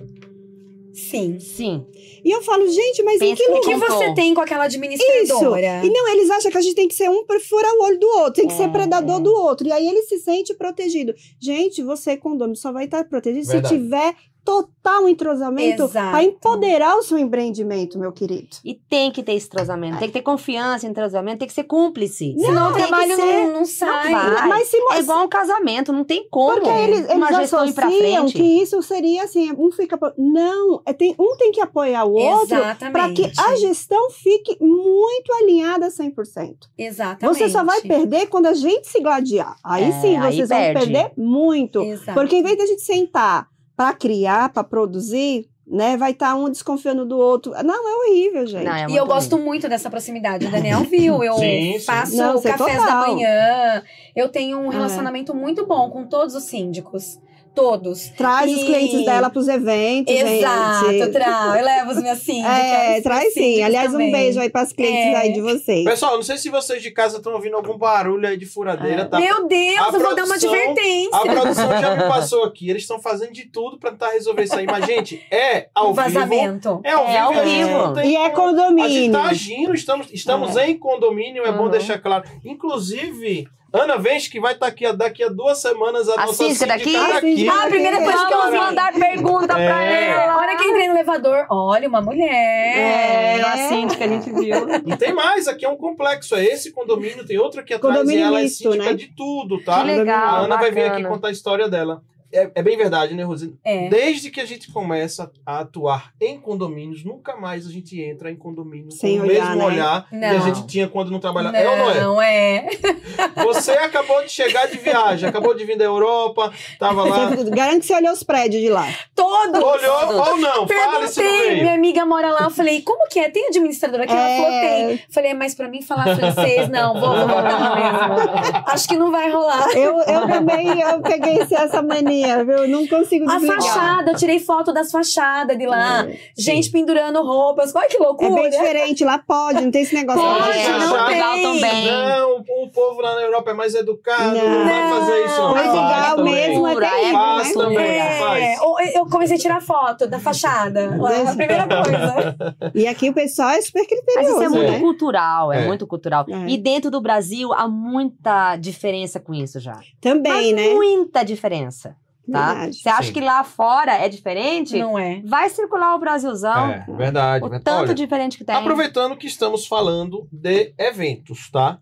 Sim. 1.10 1.38
Sim. 1.38 1.86
E 2.24 2.30
eu 2.30 2.42
falo, 2.42 2.68
gente, 2.68 3.02
mas 3.02 3.16
em 3.20 3.30
Pensa 3.30 3.36
que 3.36 3.52
que 3.52 3.58
O 3.58 3.60
que 3.60 3.76
você 3.76 4.14
tem 4.14 4.34
com 4.34 4.40
aquela 4.40 4.66
Isso. 4.66 4.76
administradora? 4.76 5.82
E 5.84 5.90
não, 5.90 6.08
eles 6.08 6.28
acham 6.30 6.50
que 6.50 6.58
a 6.58 6.60
gente 6.60 6.74
tem 6.74 6.88
que 6.88 6.94
ser 6.94 7.08
um 7.08 7.24
para 7.24 7.38
furar 7.40 7.72
o 7.74 7.82
olho 7.84 7.98
do 7.98 8.06
outro, 8.08 8.32
tem 8.34 8.46
que 8.46 8.54
É, 8.54 8.56
ser 8.56 8.68
predador 8.70 9.20
é. 9.20 9.22
do 9.22 9.32
outro. 9.32 9.66
E 9.68 9.72
aí 9.72 9.88
ele 9.88 10.02
se 10.02 10.18
sente 10.18 10.52
protegido. 10.54 11.14
Gente, 11.40 11.82
você, 11.82 12.16
condômino, 12.16 12.56
só 12.56 12.72
vai 12.72 12.86
estar 12.86 13.04
protegido 13.04 13.46
Verdade. 13.46 13.68
se 13.68 13.74
tiver 13.80 14.14
total 14.48 15.06
entrosamento 15.08 15.88
para 15.88 16.22
empoderar 16.22 16.96
o 16.96 17.02
seu 17.02 17.18
empreendimento, 17.18 17.98
meu 17.98 18.10
querido. 18.12 18.48
E 18.64 18.74
tem 18.74 19.10
que 19.10 19.22
ter 19.22 19.34
esse 19.34 19.46
entrosamento, 19.46 19.98
tem 19.98 20.08
que 20.08 20.14
ter 20.14 20.22
confiança 20.22 20.86
em 20.86 20.90
entrosamento, 20.90 21.40
tem 21.40 21.48
que 21.48 21.52
ser 21.54 21.64
cúmplice. 21.64 22.34
Senão 22.38 22.70
o 22.70 22.72
trabalho 22.72 23.14
ser- 23.14 23.46
não, 23.46 23.52
não 23.52 23.64
sai. 23.66 24.10
vai. 24.12 24.48
Mas 24.48 24.68
se 24.68 24.76
É 24.92 25.00
igual 25.00 25.24
um 25.24 25.28
casamento, 25.28 25.92
não 25.92 26.02
tem 26.04 26.26
como 26.30 26.54
Porque 26.54 26.68
eles, 26.70 27.06
uma 27.12 27.26
eles 27.28 27.38
gestão 27.40 27.66
ir 27.66 27.72
pra 27.74 27.90
frente. 27.90 28.32
que 28.32 28.62
isso 28.62 28.80
seria 28.82 29.24
assim, 29.24 29.52
um 29.52 29.70
fica. 29.70 29.98
Não, 30.16 30.80
é, 30.86 30.92
tem, 30.94 31.14
um 31.18 31.36
tem 31.36 31.52
que 31.52 31.60
apoiar 31.60 32.04
o 32.04 32.12
outro 32.14 32.56
para 32.90 33.10
que 33.12 33.30
a 33.38 33.56
gestão 33.56 34.10
fique 34.10 34.56
muito 34.60 35.32
alinhada 35.42 35.88
100%. 35.90 36.54
Exatamente. 36.78 37.36
Você 37.38 37.48
só 37.50 37.62
vai 37.62 37.82
perder 37.82 38.26
quando 38.28 38.46
a 38.46 38.54
gente 38.54 38.88
se 38.88 39.00
gladiar. 39.00 39.54
Aí 39.62 39.84
É, 39.84 39.92
sim, 40.00 40.16
aí 40.16 40.34
vocês 40.34 40.48
vão 40.48 40.58
perde. 40.58 40.80
perder 40.80 41.12
muito. 41.16 41.82
Exato. 41.82 42.14
Porque 42.18 42.36
em 42.36 42.42
vez 42.42 42.56
da 42.56 42.64
gente 42.66 42.80
sentar 42.82 43.46
para 43.78 43.94
criar, 43.94 44.48
para 44.48 44.64
produzir, 44.64 45.48
né, 45.64 45.96
vai 45.96 46.10
estar 46.10 46.34
um 46.34 46.50
desconfiando 46.50 47.06
do 47.06 47.16
outro. 47.16 47.52
Não, 47.62 47.88
é 47.88 47.94
horrível, 48.10 48.44
gente. 48.44 48.64
Não, 48.64 48.74
é 48.74 48.86
E 48.88 48.96
eu 48.96 49.06
gosto 49.06 49.36
ruim. 49.36 49.44
muito 49.44 49.68
dessa 49.68 49.88
proximidade. 49.88 50.46
O 50.46 50.50
Daniel 50.50 50.80
viu, 50.82 51.22
eu 51.22 51.34
Sim, 51.34 51.74
sim. 51.78 51.80
faço 51.84 52.16
Não, 52.16 52.32
você 52.32 52.48
é 52.48 52.52
cafés 52.56 52.84
da 52.84 52.94
manhã. 53.06 53.82
Eu 54.16 54.28
tenho 54.30 54.58
um 54.58 54.72
É. 54.72 54.74
relacionamento 54.74 55.32
muito 55.32 55.64
bom 55.64 55.88
com 55.90 56.04
todos 56.04 56.34
os 56.34 56.42
síndicos. 56.42 57.20
Todos. 57.54 58.08
Traz 58.10 58.52
os 58.52 58.62
E- 58.62 58.66
clientes 58.66 59.04
dela 59.04 59.28
para 59.30 59.38
os 59.40 59.48
eventos, 59.48 60.14
Exato, 60.14 60.90
gente. 60.92 61.12
tra... 61.12 61.54
eu 61.58 61.64
levo 61.64 61.90
os 61.90 61.96
minhas 61.98 62.18
síndicas. 62.18 62.56
É, 62.58 62.96
os 62.98 63.02
traz 63.02 63.22
meus 63.22 63.34
sim. 63.34 63.40
síndicos 63.42 63.64
Aliás, 63.66 63.88
um 63.88 63.92
também. 63.92 64.12
beijo 64.12 64.40
aí 64.40 64.48
para 64.50 64.60
as 64.62 64.72
clientes 64.72 65.14
É. 65.14 65.16
aí 65.16 65.32
de 65.32 65.40
vocês. 65.40 65.84
Pessoal, 65.84 66.14
não 66.16 66.22
sei 66.22 66.36
se 66.38 66.48
vocês 66.50 66.82
de 66.82 66.90
casa 66.90 67.16
estão 67.16 67.32
ouvindo 67.32 67.56
algum 67.56 67.76
barulho 67.76 68.28
aí 68.28 68.36
de 68.36 68.46
furadeira, 68.46 69.02
É. 69.02 69.04
tá? 69.06 69.18
Meu 69.18 69.46
Deus, 69.48 69.78
A 69.78 69.86
eu 69.86 69.92
vou 69.92 70.00
dar 70.14 70.24
uma 70.24 70.38
produção- 70.38 70.52
advertência. 70.52 71.10
A 71.12 71.20
produção 71.20 71.80
já 71.80 71.96
me 71.96 72.02
passou 72.04 72.44
aqui. 72.44 72.70
Eles 72.70 72.82
estão 72.82 73.00
fazendo 73.00 73.32
de 73.32 73.46
tudo 73.46 73.78
pra 73.78 73.90
tentar 73.90 74.10
resolver 74.10 74.42
isso 74.44 74.56
aí. 74.56 74.66
Mas, 74.66 74.86
gente, 74.86 75.20
é 75.30 75.68
ao 75.74 75.90
Um 75.90 75.94
vivo. 75.94 76.02
vazamento. 76.04 76.80
É 76.84 76.92
ao 76.92 77.04
É 77.06 77.10
vivo. 77.12 77.18
ao 77.24 77.32
e 77.34 77.40
vivo. 77.64 77.92
tem 77.94 78.10
E 78.12 78.16
é 78.16 78.30
como- 78.30 78.48
A 78.48 78.50
gente 78.50 78.68
condomínio. 78.68 79.12
tá 79.12 79.22
agindo, 79.24 79.74
estamos, 79.74 80.06
estamos 80.12 80.56
em 80.56 80.78
condomínio, 80.78 81.44
é 81.44 81.52
bom 81.52 81.64
Uhum. 81.64 81.70
deixar 81.70 81.98
claro. 81.98 82.24
Inclusive, 82.44 83.48
Ana 83.70 83.98
Vence, 83.98 84.30
que 84.30 84.40
vai 84.40 84.54
estar 84.54 84.66
aqui 84.66 84.90
daqui 84.94 85.22
a 85.22 85.28
duas 85.28 85.58
semanas, 85.58 86.08
a, 86.08 86.14
A 86.14 86.26
nossa 86.26 86.32
síndica 86.32 86.66
daqui? 86.66 86.90
tá 86.92 87.18
aqui. 87.18 87.48
Ah, 87.48 87.64
a 87.64 87.68
primeira 87.68 87.98
coisa 87.98 88.26
que 88.26 88.50
vi. 88.50 88.56
mandar 88.56 88.92
pergunta 88.94 89.46
pra 89.54 89.84
É. 89.84 90.10
ela. 90.10 90.32
A 90.32 90.36
hora 90.38 90.56
que 90.56 90.64
eu 90.64 90.70
entrei 90.70 90.88
no 90.88 90.94
elevador, 90.94 91.46
olha, 91.50 91.86
uma 91.86 92.00
mulher. 92.00 92.30
É, 92.32 93.40
a 93.42 93.56
síndica 93.68 94.04
a 94.04 94.08
gente 94.08 94.30
viu. 94.32 94.56
E 94.86 94.96
tem 94.96 95.12
mais, 95.12 95.46
aqui 95.46 95.66
é 95.66 95.68
um 95.68 95.76
complexo. 95.76 96.34
É 96.34 96.44
esse 96.44 96.72
condomínio, 96.72 97.26
tem 97.26 97.36
outro 97.38 97.60
aqui 97.60 97.74
atrás 97.74 97.94
Condomínio 97.94 98.20
e 98.20 98.24
ela 98.26 98.40
misto, 98.40 98.68
é 98.68 98.72
síndica 98.72 98.90
né? 98.90 98.96
de 98.96 99.06
tudo, 99.14 99.62
tá? 99.62 99.80
Que 99.82 99.86
legal, 99.86 100.26
A 100.26 100.38
Ana 100.40 100.56
vai 100.56 100.70
vir 100.70 100.80
aqui 100.80 100.90
bacana. 100.90 101.08
contar 101.10 101.28
a 101.28 101.32
história 101.32 101.68
dela. 101.68 102.02
É, 102.32 102.50
é 102.56 102.62
bem 102.62 102.76
verdade, 102.76 103.14
né, 103.14 103.22
Rosina? 103.22 103.52
É. 103.64 103.88
Desde 103.88 104.30
que 104.30 104.40
a 104.40 104.44
gente 104.44 104.70
começa 104.72 105.30
a 105.46 105.60
atuar 105.60 106.12
em 106.20 106.38
condomínios, 106.38 107.04
nunca 107.04 107.36
mais 107.36 107.66
a 107.66 107.70
gente 107.70 108.00
entra 108.00 108.30
em 108.30 108.36
condomínio 108.36 108.90
Sem 108.92 109.18
com 109.18 109.24
o 109.24 109.28
olhar, 109.28 109.44
mesmo 109.46 109.56
né? 109.56 109.64
olhar 109.64 110.08
que 110.08 110.14
a 110.16 110.32
Não. 110.34 110.40
gente 110.42 110.66
tinha 110.66 110.88
quando 110.88 111.10
não 111.10 111.20
trabalhava. 111.20 111.56
É 111.56 111.68
ou 111.68 111.76
não 111.76 111.90
é? 111.90 112.00
Não 112.00 112.22
é. 112.22 112.68
Você 113.44 113.72
acabou 113.72 114.22
de 114.24 114.30
chegar 114.30 114.66
de 114.68 114.76
viagem, 114.78 115.28
acabou 115.28 115.54
de 115.54 115.64
vir 115.64 115.76
da 115.78 115.84
Europa, 115.84 116.52
tava 116.78 117.02
lá. 117.04 117.30
Garante 117.50 117.80
que 117.80 117.86
você 117.86 117.94
olhou 117.94 118.12
os 118.12 118.22
prédios 118.22 118.60
de 118.62 118.68
lá. 118.68 118.86
Todos. 119.14 119.62
Olhou 119.62 120.16
ou 120.28 120.36
não? 120.36 120.66
Fale 120.68 121.08
se 121.08 121.20
não 121.22 121.26
Perguntei, 121.26 121.48
veio. 121.48 121.62
minha 121.62 121.74
amiga 121.74 122.04
mora 122.06 122.30
lá, 122.32 122.42
eu 122.42 122.50
falei, 122.50 122.82
como 122.82 123.08
que 123.08 123.18
é? 123.20 123.28
Tem 123.30 123.46
administradora 123.48 124.04
aqui? 124.04 124.12
Ela 124.12 124.28
É. 124.28 124.36
falou, 124.42 124.60
tem. 124.60 125.00
Falei, 125.10 125.34
mas 125.34 125.54
pra 125.54 125.68
mim 125.68 125.82
falar 125.82 126.14
francês, 126.16 126.68
não, 126.68 126.94
vou, 126.94 127.08
vou 127.16 127.28
voltar 127.28 127.74
mesmo. 127.76 128.62
Acho 128.66 128.88
que 128.88 128.96
não 128.96 129.10
vai 129.10 129.30
rolar. 129.30 129.68
Eu, 129.76 129.98
eu 130.00 130.26
também 130.28 130.80
eu 130.80 131.00
peguei 131.00 131.38
essa 131.40 131.82
mania, 131.82 132.17
viu? 132.44 132.58
Eu 132.58 132.68
Não 132.68 132.86
consigo 132.86 133.28
A 133.30 133.34
desligar. 133.34 133.62
fachada, 133.62 134.10
eu 134.12 134.16
tirei 134.16 134.38
foto 134.38 134.72
das 134.72 134.90
fachadas 134.90 135.56
de 135.58 135.66
lá. 135.66 136.06
Gente 136.36 136.70
pendurando 136.70 137.22
roupas. 137.22 137.74
Olha 137.74 137.88
que 137.88 137.96
É 137.96 138.00
loucura. 138.00 138.30
bem 138.34 138.50
diferente, 138.50 139.04
lá 139.04 139.18
pode, 139.18 139.60
não 139.62 139.70
tem 139.70 139.82
esse 139.82 139.94
negócio. 139.94 140.20
Pode, 140.22 140.52
de 140.52 140.58
É, 140.58 140.78
não 140.78 140.88
Portugal 140.88 141.32
tem. 141.34 141.42
também. 141.42 141.86
Não, 141.86 142.36
o 142.62 142.70
povo 142.70 143.00
lá 143.00 143.14
na 143.14 143.22
Europa 143.22 143.50
é 143.50 143.54
mais 143.54 143.74
educado, 143.74 144.36
não, 144.36 144.48
Não. 144.48 144.64
vai 144.64 145.00
fazer 145.00 145.24
isso. 145.24 145.40
Não. 145.40 145.52
Portugal 145.54 145.88
Faz 145.88 146.14
também. 146.16 146.34
mesmo 146.34 146.66
é 146.68 146.74
terrível, 146.80 147.12
Faz 147.12 147.48
né? 147.48 147.54
também, 147.64 147.78
É, 148.00 148.18
faz. 148.18 148.94
eu 148.94 149.06
comecei 149.06 149.36
a 149.36 149.40
tirar 149.40 149.60
foto 149.62 150.06
da 150.06 150.18
fachada. 150.18 150.96
lá, 150.98 151.10
a 151.30 151.34
primeira 151.34 151.66
coisa. 151.66 152.36
E 152.74 152.86
aqui 152.86 153.10
o 153.10 153.14
pessoal 153.14 153.50
é 153.50 153.60
super 153.60 153.80
Mas 153.80 153.90
isso 153.92 154.04
criterioso, 154.04 154.42
é 154.42 154.48
muito 154.48 154.72
né? 154.72 154.78
cultural, 154.80 155.52
é, 155.52 155.62
É. 155.62 155.66
muito 155.66 155.86
cultural. 155.86 156.24
É. 156.28 156.48
E 156.48 156.56
dentro 156.58 156.90
do 156.90 157.00
Brasil 157.00 157.52
há 157.52 157.68
muita 157.68 158.56
diferença 158.56 159.18
com 159.20 159.34
isso 159.34 159.58
já. 159.60 159.78
Também, 160.00 160.54
Mas 160.54 160.66
né? 160.68 160.74
Muita 160.74 161.22
diferença, 161.24 161.96
tá? 162.30 162.48
Verdade. 162.54 162.76
Você 162.76 162.88
acha 162.88 163.02
Sim. 163.04 163.12
que 163.12 163.20
lá 163.20 163.42
fora 163.44 163.92
é 163.92 164.08
diferente? 164.08 164.78
Não 164.78 164.98
é. 164.98 165.20
Vai 165.24 165.48
circular 165.48 165.94
o 165.94 165.98
Brasilzão. 165.98 166.70
É, 166.70 166.84
verdade. 166.96 167.44
O 167.44 167.48
verdade. 167.48 167.64
tanto 167.64 167.82
Olha, 167.86 167.94
diferente 167.94 168.36
que 168.38 168.44
tem. 168.44 168.54
Aproveitando 168.54 169.16
que 169.16 169.26
estamos 169.26 169.66
falando 169.66 170.28
de 170.32 170.72
eventos, 170.78 171.50
tá? 171.50 171.78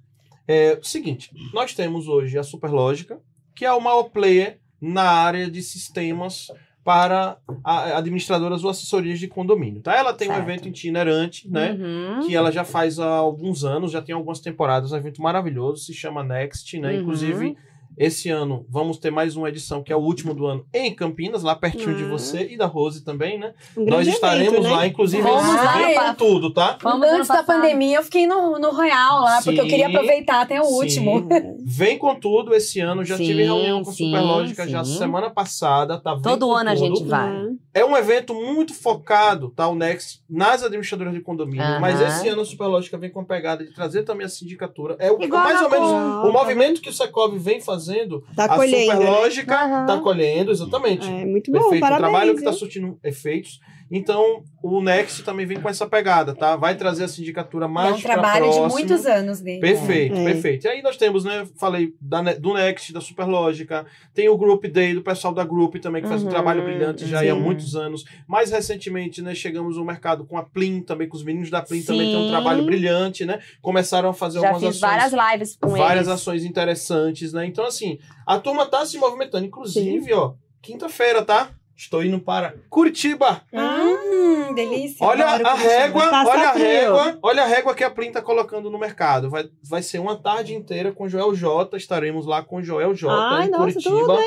É 0.48 0.78
o 0.80 0.84
seguinte, 0.84 1.30
nós 1.52 1.74
temos 1.74 2.06
hoje 2.06 2.38
a 2.38 2.42
Superlógica, 2.42 3.18
que 3.54 3.64
é 3.64 3.72
o 3.72 3.80
maior 3.80 4.04
player 4.04 4.58
na 4.80 5.02
área 5.02 5.50
de 5.50 5.60
sistemas 5.62 6.48
para 6.84 7.36
a- 7.64 7.98
administradoras 7.98 8.62
ou 8.62 8.70
assessorias 8.70 9.18
de 9.18 9.26
condomínio, 9.26 9.82
tá? 9.82 9.96
Ela 9.96 10.12
tem 10.12 10.28
um 10.28 10.34
Certo. 10.34 10.44
evento 10.48 10.68
itinerante, 10.68 11.50
né? 11.50 11.72
Uhum. 11.72 12.20
Que 12.24 12.36
ela 12.36 12.52
já 12.52 12.62
faz 12.62 13.00
há 13.00 13.08
alguns 13.08 13.64
anos, 13.64 13.90
já 13.90 14.00
tem 14.00 14.14
algumas 14.14 14.38
temporadas, 14.38 14.92
um 14.92 14.96
evento 14.96 15.20
maravilhoso, 15.20 15.82
se 15.82 15.92
chama 15.92 16.22
Next, 16.22 16.78
né? 16.78 16.92
Uhum. 16.92 17.00
Inclusive, 17.00 17.56
esse 17.96 18.28
ano 18.30 18.66
vamos 18.68 18.98
ter 18.98 19.10
mais 19.10 19.36
uma 19.36 19.48
edição, 19.48 19.82
que 19.82 19.92
é 19.92 19.96
o 19.96 20.00
último 20.00 20.34
do 20.34 20.46
ano, 20.46 20.64
em 20.72 20.94
Campinas, 20.94 21.42
lá 21.42 21.54
pertinho 21.54 21.96
de 21.96 22.04
Ah. 22.04 22.08
você 22.08 22.46
e 22.50 22.56
da 22.56 22.66
Rose 22.66 23.04
também, 23.04 23.38
né? 23.38 23.54
Um 23.76 23.84
Nós 23.86 24.06
estaremos 24.06 24.52
evento, 24.54 24.62
né? 24.64 24.70
lá, 24.70 24.86
inclusive, 24.86 25.22
Vamos 25.22 25.54
lá, 25.54 26.04
com 26.08 26.14
tudo, 26.14 26.52
tá? 26.52 26.78
Vamos 26.82 27.06
Antes 27.08 27.28
da 27.28 27.42
pandemia, 27.42 27.96
eu 27.98 28.02
fiquei 28.02 28.26
no, 28.26 28.58
no 28.58 28.70
Royal 28.70 29.20
lá, 29.22 29.40
porque 29.42 29.58
eu 29.60 29.64
Sim. 29.64 29.70
queria 29.70 29.88
aproveitar 29.88 30.42
até 30.42 30.60
o 30.60 30.64
Sim. 30.64 30.74
último. 30.74 31.28
Vem 31.64 31.98
com 31.98 32.14
tudo 32.14 32.54
esse 32.54 32.80
ano. 32.80 33.04
Já 33.04 33.16
tive 33.16 33.42
Sim, 33.42 33.44
reunião 33.44 33.82
com 33.82 33.92
sim, 33.92 34.06
Superlógica 34.06 34.68
já 34.68 34.84
sim. 34.84 34.98
semana 34.98 35.30
passada. 35.30 35.98
Tá, 35.98 36.14
vem 36.14 36.22
Todo 36.22 36.52
ano 36.52 36.70
a 36.70 36.74
gente 36.74 37.02
vai. 37.04 37.48
É 37.74 37.84
um 37.84 37.96
evento 37.96 38.34
muito 38.34 38.72
focado, 38.74 39.50
tá? 39.50 39.66
O 39.68 39.74
Next, 39.74 40.22
nas 40.28 40.62
administradoras 40.62 41.12
de 41.12 41.20
condomínio. 41.20 41.62
Aham. 41.62 41.80
Mas 41.80 42.00
esse 42.00 42.28
ano 42.28 42.42
a 42.42 42.44
Superlógica 42.44 42.96
vem 42.96 43.10
com 43.10 43.20
a 43.20 43.24
pegada 43.24 43.64
de 43.64 43.72
trazer 43.74 44.04
também 44.04 44.26
a 44.26 44.28
sindicatura. 44.28 44.96
É 44.98 45.10
o, 45.10 45.20
Igual 45.20 45.42
mais 45.42 45.60
ou 45.62 45.70
menos 45.70 45.90
o 45.90 46.32
movimento 46.32 46.80
que 46.80 46.88
o 46.88 46.92
Secov 46.92 47.36
vem 47.38 47.60
fazendo. 47.60 47.85
Tá 48.34 48.44
a 48.44 48.56
colhendo. 48.56 48.86
né? 48.88 48.94
Superlógica 48.96 49.54
Aham. 49.64 49.86
tá 49.86 49.98
colhendo, 50.00 50.50
exatamente. 50.50 51.06
É 51.08 51.24
muito 51.24 51.50
bom, 51.50 51.58
Perfeito. 51.60 51.80
parabéns. 51.80 52.08
o 52.08 52.10
trabalho 52.10 52.32
que 52.34 52.38
está 52.40 52.52
surtindo 52.52 52.98
efeitos. 53.04 53.60
Então, 53.90 54.42
o 54.60 54.82
Next 54.82 55.22
também 55.22 55.46
vem 55.46 55.60
com 55.60 55.68
essa 55.68 55.86
pegada, 55.86 56.34
tá? 56.34 56.56
Vai 56.56 56.74
trazer 56.74 57.04
a 57.04 57.08
sindicatura 57.08 57.68
mais 57.68 57.90
é 57.90 57.94
um 57.94 58.00
trabalho 58.00 58.50
de 58.50 58.60
muitos 58.62 59.06
anos 59.06 59.40
dele. 59.40 59.60
Perfeito, 59.60 60.16
É. 60.16 60.24
perfeito. 60.24 60.64
E 60.66 60.68
aí 60.68 60.82
nós 60.82 60.96
temos, 60.96 61.24
né? 61.24 61.46
Falei 61.56 61.94
da, 62.00 62.20
do 62.34 62.54
Next, 62.54 62.92
da 62.92 63.00
Superlógica, 63.00 63.86
tem 64.12 64.28
o 64.28 64.36
Group 64.36 64.64
Day 64.66 64.92
do 64.92 65.02
pessoal 65.02 65.32
da 65.32 65.44
Group 65.44 65.76
também, 65.76 66.02
que 66.02 66.08
faz 66.08 66.22
um 66.22 66.24
Uhum, 66.26 66.30
trabalho 66.32 66.64
brilhante 66.64 67.06
já 67.06 67.20
aí 67.20 67.30
há 67.30 67.34
sim. 67.34 67.40
muitos 67.40 67.76
anos. 67.76 68.04
Mais 68.26 68.50
recentemente, 68.50 69.22
né, 69.22 69.34
chegamos 69.36 69.76
no 69.76 69.84
mercado 69.84 70.24
com 70.24 70.36
a 70.36 70.42
Plim 70.42 70.80
também, 70.80 71.08
com 71.08 71.16
os 71.16 71.22
meninos 71.22 71.48
da 71.48 71.62
Plim 71.62 71.82
também 71.82 72.08
tem 72.10 72.18
um 72.18 72.22
Sim. 72.24 72.28
trabalho 72.30 72.64
brilhante, 72.64 73.24
né? 73.24 73.38
Começaram 73.62 74.08
a 74.08 74.12
fazer 74.12 74.40
Já 74.40 74.48
algumas 74.48 74.74
fiz 74.74 74.82
ações. 74.82 75.10
várias 75.12 75.32
lives 75.32 75.56
com 75.60 75.68
várias 75.70 76.06
eles. 76.08 76.20
ações 76.20 76.44
interessantes, 76.44 77.32
né? 77.32 77.46
Então, 77.46 77.64
assim, 77.64 77.98
a 78.26 78.38
turma 78.40 78.66
tá 78.66 78.84
se 78.84 78.98
movimentando. 78.98 79.46
Inclusive, 79.46 80.12
ó, 80.12 80.32
quinta-feira, 80.60 81.22
tá? 81.22 81.50
Estou 81.76 82.02
indo 82.02 82.18
para 82.18 82.54
Curitiba. 82.70 83.42
Hum, 83.52 84.54
delícia. 84.54 85.04
Olha 85.06 85.26
a 85.26 85.54
régua, 85.54 86.08
Passa 86.08 86.30
olha 86.30 86.48
a 86.48 86.52
frio. 86.54 86.64
régua, 86.66 87.18
olha 87.22 87.42
a 87.42 87.46
régua 87.46 87.74
que 87.74 87.84
a 87.84 87.90
Plim 87.90 88.10
tá 88.10 88.22
colocando 88.22 88.70
no 88.70 88.78
mercado. 88.78 89.28
Vai, 89.28 89.48
vai 89.62 89.82
ser 89.82 89.98
uma 89.98 90.16
tarde 90.16 90.54
inteira 90.54 90.90
com 90.90 91.06
Joel 91.08 91.34
J. 91.34 91.76
Estaremos 91.76 92.24
lá 92.24 92.42
com 92.42 92.62
Joel 92.62 92.94
J 92.94 93.12
Ai, 93.12 93.46
em 93.46 93.50
nossa, 93.50 93.62
Curitiba. 93.64 93.90
tudo, 93.98 94.18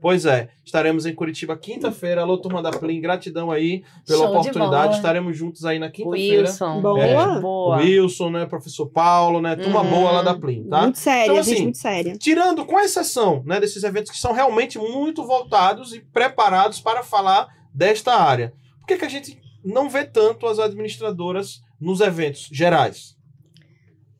Pois 0.00 0.24
é, 0.26 0.48
estaremos 0.64 1.06
em 1.06 1.14
Curitiba 1.14 1.56
quinta-feira. 1.56 2.20
Alô, 2.22 2.38
turma 2.38 2.62
da 2.62 2.70
Plim, 2.70 3.00
gratidão 3.00 3.50
aí 3.50 3.82
pela 4.06 4.18
Show 4.26 4.30
de 4.32 4.36
oportunidade. 4.38 4.94
Estaremos 4.96 5.36
juntos 5.36 5.64
aí 5.64 5.78
na 5.78 5.90
quinta-feira. 5.90 6.42
Wilson. 6.42 6.80
Boa. 6.80 7.00
Gente 7.00 7.40
boa. 7.40 7.76
Wilson, 7.78 8.30
né, 8.30 8.46
professor 8.46 8.86
Paulo, 8.86 9.40
né, 9.40 9.56
turma 9.56 9.82
Uhum. 9.82 9.90
boa 9.90 10.10
lá 10.12 10.22
da 10.22 10.34
Plim, 10.38 10.68
tá? 10.68 10.82
Muito 10.82 10.98
séria, 10.98 11.32
Então, 11.32 11.42
gente, 11.42 11.54
assim, 11.54 11.62
muito 11.64 11.78
séria. 11.78 12.16
Tirando, 12.16 12.64
com 12.64 12.78
exceção, 12.78 13.42
né, 13.44 13.58
desses 13.58 13.82
eventos 13.82 14.12
que 14.12 14.18
são 14.18 14.32
realmente 14.32 14.78
muito 14.78 15.26
voltados 15.26 15.92
e 15.92 16.00
preparados 16.00 16.80
para 16.80 17.02
falar 17.02 17.48
desta 17.74 18.14
área. 18.14 18.52
Por 18.78 18.86
que, 18.86 18.98
que 18.98 19.04
a 19.04 19.08
gente 19.10 19.36
não 19.64 19.90
vê 19.90 20.04
tanto 20.04 20.46
as 20.46 20.60
administradoras 20.60 21.60
nos 21.80 22.00
eventos 22.00 22.48
gerais? 22.52 23.16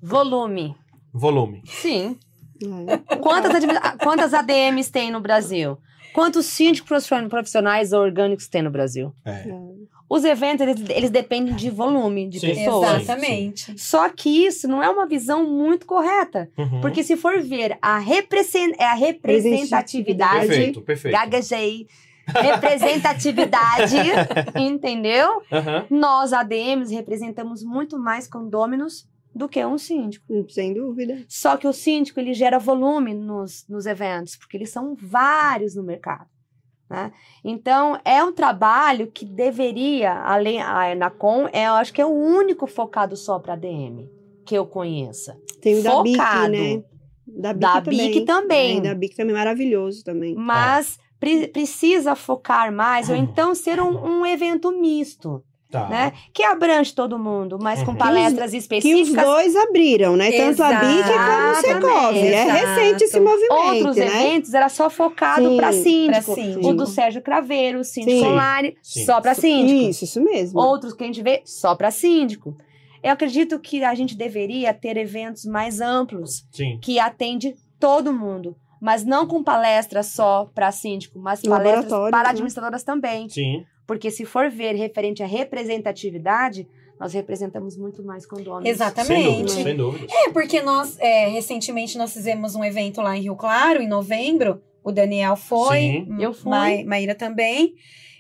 Volume. 0.03 0.75
Volume. 1.13 1.63
Sim. 1.67 2.19
É. 2.63 3.17
Quantas, 3.17 3.55
admi- 3.55 3.99
quantas 4.03 4.35
ADMs 4.35 4.91
tem 4.91 5.11
no 5.11 5.21
Brasil? 5.21 5.79
Quantos 6.13 6.47
síndicos 6.47 6.89
profission- 6.89 7.29
profissionais 7.29 7.93
orgânicos 7.93 8.49
tem 8.49 8.63
no 8.63 8.71
Brasil? 8.71 9.13
É. 9.25 9.45
Os 10.11 10.25
eventos, 10.25 10.67
eles, 10.67 10.89
eles 10.89 11.11
dependem 11.11 11.55
de 11.55 11.69
volume 11.69 12.29
de 12.29 12.41
Sim. 12.41 12.47
pessoas. 12.55 13.03
Exatamente. 13.03 13.79
Só 13.79 14.09
que 14.09 14.47
isso 14.47 14.67
não 14.67 14.83
é 14.83 14.89
uma 14.89 15.07
visão 15.07 15.47
muito 15.47 15.85
correta. 15.85 16.51
Uhum. 16.57 16.81
Porque 16.81 17.03
se 17.05 17.15
for 17.17 17.41
ver 17.43 17.77
a, 17.83 17.99
represen- 17.99 18.75
é 18.79 18.85
a 18.87 18.95
representatividade, 18.95 20.47
Perfeito, 20.49 20.81
perfeito. 20.81 21.15
gaguejei, 21.15 21.87
representatividade, 22.27 23.97
entendeu? 24.57 25.43
Aham. 25.53 25.87
Nós, 25.91 26.33
ADMs, 26.33 26.95
representamos 26.95 27.63
muito 27.63 27.99
mais 27.99 28.27
condôminos 28.27 29.07
do 29.35 29.49
que 29.49 29.65
um 29.65 29.79
síndico. 29.79 30.27
Sem 30.51 30.75
dúvida. 30.75 31.25
Só 31.29 31.57
que 31.57 31.67
o 31.67 31.73
síndico, 31.73 32.19
ele 32.21 32.35
gera 32.35 32.59
volume 32.59 33.15
nos, 33.15 33.65
nos 33.69 33.87
eventos, 33.87 34.37
porque 34.37 34.57
eles 34.57 34.71
são 34.71 34.95
vários 35.01 35.75
no 35.75 35.83
mercado. 35.83 36.27
Né? 36.91 37.13
Então, 37.45 38.01
é 38.05 38.23
um 38.25 38.33
trabalho 38.33 39.09
que 39.09 39.25
deveria, 39.27 40.13
além 40.23 40.61
a 40.63 40.91
Enacom, 40.91 41.47
é, 41.53 41.67
eu 41.69 41.75
acho 41.75 41.93
que 41.93 42.01
é 42.01 42.07
o 42.07 42.09
único 42.11 42.67
focado 42.67 43.15
só 43.17 43.39
para 43.39 43.53
ADM 43.55 44.09
que 44.47 44.55
eu 44.55 44.67
conheça. 44.67 45.37
Tem 45.61 45.79
o 45.79 45.83
da 45.83 46.03
BIC, 46.03 46.17
Focado. 46.17 46.49
né? 46.53 46.83
Da 47.27 47.53
BIC 47.53 47.61
Da 47.61 47.81
também. 47.83 48.11
BIC 48.13 48.25
também. 48.25 48.79
É, 48.79 48.81
da 48.81 48.95
BIC 48.95 49.15
também, 49.17 49.35
maravilhoso 49.35 50.03
também. 50.03 50.35
Mas 50.35 50.99
pre- 51.21 51.49
precisa 51.49 52.15
focar 52.15 52.73
mais, 52.73 53.11
ou 53.11 53.17
então 53.17 53.55
ser 53.55 53.79
um, 53.81 54.21
um 54.21 54.25
evento 54.25 54.73
misto, 54.81 55.45
Tá. 55.71 55.87
né? 55.87 56.13
Que 56.33 56.43
abrange 56.43 56.95
todo 56.95 57.19
mundo, 57.19 57.59
mas 57.61 57.83
com 57.83 57.91
Uhum. 57.91 57.97
palestras 57.99 58.53
Que 58.53 58.57
os 58.57 58.63
específicas. 58.63 59.23
dois 59.25 59.55
abriram, 59.55 60.17
né? 60.17 60.33
Tanto 60.33 60.63
a 60.63 60.73
BIC 60.73 61.03
como 61.09 61.51
o 61.51 61.55
Secov. 61.57 62.17
É 62.17 62.45
recente 62.45 63.05
esse 63.05 63.21
movimento, 63.21 63.53
Outros 63.75 63.97
né? 63.97 64.07
eventos 64.07 64.55
era 64.55 64.71
só 64.71 64.89
focado 64.89 65.57
para 65.57 65.71
síndico. 65.73 66.35
síndico. 66.35 66.69
O 66.69 66.73
do 66.73 66.87
Sérgio 66.87 67.21
Craveiro, 67.21 67.81
o 67.81 67.85
síndico 67.85 68.19
Sim. 68.19 68.27
online, 68.29 68.77
Sim. 68.83 69.05
só 69.05 69.21
para 69.21 69.35
síndico. 69.35 69.91
Isso, 69.91 70.05
isso 70.05 70.23
mesmo. 70.25 70.59
Outros 70.59 70.95
que 70.95 71.05
a 71.05 71.07
gente 71.07 71.23
vê 71.23 71.43
só 71.45 71.75
para 71.77 71.91
síndico. 71.91 72.57
Eu 73.03 73.13
acredito 73.13 73.59
que 73.61 73.85
a 73.85 73.95
gente 73.95 74.17
deveria 74.17 74.73
ter 74.73 74.97
eventos 74.97 75.45
mais 75.45 75.83
amplos, 75.83 76.47
Sim. 76.51 76.79
que 76.83 76.99
atende 76.99 77.55
todo 77.79 78.11
mundo. 78.13 78.57
Mas 78.81 79.05
não 79.05 79.27
com 79.27 79.43
palestras 79.43 80.07
só 80.07 80.49
para 80.55 80.73
síndico, 80.73 81.19
mas 81.19 81.43
palestras 81.43 81.75
Laboratórios, 81.85 82.11
para 82.11 82.23
né? 82.25 82.31
administradoras 82.31 82.83
também. 82.85 83.29
Sim. 83.29 83.65
Porque 83.89 84.11
se 84.11 84.27
for 84.27 84.51
ver 84.51 84.75
referente 84.77 85.23
à 85.23 85.27
representatividade, 85.27 86.69
nós 87.01 87.15
representamos 87.15 87.75
muito 87.77 88.05
mais 88.05 88.27
condôminos. 88.27 88.69
Exatamente. 88.69 89.51
sem 89.51 89.75
dúvida. 89.75 90.07
É, 90.11 90.31
porque 90.31 90.61
nós, 90.61 90.99
é, 91.01 91.29
recentemente, 91.29 91.97
nós 91.97 92.13
fizemos 92.13 92.55
um 92.55 92.63
evento 92.63 93.01
lá 93.01 93.17
em 93.17 93.23
Rio 93.23 93.35
Claro, 93.35 93.81
em 93.81 93.89
novembro. 93.89 94.61
O 94.85 94.93
Daniel 94.93 95.37
foi, 95.37 95.79
Sim. 95.81 96.07
Eu 96.21 96.35
fui. 96.35 96.51
Ma- 96.51 96.85
Maíra 96.85 97.15
também. 97.15 97.75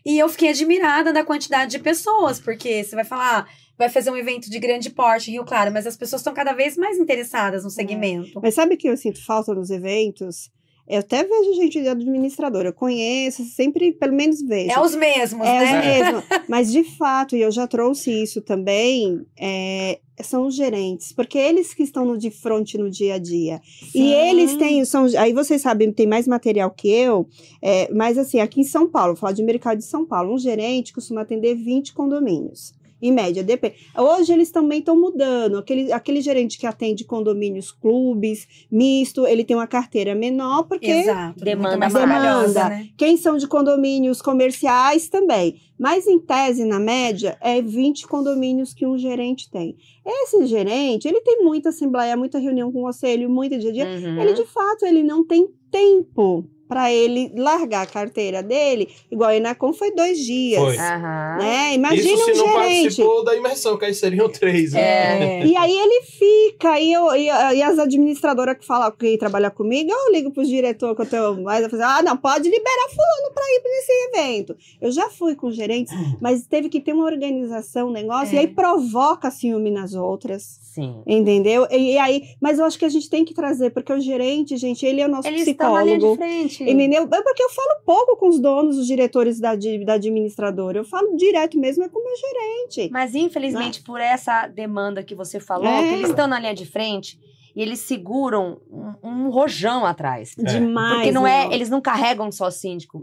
E 0.07 0.19
eu 0.19 0.29
fiquei 0.31 0.49
admirada 0.51 1.13
da 1.13 1.23
quantidade 1.23 1.73
de 1.73 1.79
pessoas, 1.79 2.41
porque 2.41 2.83
você 2.83 2.97
vai 2.97 3.05
falar, 3.05 3.41
ah, 3.41 3.47
vai 3.77 3.91
fazer 3.91 4.11
um 4.11 4.17
evento 4.17 4.49
de 4.49 4.59
grande 4.59 4.89
porte 4.89 5.31
em 5.31 5.35
Rio 5.35 5.45
Claro, 5.45 5.71
mas 5.71 5.87
as 5.87 5.99
pessoas 5.99 6.21
estão 6.21 6.33
cada 6.33 6.55
vez 6.55 6.79
mais 6.79 6.99
interessadas 6.99 7.63
no 7.63 7.69
segmento. 7.71 8.41
Mas 8.43 8.55
sabe 8.55 8.75
o 8.75 8.79
que 8.79 8.89
eu 8.89 8.97
sinto 8.97 9.23
falta 9.25 9.55
nos 9.55 9.69
eventos? 9.69 10.51
Eu 10.89 11.01
até 11.01 11.23
vejo 11.23 11.55
gente 11.55 11.83
de 11.83 11.89
administradora, 11.89 12.69
eu 12.71 12.73
conheço, 12.73 13.45
sempre, 13.45 13.93
pelo 13.93 14.15
menos 14.15 14.41
vejo. 14.41 14.71
É 14.71 14.81
os 14.81 14.95
mesmos, 14.95 15.47
É 15.47 15.61
né? 15.61 15.65
os 15.81 15.87
mesmos. 15.87 16.25
Mas, 16.49 16.73
de 16.73 16.83
fato, 16.83 17.37
e 17.37 17.43
eu 17.43 17.51
já 17.51 17.67
trouxe 17.67 18.11
isso 18.11 18.41
também, 18.41 19.27
é, 19.39 19.99
são 20.23 20.47
os 20.47 20.55
gerentes. 20.55 21.13
Porque 21.13 21.37
eles 21.37 21.75
que 21.75 21.83
estão 21.83 22.07
no 22.07 22.17
de 22.17 22.31
frente 22.31 22.79
no 22.79 22.91
dia 22.91 23.15
a 23.15 23.19
dia. 23.19 23.61
E 23.95 23.99
Sim. 23.99 24.13
eles 24.15 24.57
têm, 24.57 24.83
são, 24.87 25.05
aí 25.19 25.35
vocês 25.35 25.61
sabem, 25.61 25.93
tem 25.93 26.07
mais 26.07 26.27
material 26.27 26.71
que 26.71 26.91
eu, 26.91 27.27
é, 27.61 27.93
mas 27.93 28.17
assim, 28.17 28.41
aqui 28.41 28.63
em 28.63 28.65
São 28.65 28.89
Paulo, 28.89 29.13
vou 29.13 29.21
falar 29.21 29.33
de 29.33 29.43
mercado 29.43 29.79
de 29.79 29.85
São 29.85 30.07
Paulo, 30.07 30.35
um 30.35 30.39
gerente 30.39 30.95
costuma 30.95 31.21
atender 31.21 31.55
20 31.55 31.93
condomínios. 31.93 32.73
Em 33.01 33.13
média, 33.13 33.43
depende. 33.43 33.77
Hoje 33.97 34.33
eles 34.33 34.51
também 34.51 34.81
estão 34.81 34.99
mudando. 34.99 35.59
Aquele, 35.59 35.93
aquele 35.93 36.21
gerente 36.21 36.59
que 36.59 36.67
atende 36.67 37.05
condomínios, 37.05 37.71
clubes, 37.71 38.47
misto, 38.71 39.27
ele 39.27 39.45
tem 39.45 39.57
uma 39.57 39.67
carteira 39.67 40.15
menor, 40.15 40.65
porque 40.65 40.91
Exato. 40.91 41.45
Demanda 41.45 41.77
muito 41.77 41.93
Demanda. 41.93 42.69
né? 42.69 42.89
quem 42.97 43.17
são 43.17 43.37
de 43.37 43.47
condomínios 43.47 44.21
comerciais 44.21 45.09
também. 45.09 45.61
Mas 45.79 46.09
em 46.09 46.19
tese, 46.19 46.65
na 46.65 46.81
média, 46.81 47.39
é 47.41 47.63
20 47.63 48.09
condomínios 48.09 48.75
que 48.75 48.85
um 48.85 48.99
gerente 48.99 49.49
tem. 49.49 49.77
Esse 50.05 50.45
gerente, 50.47 51.07
ele 51.07 51.21
tem 51.21 51.45
muita 51.45 51.69
assembleia, 51.69 52.17
muita 52.17 52.39
reunião 52.39 52.73
com 52.73 52.81
o 52.81 52.83
conselho, 52.83 53.31
muita 53.31 53.57
dia 53.57 53.71
a 53.71 53.73
dia. 53.73 53.85
Uhum. 53.85 54.21
Ele, 54.21 54.33
de 54.33 54.45
fato, 54.45 54.85
ele 54.85 55.05
não 55.05 55.25
tem 55.25 55.49
tempo 55.71 56.45
para 56.69 56.93
ele 56.93 57.33
largar 57.35 57.83
a 57.83 57.87
carteira 57.87 58.43
dele. 58.43 58.89
Igual 59.11 59.31
a 59.31 59.37
Enacom 59.37 59.73
foi 59.73 59.91
dois 59.95 60.19
dias. 60.19 60.63
Foi. 60.63 60.77
Né? 60.77 61.75
Imagina 61.75 62.11
Isso 62.11 62.25
se 62.25 62.31
um 62.33 62.37
não 62.37 62.53
gerente. 62.53 62.83
participou 62.83 63.25
da 63.25 63.35
imersão, 63.37 63.79
que 63.79 63.85
aí 63.85 63.95
seriam 63.95 64.29
três, 64.29 64.73
né? 64.73 64.81
É. 65.41 65.47
E 65.47 65.57
aí 65.57 65.77
ele 65.77 66.03
fica, 66.05 66.79
e, 66.79 66.93
eu, 66.93 67.15
e, 67.15 67.25
e 67.27 67.63
as 67.63 67.79
administradoras 67.79 68.57
que 68.59 68.67
falam 68.67 68.91
que 68.93 69.17
trabalham 69.17 69.51
comigo, 69.51 69.91
eu 69.91 70.13
ligo 70.13 70.31
pros 70.31 70.49
diretores 70.49 70.95
que 70.97 71.03
eu 71.03 71.07
tenho 71.07 71.43
mais 71.43 71.65
a 71.65 71.69
fazer, 71.69 71.83
ah, 71.85 72.03
não, 72.03 72.17
pode 72.17 72.49
liberar 72.49 72.89
fulano 72.89 73.35
para 73.35 73.45
ir 73.45 73.61
para 73.61 73.71
esse 73.79 73.93
evento. 73.93 74.57
Eu 74.81 74.91
já 74.93 75.09
fui 75.09 75.35
com 75.35 75.51
gerentes, 75.51 75.93
mas 76.21 76.47
teve 76.47 76.69
que 76.69 76.81
ter 76.81 76.93
uma 76.93 77.05
organização, 77.05 77.89
um 77.89 77.93
negócio, 77.93 78.33
É. 78.33 78.37
e 78.37 78.39
aí 78.41 78.49
provoca 78.49 79.31
ciúme 79.31 79.71
nas 79.71 79.95
outras. 79.95 80.59
Sim. 80.75 81.03
Entendeu? 81.07 81.67
E, 81.71 81.95
e 81.95 81.99
aí, 81.99 82.23
mas 82.41 82.59
eu 82.59 82.65
acho 82.65 82.79
que 82.79 82.85
a 82.85 82.89
gente 82.89 83.09
tem 83.11 83.25
que 83.25 83.35
trazer, 83.35 83.71
porque 83.71 83.93
o 83.93 83.99
gerente, 84.01 84.57
gente, 84.57 84.85
ele 84.87 85.01
é 85.01 85.07
o 85.07 85.09
nosso 85.11 85.27
Eles 85.27 85.47
estão 85.47 85.73
na 85.75 85.83
linha 85.83 85.99
de 85.99 86.05
psicólogo. 86.05 86.25
Entendeu? 86.65 87.03
É 87.11 87.23
porque 87.23 87.43
eu 87.43 87.51
falo 87.51 87.81
pouco 87.85 88.17
com 88.17 88.29
os 88.29 88.39
donos, 88.41 88.79
os 88.79 88.87
diretores 88.87 89.39
da, 89.41 89.55
da 89.55 89.93
administradora. 89.95 90.79
Eu 90.79 90.85
falo 90.85 91.17
direto 91.17 91.59
mesmo 91.59 91.85
é 91.85 91.89
com 91.89 91.99
o 91.99 92.05
meu 92.05 92.15
gerente. 92.17 92.91
Mas 92.93 93.15
infelizmente, 93.15 93.83
por 93.83 94.01
essa 94.01 94.47
demanda 94.47 95.03
que 95.03 95.15
você 95.15 95.39
falou, 95.41 95.67
É. 95.69 95.89
que 95.89 95.95
eles 95.95 96.11
estão 96.11 96.27
na 96.27 96.39
linha 96.41 96.55
de 96.55 96.67
frente 96.67 97.19
e 97.55 97.63
eles 97.63 97.81
seguram 97.81 98.61
um, 98.71 98.95
um 99.09 99.31
rojão 99.31 99.85
atrás. 99.85 100.35
É. 100.39 100.43
Demais. 100.43 100.97
Porque 100.97 101.13
não 101.13 101.27
é, 101.27 101.45
meu. 101.45 101.53
eles 101.53 101.69
não 101.71 101.81
carregam 101.81 102.31
só 102.33 102.51
síndico. 102.51 103.03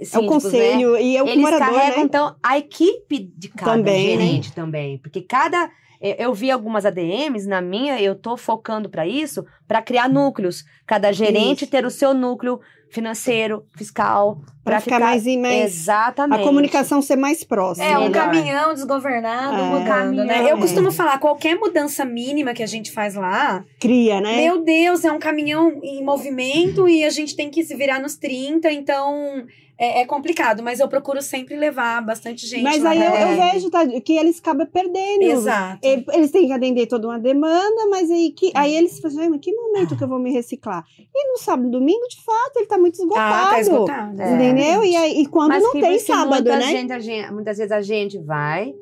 É 0.00 0.18
o 0.18 0.22
né? 0.22 0.28
conselho 0.28 0.96
e 0.96 1.16
é 1.16 1.22
o 1.22 1.26
Eles 1.26 1.38
morador, 1.42 1.74
carregam, 1.74 1.98
né? 1.98 2.04
então, 2.04 2.36
a 2.40 2.56
equipe 2.56 3.18
de 3.36 3.48
cada 3.48 3.72
Também. 3.72 4.06
gerente 4.10 4.52
também. 4.52 4.98
Porque 4.98 5.20
cada. 5.22 5.68
eu- 6.00 6.14
Eu 6.28 6.34
vi 6.34 6.52
algumas 6.52 6.86
ADMs, 6.86 7.48
na 7.48 7.60
minha, 7.60 8.00
eu 8.00 8.14
tô 8.14 8.36
focando 8.36 8.88
para 8.88 9.04
isso, 9.04 9.44
para 9.66 9.82
criar 9.82 10.08
núcleos. 10.08 10.62
Cada 10.86 11.10
gerente 11.10 11.62
Isso. 11.64 11.70
ter 11.72 11.84
o 11.84 11.90
seu 11.90 12.14
núcleo 12.14 12.60
financeiro, 12.90 13.64
fiscal, 13.76 14.40
para 14.64 14.80
ficar 14.80 14.98
mais, 15.00 15.24
mais 15.24 15.64
Exatamente. 15.64 16.40
a 16.40 16.44
comunicação 16.44 17.00
ser 17.02 17.16
mais 17.16 17.44
próxima. 17.44 17.86
É 17.86 17.96
um 17.98 18.08
Melhor. 18.08 18.12
caminhão 18.24 18.74
desgovernado 18.74 19.56
É. 19.56 19.62
mudando, 19.64 19.86
Caminhão. 19.86 20.26
né? 20.26 20.50
Eu 20.52 20.58
costumo 20.58 20.90
falar, 20.90 21.18
qualquer 21.18 21.56
mudança 21.56 22.04
mínima 22.04 22.52
que 22.54 22.62
a 22.62 22.66
gente 22.66 22.90
faz 22.92 23.14
lá, 23.14 23.64
cria, 23.80 24.20
né? 24.20 24.36
meu 24.36 24.62
Deus, 24.62 25.04
é 25.04 25.12
um 25.12 25.18
caminhão 25.18 25.80
em 25.82 26.04
movimento 26.04 26.88
e 26.88 27.04
a 27.04 27.10
gente 27.10 27.34
tem 27.36 27.50
que 27.50 27.62
se 27.64 27.74
virar 27.74 27.98
nos 28.00 28.16
30, 28.16 28.70
então 28.72 29.44
é, 29.78 30.00
é 30.00 30.06
complicado, 30.06 30.62
mas 30.62 30.80
eu 30.80 30.88
procuro 30.88 31.22
sempre 31.22 31.56
levar 31.56 32.04
bastante 32.04 32.46
gente. 32.46 32.62
Mas 32.62 32.82
lá 32.82 32.90
aí 32.90 32.98
eu, 32.98 33.12
eu 33.12 33.36
vejo 33.52 33.70
tá, 33.70 33.86
que 34.00 34.14
eles 34.16 34.38
acabam 34.40 34.66
perdendo. 34.66 35.22
Exato. 35.22 35.78
E- 35.86 36.04
Eles 36.12 36.30
têm 36.32 36.46
que 36.46 36.52
atender 36.52 36.86
toda 36.86 37.06
uma 37.06 37.18
demanda, 37.18 37.86
mas 37.88 38.10
aí, 38.10 38.32
que, 38.32 38.50
aí 38.54 38.74
eles 38.74 38.98
falam, 38.98 39.20
"Ai, 39.20 39.28
mas 39.28 39.40
que 39.40 39.52
momento 39.52 39.96
que 39.96 40.02
eu 40.02 40.08
vou 40.08 40.18
me 40.18 40.32
reciclar? 40.32 40.84
E 40.98 41.32
no 41.32 41.38
sábado 41.38 41.68
e 41.68 41.70
domingo, 41.70 42.06
de 42.08 42.22
fato, 42.24 42.56
ele 42.56 42.66
tá 42.66 42.76
muito 42.76 42.94
esgotado. 42.94 43.46
Ah, 43.46 43.50
tá 43.50 43.60
esgotado. 43.60 44.20
É. 44.20 44.34
Entendeu? 44.34 44.84
E, 44.84 44.96
aí, 44.96 45.20
e 45.22 45.26
quando 45.26 45.50
Mas 45.50 45.62
não 45.62 45.72
tem 45.72 45.98
sábado, 45.98 46.28
muita 46.44 46.56
né? 46.58 46.66
gente- 46.66 46.92
a 46.92 46.98
gente- 46.98 47.32
muitas 47.32 47.56
vezes 47.58 47.72
a 47.72 47.80
gente 47.80 48.18
vai, 48.18 48.74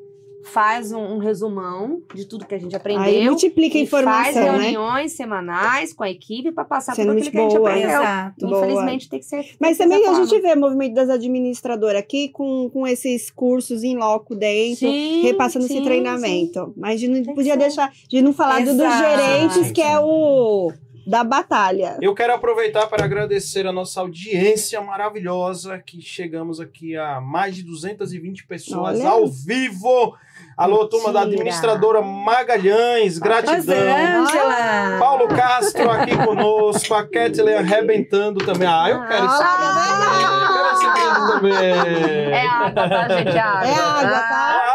faz 0.47 0.91
um, 0.91 0.99
um 0.99 1.17
resumão 1.17 2.01
de 2.13 2.25
tudo 2.25 2.45
que 2.45 2.55
a 2.55 2.57
gente 2.57 2.75
aprendeu. 2.75 3.03
Aí 3.03 3.25
multiplica 3.25 3.77
a 3.77 3.81
informação, 3.81 4.33
faz 4.33 4.35
né? 4.35 4.59
reuniões 4.59 5.11
semanais 5.13 5.93
com 5.93 6.03
a 6.03 6.09
equipe 6.09 6.51
para 6.51 6.65
passar 6.65 6.95
Sendo 6.95 7.09
tudo 7.09 7.17
aquilo 7.19 7.31
que 7.31 7.37
a 7.37 7.41
gente 7.41 7.57
boa. 7.57 7.69
aprendeu. 7.69 7.89
Exato. 7.89 8.47
Boa. 8.47 8.57
Infelizmente 8.57 9.09
tem 9.09 9.19
que 9.19 9.25
ser. 9.25 9.55
Mas 9.59 9.77
também 9.77 9.99
dessa 9.99 10.11
a 10.11 10.15
gente 10.15 10.29
forma. 10.29 10.47
vê 10.47 10.53
o 10.53 10.59
movimento 10.59 10.93
das 10.93 11.09
administradoras 11.09 11.99
aqui 11.99 12.29
com, 12.29 12.69
com 12.71 12.87
esses 12.87 13.29
cursos 13.29 13.83
em 13.83 13.97
loco 13.97 14.35
dentro, 14.35 14.89
Sim, 14.89 15.21
repassando 15.23 15.65
esse 15.65 15.75
sim, 15.75 15.83
treinamento. 15.83 16.73
Mas 16.77 16.99
de 16.99 17.07
não 17.07 17.21
podia 17.33 17.57
deixar 17.57 17.91
de 18.07 18.21
não 18.21 18.33
falar 18.33 18.63
do, 18.63 18.75
dos 18.75 18.97
gerentes, 18.97 19.71
que 19.71 19.81
é 19.81 19.99
o 19.99 20.71
da 21.07 21.23
batalha. 21.23 21.97
Eu 22.01 22.13
quero 22.13 22.33
aproveitar 22.33 22.85
para 22.87 23.05
agradecer 23.05 23.65
a 23.65 23.71
nossa 23.71 24.01
audiência 24.01 24.81
maravilhosa, 24.81 25.79
que 25.79 26.01
chegamos 26.01 26.59
aqui 26.59 26.97
a 26.97 27.21
mais 27.21 27.55
de 27.55 27.63
220 27.63 28.45
pessoas 28.45 28.99
Olha. 28.99 29.09
ao 29.09 29.25
vivo. 29.25 30.17
Alô, 30.57 30.87
turma 30.87 31.13
da 31.13 31.19
Mentira. 31.19 31.35
administradora 31.35 32.01
Magalhães, 32.01 33.19
gratidão. 33.19 33.55
Rosângela! 33.57 34.97
Paulo 34.99 35.27
Castro 35.27 35.91
aqui 35.91 36.17
conosco, 36.17 36.95
a 36.95 37.03
Kathleen 37.03 37.57
arrebentando 37.57 38.43
também. 38.43 38.67
Ah, 38.67 38.89
eu 38.89 39.05
quero 39.07 39.25
esse 39.27 39.37
brinde 39.37 39.77
também. 39.93 40.23
Eu 40.23 40.47
quero 40.53 40.73
esse 40.73 40.87
brinde 40.89 41.27
também. 41.27 42.33
É 42.33 42.47
água, 42.47 42.89
tá, 42.89 43.07
gente? 43.09 43.37
É 43.37 43.39
água. 43.39 43.67
É 43.67 43.73
água, 43.73 44.19
tá? 44.19 44.66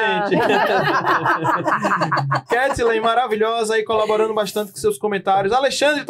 É 0.00 0.26
gente. 0.28 0.40
Kathleen, 2.48 3.00
maravilhosa 3.00 3.74
aí, 3.74 3.84
colaborando 3.84 4.34
bastante 4.34 4.72
com 4.72 4.78
seus 4.78 4.98
comentários. 4.98 5.52
Alexandre 5.52 6.04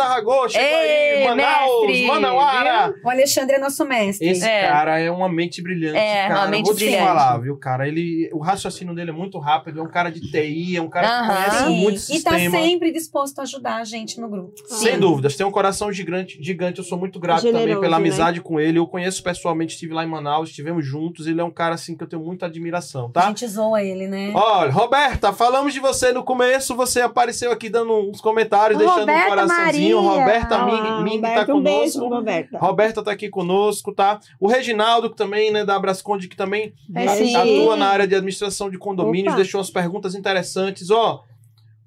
Ei, 0.56 1.22
aí. 1.22 1.28
Manaus, 1.28 1.86
mestre, 1.86 2.06
Manauara. 2.06 2.94
O 3.04 3.10
Alexandre 3.10 3.56
é 3.56 3.58
nosso 3.58 3.84
mestre. 3.84 4.28
Esse 4.28 4.46
É. 4.46 4.68
cara 4.68 4.98
é 4.98 5.10
uma 5.10 5.28
mente 5.28 5.62
brilhante, 5.62 5.96
É, 5.98 6.28
cara. 6.28 6.40
uma 6.40 6.46
mente 6.48 6.66
Vou 6.66 6.74
te 6.74 6.84
brilhante. 6.84 7.04
falar, 7.04 7.38
viu, 7.38 7.56
cara? 7.56 7.86
Ele, 7.88 8.30
o 8.32 8.38
raciocínio 8.38 8.94
dele 8.94 9.10
é 9.10 9.12
muito 9.12 9.38
rápido, 9.38 9.80
é 9.80 9.82
um 9.82 9.88
cara 9.88 10.10
de 10.10 10.20
TI, 10.20 10.76
é 10.76 10.82
um 10.82 10.88
cara 10.88 11.06
que 11.06 11.12
Aham. 11.12 11.34
conhece 11.34 11.64
Sim, 11.64 11.80
muito 11.80 11.96
e 11.96 12.22
tá 12.22 12.30
sistema. 12.32 12.58
sempre 12.58 12.92
disposto 12.92 13.38
a 13.38 13.42
ajudar 13.42 13.76
a 13.76 13.84
gente 13.84 14.20
no 14.20 14.28
grupo. 14.28 14.52
Sem 14.66 14.98
dúvidas, 14.98 15.36
tem 15.36 15.46
um 15.46 15.50
coração 15.50 15.92
gigante, 15.92 16.38
gigante. 16.42 16.78
Eu 16.78 16.84
sou 16.84 16.98
muito 16.98 17.18
grato 17.18 17.42
também 17.42 17.60
Generoso, 17.60 17.80
pela 17.80 17.98
né? 17.98 18.02
amizade 18.02 18.40
com 18.40 18.60
ele. 18.60 18.78
Eu 18.78 18.86
conheço 18.86 19.22
pessoalmente, 19.22 19.74
estive 19.74 19.94
lá 19.94 20.04
em 20.04 20.08
Manaus, 20.08 20.50
estivemos 20.50 20.84
juntos. 20.84 21.26
Ele 21.26 21.40
é 21.40 21.44
um 21.44 21.50
cara 21.50 21.74
assim 21.74 21.96
que 21.96 22.02
eu 22.02 22.08
tenho 22.08 22.22
muita 22.22 22.46
admiração, 22.46 23.06
A 23.06 23.10
tá? 23.12 23.26
gente 23.28 23.46
zoa 23.46 23.79
ele, 23.84 24.06
né? 24.06 24.32
Olha, 24.34 24.70
Roberta, 24.70 25.32
falamos 25.32 25.72
de 25.74 25.80
você 25.80 26.12
no 26.12 26.22
começo. 26.22 26.74
Você 26.76 27.00
apareceu 27.00 27.50
aqui 27.52 27.68
dando 27.68 27.92
uns 28.10 28.20
comentários, 28.20 28.78
deixando 28.78 28.98
um 28.98 29.00
Roberta 29.00 29.28
coraçãozinho. 29.28 30.02
Maria. 30.02 30.20
Roberta 30.20 30.56
Ah, 30.56 30.64
Ming, 30.66 31.04
Ming 31.10 31.20
tá 31.20 31.28
Roberta, 31.28 31.54
um 31.54 31.62
beijo, 31.62 31.92
conosco. 31.98 32.08
Roberta. 32.14 32.58
Roberta 32.58 33.02
tá 33.02 33.10
aqui 33.10 33.28
conosco, 33.28 33.92
tá? 33.92 34.20
O 34.38 34.46
Reginaldo, 34.48 35.10
que 35.10 35.16
também, 35.16 35.50
né, 35.50 35.64
da 35.64 35.76
Abrasconde, 35.76 36.28
que 36.28 36.36
também 36.36 36.72
É, 36.94 37.08
sim. 37.08 37.34
atua 37.34 37.76
na 37.76 37.88
área 37.88 38.06
de 38.06 38.14
administração 38.14 38.68
de 38.70 38.78
condomínios, 38.78 39.32
Opa. 39.34 39.42
deixou 39.42 39.58
umas 39.60 39.70
perguntas 39.70 40.14
interessantes. 40.14 40.90
Ó, 40.90 41.22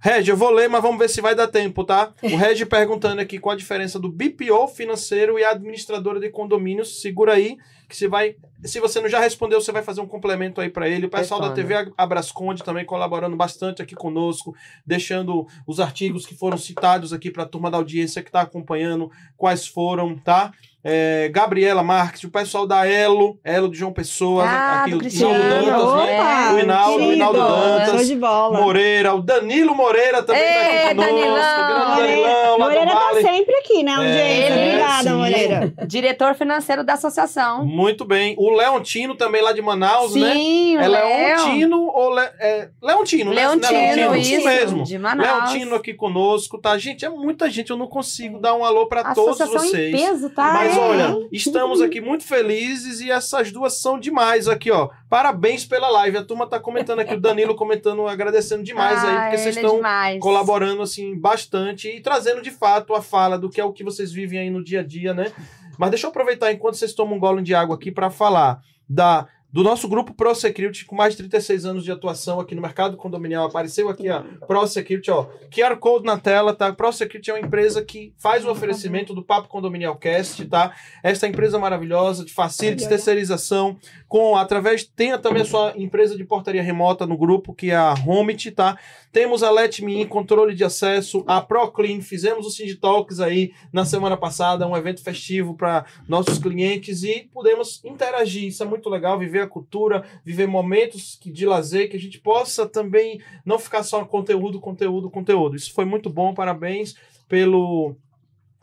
Regi, 0.03 0.31
eu 0.31 0.35
vou 0.35 0.49
ler, 0.49 0.67
mas 0.67 0.81
vamos 0.81 0.99
ver 0.99 1.09
se 1.09 1.21
vai 1.21 1.33
dar 1.33 1.47
tempo, 1.47 1.81
tá? 1.81 2.11
O 2.21 2.35
Regi 2.35 2.65
perguntando 2.65 3.21
aqui 3.21 3.39
qual 3.39 3.53
a 3.53 3.57
diferença 3.57 3.97
do 3.97 4.11
BPO 4.11 4.67
financeiro 4.67 5.39
e 5.39 5.45
a 5.45 5.51
administradora 5.51 6.19
de 6.19 6.29
condomínios. 6.29 6.99
Segura 6.99 7.35
aí, 7.35 7.55
que 7.87 7.95
se 7.95 8.05
vai. 8.05 8.35
Se 8.65 8.81
você 8.81 8.99
não 8.99 9.07
já 9.07 9.21
respondeu, 9.21 9.61
você 9.61 9.71
vai 9.71 9.81
fazer 9.81 10.01
um 10.01 10.05
complemento 10.05 10.59
aí 10.59 10.69
pra 10.69 10.89
ele. 10.89 11.05
O 11.05 11.09
pessoal 11.09 11.39
da. 11.39 11.51
TV 11.51 11.89
Abrasconde 11.97 12.63
também 12.63 12.83
colaborando 12.83 13.37
bastante 13.37 13.81
aqui 13.81 13.95
conosco, 13.95 14.53
deixando 14.85 15.47
os 15.65 15.79
artigos 15.79 16.25
que 16.25 16.35
foram 16.35 16.57
citados 16.57 17.13
aqui 17.13 17.31
pra 17.31 17.45
turma 17.45 17.71
da 17.71 17.77
audiência 17.77 18.21
que 18.21 18.29
tá 18.29 18.41
acompanhando, 18.41 19.09
quais 19.37 19.65
foram, 19.65 20.17
tá? 20.17 20.51
É, 20.85 21.29
Gabriela 21.29 21.81
Marques, 21.81 22.23
o 22.25 22.29
pessoal 22.29 22.67
da 22.67 22.85
Elo, 22.85 23.39
Elo 23.43 23.69
de 23.71 23.77
João 23.77 23.93
Pessoa, 23.93 24.43
Ah, 24.43 24.81
aqui 24.81 24.91
do 24.91 24.97
Cristiano. 24.99 25.33
Dantas, 25.33 25.65
né? 25.65 25.77
Opa, 25.77 26.53
O 26.53 26.59
Hinaldo, 26.59 27.03
o 27.05 27.13
Hinaldo 27.13 27.39
Dantas. 27.39 27.89
Show 27.89 28.03
de 28.03 28.15
bola. 28.17 28.59
Moreira, 28.61 29.15
o 29.15 29.21
Danilo 29.21 29.73
Moreira 29.73 30.21
também 30.23 30.41
tá 30.43 30.49
Ei, 30.49 30.83
aqui 30.87 30.95
conosco. 30.95 31.11
Danilão! 31.11 31.95
Grande 31.95 32.01
Danilão, 32.13 32.59
Moreira 32.59 32.91
tá 32.91 33.13
sempre 33.21 33.55
aqui, 33.55 33.83
né, 33.83 33.93
audiência? 33.93 34.53
É, 34.53 34.65
Obrigada, 34.67 35.03
sim. 35.03 35.15
Moreira. 35.15 35.73
Diretor 35.87 36.35
financeiro 36.35 36.83
da 36.83 36.93
associação. 36.93 37.65
Muito 37.65 38.03
bem. 38.03 38.35
O 38.37 38.49
Leontino 38.53 39.15
também 39.15 39.41
lá 39.41 39.53
de 39.53 39.61
Manaus, 39.61 40.13
né? 40.15 40.33
Sim, 40.33 40.75
É. 40.77 40.87
Leontino 40.87 41.81
ou 41.93 42.13
Le... 42.13 42.21
é... 42.39 42.69
Leontino, 42.81 43.33
né? 43.33 43.47
Leontino, 43.47 43.71
Leontino, 43.95 44.17
isso, 44.17 44.45
mesmo. 44.45 44.83
de 44.83 44.97
Manaus. 44.99 45.29
Leontino 45.53 45.75
aqui 45.75 45.93
conosco, 45.93 46.57
tá? 46.57 46.77
Gente, 46.77 47.05
é 47.05 47.09
muita 47.09 47.49
gente, 47.49 47.69
eu 47.69 47.77
não 47.77 47.87
consigo 47.87 48.37
dar 48.39 48.53
um 48.53 48.65
alô 48.65 48.85
pra 48.87 49.13
todos 49.13 49.37
vocês. 49.37 49.93
em 49.93 49.97
peso, 49.97 50.29
tá? 50.29 50.51
Mas 50.53 50.72
É. 50.75 50.79
olha, 50.79 51.27
estamos 51.31 51.81
aqui 51.81 51.99
muito 52.01 52.23
felizes 52.23 52.99
e 53.01 53.09
essas 53.11 53.51
duas 53.51 53.79
são 53.79 53.99
demais 53.99 54.47
aqui, 54.47 54.71
ó. 54.71 54.89
Parabéns 55.09 55.65
pela 55.65 55.89
live. 55.89 56.17
A 56.17 56.23
turma 56.23 56.47
tá 56.47 56.59
comentando 56.59 56.99
aqui, 56.99 57.13
o 57.13 57.19
Danilo 57.19 57.55
comentando, 57.55 58.07
agradecendo 58.07 58.63
demais 58.63 59.03
aí, 59.03 59.09
Ah, 59.15 59.19
porque 59.21 59.35
ele 59.35 59.41
vocês 59.43 59.57
é 59.57 59.59
estão 59.61 59.75
demais. 59.77 60.19
colaborando 60.19 60.81
assim 60.81 61.17
bastante 61.19 61.87
e 61.89 62.01
trazendo 62.01 62.41
de 62.41 62.51
fato 62.51 62.93
a 62.93 63.01
fala 63.01 63.37
do 63.37 63.49
que 63.49 63.59
é 63.61 63.65
o 63.65 63.73
que 63.73 63.83
vocês 63.83 64.11
vivem 64.11 64.39
aí 64.39 64.49
no 64.49 64.63
dia 64.63 64.79
a 64.81 64.83
dia, 64.83 65.13
né? 65.13 65.31
Mas 65.77 65.89
deixa 65.89 66.05
eu 66.05 66.09
aproveitar 66.11 66.51
enquanto 66.51 66.75
vocês 66.75 66.93
tomam 66.93 67.15
um 67.17 67.19
gole 67.19 67.41
de 67.41 67.55
água 67.55 67.75
aqui 67.75 67.91
para 67.91 68.09
falar 68.09 68.59
da 68.87 69.27
do 69.53 69.61
nosso 69.61 69.87
grupo 69.87 70.15
ProSecurity, 70.15 70.83
com 70.83 70.95
mais 70.95 71.13
de 71.13 71.19
36 71.19 71.65
anos 71.65 71.83
de 71.83 71.91
atuação 71.91 72.39
aqui 72.39 72.55
no 72.55 72.61
mercado 72.61 72.97
condominial. 72.97 73.45
Apareceu 73.45 73.87
aqui, 73.87 74.09
ó, 74.09 74.23
ProSecurity, 74.47 75.11
ó. 75.11 75.27
QR 75.51 75.77
Code 75.77 76.05
na 76.05 76.17
tela, 76.17 76.55
tá? 76.55 76.73
ProSecurity 76.73 77.29
é 77.29 77.35
uma 77.35 77.45
empresa 77.45 77.85
que 77.85 78.15
faz 78.17 78.43
o 78.43 78.49
oferecimento 78.49 79.13
do 79.13 79.23
Papo 79.23 79.47
Condominial 79.47 79.95
Cast, 79.95 80.43
tá? 80.45 80.73
Esta 81.03 81.27
empresa 81.27 81.59
maravilhosa 81.59 82.25
de 82.25 82.33
facilities, 82.33 82.87
terceirização, 82.87 83.77
com, 84.13 84.35
através, 84.35 84.83
tem 84.83 85.17
também 85.17 85.41
a 85.41 85.45
sua 85.45 85.73
empresa 85.75 86.15
de 86.15 86.23
portaria 86.23 86.61
remota 86.61 87.07
no 87.07 87.17
grupo, 87.17 87.51
que 87.51 87.71
é 87.71 87.75
a 87.75 87.95
Homit, 88.05 88.51
tá? 88.51 88.77
Temos 89.11 89.41
a 89.41 89.49
Let 89.49 89.79
Me 89.79 90.03
In, 90.03 90.05
controle 90.05 90.53
de 90.53 90.63
acesso, 90.63 91.23
a 91.25 91.41
ProClean, 91.41 91.99
fizemos 91.99 92.45
o 92.45 92.51
Cindy 92.51 92.75
Talks 92.75 93.19
aí 93.19 93.53
na 93.71 93.85
semana 93.85 94.15
passada, 94.15 94.67
um 94.67 94.77
evento 94.77 95.01
festivo 95.01 95.55
para 95.55 95.87
nossos 96.07 96.37
clientes 96.37 97.01
e 97.01 97.27
pudemos 97.33 97.83
interagir. 97.83 98.43
Isso 98.43 98.61
é 98.61 98.67
muito 98.67 98.87
legal, 98.87 99.17
viver 99.17 99.41
a 99.41 99.47
cultura, 99.47 100.03
viver 100.23 100.47
momentos 100.47 101.19
de 101.25 101.45
lazer, 101.47 101.89
que 101.89 101.97
a 101.97 101.99
gente 101.99 102.19
possa 102.19 102.67
também 102.67 103.19
não 103.43 103.57
ficar 103.57 103.81
só 103.81 104.05
conteúdo, 104.05 104.59
conteúdo, 104.59 105.09
conteúdo. 105.09 105.55
Isso 105.55 105.73
foi 105.73 105.85
muito 105.85 106.07
bom, 106.07 106.35
parabéns 106.35 106.93
pelo 107.27 107.95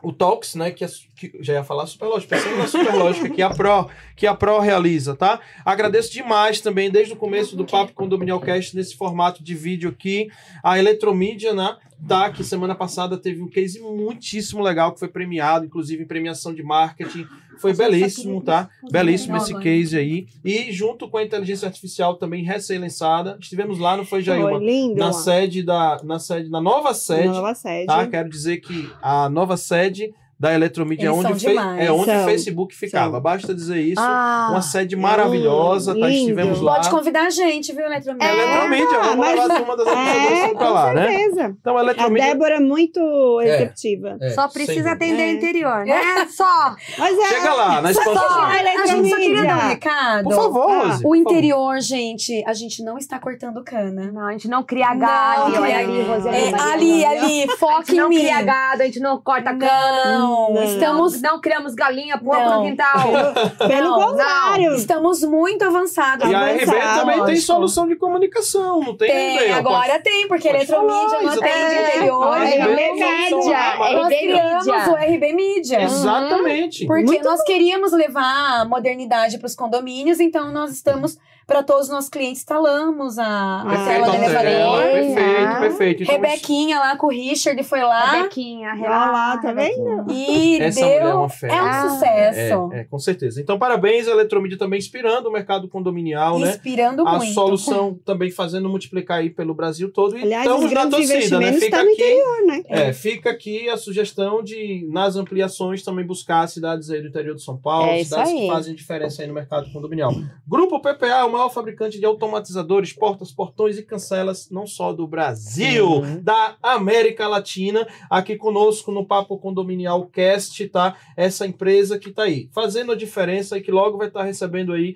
o 0.03 0.11
Talks, 0.11 0.55
né, 0.55 0.71
que, 0.71 0.83
é, 0.83 0.87
que 1.15 1.31
já 1.39 1.53
ia 1.53 1.63
falar 1.63 1.85
Superlógica, 1.85 2.35
pensando 2.35 2.57
na 2.57 2.67
Superlógica 2.67 3.29
que 3.29 3.41
a 3.41 3.49
Pro, 3.49 3.89
que 4.15 4.27
a 4.27 4.33
Pro 4.33 4.59
realiza, 4.59 5.15
tá? 5.15 5.39
Agradeço 5.63 6.11
demais 6.11 6.61
também 6.61 6.89
desde 6.89 7.13
o 7.13 7.17
começo 7.17 7.55
do 7.55 7.65
Papo 7.65 7.93
Condominial 7.93 8.39
Cast 8.39 8.75
nesse 8.75 8.95
formato 8.95 9.43
de 9.43 9.55
vídeo 9.55 9.89
aqui, 9.89 10.29
a 10.63 10.79
Eletromídia, 10.79 11.53
né? 11.53 11.77
Tá, 12.07 12.31
que 12.31 12.43
semana 12.43 12.73
passada 12.73 13.15
teve 13.15 13.41
um 13.41 13.47
case 13.47 13.79
muitíssimo 13.79 14.61
legal 14.61 14.91
que 14.91 14.99
foi 14.99 15.07
premiado, 15.07 15.65
inclusive 15.65 16.01
em 16.03 16.07
premiação 16.07 16.53
de 16.53 16.63
marketing. 16.63 17.27
Foi 17.59 17.73
belíssimo, 17.75 18.41
tá? 18.41 18.69
Belíssimo 18.91 19.37
esse 19.37 19.53
case 19.59 19.97
aí. 19.97 20.27
E 20.43 20.71
junto 20.71 21.07
com 21.07 21.17
a 21.17 21.23
inteligência 21.23 21.67
artificial 21.67 22.15
também 22.15 22.43
recém-lançada, 22.43 23.37
estivemos 23.39 23.77
lá, 23.77 23.95
não 23.95 24.03
foi, 24.03 24.23
Foi 24.23 24.23
Jailma? 24.23 24.57
lindo. 24.57 24.95
Na 24.95 25.13
sede 25.13 25.61
da, 25.61 25.99
na 26.03 26.17
sede, 26.17 26.49
na 26.49 26.59
nova 26.59 26.93
sede, 26.93 27.27
Nova 27.27 27.53
sede. 27.53 27.85
tá? 27.85 28.07
Quero 28.07 28.29
dizer 28.29 28.57
que 28.57 28.89
a 29.01 29.29
nova 29.29 29.55
sede 29.55 30.11
da 30.41 30.53
Eletromídia 30.55 31.03
é 31.05 31.09
Eles 31.09 31.17
onde, 31.19 31.27
são 31.27 31.51
o 31.51 31.55
Fe- 31.55 31.83
é 31.85 31.91
onde 31.91 32.01
o 32.09 32.13
São. 32.15 32.25
Facebook 32.25 32.75
ficava. 32.75 33.11
São. 33.11 33.21
Basta 33.21 33.53
dizer 33.53 33.79
isso. 33.79 34.01
Ah, 34.01 34.47
Uma 34.51 34.61
sede 34.63 34.95
maravilhosa, 34.95 35.93
tá? 35.97 36.09
Estivemos 36.09 36.59
lá. 36.61 36.75
Pode 36.75 36.89
convidar 36.89 37.27
a 37.27 37.29
gente, 37.29 37.71
viu, 37.73 37.85
Eletromídia? 37.85 38.27
É 38.27 38.33
Eletromídia, 38.33 38.97
Ah, 38.97 39.01
vamos 39.03 39.17
mas- 39.17 39.39
levar 39.39 39.53
a 39.53 39.57
turma 39.59 39.77
das 39.77 39.87
apresentações 39.87 40.41
É, 40.41 40.53
pra 40.55 40.69
lá, 40.69 40.93
né? 40.93 41.07
certeza. 41.07 41.55
Então, 41.61 41.77
a 41.77 41.79
A 41.79 41.83
Eletromídia... 41.83 42.27
Débora 42.27 42.55
é 42.55 42.59
muito 42.59 43.39
receptiva. 43.39 44.17
É, 44.19 44.29
só 44.31 44.49
sem 44.49 44.65
precisa 44.65 44.91
atender 44.91 45.21
É. 45.29 45.33
o 45.33 45.37
interior, 45.37 45.85
né? 45.85 46.25
Só. 46.29 46.75
Mas 46.97 47.17
é. 47.19 47.25
Chega 47.27 47.53
lá, 47.53 47.81
na 47.81 47.91
expansão. 47.91 48.15
Só 48.27 48.41
A 48.41 48.85
gente 48.87 49.09
só 49.09 49.15
queria 49.17 49.43
dar 49.43 49.57
um 49.65 49.69
recado. 49.69 50.23
Por 50.23 50.33
favor, 50.33 50.71
Ah, 50.71 50.77
Rose, 50.87 50.87
O 50.87 50.87
por 50.87 51.01
favor. 51.01 51.15
interior, 51.17 51.79
gente, 51.81 52.43
a 52.47 52.53
gente 52.53 52.83
não 52.83 52.97
está 52.97 53.19
cortando 53.19 53.63
cana. 53.63 54.11
Não, 54.11 54.27
a 54.27 54.31
gente 54.31 54.47
não 54.47 54.63
cria 54.63 54.93
gado. 54.95 55.55
ali, 55.57 56.01
Roseli, 56.01 56.35
É, 56.35 56.51
Maria. 56.51 56.73
ali, 56.73 57.05
ali, 57.05 57.21
A 57.21 57.25
gente 57.27 57.57
foca 57.57 57.91
em 57.91 57.95
não 57.95 58.09
mim. 58.09 58.17
cria 58.19 58.41
gado, 58.41 58.81
a 58.81 58.85
gente 58.85 58.99
não 58.99 59.21
corta 59.21 59.53
cana. 59.55 60.30
Não, 60.31 60.53
Não. 60.53 60.63
estamos, 60.63 61.21
Não 61.21 61.41
criamos 61.41 61.75
galinha, 61.75 62.17
Não. 62.21 62.63
no 62.63 62.69
quintal. 62.69 63.09
Pelo 63.67 63.89
Não, 63.99 64.07
contrário. 64.07 64.73
estamos 64.75 65.21
muito 65.23 65.63
avançados. 65.63 66.29
E 66.29 66.33
a 66.33 66.39
Avançado, 66.41 66.71
RB 66.71 66.99
também 66.99 67.15
tem 67.15 67.19
lógico. 67.21 67.41
solução 67.41 67.87
de 67.87 67.95
comunicação, 67.95 68.79
não 68.81 68.95
tem? 68.95 69.09
Tem, 69.09 69.37
RB, 69.39 69.51
ó, 69.51 69.55
agora 69.57 69.99
tem, 69.99 70.27
porque 70.27 70.47
pode 70.49 70.63
Eletromídia 70.63 71.21
não 71.21 71.29
atende 71.29 71.75
interior. 71.75 72.23
A 72.23 72.43
RB 72.43 72.75
tem 72.75 73.29
solução 73.29 73.51
lá, 73.51 73.71
mídia, 73.71 73.93
Nós 73.93 74.07
RB 74.07 74.17
criamos 74.19 74.67
o 74.67 74.95
RB 74.95 75.33
Mídia. 75.33 75.81
Exatamente. 75.83 76.85
Porque 76.85 77.19
nós 77.21 77.43
queríamos 77.43 77.91
levar 77.91 78.65
modernidade 78.67 79.37
para 79.37 79.47
os 79.47 79.55
condomínios, 79.55 80.19
então 80.19 80.51
nós 80.51 80.71
estamos, 80.71 81.17
para 81.47 81.63
todos 81.63 81.83
os 81.83 81.89
nossos 81.89 82.09
clientes, 82.09 82.39
instalamos 82.41 83.17
a, 83.19 83.61
a 83.61 83.85
tela 83.85 84.05
do 84.07 84.11
a 84.11 84.15
elevador. 84.15 84.81
Perfeito, 84.83 85.19
Ah. 85.51 85.59
perfeito. 85.59 86.03
Então, 86.03 86.15
Rebequinha 86.15 86.79
lá 86.79 86.95
com 86.95 87.07
o 87.07 87.09
Richard 87.09 87.61
foi 87.63 87.81
lá 87.81 88.11
Rebequinha, 88.11 88.69
Olha 88.79 88.89
lá, 88.89 89.37
tá 89.37 89.49
Rebequinha. 89.49 90.05
e 90.09 90.61
Essa 90.61 90.79
mulher 90.81 90.95
é 91.01 91.03
deu. 91.05 91.17
uma 91.17 91.29
fera. 91.29 91.53
É 91.53 91.61
um 91.61 91.65
Ah. 91.65 91.89
sucesso. 91.89 92.69
É, 92.73 92.79
é, 92.79 92.83
com 92.85 92.99
certeza. 92.99 93.41
Então, 93.41 93.57
parabéns, 93.59 94.07
a 94.07 94.11
Eletromídia 94.11 94.57
também 94.57 94.79
inspirando 94.79 95.27
o 95.27 95.31
mercado 95.31 95.67
condominial, 95.67 96.39
né? 96.39 96.49
Inspirando 96.51 97.05
A 97.07 97.17
muito. 97.17 97.33
solução 97.33 97.99
também 98.05 98.31
fazendo 98.31 98.69
multiplicar 98.69 99.19
aí 99.19 99.29
pelo 99.29 99.53
Brasil 99.53 99.91
todo. 99.91 100.17
E 100.17 100.21
Aliás, 100.23 100.43
estamos 100.45 100.65
os 100.65 100.71
na 100.71 100.85
grandes 100.85 101.09
torcida, 101.09 101.39
né? 101.39 101.53
Fica 101.53 101.65
estão 101.65 101.83
no 101.85 101.91
aqui, 101.91 102.01
interior, 102.03 102.45
né? 102.47 102.63
é, 102.69 102.93
fica 102.93 103.29
aqui 103.29 103.69
a 103.69 103.77
sugestão 103.77 104.41
de, 104.43 104.87
nas 104.89 105.15
ampliações, 105.15 105.83
também 105.83 106.05
buscar 106.05 106.47
cidades 106.47 106.89
aí 106.89 107.01
do 107.01 107.07
interior 107.07 107.35
de 107.35 107.43
São 107.43 107.57
Paulo, 107.57 107.89
É 107.91 108.03
cidades 108.03 108.31
que 108.31 108.47
fazem 108.47 108.75
diferença 108.75 109.21
aí 109.21 109.27
no 109.27 109.33
mercado 109.33 109.71
condominial. 109.71 110.11
Grupo 110.47 110.79
PPA 110.79 111.07
é 111.07 111.23
o 111.23 111.31
maior 111.41 111.49
fabricante 111.49 111.99
de 111.99 112.05
automatizadores, 112.05 112.93
portas, 112.93 113.31
portões 113.31 113.77
e 113.77 113.83
cancelas, 113.83 114.49
não 114.49 114.67
só 114.67 114.93
do 114.93 115.07
Brasil, 115.07 115.87
Uhum. 115.87 116.21
da 116.21 116.55
América 116.61 117.27
Latina, 117.27 117.87
aqui 118.09 118.35
conosco 118.35 118.91
no 118.91 119.05
Papo 119.05 119.37
Condominial 119.37 120.05
Cast, 120.07 120.67
tá? 120.69 120.95
Essa 121.17 121.45
empresa 121.47 121.97
que 121.97 122.11
tá 122.11 122.23
aí, 122.23 122.49
fazendo 122.53 122.91
a 122.91 122.95
diferença 122.95 123.57
e 123.57 123.61
que 123.61 123.71
logo 123.71 123.97
vai 123.97 124.07
estar 124.07 124.23
recebendo 124.23 124.71
aí 124.73 124.95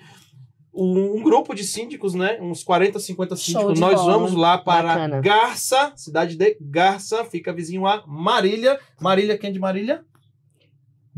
um, 0.74 1.18
um 1.18 1.24
grupo 1.24 1.56
de 1.56 1.64
síndicos, 1.64 2.14
né? 2.14 2.38
Uns 2.42 2.64
40, 2.64 3.00
50 3.00 3.36
Show 3.36 3.46
síndicos. 3.62 3.80
Nós 3.80 3.96
bola. 4.02 4.14
vamos 4.14 4.34
lá 4.34 4.58
para 4.58 4.88
Bacana. 4.90 5.22
Garça, 5.22 5.94
cidade 5.96 6.36
de 6.36 6.58
Garça, 6.60 7.24
fica 7.26 7.54
vizinho 7.54 7.88
a 7.88 8.04
Marília. 8.06 8.80
Marília, 9.02 9.38
quem 9.38 9.50
é 9.50 9.54
de 9.54 9.60
Marília? 9.60 10.04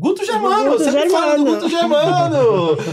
Guto 0.00 0.24
Germano, 0.24 0.70
Guto 0.70 0.84
você 0.84 0.92
me 0.92 1.10
fala 1.10 1.36
do 1.36 1.38
Germano. 1.38 1.56
Guto 1.56 1.68
Germano. 1.68 2.36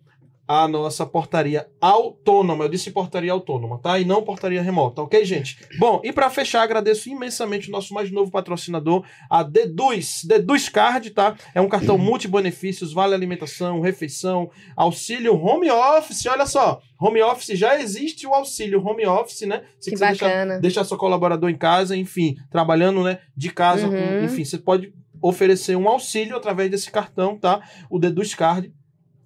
a 0.53 0.67
nossa 0.67 1.07
portaria 1.07 1.69
autônoma. 1.81 2.65
Eu 2.65 2.69
disse 2.69 2.91
portaria 2.91 3.31
autônoma, 3.31 3.79
tá? 3.79 4.01
E 4.01 4.05
não 4.05 4.21
portaria 4.21 4.61
remota, 4.61 5.01
ok, 5.01 5.25
gente? 5.25 5.57
Bom, 5.79 6.01
e 6.03 6.13
para 6.13 6.29
fechar, 6.29 6.63
agradeço 6.63 7.09
imensamente 7.09 7.69
o 7.69 7.71
nosso 7.71 7.95
mais 7.95 8.11
novo 8.11 8.33
patrocinador, 8.33 9.05
a 9.31 9.45
Deduz. 9.45 10.25
Deduz 10.25 10.69
Card, 10.69 11.11
tá? 11.11 11.37
É 11.55 11.61
um 11.61 11.69
cartão 11.69 11.97
multi-benefícios, 11.97 12.93
vale 12.93 13.15
alimentação, 13.15 13.81
refeição, 13.81 14.51
auxílio 14.77 15.37
home 15.41 15.71
office. 15.71 16.27
Olha 16.27 16.47
só, 16.47 16.81
home 17.01 17.23
office 17.23 17.57
já 17.57 17.81
existe 17.81 18.27
o 18.27 18.35
auxílio 18.35 18.85
home 18.85 19.07
office, 19.07 19.43
né? 19.43 19.63
Se 19.79 19.89
Que 19.91 19.95
quiser 19.95 20.09
deixar, 20.09 20.27
bacana. 20.27 20.59
deixar 20.61 20.83
seu 20.83 20.97
colaborador 20.97 21.49
em 21.49 21.57
casa, 21.57 21.97
enfim, 21.97 22.35
trabalhando, 22.51 23.05
né, 23.05 23.21
de 23.37 23.51
casa, 23.53 23.87
com- 23.89 23.95
Uhum. 23.95 24.25
enfim, 24.25 24.45
você 24.45 24.59
pode 24.59 24.93
oferecer 25.23 25.77
um 25.77 25.87
auxílio 25.89 26.37
através 26.37 26.71
desse 26.71 26.91
cartão, 26.91 27.39
tá? 27.39 27.61
O 27.91 27.99
Deduz 28.01 28.35
Card 28.35 28.73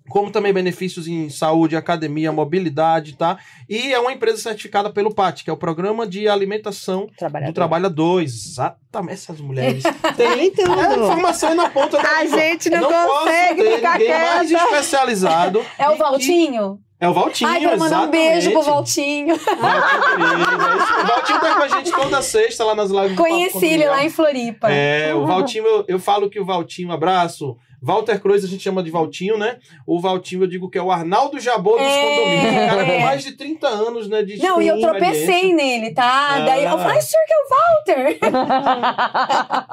como 0.08 0.30
também 0.30 0.52
benefícios 0.52 1.08
em 1.08 1.30
saúde, 1.30 1.76
academia, 1.76 2.30
mobilidade, 2.30 3.16
tá? 3.16 3.38
E 3.68 3.92
é 3.92 3.98
uma 3.98 4.12
empresa 4.12 4.36
certificada 4.38 4.90
pelo 4.90 5.14
PAT, 5.14 5.42
que 5.44 5.50
é 5.50 5.52
o 5.52 5.56
Programa 5.56 6.06
de 6.06 6.28
Alimentação 6.28 7.08
Trabalhador. 7.16 7.52
do 7.52 7.54
Trabalhador. 7.54 8.22
Exatamente, 8.22 9.14
essas 9.14 9.40
mulheres. 9.40 9.82
Tem 10.16 10.50
Tem 10.50 10.50
tudo. 10.50 10.78
é, 10.80 10.94
informação 10.94 11.54
na 11.54 11.70
ponta 11.70 11.96
da 12.00 12.08
A 12.18 12.26
gente 12.26 12.68
não 12.70 12.88
posso 12.90 13.18
consegue 13.24 13.62
ter 13.62 13.76
ficar 13.76 13.98
ninguém 13.98 14.10
mais 14.20 14.50
especializado. 14.50 15.64
É 15.78 15.88
o 15.88 15.92
que- 15.92 15.98
Valtinho? 15.98 16.78
É 17.00 17.08
o 17.08 17.12
Valtinho, 17.12 17.50
Ai, 17.50 17.60
quero 17.60 17.78
mandar 17.78 18.02
um 18.02 18.10
beijo 18.10 18.50
pro 18.52 18.62
Valtinho. 18.62 19.36
Valtinho 19.60 20.26
é. 20.26 21.02
O 21.02 21.06
Valtinho 21.06 21.40
tá 21.40 21.54
com 21.56 21.62
a 21.62 21.68
gente 21.68 21.90
toda 21.92 22.22
sexta 22.22 22.64
lá 22.64 22.74
nas 22.74 22.90
lives 22.90 23.16
Conheci 23.16 23.66
ele 23.66 23.84
lá 23.86 24.04
em 24.04 24.08
Floripa. 24.08 24.70
É, 24.70 25.14
o 25.14 25.26
Valtinho, 25.26 25.66
eu, 25.66 25.84
eu 25.88 25.98
falo 25.98 26.30
que 26.30 26.38
o 26.40 26.44
Valtinho, 26.44 26.92
abraço. 26.92 27.56
Walter 27.84 28.18
Cruz 28.20 28.42
a 28.44 28.48
gente 28.48 28.62
chama 28.62 28.82
de 28.82 28.90
Valtinho, 28.90 29.36
né? 29.36 29.58
O 29.86 30.00
Valtinho 30.00 30.42
eu 30.44 30.46
digo 30.46 30.70
que 30.70 30.78
é 30.78 30.82
o 30.82 30.90
Arnaldo 30.90 31.38
Jabô 31.38 31.72
dos 31.72 31.80
É, 31.82 32.00
condomínios. 32.16 32.52
Um 32.54 32.66
cara 32.68 32.84
com 32.86 32.98
mais 33.00 33.22
de 33.22 33.32
30 33.32 33.68
anos, 33.68 34.08
né? 34.08 34.22
De 34.22 34.38
Não, 34.38 34.60
e 34.62 34.68
eu 34.68 34.80
tropecei 34.80 35.52
nele, 35.52 35.92
tá? 35.92 36.04
Ah. 36.36 36.40
Daí 36.40 36.64
eu 36.64 36.70
falei, 36.78 36.96
"Ai, 36.96 37.02
senhor 37.02 37.22
que 37.26 37.34
é 37.34 37.36
o 37.36 37.48
Walter. 37.50 38.18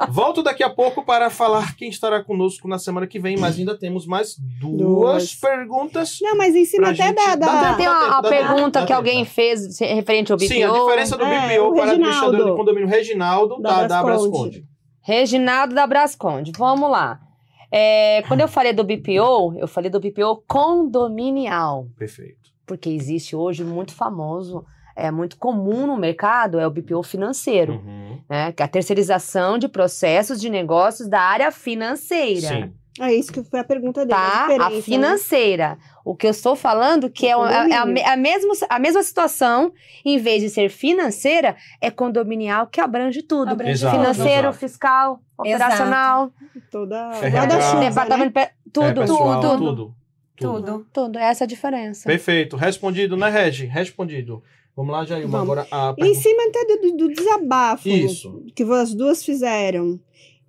Volto 0.10 0.42
daqui 0.42 0.62
a 0.62 0.70
pouco 0.70 1.02
para 1.04 1.30
falar 1.30 1.74
quem 1.76 1.88
estará 1.88 2.22
conosco 2.22 2.68
na 2.68 2.78
semana 2.78 3.06
que 3.06 3.18
vem, 3.18 3.36
mas 3.36 3.58
ainda 3.58 3.76
temos 3.78 4.06
mais 4.06 4.36
duas, 4.60 4.78
Duas. 4.78 5.34
perguntas. 5.34 6.18
Não, 6.20 6.36
mas 6.36 6.54
em 6.54 6.64
cima 6.64 6.92
Pra 6.94 7.06
até 7.06 7.12
da. 7.14 7.34
dá 7.36 7.46
da... 7.46 7.62
tempo, 7.68 7.76
Tem 7.78 7.88
uma, 7.88 8.18
a 8.18 8.22
pergunta 8.22 8.80
que 8.80 8.86
tempo. 8.88 8.96
alguém 8.98 9.24
fez 9.24 9.78
referente 9.80 10.32
ao 10.32 10.38
BPO. 10.38 10.48
Sim, 10.48 10.62
a 10.64 10.70
diferença 10.72 11.16
do 11.16 11.24
É, 11.24 11.28
BPO 11.56 11.68
o 11.68 11.74
para 11.74 11.84
Reginaldo. 11.86 11.90
administrador 11.92 12.50
de 12.50 12.56
condomínio 12.56 12.88
Reginaldo 12.88 13.60
Da 13.60 13.70
da, 13.82 13.86
da. 13.86 14.02
Brasconde. 14.02 14.64
Reginaldo 15.00 15.74
da 15.74 15.86
Brasconde. 15.86 16.52
Vamos 16.56 16.90
lá. 16.90 17.18
É, 17.72 18.22
quando 18.28 18.40
eu 18.40 18.48
falei 18.48 18.74
do 18.74 18.84
BPO, 18.84 19.54
eu 19.56 19.66
falei 19.66 19.90
do 19.90 19.98
BPO 19.98 20.44
condominial. 20.46 21.88
Perfeito. 21.96 22.52
Porque 22.66 22.90
existe 22.90 23.34
hoje 23.34 23.64
muito 23.64 23.94
famoso, 23.94 24.62
é 24.94 25.10
muito 25.10 25.38
comum 25.38 25.86
no 25.86 25.96
mercado, 25.96 26.60
é 26.60 26.66
o 26.66 26.70
BPO 26.70 27.02
financeiro. 27.02 27.74
Uhum. 27.74 28.20
Né, 28.28 28.52
que 28.52 28.62
é 28.62 28.66
a 28.66 28.68
terceirização 28.68 29.56
de 29.56 29.68
processos 29.68 30.38
de 30.38 30.50
negócios 30.50 31.08
da 31.08 31.20
área 31.20 31.50
financeira. 31.50 32.48
Sim. 32.48 32.72
É 33.00 33.12
isso 33.14 33.32
que 33.32 33.42
foi 33.42 33.60
a 33.60 33.64
pergunta 33.64 34.04
dele. 34.04 34.10
Tá? 34.18 34.42
diferença, 34.42 34.66
A 34.66 34.70
né? 34.70 34.82
financeira. 34.82 35.78
O 36.04 36.14
que 36.14 36.26
eu 36.26 36.30
estou 36.30 36.54
falando 36.54 37.08
que 37.08 37.26
é, 37.26 37.34
uma- 37.36 37.50
é 37.50 37.72
a, 37.74 38.12
a 38.12 38.16
mesma, 38.16 38.52
a 38.68 38.78
mesma 38.78 39.02
situação, 39.02 39.72
em 40.04 40.18
vez 40.18 40.42
de 40.42 40.50
ser 40.50 40.68
financeira, 40.68 41.56
é 41.80 41.90
condominial 41.90 42.66
que 42.66 42.80
abrange 42.80 43.22
tudo. 43.22 43.50
Abrange 43.50 43.72
Exato, 43.72 43.96
financeiro, 43.96 44.48
exato. 44.48 44.58
fiscal, 44.58 45.20
operacional, 45.38 46.32
Toda. 46.70 47.10
É 47.22 47.30
Toda 47.30 47.60
chuva, 47.60 47.80
né? 47.80 47.88
departamento, 47.88 48.32
pe- 48.32 48.50
tudo, 48.72 48.86
É, 48.86 48.92
pessoal, 48.94 49.40
tudo, 49.40 49.56
tudo. 49.58 49.94
Tudo. 50.36 50.86
tudo. 50.92 51.18
Essa 51.18 51.44
é 51.44 51.46
a 51.46 51.48
diferença. 51.48 52.06
Perfeito. 52.08 52.56
Respondido, 52.56 53.16
né, 53.16 53.28
Regi? 53.30 53.64
Respondido. 53.66 54.42
Vamos 54.76 54.92
lá, 54.92 55.04
Jailma. 55.04 55.38
Vamos. 55.38 55.58
Agora 55.58 55.66
a 55.70 55.94
Em 55.98 56.14
cima 56.14 56.42
até 56.48 56.64
do, 56.64 56.80
do- 56.90 56.96
do 56.96 57.08
desabafo 57.14 57.88
Isso. 57.88 58.42
que 58.54 58.62
as 58.64 58.94
duas 58.94 59.22
fizeram. 59.24 60.00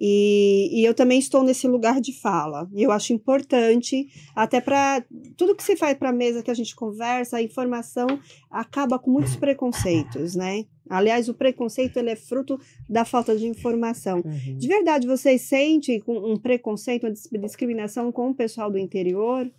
E, 0.05 0.81
e 0.81 0.84
eu 0.84 0.93
também 0.93 1.17
estou 1.17 1.43
nesse 1.43 1.65
lugar 1.65 2.01
de 2.01 2.11
fala. 2.19 2.67
E 2.75 2.84
eu 2.84 2.91
acho 2.91 3.13
importante, 3.13 4.05
até 4.35 4.59
para 4.59 5.01
tudo 5.38 5.55
que 5.55 5.63
se 5.63 5.77
faz 5.77 5.97
para 5.97 6.09
a 6.09 6.13
mesa 6.13 6.43
que 6.43 6.51
a 6.51 6.53
gente 6.53 6.75
conversa, 6.75 7.38
a 7.38 7.41
informação 7.41 8.07
acaba 8.51 8.99
com 8.99 9.11
muitos 9.11 9.38
preconceitos, 9.38 10.35
né? 10.35 10.65
Aliás, 10.89 11.30
o 11.30 11.34
preconceito 11.34 11.95
ele 11.95 12.09
é 12.09 12.17
fruto 12.17 12.59
da 12.89 13.05
falta 13.05 13.34
de 13.38 13.47
informação. 13.47 14.21
Uhum. 14.25 14.57
De 14.57 14.67
verdade, 14.67 15.07
vocês 15.07 15.43
sentem 15.43 16.03
um 16.05 16.35
preconceito, 16.35 17.05
uma 17.05 17.11
dis- 17.13 17.30
discriminação 17.31 18.11
com 18.11 18.31
o 18.31 18.35
pessoal 18.35 18.69
do 18.69 18.77
interior? 18.77 19.49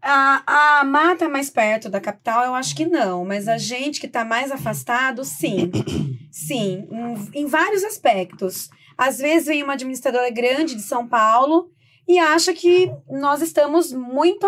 A, 0.00 0.80
a 0.80 0.84
mata 0.84 1.28
mais 1.28 1.50
perto 1.50 1.90
da 1.90 2.00
capital, 2.00 2.44
eu 2.44 2.54
acho 2.54 2.76
que 2.76 2.86
não, 2.86 3.24
mas 3.24 3.48
a 3.48 3.58
gente 3.58 4.00
que 4.00 4.06
tá 4.06 4.24
mais 4.24 4.52
afastado, 4.52 5.24
sim. 5.24 5.68
Sim, 6.32 6.86
em, 7.34 7.40
em 7.40 7.46
vários 7.46 7.82
aspectos. 7.82 8.70
Às 9.00 9.16
vezes 9.16 9.46
vem 9.46 9.62
uma 9.62 9.72
administradora 9.72 10.28
grande 10.28 10.74
de 10.74 10.82
São 10.82 11.08
Paulo 11.08 11.70
e 12.06 12.18
acha 12.18 12.52
que 12.52 12.92
nós 13.08 13.40
estamos 13.40 13.94
muito 13.94 14.46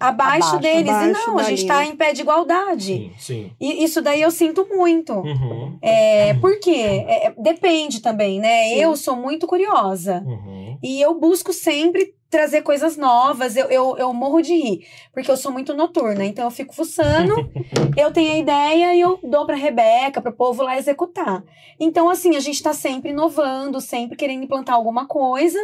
abaixo, 0.00 0.48
Abaixo, 0.48 0.58
deles. 0.60 0.88
abaixo 0.88 1.20
e 1.20 1.26
não, 1.26 1.38
a 1.38 1.42
gente 1.42 1.62
está 1.62 1.84
em 1.84 1.94
pé 1.94 2.14
de 2.14 2.22
igualdade. 2.22 2.86
Sim, 2.86 3.12
sim. 3.18 3.52
E 3.60 3.84
isso 3.84 4.00
daí 4.00 4.22
eu 4.22 4.30
sinto 4.30 4.66
muito. 4.70 5.12
Uhum. 5.12 5.78
É, 5.82 6.32
por 6.34 6.58
quê? 6.58 7.04
É, 7.06 7.26
é, 7.26 7.34
depende 7.36 8.00
também, 8.00 8.40
né? 8.40 8.70
Sim. 8.70 8.76
Eu 8.76 8.96
sou 8.96 9.14
muito 9.14 9.46
curiosa. 9.46 10.24
Uhum. 10.26 10.78
E 10.82 10.98
eu 11.00 11.14
busco 11.20 11.52
sempre 11.52 12.14
trazer 12.32 12.62
coisas 12.62 12.96
novas. 12.96 13.54
Eu, 13.56 13.66
eu, 13.66 13.96
eu 13.98 14.12
morro 14.14 14.40
de 14.40 14.54
rir, 14.54 14.86
porque 15.12 15.30
eu 15.30 15.36
sou 15.36 15.52
muito 15.52 15.74
noturna. 15.74 16.24
Então 16.24 16.44
eu 16.46 16.50
fico 16.50 16.74
fuçando, 16.74 17.34
eu 17.96 18.10
tenho 18.10 18.32
a 18.32 18.38
ideia 18.38 18.94
e 18.94 19.00
eu 19.00 19.20
dou 19.22 19.46
pra 19.46 19.54
Rebeca, 19.54 20.20
pro 20.20 20.32
povo 20.32 20.62
lá 20.62 20.76
executar. 20.78 21.44
Então, 21.78 22.08
assim, 22.08 22.34
a 22.36 22.40
gente 22.40 22.62
tá 22.62 22.72
sempre 22.72 23.10
inovando, 23.10 23.80
sempre 23.80 24.16
querendo 24.16 24.44
implantar 24.44 24.74
alguma 24.74 25.06
coisa. 25.06 25.58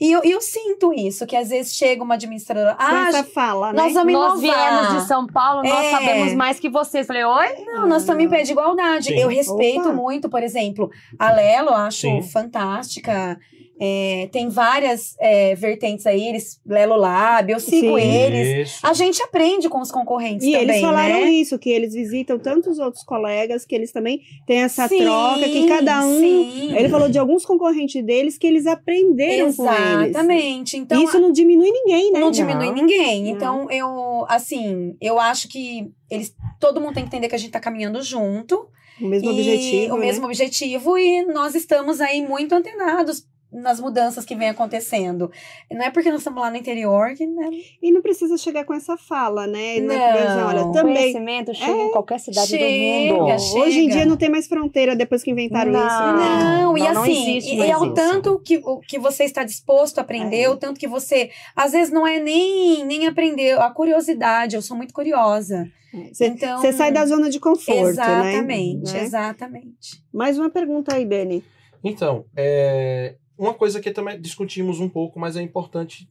E 0.00 0.12
eu, 0.12 0.24
e 0.24 0.30
eu 0.30 0.40
sinto 0.40 0.92
isso, 0.92 1.26
que 1.26 1.34
às 1.36 1.48
vezes 1.50 1.74
chega 1.74 2.02
uma 2.02 2.14
administradora. 2.14 2.76
Ah, 2.78 3.08
essa 3.08 3.24
fala, 3.24 3.72
né? 3.72 3.82
nós 3.82 3.92
vamos 3.94 4.12
Nós 4.12 4.42
inovar. 4.42 4.80
viemos 4.88 5.02
de 5.02 5.08
São 5.08 5.26
Paulo, 5.26 5.62
nós 5.62 5.84
É. 5.86 5.90
sabemos 5.90 6.34
mais 6.34 6.58
que 6.60 6.68
vocês. 6.68 7.06
Falei, 7.06 7.24
oi? 7.24 7.64
Não, 7.66 7.86
nós 7.86 8.02
estamos 8.02 8.22
em 8.24 8.28
pé 8.28 8.42
de 8.42 8.52
igualdade. 8.52 9.06
Sim. 9.06 9.18
Eu 9.18 9.28
respeito 9.28 9.88
Opa. 9.88 9.92
muito, 9.92 10.28
por 10.28 10.42
exemplo, 10.42 10.90
a 11.18 11.32
Lelo, 11.32 11.68
eu 11.70 11.74
acho 11.76 12.00
Sim. 12.02 12.22
fantástica. 12.22 13.38
É, 13.80 14.28
tem 14.32 14.48
várias 14.48 15.14
é, 15.20 15.54
vertentes 15.54 16.04
aí, 16.06 16.26
eles, 16.26 16.60
Lelo 16.66 16.96
Lab, 16.96 17.52
eu 17.52 17.60
sigo 17.60 17.98
Sim. 17.98 18.04
eles. 18.04 18.68
Isso. 18.68 18.86
A 18.86 18.92
gente 18.92 19.22
aprende 19.22 19.68
com 19.68 19.80
os 19.80 19.92
concorrentes 19.92 20.46
E 20.46 20.52
também, 20.52 20.68
eles 20.68 20.80
falaram 20.80 21.20
né? 21.20 21.30
isso, 21.30 21.58
que 21.58 21.70
eles 21.70 21.94
visitam 21.94 22.38
tantos 22.38 22.78
outros 22.78 23.04
colegas, 23.04 23.64
que 23.64 23.74
eles 23.74 23.92
também 23.92 24.20
têm 24.46 24.62
essa 24.62 24.88
Sim, 24.88 25.02
troca, 25.02 25.48
que 25.48 25.68
cada 25.68 26.04
um. 26.04 26.18
sim. 26.18 26.76
Ele 26.76 26.88
falou 26.88 27.08
de 27.08 27.18
alguns 27.18 27.46
concorrentes 27.46 28.04
deles 28.04 28.36
que 28.36 28.46
eles 28.46 28.66
aprenderam 28.66 29.52
com 29.52 29.72
eles. 29.72 30.08
Exatamente. 30.08 30.76
Então, 30.76 31.02
isso 31.02 31.18
não 31.20 31.30
diminui 31.30 31.70
ninguém, 31.70 32.12
né? 32.12 32.20
não 32.20 32.30
diminui 32.30 32.72
ninguém. 32.72 33.24
Não. 33.24 33.30
Então, 33.30 33.70
eu, 33.70 34.26
assim, 34.28 34.96
eu 35.00 35.20
acho 35.20 35.48
que 35.48 35.90
eles, 36.10 36.34
todo 36.58 36.80
mundo 36.80 36.94
tem 36.94 37.04
que 37.04 37.08
entender 37.08 37.28
que 37.28 37.34
a 37.34 37.38
gente 37.38 37.52
tá 37.52 37.60
caminhando 37.60 38.02
junto. 38.02 38.68
O 39.00 39.06
mesmo 39.06 39.30
e 39.30 39.32
objetivo. 39.32 39.94
O 39.94 39.98
né? 39.98 40.06
mesmo 40.06 40.24
objetivo, 40.26 40.98
e 40.98 41.24
nós 41.26 41.54
estamos 41.54 42.00
aí 42.00 42.26
muito 42.26 42.52
antenados 42.54 43.24
nas 43.50 43.80
mudanças 43.80 44.24
que 44.26 44.34
vem 44.36 44.48
acontecendo. 44.50 45.30
Não 45.70 45.82
é 45.82 45.90
porque 45.90 46.10
nós 46.10 46.20
estamos 46.20 46.40
lá 46.42 46.50
no 46.50 46.56
interior 46.58 47.14
que, 47.14 47.26
né? 47.26 47.48
E 47.82 47.90
não 47.90 48.02
precisa 48.02 48.36
chegar 48.36 48.64
com 48.64 48.74
essa 48.74 48.96
fala, 48.96 49.46
né? 49.46 49.80
Não. 49.80 49.94
é 49.94 49.98
Não. 49.98 50.12
porque, 50.12 50.42
olha, 50.42 50.72
também. 50.72 50.94
conhecimento 50.94 51.54
chega 51.54 51.72
em 51.78 51.90
qualquer 51.90 52.20
cidade 52.20 52.46
chega, 52.48 53.14
do 53.14 53.20
mundo. 53.20 53.38
chega. 53.38 53.60
Hoje 53.64 53.80
em 53.80 53.88
dia 53.88 54.04
não 54.04 54.16
tem 54.16 54.28
mais 54.28 54.46
fronteira 54.46 54.94
depois 54.94 55.22
que 55.22 55.30
inventaram 55.30 55.72
Não. 55.72 55.86
isso. 55.86 56.18
né? 56.18 56.62
Não, 56.62 56.76
e 56.78 56.80
não, 56.82 56.92
não 56.94 57.02
assim, 57.02 57.36
existe 57.38 57.56
e, 57.56 57.62
é 57.70 57.76
o 57.76 57.94
tanto 57.94 58.38
que, 58.40 58.58
o, 58.58 58.80
que 58.80 58.98
você 58.98 59.24
está 59.24 59.42
disposto 59.44 59.98
a 59.98 60.02
aprender, 60.02 60.42
É. 60.42 60.50
o 60.50 60.56
tanto 60.56 60.78
que 60.78 60.86
você. 60.86 61.30
Às 61.56 61.72
vezes 61.72 61.92
não 61.92 62.06
é 62.06 62.20
nem, 62.20 62.84
nem 62.84 63.06
aprender, 63.06 63.58
a 63.58 63.70
curiosidade, 63.70 64.56
eu 64.56 64.62
sou 64.62 64.76
muito 64.76 64.92
curiosa. 64.92 65.66
Você 66.12 66.26
Então. 66.26 66.60
você 66.60 66.70
sai 66.70 66.92
da 66.92 67.06
zona 67.06 67.30
de 67.30 67.40
conforto, 67.40 67.88
Exatamente, 67.88 68.92
né? 68.92 68.98
Né? 68.98 69.04
exatamente. 69.04 70.02
Mais 70.12 70.38
uma 70.38 70.50
pergunta 70.50 70.94
aí, 70.94 71.06
Dani. 71.06 71.42
Então, 71.82 72.24
é, 72.36 73.14
uma 73.38 73.54
coisa 73.54 73.80
que 73.80 73.90
também 73.90 74.20
discutimos 74.20 74.80
um 74.80 74.88
pouco, 74.88 75.18
mas 75.20 75.36
é 75.36 75.42
importante 75.42 76.08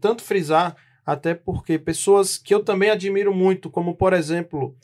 tanto 0.00 0.22
frisar, 0.22 0.76
até 1.04 1.34
porque 1.34 1.78
pessoas 1.78 2.36
que 2.38 2.54
eu 2.54 2.62
também 2.62 2.90
admiro 2.90 3.34
muito, 3.34 3.70
como 3.70 3.94
por 3.96 4.12
exemplo 4.12 4.74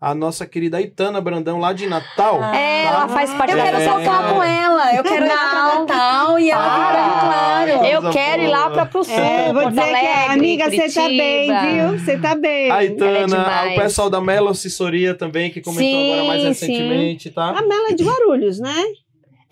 a 0.00 0.14
nossa 0.14 0.44
querida 0.44 0.80
Itana 0.82 1.18
Brandão 1.20 1.58
lá 1.58 1.72
de 1.72 1.86
Natal. 1.86 2.38
Ah. 2.42 2.54
É, 2.54 2.84
tá? 2.84 2.90
ela 2.90 3.08
faz 3.08 3.32
parte 3.32 3.52
Eu 3.52 3.56
da 3.56 3.62
quero 3.64 3.76
É. 3.78 3.84
tocar 3.86 4.34
com 4.34 4.42
ela, 4.42 4.94
eu 4.96 5.02
quero 5.02 5.24
ir 5.24 5.28
lá 5.28 5.36
pra. 5.50 5.78
Natal 5.78 6.38
e 6.38 6.50
ela 6.50 6.62
Para. 6.62 7.20
claro. 7.20 7.70
Eu 7.86 8.10
quero 8.10 8.42
ir 8.42 8.48
lá 8.48 8.62
boa. 8.64 8.70
pra 8.72 8.86
pro 8.86 9.04
sul, 9.04 9.14
É, 9.14 9.44
vou 9.52 9.62
Porto 9.62 9.68
dizer 9.70 9.82
que, 9.84 9.90
Alegre, 10.06 10.32
amiga, 10.34 10.70
você 10.70 10.92
tá 10.92 11.08
bem, 11.08 11.46
viu? 11.74 11.98
Você 11.98 12.18
tá 12.18 12.34
bem. 12.34 12.70
A 12.70 12.82
é 12.82 12.86
Itana, 12.86 13.26
demais. 13.26 13.72
o 13.72 13.80
pessoal 13.82 14.10
da 14.10 14.20
Melo 14.20 14.48
Assessoria 14.48 15.14
também, 15.14 15.50
que 15.50 15.62
comentou 15.62 15.86
Sim, 15.86 16.12
agora 16.12 16.26
mais 16.28 16.42
sim. 16.42 16.48
recentemente, 16.48 17.30
tá? 17.30 17.50
A 17.50 17.62
Mela 17.62 17.90
é 17.90 17.94
de 17.94 18.04
Guarulhos, 18.04 18.58
né? 18.58 18.74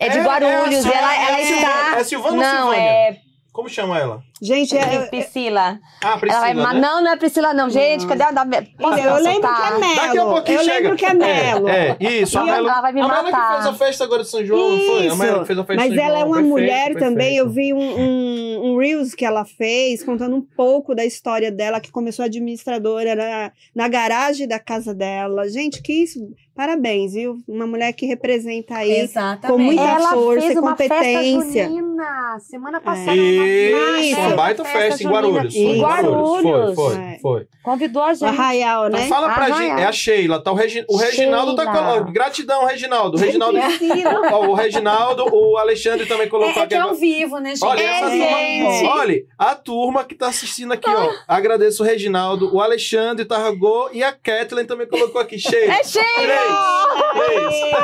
É 0.05 0.09
de 0.09 0.17
É, 0.17 0.23
Guarulhos, 0.23 0.85
é, 0.85 0.93
ela, 0.95 1.15
ela 1.15 1.37
é, 1.37 1.41
está... 1.41 1.95
é 1.99 2.03
Silvana 2.03 2.35
ou 2.35 2.41
não, 2.41 2.71
Silvânia? 2.71 2.89
é 2.89 3.17
Como 3.51 3.69
chama 3.69 3.97
ela? 3.99 4.23
Gente, 4.43 4.75
é, 4.77 4.97
eu, 4.97 5.07
Priscila. 5.07 5.79
Ah, 6.03 6.17
Priscila, 6.17 6.49
ela 6.49 6.63
vai... 6.63 6.73
né? 6.73 6.81
Não, 6.81 7.01
não 7.01 7.11
é 7.11 7.15
Priscila, 7.15 7.53
não. 7.53 7.69
Gente, 7.69 8.05
cadê 8.05 8.23
a... 8.23 8.31
Da... 8.31 8.45
Posso 8.77 8.99
eu 8.99 9.15
lembro 9.15 9.49
que 9.49 9.61
é 9.61 9.79
Melo. 9.79 9.95
Daqui 9.95 10.17
a 10.17 10.25
pouquinho 10.25 10.59
eu 10.59 10.63
chega. 10.65 10.79
lembro 10.79 10.97
que 10.97 11.05
é 11.05 11.13
Melo. 11.13 11.69
É, 11.69 11.97
é, 11.97 12.11
isso. 12.21 12.37
A 12.37 12.43
Melo, 12.43 12.67
ela 12.67 12.81
vai 12.81 12.91
me 12.91 12.99
a 13.01 13.07
Melo 13.07 13.23
que 13.25 13.31
matar. 13.31 13.53
fez 13.53 13.65
a 13.67 13.73
festa 13.73 14.03
agora 14.03 14.23
de 14.23 14.29
São 14.29 14.45
João, 14.45 14.69
não 14.71 14.79
foi? 14.79 15.07
A 15.07 15.15
Melo 15.15 15.39
que 15.39 15.45
fez 15.47 15.59
a 15.59 15.63
festa 15.63 15.81
Mas 15.81 15.91
de 15.91 15.95
São 15.95 16.05
ela 16.05 16.15
é 16.15 16.19
João. 16.19 16.27
uma 16.31 16.35
Perfeito, 16.35 16.49
mulher 16.51 16.93
também. 16.95 17.37
Eu 17.37 17.45
perfeito. 17.45 17.67
vi 17.67 17.73
um, 17.73 17.99
um, 17.99 18.73
um 18.73 18.77
Reels 18.77 19.13
que 19.15 19.23
ela 19.23 19.45
fez, 19.45 20.03
contando 20.03 20.35
um 20.35 20.41
pouco 20.41 20.93
da 20.93 21.05
história 21.05 21.49
dela, 21.49 21.79
que 21.79 21.89
começou 21.91 22.25
administradora 22.25 23.15
na, 23.15 23.51
na 23.73 23.87
garagem 23.87 24.45
da 24.45 24.59
casa 24.59 24.93
dela. 24.93 25.47
Gente, 25.47 25.81
que 25.81 25.93
isso. 26.03 26.19
Parabéns, 26.55 27.13
viu? 27.13 27.37
Uma 27.47 27.65
mulher 27.65 27.91
que 27.93 28.05
representa 28.05 28.75
aí. 28.75 28.99
Exatamente. 28.99 29.47
com 29.47 29.57
muita 29.57 29.81
Ela 29.81 30.09
força 30.11 30.41
fez 30.41 30.53
e 30.55 30.59
uma 30.59 30.71
competência. 30.71 31.41
festa 31.41 31.63
junina. 31.63 32.37
Semana 32.41 32.79
passada. 32.79 33.15
Isso, 33.15 34.19
Isso. 34.19 34.32
Uma 34.33 34.43
baita 34.43 34.65
festa 34.65 35.03
em 35.03 35.07
Guarulhos. 35.07 35.55
Em 35.55 35.67
Foi, 35.69 35.79
Guarulhos. 35.79 36.75
Foi, 36.75 36.93
É. 36.93 36.95
foi, 36.95 37.17
foi. 37.21 37.47
Convidou 37.63 38.03
a 38.03 38.11
O 38.11 38.13
gente. 38.13 38.25
Arraial, 38.25 38.87
Então 38.87 38.99
né? 38.99 39.07
fala 39.07 39.29
pra 39.33 39.45
Ah, 39.45 39.51
gente. 39.51 39.79
é. 39.79 39.83
É 39.83 39.85
a 39.85 39.91
Sheila, 39.91 40.41
tá? 40.43 40.51
O, 40.51 40.55
Regi- 40.55 40.85
o 40.89 40.97
Reginaldo 40.97 41.55
tá 41.55 41.63
Sheila. 41.63 41.77
colocando. 41.77 42.11
Gratidão, 42.11 42.65
Reginaldo. 42.65 43.17
O 43.17 43.19
Reginaldo. 43.19 43.57
Ó, 44.33 44.47
o 44.47 44.53
Reginaldo, 44.53 45.25
o 45.33 45.57
Alexandre 45.57 46.05
também 46.05 46.27
colocou 46.27 46.53
É, 46.53 46.59
é 46.59 46.59
aqui. 46.59 46.67
que 46.69 46.73
é 46.75 46.77
ao 46.77 46.83
agora. 46.89 46.99
vivo, 46.99 47.39
né, 47.39 47.49
gente? 47.51 47.65
Olha, 47.65 47.81
É, 47.81 47.85
essa 47.85 48.09
gente. 48.09 48.63
turma, 48.81 48.95
olha, 48.95 49.23
a 49.37 49.55
turma 49.55 50.03
que 50.03 50.15
tá 50.15 50.27
assistindo 50.27 50.73
aqui, 50.73 50.89
ó. 50.89 51.09
Agradeço 51.27 51.83
o 51.83 51.85
Reginaldo, 51.85 52.53
o 52.53 52.59
Alexandre 52.61 53.23
Tarragô 53.25 53.89
e 53.93 54.03
a 54.03 54.11
Kathleen 54.11 54.65
também 54.65 54.87
colocou 54.87 55.21
aqui. 55.21 55.39
Sheila. 55.39 55.73
É 55.73 55.83
Sheila! 55.83 56.03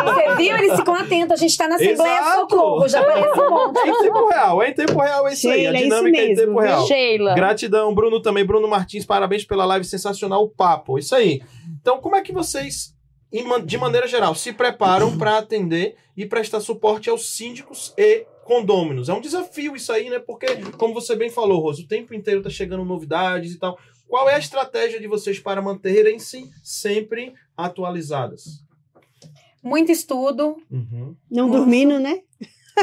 Você 0.03 0.35
viu? 0.35 0.57
Eles 0.57 0.75
ficam 0.75 0.93
atentos. 0.95 1.31
A 1.31 1.35
gente 1.37 1.57
tá 1.57 1.67
na 1.67 1.75
Assembleia 1.75 2.19
Exato. 2.19 2.49
Socorro, 2.49 2.87
já 2.87 2.99
aparece 3.01 3.39
um 3.39 3.49
monte. 3.49 3.79
É 3.79 3.87
em 3.89 3.97
tempo 4.01 4.27
real, 4.27 4.63
é 4.63 4.69
em 4.69 4.73
tempo 4.73 4.99
real, 4.99 5.27
é 5.27 5.33
isso 5.33 5.49
aí. 5.49 5.67
A 5.67 5.69
é 5.69 5.73
dinâmica 5.73 6.17
é 6.19 6.28
mesmo, 6.29 6.45
tempo 6.45 6.59
real. 6.59 6.87
Sheila. 6.87 7.35
Gratidão, 7.35 7.93
Bruno 7.93 8.21
também. 8.21 8.45
Bruno 8.45 8.67
Martins, 8.67 9.05
parabéns 9.05 9.43
pela 9.43 9.65
live 9.65 9.85
sensacional, 9.85 10.43
o 10.43 10.49
papo. 10.49 10.97
Isso 10.97 11.15
aí. 11.15 11.41
Então, 11.81 11.99
como 11.99 12.15
é 12.15 12.21
que 12.21 12.31
vocês, 12.31 12.95
de 13.65 13.77
maneira 13.77 14.07
geral, 14.07 14.33
se 14.35 14.53
preparam 14.53 15.17
para 15.17 15.37
atender 15.37 15.95
e 16.15 16.25
prestar 16.25 16.59
suporte 16.59 17.09
aos 17.09 17.35
síndicos 17.35 17.93
e 17.97 18.25
condôminos? 18.43 19.09
É 19.09 19.13
um 19.13 19.21
desafio 19.21 19.75
isso 19.75 19.91
aí, 19.91 20.09
né? 20.09 20.19
Porque, 20.19 20.47
como 20.77 20.93
você 20.93 21.15
bem 21.15 21.29
falou, 21.29 21.61
Rosa, 21.61 21.81
o 21.81 21.87
tempo 21.87 22.13
inteiro 22.13 22.41
tá 22.41 22.49
chegando 22.49 22.83
novidades 22.85 23.53
e 23.53 23.59
tal. 23.59 23.77
Qual 24.07 24.27
é 24.27 24.35
a 24.35 24.39
estratégia 24.39 24.99
de 24.99 25.07
vocês 25.07 25.39
para 25.39 25.61
manterem-se 25.61 26.49
sempre 26.63 27.33
atualizadas? 27.55 28.63
Muito 29.61 29.91
estudo, 29.91 30.57
Uhum. 30.71 31.15
Não 31.29 31.49
dormindo, 31.49 31.99
né? 31.99 32.21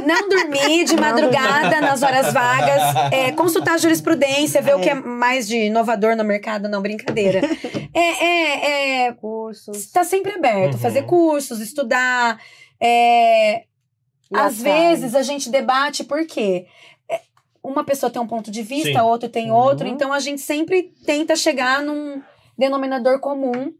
Não 0.04 0.28
dormir 0.28 0.84
de 0.84 0.96
madrugada 0.96 1.80
nas 1.80 2.02
horas 2.02 2.32
vagas, 2.32 3.12
é, 3.12 3.32
consultar 3.32 3.78
jurisprudência, 3.78 4.60
ver 4.62 4.74
o 4.76 4.80
que 4.80 4.90
é 4.90 4.94
mais 4.94 5.46
de 5.46 5.56
inovador 5.66 6.16
no 6.16 6.24
mercado, 6.24 6.68
não, 6.68 6.82
brincadeira. 6.82 7.40
É, 7.94 8.24
é, 8.24 9.06
é 9.06 9.12
Cursos. 9.12 9.76
está 9.78 10.04
sempre 10.04 10.32
aberto, 10.32 10.74
Uhum. 10.74 10.80
fazer 10.80 11.02
cursos, 11.02 11.60
estudar. 11.60 12.38
é, 12.80 13.64
às 14.34 14.60
vezes 14.60 15.14
a 15.14 15.22
gente 15.22 15.48
debate 15.50 16.02
por 16.04 16.26
quê? 16.26 16.66
É, 17.08 17.20
Uma 17.62 17.84
pessoa 17.84 18.10
tem 18.10 18.20
um 18.20 18.26
ponto 18.26 18.50
de 18.50 18.62
vista, 18.62 18.90
Sim. 18.90 19.00
outro 19.00 19.28
tem 19.28 19.50
Uhum. 19.50 19.56
outro, 19.56 19.86
então 19.86 20.12
a 20.12 20.18
gente 20.18 20.40
sempre 20.40 20.92
tenta 21.06 21.34
chegar 21.36 21.80
num 21.82 22.20
denominador 22.58 23.20
comum. 23.20 23.72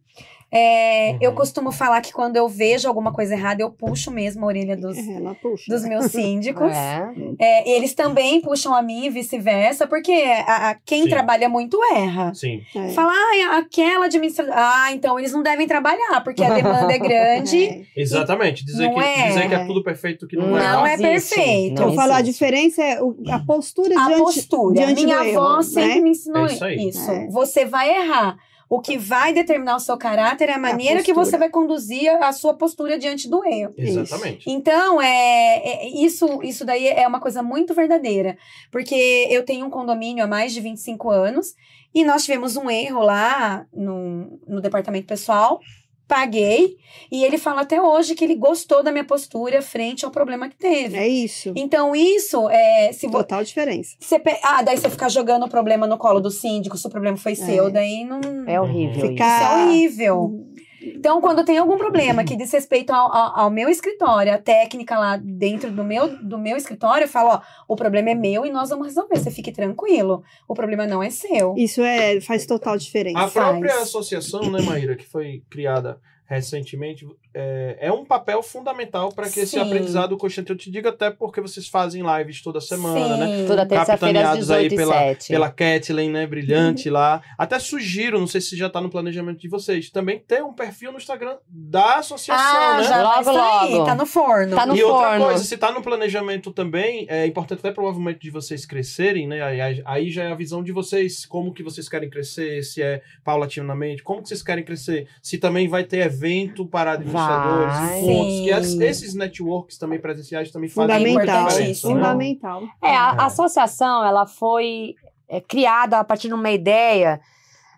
É, 0.53 1.13
Uhum. 1.13 1.19
Eu 1.21 1.33
costumo 1.33 1.71
falar 1.73 2.01
que 2.01 2.13
quando 2.13 2.37
eu 2.37 2.49
vejo 2.49 2.87
alguma 2.89 3.13
coisa 3.13 3.35
errada, 3.35 3.63
eu 3.63 3.71
puxo 3.71 4.11
mesmo 4.11 4.45
a 4.45 4.49
orelha 4.49 4.77
dos, 4.77 4.97
É, 4.97 5.13
ela 5.15 5.35
puxa. 5.35 5.65
dos 5.69 5.85
meus 5.85 6.07
síndicos. 6.13 6.73
É. 6.73 7.03
É, 7.39 7.71
eles 7.77 7.95
também 7.95 8.41
puxam 8.41 8.75
a 8.75 8.81
mim 8.83 9.07
e 9.07 9.11
vice-versa, 9.11 9.87
porque 9.87 10.13
a, 10.13 10.71
a- 10.71 10.75
quem 10.85 11.05
Sim. 11.05 11.09
trabalha 11.11 11.49
muito 11.49 11.79
erra. 11.95 12.33
Sim. 12.35 12.61
É. 12.75 12.89
Fala, 12.91 13.13
ah, 13.13 13.59
aquela 13.59 14.07
administradora. 14.07 14.57
Ah, 14.59 14.93
então 14.93 15.19
eles 15.19 15.33
não 15.33 15.43
devem 15.43 15.67
trabalhar, 15.67 16.23
porque 16.25 16.43
a 16.43 16.55
demanda 16.55 16.93
é 16.93 16.99
grande. 16.99 17.65
É. 17.65 17.83
Exatamente. 17.97 18.65
Dizer, 18.65 18.93
que, 18.93 19.01
é. 19.01 19.29
dizer 19.29 19.49
que 19.49 19.55
é 19.55 19.65
tudo 19.67 19.83
perfeito 19.83 20.27
que 20.27 20.37
não, 20.37 20.47
Não 20.47 20.53
vai 20.53 20.63
Não 20.63 20.87
é 20.87 20.97
perfeito. 20.97 21.83
Eu 21.83 21.89
não 21.89 21.95
falo, 21.95 22.13
a 22.13 22.21
diferença 22.23 22.83
é 22.83 23.03
o- 23.03 23.17
a 23.31 23.39
postura 23.41 23.95
A 24.01 24.07
diante, 24.07 24.21
postura. 24.23 24.75
diante 24.75 25.05
Minha 25.05 25.17
do 25.19 25.23
avó 25.39 25.53
erro, 25.55 25.63
sempre 25.63 25.95
né? 25.97 26.01
me 26.01 26.11
ensinou 26.11 26.47
É 26.47 26.53
isso 26.53 26.67
isso. 26.67 27.11
É. 27.11 27.27
Você 27.31 27.65
vai 27.65 27.91
errar. 28.03 28.37
O 28.69 28.81
que 28.81 28.99
vai 28.99 29.33
determinar 29.33 29.77
o 29.77 29.81
seu 29.81 29.97
caráter 29.97 30.49
é 30.49 30.55
a 30.55 30.59
maneira 30.59 31.01
que 31.03 31.15
postura. 31.15 31.25
você 31.25 31.39
vai 31.39 31.51
conduzir 31.51 32.11
a 32.23 32.33
sua 32.33 32.55
postura 32.55 32.99
diante 32.99 33.29
do 33.29 33.45
erro. 33.45 33.73
Exatamente. 33.79 34.51
Então, 34.51 35.01
é, 35.01 35.59
é- 35.65 35.89
isso, 35.89 36.43
isso 36.43 36.65
daí 36.65 36.89
é 36.89 37.07
uma 37.07 37.21
coisa 37.21 37.43
muito 37.43 37.75
verdadeira. 37.75 38.37
Porque 38.73 39.29
eu 39.31 39.45
tenho 39.45 39.67
um 39.67 39.71
condomínio 39.71 40.25
há 40.25 40.27
mais 40.27 40.53
de 40.53 40.61
25 40.61 41.09
anos 41.11 41.55
e 41.95 42.05
nós 42.05 42.25
tivemos 42.25 42.57
um 42.57 42.69
erro 42.69 43.03
lá 43.03 43.67
no, 43.73 44.41
no 44.49 44.61
departamento 44.61 45.07
pessoal. 45.07 45.61
Paguei 46.09 46.77
e 47.11 47.25
ele 47.25 47.37
fala 47.37 47.63
até 47.63 47.83
hoje 47.83 48.15
que 48.15 48.23
ele 48.25 48.37
gostou 48.37 48.83
da 48.83 48.93
minha 48.93 49.05
postura 49.05 49.61
frente 49.61 50.05
ao 50.05 50.11
problema 50.11 50.49
que 50.49 50.57
teve. 50.57 50.97
É 50.97 51.07
isso. 51.09 51.53
Então, 51.57 51.97
isso 51.97 52.49
é. 52.49 52.93
Se 52.93 53.07
vo- 53.07 53.19
Total 53.19 53.43
diferença. 53.43 53.97
você 53.99 54.19
pe- 54.19 54.39
Ah, 54.43 54.63
daí 54.63 54.77
você 54.79 54.89
ficar 54.89 55.09
jogando 55.09 55.45
o 55.45 55.49
problema 55.49 55.87
no 55.87 55.99
colo 55.99 56.21
do 56.21 56.31
síndico, 56.31 56.77
se 56.79 56.87
o 56.87 56.91
problema 56.91 57.17
foi 57.17 57.35
seu, 57.35 57.71
daí 57.71 58.05
não. 58.05 58.21
É 58.47 58.61
horrível 58.61 59.09
Fica- 59.09 59.25
isso. 59.25 59.25
Isso 59.25 60.03
é 60.03 60.13
horrível. 60.13 60.47
Então, 60.95 61.21
quando 61.21 61.45
tem 61.45 61.59
algum 61.59 61.77
problema 61.77 62.25
que 62.25 62.37
diz 62.37 62.53
respeito 62.53 62.91
ao, 62.91 63.13
ao, 63.13 63.41
ao 63.41 63.51
meu 63.51 63.69
escritório, 63.69 64.33
a 64.33 64.39
técnica 64.39 64.99
lá 64.99 65.17
dentro 65.17 65.71
do 65.71 65.83
meu, 65.83 66.17
do 66.23 66.39
meu 66.39 66.57
escritório, 66.57 67.05
eu 67.05 67.09
falo, 67.09 67.31
ó, 67.31 67.41
o 67.69 67.77
problema 67.77 68.11
é 68.11 68.15
meu 68.15 68.47
e 68.47 68.51
nós 68.51 68.71
vamos 68.71 68.87
resolver. 68.87 69.17
Você 69.17 69.31
fique 69.31 69.53
tranquilo. 69.53 70.23
O 70.49 70.55
problema 70.55 70.87
não 70.87 71.03
é 71.03 71.11
seu. 71.11 71.55
Isso 71.57 71.83
é, 71.83 72.21
faz 72.21 72.47
total 72.47 72.77
diferença. 72.77 73.19
A 73.19 73.31
própria 73.31 73.73
faz. 73.73 73.83
associação, 73.83 74.51
né, 74.51 74.61
Maíra, 74.63 74.97
que 74.97 75.07
foi 75.07 75.43
criada 75.51 76.01
recentemente, 76.27 77.07
é, 77.39 77.77
é 77.89 77.93
um 77.93 78.05
papel 78.05 78.43
fundamental 78.43 79.13
para 79.13 79.29
que 79.29 79.41
esse 79.41 79.53
Sim. 79.53 79.61
aprendizado 79.61 80.17
constante, 80.17 80.51
eu 80.51 80.57
te 80.57 80.71
digo 80.71 80.89
até 80.89 81.11
porque 81.11 81.41
vocês 81.41 81.69
fazem 81.69 82.03
lives 82.03 82.41
toda 82.43 82.61
semana, 82.61 83.17
né? 83.19 83.39
Sim. 83.39 83.47
Toda 83.47 83.67
terça-feira 83.67 84.21
às 84.21 84.39
Capitaneados 84.39 84.51
aí 84.51 84.69
18 84.69 84.73
e 84.73 84.77
pela, 84.77 84.99
7. 84.99 85.29
pela 85.29 85.51
Kathleen, 85.51 86.11
né? 86.11 86.27
Brilhante 86.27 86.89
lá. 86.89 87.21
Até 87.37 87.59
sugiro, 87.59 88.19
não 88.19 88.27
sei 88.27 88.41
se 88.41 88.57
já 88.57 88.71
tá 88.71 88.81
no 88.81 88.89
planejamento 88.89 89.39
de 89.41 89.49
vocês, 89.49 89.91
também 89.91 90.19
ter 90.19 90.43
um 90.43 90.53
perfil 90.55 90.93
no 90.93 90.99
Instagram 90.99 91.37
da 91.49 91.97
associação, 91.97 92.45
Ah, 92.45 92.77
né? 92.79 92.85
já 92.85 93.03
Logo, 93.03 93.25
vai 93.25 93.71
logo. 93.71 93.85
tá 93.85 93.95
no 93.95 94.07
forno. 94.07 94.57
Tá 94.57 94.65
no 94.67 94.75
e 94.77 94.83
outra 94.83 95.09
forno. 95.11 95.25
coisa, 95.27 95.45
se 95.45 95.57
tá 95.59 95.71
no 95.73 95.83
planejamento 95.83 96.51
também, 96.53 97.07
é 97.11 97.27
importante 97.27 97.59
até 97.59 97.71
provavelmente 97.71 98.21
de 98.21 98.31
vocês 98.31 98.65
crescerem, 98.65 99.27
né? 99.29 99.43
Aí, 99.43 99.61
aí- 99.61 99.83
aí 99.85 100.11
já 100.11 100.25
é 100.25 100.33
a 100.33 100.35
visão 100.35 100.63
de 100.63 100.73
vocês, 100.73 101.27
como 101.27 101.53
que 101.53 101.63
vocês 101.63 101.89
querem 101.89 102.09
crescer, 102.09 102.63
se 102.63 102.83
é 102.83 103.03
paulatinamente, 103.25 104.03
como 104.03 104.23
que 104.23 104.29
vocês 104.29 104.43
querem 104.43 104.65
crescer, 104.65 105.07
se 105.21 105.37
também 105.39 105.69
vai 105.69 105.85
ter 105.85 105.99
evento 105.99 106.65
para 106.67 106.93
administradores, 106.93 107.26
Encontros, 107.31 108.41
que 108.41 108.51
es- 108.51 108.81
esses 108.81 109.15
networks 109.15 109.79
também 109.79 110.01
presenciais 110.01 110.51
também 110.51 110.69
fazem 110.69 110.97
Fundamental. 111.15 111.45
né? 111.45 111.75
Fundamental. 111.75 112.63
É, 112.83 112.89
a 112.91 112.93
É. 112.93 112.97
a 112.97 113.27
associação, 113.27 114.05
ela 114.05 114.27
foi 114.27 114.95
é, 115.29 115.41
criada 115.41 115.99
a 115.99 116.05
partir 116.05 116.29
de 116.29 116.35
uma 116.35 116.51
ideia 116.51 117.21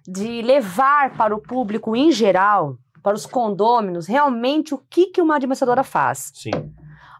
de 0.06 0.42
levar 0.42 1.16
para 1.16 1.34
o 1.34 1.40
público 1.40 1.96
em 1.96 2.12
geral, 2.12 2.76
para 3.02 3.14
os 3.14 3.24
condôminos, 3.24 4.06
realmente 4.06 4.74
o 4.74 4.78
que, 4.90 5.06
que 5.06 5.20
uma 5.22 5.36
administradora 5.36 5.82
faz. 5.82 6.30
Sim. 6.34 6.50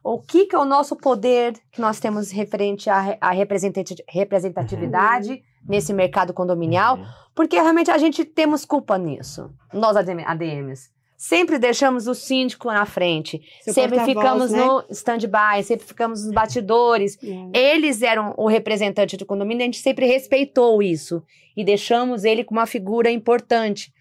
O 0.05 0.21
que, 0.21 0.47
que 0.47 0.55
é 0.55 0.59
o 0.59 0.65
nosso 0.65 0.97
poder 0.97 1.55
que 1.73 1.81
nós 1.81 1.99
temos 1.99 2.31
referente 2.31 2.89
à, 2.91 3.17
à 3.21 3.31
representati- 3.31 4.03
representatividade 4.09 5.43
nesse 5.67 5.93
mercado 5.93 6.33
condominial, 6.33 6.97
Uhum. 6.97 7.05
porque 7.35 7.57
realmente 7.57 7.91
a 7.91 7.99
gente 7.99 8.25
temos 8.25 8.65
culpa 8.65 8.97
nisso, 8.99 9.51
nós 9.73 9.97
ADM 9.97 10.25
ADMs. 10.27 10.91
Sempre 11.21 11.59
deixamos 11.59 12.07
o 12.07 12.15
síndico 12.15 12.69
na 12.69 12.87
frente, 12.87 13.41
Seu 13.63 13.75
sempre 13.75 13.99
ficamos 14.05 14.53
né? 14.53 14.65
no 14.65 14.85
stand-by, 14.89 15.65
sempre 15.65 15.85
ficamos 15.85 16.25
nos 16.25 16.33
batidores, 16.33 17.19
É. 17.53 17.59
eles 17.75 18.03
eram 18.03 18.35
o 18.37 18.47
representante 18.47 19.17
do 19.17 19.27
condomínio, 19.27 19.63
a 19.63 19.65
gente 19.65 19.81
sempre 19.81 20.07
respeitou 20.07 20.81
isso 20.81 21.21
e 21.57 21.65
deixamos 21.65 22.23
ele 22.23 22.45
como 22.45 22.61
uma 22.61 22.67
figura 22.67 23.11
importante. 23.11 23.93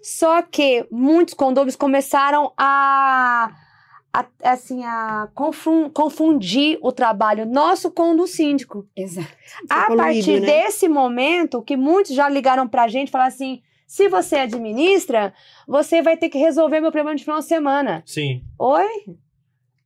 Só 0.00 0.40
que 0.40 0.86
muitos 0.88 1.34
condôminos 1.34 1.74
começaram 1.74 2.52
a, 2.56 3.50
a- 4.12 4.26
assim 4.44 4.84
a 4.84 5.28
confun- 5.34 5.90
confundir 5.90 6.78
o 6.80 6.92
trabalho 6.92 7.44
nosso 7.44 7.90
com 7.90 8.12
o 8.12 8.16
do 8.16 8.28
síndico. 8.28 8.86
Exato. 8.96 9.26
a 9.68 9.96
partir 9.96 10.38
né? 10.40 10.46
desse 10.46 10.88
momento, 10.88 11.60
que 11.60 11.76
muitos 11.76 12.14
já 12.14 12.28
ligaram 12.28 12.68
pra 12.68 12.86
gente 12.86 13.08
e 13.08 13.10
falaram 13.10 13.28
assim: 13.34 13.60
se 13.92 14.08
você 14.08 14.36
administra, 14.36 15.34
você 15.68 16.00
vai 16.00 16.16
ter 16.16 16.30
que 16.30 16.38
resolver 16.38 16.80
meu 16.80 16.90
problema 16.90 17.14
de 17.14 17.24
final 17.24 17.40
de 17.40 17.44
semana. 17.44 18.02
Sim. 18.06 18.42
Oi? 18.58 18.88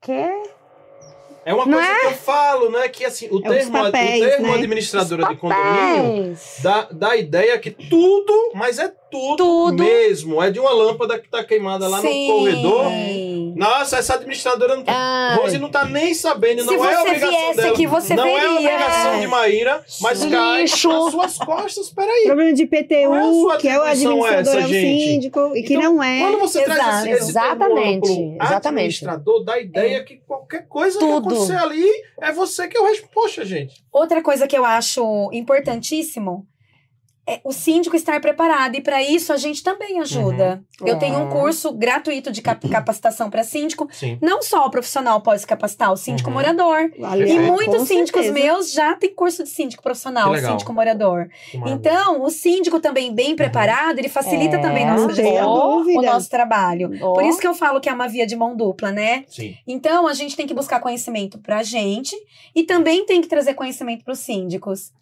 Quê? 0.00 0.30
É 1.44 1.52
uma 1.52 1.64
coisa 1.64 2.00
que 2.00 2.06
eu 2.06 2.12
falo, 2.12 2.70
né? 2.70 2.88
Que 2.88 3.04
assim, 3.04 3.26
o 3.32 3.40
É 3.44 3.48
termo, 3.48 3.72
papéis, 3.72 4.22
o 4.22 4.28
termo 4.28 4.46
né? 4.46 4.54
administradora 4.54 5.26
de 5.26 5.36
condomínio 5.36 6.36
dá, 6.62 6.88
dá 6.92 7.08
a 7.10 7.16
ideia 7.16 7.58
que 7.58 7.72
tudo, 7.72 8.52
mas 8.54 8.78
é 8.78 8.94
tudo, 9.10 9.36
Tudo. 9.36 9.82
mesmo. 9.82 10.42
É 10.42 10.50
de 10.50 10.58
uma 10.58 10.72
lâmpada 10.72 11.18
que 11.18 11.28
tá 11.28 11.42
queimada 11.44 11.86
lá 11.88 12.00
Sim. 12.00 12.28
no 12.28 12.34
corredor. 12.38 12.84
Nossa, 13.56 13.96
essa 13.98 14.14
administradora 14.14 14.76
não 14.76 14.84
tá. 14.84 14.92
Ah, 14.94 15.36
Rose 15.40 15.56
não 15.58 15.70
tá 15.70 15.84
nem 15.86 16.12
sabendo, 16.12 16.60
Se 16.62 16.66
não 16.66 16.84
é 16.84 17.00
obrigação 17.00 17.30
viesse 17.30 17.56
dela. 17.56 17.72
aqui, 17.72 17.86
você 17.86 18.14
não 18.14 18.26
é 18.26 18.36
a 18.36 18.40
veria. 18.40 18.58
obrigação 18.58 19.12
É. 19.14 19.20
de 19.20 19.26
Maíra, 19.26 19.84
mas 20.02 20.24
cai 20.26 20.60
nas 20.62 20.70
suas 20.72 21.38
costas. 21.38 21.88
Peraí. 21.90 22.24
Problema 22.26 22.52
de 22.52 22.62
é 22.64 22.66
PTU, 22.66 23.40
sua 23.40 23.56
que 23.56 23.68
é 23.68 23.78
o 23.78 23.82
administrador, 23.82 24.38
essa, 24.40 24.58
é 24.60 24.64
o 24.64 24.68
gente? 24.68 25.04
síndico, 25.06 25.56
e 25.56 25.62
que 25.62 25.74
Então, 25.74 25.94
não 25.94 26.02
é. 26.02 26.20
Quando 26.20 26.38
você 26.38 26.62
traz 26.64 26.78
Exato. 26.80 27.06
esse, 27.08 27.08
esse 27.24 27.32
termo 27.32 27.48
Exatamente, 27.56 28.10
exatamente. 28.10 28.66
administrador, 28.68 29.44
dá 29.44 29.54
a 29.54 29.60
ideia 29.60 30.04
que 30.04 30.16
qualquer 30.26 30.66
coisa 30.68 30.98
Tudo. 30.98 31.28
que 31.28 31.34
acontecer 31.34 31.56
ali 31.56 31.86
é 32.20 32.32
você 32.32 32.68
que 32.68 32.76
é 32.76 32.80
o 32.80 32.84
responsável. 32.84 33.10
Poxa, 33.14 33.44
gente. 33.44 33.82
Outra 33.90 34.22
coisa 34.22 34.46
que 34.46 34.56
eu 34.58 34.64
acho 34.66 35.30
importantíssimo 35.32 36.46
é 37.28 37.40
o 37.44 37.53
síndico 37.53 37.97
estar 37.97 38.20
preparado. 38.20 38.77
E 38.77 38.81
para 38.81 39.03
isso 39.03 39.32
a 39.32 39.36
gente 39.36 39.62
também 39.62 40.01
ajuda. 40.01 40.62
Eu 40.81 40.94
É. 40.94 40.98
tenho 40.98 41.19
um 41.19 41.28
curso 41.28 41.73
gratuito 41.73 42.31
de 42.31 42.40
cap- 42.43 42.69
capacitação 42.69 43.28
para 43.31 43.43
síndico. 43.43 43.89
Sim. 43.93 44.19
Não 44.23 44.43
só 44.43 44.66
o 44.66 44.70
profissional 44.70 45.20
pode 45.20 45.40
se 45.40 45.47
capacitar, 45.47 45.90
o 45.93 45.97
síndico 45.97 46.28
Uhum. 46.31 46.36
morador. 46.36 46.90
E 46.94 47.01
Perfeito. 47.01 47.43
muitos 47.43 47.89
síndicos 47.89 48.23
certeza. 48.23 48.32
meus 48.47 48.73
já 48.73 48.94
têm 48.94 49.15
curso 49.15 49.43
de 49.43 49.48
síndico 49.48 49.82
profissional, 49.82 50.36
síndico 50.39 50.73
morador. 50.73 51.28
Então, 51.66 52.23
o 52.23 52.31
síndico 52.31 52.78
também 52.81 53.12
bem 53.15 53.35
preparado, 53.35 53.98
ele 53.98 54.09
facilita 54.09 54.57
É, 54.57 54.61
também 54.61 54.86
nossa 54.86 55.12
gestão, 55.15 55.82
o 55.85 56.03
nosso 56.03 56.31
trabalho. 56.31 56.90
Ó. 57.03 57.15
Por 57.15 57.24
isso 57.24 57.39
que 57.40 57.47
eu 57.47 57.55
falo 57.55 57.81
que 57.81 57.89
é 57.89 57.93
uma 57.93 58.07
via 58.09 58.27
de 58.27 58.36
mão 58.36 58.57
dupla, 58.57 58.93
né? 58.93 59.24
Sim. 59.28 59.57
Então, 59.66 60.07
a 60.07 60.15
gente 60.15 60.36
tem 60.36 60.47
que 60.47 60.55
buscar 60.55 60.81
conhecimento 60.81 61.39
pra 61.39 61.62
gente 61.62 62.15
e 62.55 62.62
também 62.62 63.05
tem 63.05 63.20
que 63.20 63.27
trazer 63.28 63.55
conhecimento 63.55 64.05
pros 64.05 64.19
síndicos. 64.20 64.93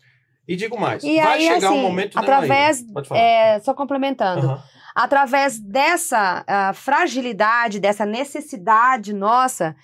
E 0.47 0.57
digo 0.57 0.79
mais, 0.79 1.03
E 1.03 1.17
vai 1.21 1.39
aí, 1.39 1.47
chegar 1.47 1.69
assim, 1.69 1.79
um 1.79 1.83
momento, 1.83 2.19
através, 2.19 2.81
Maíra? 2.81 2.93
Pode 2.95 3.09
falar. 3.09 3.21
é, 3.21 3.61
só 3.61 3.73
complementando, 3.75 4.47
Aham. 4.47 4.63
através 4.95 5.59
dessa 5.59 6.45
ah, 6.47 6.73
fragilidade, 6.75 7.81
dessa 7.81 8.05
necessidade 8.05 9.13
nossa, 9.15 9.75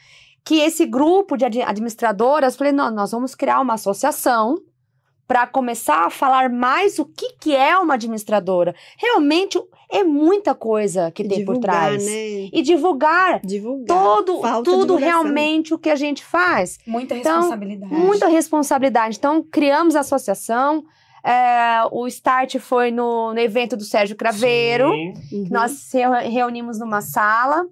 que 0.44 0.56
esse 0.60 0.84
grupo 0.86 1.36
de 1.36 1.44
ad- 1.46 1.62
administradoras, 1.62 2.56
falei, 2.56 2.72
não, 2.72 2.90
nós 2.90 3.10
vamos 3.12 3.34
criar 3.34 3.60
uma 3.60 3.74
associação 3.74 4.56
para 5.26 5.46
começar 5.46 6.06
a 6.06 6.10
falar 6.10 6.50
mais 6.50 6.98
o 6.98 7.04
que, 7.06 7.34
que 7.40 7.54
é 7.54 7.78
uma 7.78 7.94
administradora. 7.94 8.74
Realmente 8.98 9.58
é 9.92 10.04
muita 10.04 10.54
coisa 10.54 11.10
que 11.10 11.22
tem 11.24 11.44
por 11.44 11.54
Divulgar, 11.54 11.88
trás. 11.88 12.06
né? 12.06 12.48
E 12.52 12.62
divulgar 12.62 13.40
Divulgar. 13.44 13.86
todo, 13.96 14.40
Falta 14.40 14.62
tudo 14.70 14.80
divulgação. 14.94 15.22
realmente 15.22 15.74
o 15.74 15.78
que 15.78 15.90
a 15.90 15.96
gente 15.96 16.24
faz. 16.24 16.78
Muita 16.86 17.16
Então, 17.16 17.36
responsabilidade. 17.36 17.94
Muita 17.94 18.28
responsabilidade. 18.28 19.16
Então, 19.18 19.42
criamos 19.42 19.96
a 19.96 20.00
associação. 20.00 20.84
é, 21.24 21.82
o 21.92 22.06
start 22.06 22.56
foi 22.58 22.90
no, 22.90 23.34
no 23.34 23.38
evento 23.40 23.76
do 23.76 23.84
Sérgio 23.84 24.16
Craveiro. 24.16 24.88
Sim. 24.90 25.12
Uhum. 25.32 25.48
Nós 25.50 25.72
se 25.72 25.98
reu- 25.98 26.12
reunimos 26.12 26.78
numa 26.78 27.00
sala. 27.02 27.66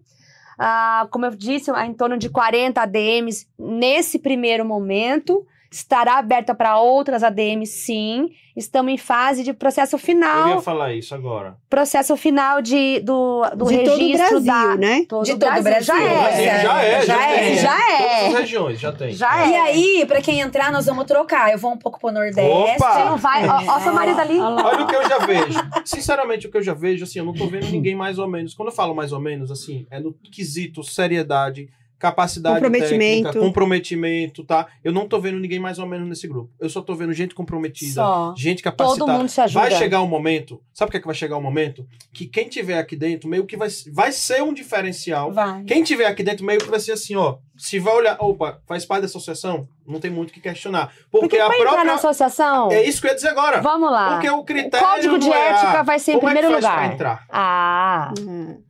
ah, 0.59 1.07
como 1.11 1.25
eu 1.25 1.31
disse, 1.31 1.71
em 1.71 1.95
torno 1.95 2.19
de 2.19 2.29
40 2.29 2.83
ADMs 2.83 3.47
nesse 3.59 4.19
primeiro 4.19 4.65
momento. 4.65 5.47
Estará 5.71 6.19
aberta 6.19 6.55
para 6.55 6.81
outras 6.81 7.23
ADMs, 7.23 7.67
sim. 7.71 8.31
Estamos 8.57 8.93
em 8.93 8.97
fase 8.97 9.45
de 9.45 9.53
processo 9.53 9.95
Eu 9.97 9.99
final. 10.01 10.49
ia 10.49 10.61
falar 10.63 10.95
isso 10.95 11.15
agora. 11.15 11.57
Processo 11.69 12.17
final 12.17 12.61
de, 12.63 12.99
do, 13.01 13.43
do 13.55 13.67
de 13.67 13.79
todo 13.85 13.95
o 13.95 13.99
registro 13.99 14.41
Brasil, 14.41 14.45
da. 14.45 14.77
né? 14.77 15.05
Todo 15.09 15.25
De 15.25 15.33
o 15.33 15.39
todo 15.39 15.59
o 15.59 15.63
Brasil, 15.63 15.83
Já 15.95 16.03
é. 16.03 16.09
Brasil, 16.09 16.45
já 16.45 16.83
é, 16.83 17.01
já, 17.01 17.07
já 17.07 17.19
tem. 17.19 17.37
é. 17.53 17.55
Já 17.57 17.93
é. 17.93 17.99
Todas 17.99 18.35
as 18.35 18.41
regiões, 18.41 18.81
já 18.81 18.93
tem. 18.93 19.13
Já 19.13 19.47
E 19.47 19.53
é. 19.53 19.61
aí, 19.61 20.05
pra 20.09 20.21
quem 20.23 20.41
entrar, 20.41 20.73
nós 20.73 20.87
vamos 20.87 21.05
trocar. 21.05 21.53
Eu 21.53 21.59
vou 21.59 21.73
um 21.73 21.79
pouco 21.79 22.01
pro 22.01 22.11
Nordeste. 22.11 22.51
Opa! 22.51 23.05
Não 23.05 23.17
vai. 23.19 23.47
Ó, 23.47 23.63
ó, 23.77 23.81
seu 23.81 23.93
marido 23.93 24.19
ali. 24.21 24.41
Olha 24.41 24.83
o 24.85 24.87
que 24.87 24.97
eu 24.97 25.09
já 25.09 25.19
vejo. 25.19 25.59
Sinceramente, 25.85 26.47
o 26.47 26.51
que 26.51 26.57
eu 26.57 26.63
já 26.63 26.75
vejo, 26.75 27.05
assim, 27.05 27.19
eu 27.21 27.25
não 27.27 27.35
tô 27.35 27.47
vendo 27.47 27.69
ninguém 27.71 27.95
mais 27.95 28.19
ou 28.19 28.27
menos. 28.27 28.55
Quando 28.55 28.71
eu 28.71 28.75
falo 28.75 28.95
mais 28.95 29.13
ou 29.13 29.21
menos, 29.21 29.51
assim, 29.51 29.87
é 29.91 30.01
no 30.01 30.15
quesito 30.33 30.83
seriedade, 30.83 31.69
capacidade 31.99 32.55
Comprometimento. 32.57 33.25
técnica, 33.25 33.39
comprometimento, 33.41 34.45
tá? 34.45 34.67
Eu 34.85 34.93
não 34.93 35.09
tô 35.09 35.19
vendo 35.21 35.39
ninguém 35.39 35.59
mais 35.59 35.79
ou 35.79 35.87
menos 35.87 36.09
nesse 36.09 36.29
grupo. 36.29 36.51
Eu 36.61 36.69
só 36.69 36.81
tô 36.81 36.95
vendo 36.95 37.13
gente 37.13 37.35
comprometida, 37.35 37.93
Só. 37.95 38.35
gente 38.37 38.63
capacitada. 38.63 38.99
Todo 39.01 39.19
mundo 39.19 39.29
se 39.29 39.41
ajuda. 39.41 39.61
Vai 39.69 39.71
chegar 39.73 40.01
um 40.03 40.07
momento, 40.07 40.63
sabe 40.73 40.89
o 40.89 40.91
que 40.93 40.97
é 40.97 41.01
que 41.01 41.07
vai 41.07 41.15
chegar 41.15 41.37
um 41.37 41.43
momento? 41.43 41.87
Que 42.13 42.27
quem 42.27 42.49
tiver 42.49 42.79
aqui 42.79 42.95
dentro, 42.97 43.29
meio 43.29 43.45
que 43.47 43.57
vai, 43.57 43.69
vai 43.93 44.13
ser 44.13 44.43
um 44.43 44.53
diferencial. 44.55 45.33
Vai. 45.33 45.65
Quem 45.65 45.83
tiver 45.83 46.07
aqui 46.07 46.23
dentro, 46.23 46.45
meio 46.45 46.61
que 46.61 46.71
vai 46.71 46.81
ser 46.81 46.93
assim, 46.93 47.17
ó. 47.17 47.39
Se 47.57 47.81
vai 47.81 47.93
olhar, 47.95 48.17
opa, 48.21 48.61
faz 48.69 48.85
parte 48.87 49.01
da 49.03 49.07
associação, 49.07 49.67
não 49.85 49.99
tem 49.99 50.11
muito 50.13 50.31
o 50.31 50.33
que 50.33 50.41
questionar. 50.41 50.93
Porque, 51.11 51.37
Porque 51.37 51.39
a 51.39 51.47
para 51.47 51.57
entrar 51.57 51.65
na 51.71 51.75
própria. 51.77 51.95
associação, 51.95 52.71
É 52.71 52.85
isso 52.85 53.01
que 53.01 53.09
eu 53.09 53.11
ia 53.11 53.17
dizer 53.17 53.29
agora. 53.31 53.61
vamos 53.61 53.91
lá. 53.91 54.13
Porque 54.13 54.31
o 54.31 54.39
O 54.39 54.45
critério. 54.45 54.87
código 54.87 55.19
de 55.19 55.29
é, 55.29 55.49
ética 55.51 55.81
ah, 55.81 55.83
vai 55.83 55.99
ser 55.99 56.13
em 56.13 56.21
como 56.21 56.29
é 56.29 56.35
que 56.35 56.39
primeiro 56.39 56.63
faz 56.63 56.73
pra 56.75 56.83
lugar. 56.83 56.95
entrar? 56.95 57.27
Ah, 57.29 58.15
Uhum. 58.21 58.63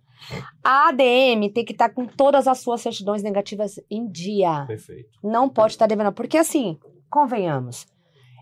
A 0.64 0.88
ADM 0.88 1.48
tem 1.52 1.64
que 1.64 1.72
estar 1.72 1.88
com 1.90 2.06
todas 2.06 2.46
as 2.46 2.58
suas 2.58 2.80
certidões 2.80 3.22
negativas 3.22 3.80
em 3.90 4.06
dia. 4.10 4.64
Perfeito. 4.66 5.08
Não 5.22 5.48
pode 5.48 5.72
estar 5.74 5.86
devendo. 5.86 6.12
Porque 6.12 6.36
assim, 6.38 6.78
convenhamos. 7.10 7.86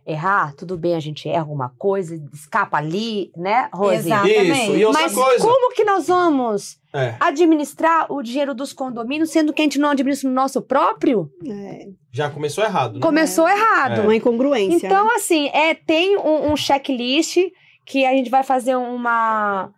Errar, 0.08 0.54
tudo 0.54 0.78
bem, 0.78 0.94
a 0.94 1.00
gente 1.00 1.28
erra 1.28 1.40
alguma 1.40 1.68
coisa, 1.76 2.14
escapa 2.32 2.76
ali, 2.76 3.32
né, 3.36 3.68
Rose? 3.74 3.96
Exatamente. 4.06 4.52
Isso. 4.52 4.76
E 4.76 4.84
outra 4.84 5.02
Mas 5.02 5.12
coisa. 5.12 5.44
como 5.44 5.74
que 5.74 5.82
nós 5.84 6.06
vamos 6.06 6.78
É, 6.94 7.16
administrar 7.18 8.06
o 8.12 8.22
dinheiro 8.22 8.54
dos 8.54 8.72
condomínios, 8.72 9.30
sendo 9.30 9.52
que 9.52 9.60
a 9.60 9.64
gente 9.64 9.80
não 9.80 9.88
administra 9.90 10.28
no 10.28 10.34
nosso 10.36 10.62
próprio? 10.62 11.28
É, 11.44 11.88
já 12.12 12.30
começou 12.30 12.62
errado, 12.62 12.94
né? 12.94 13.00
Começou 13.00 13.48
errado. 13.48 14.02
uma 14.02 14.14
incongruência. 14.14 14.86
Então, 14.86 15.12
assim, 15.12 15.48
é, 15.48 15.74
tem 15.74 16.16
um, 16.16 16.52
um 16.52 16.56
checklist 16.56 17.38
que 17.84 18.06
a 18.06 18.12
gente 18.12 18.30
vai 18.30 18.44
fazer 18.44 18.76
uma. 18.76 19.70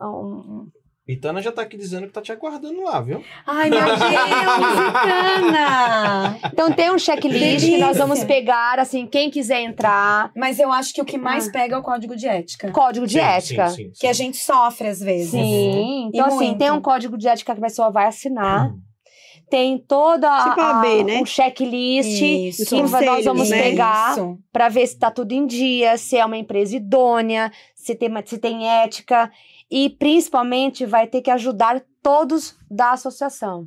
um- 0.00 0.67
Itana 1.08 1.40
já 1.40 1.50
tá 1.50 1.62
aqui 1.62 1.76
dizendo 1.76 2.06
que 2.06 2.12
tá 2.12 2.20
te 2.20 2.30
aguardando 2.30 2.82
lá, 2.84 3.00
viu? 3.00 3.24
Ai, 3.46 3.70
meu 3.70 3.80
Deus, 3.80 3.98
Itana! 4.90 6.38
Então 6.52 6.70
tem 6.72 6.90
um 6.92 6.98
checklist 6.98 7.64
que 7.64 7.78
nós 7.78 7.96
vamos 7.96 8.22
pegar, 8.24 8.78
assim, 8.78 9.06
quem 9.06 9.30
quiser 9.30 9.62
entrar. 9.62 10.30
Mas 10.36 10.58
eu 10.58 10.70
acho 10.70 10.92
que 10.92 11.00
o 11.00 11.04
que 11.04 11.16
mais 11.16 11.50
pega 11.50 11.76
é 11.76 11.78
o 11.78 11.82
código 11.82 12.14
de 12.14 12.28
ética. 12.28 12.70
Código 12.70 13.06
de 13.06 13.14
Sim, 13.14 13.20
ética. 13.20 13.68
sim, 13.70 13.84
sim, 13.84 13.90
Que 13.98 14.06
a 14.06 14.12
gente 14.12 14.36
sofre 14.36 14.88
às 14.88 15.00
vezes. 15.00 15.30
Sim. 15.30 16.08
Então, 16.08 16.26
E 16.26 16.28
assim, 16.28 16.36
muito. 16.46 16.58
tem 16.58 16.70
um 16.70 16.80
código 16.80 17.16
de 17.16 17.26
ética 17.26 17.54
que 17.54 17.58
a 17.60 17.64
pessoa 17.64 17.90
vai 17.90 18.06
assinar. 18.06 18.70
Tem 19.50 19.78
toda 19.78 20.30
a, 20.30 20.50
Tipo 20.50 20.60
a 20.60 20.70
AB, 20.80 21.04
né? 21.04 21.20
um 21.22 21.24
checklist 21.24 22.20
Isso. 22.20 22.66
que 22.76 22.82
nós 22.82 23.24
vamos 23.24 23.48
né? 23.48 23.62
pegar 23.62 24.14
para 24.52 24.68
ver 24.68 24.86
se 24.86 24.98
tá 24.98 25.10
tudo 25.10 25.32
em 25.32 25.46
dia, 25.46 25.96
se 25.96 26.18
é 26.18 26.26
uma 26.26 26.36
empresa 26.36 26.76
idônea, 26.76 27.50
se 27.74 27.94
tem, 27.94 28.10
se 28.26 28.36
tem 28.36 28.68
ética 28.68 29.30
e 29.70 29.90
principalmente 29.90 30.84
vai 30.86 31.06
ter 31.06 31.20
que 31.22 31.30
ajudar 31.30 31.82
todos 32.02 32.56
da 32.70 32.92
associação. 32.92 33.66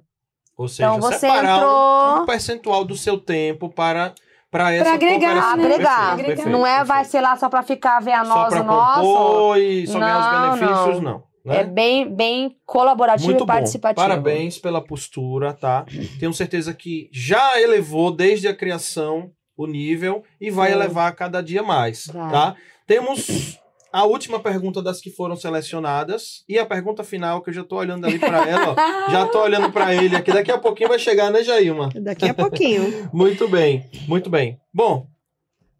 Ou 0.57 0.67
seja, 0.67 0.89
Então 0.89 0.99
você 1.01 1.29
um- 1.29 1.35
entrou- 1.35 2.21
um 2.21 2.25
percentual 2.25 2.83
do 2.85 2.95
seu 2.95 3.17
tempo 3.17 3.69
para, 3.69 4.13
para 4.49 4.71
essa 4.73 4.83
Pra 4.85 4.93
agregar, 4.93 5.35
né? 5.35 5.41
Agregar. 5.41 6.15
Perfeito, 6.15 6.27
perfeito, 6.27 6.49
não 6.49 6.65
é 6.65 6.77
vai 6.83 6.97
perfeito. 6.99 7.11
ser 7.11 7.21
lá 7.21 7.35
só 7.37 7.49
para 7.49 7.63
ficar 7.63 7.99
ver 7.99 8.11
a 8.13 8.23
nós 8.23 8.53
o 8.53 8.63
nosso. 8.63 9.55
e 9.57 9.87
só 9.87 9.99
ganhar 9.99 10.19
Não, 10.19 10.53
os 10.53 10.59
benefícios, 10.59 11.01
não. 11.03 11.23
né? 11.45 11.61
É 11.61 11.63
bem, 11.63 12.13
bem 12.13 12.55
colaborativo 12.65 13.29
Muito 13.29 13.39
e 13.43 13.47
bom. 13.47 13.53
participativo. 13.53 14.07
Parabéns 14.07 14.59
pela 14.59 14.79
postura, 14.83 15.53
tá? 15.53 15.85
Tenho 16.19 16.33
certeza 16.33 16.73
que 16.73 17.09
já 17.11 17.59
elevou 17.59 18.11
desde 18.11 18.47
a 18.47 18.55
criação 18.55 19.31
o 19.57 19.65
nível 19.65 20.23
e 20.39 20.51
vai 20.51 20.69
Sim. 20.69 20.75
elevar 20.75 21.15
cada 21.15 21.41
dia 21.41 21.63
mais, 21.63 22.07
Vai. 22.07 22.31
tá? 22.31 22.55
Temos 22.85 23.59
a 23.91 24.05
última 24.05 24.39
pergunta 24.39 24.81
das 24.81 25.01
que 25.01 25.11
foram 25.11 25.35
selecionadas 25.35 26.43
e 26.47 26.57
a 26.57 26.65
pergunta 26.65 27.03
final 27.03 27.41
que 27.41 27.49
eu 27.49 27.53
já 27.53 27.63
tô 27.63 27.77
olhando 27.77 28.05
ali 28.05 28.17
para 28.17 28.47
ela, 28.47 28.71
ó. 28.71 29.11
Já 29.11 29.25
tô 29.27 29.41
olhando 29.43 29.71
para 29.71 29.93
ele 29.93 30.15
aqui. 30.15 30.31
Daqui 30.31 30.51
a 30.51 30.57
pouquinho 30.57 30.89
vai 30.89 30.99
chegar, 30.99 31.29
né, 31.29 31.43
Jailma? 31.43 31.89
Daqui 31.95 32.25
a 32.25 32.33
pouquinho. 32.33 33.09
Muito 33.13 33.47
bem, 33.47 33.89
muito 34.07 34.29
bem. 34.29 34.59
Bom, 34.73 35.07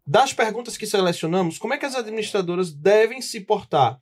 das 0.06 0.32
perguntas 0.32 0.76
que 0.76 0.86
selecionamos, 0.86 1.58
como 1.58 1.74
é 1.74 1.78
que 1.78 1.86
as 1.86 1.94
administradoras 1.94 2.72
devem 2.72 3.22
se 3.22 3.40
portar 3.40 3.98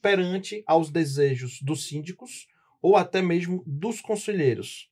perante 0.00 0.62
aos 0.66 0.90
desejos 0.90 1.60
dos 1.62 1.86
síndicos 1.86 2.46
ou 2.82 2.96
até 2.96 3.22
mesmo 3.22 3.62
dos 3.66 4.00
conselheiros? 4.00 4.88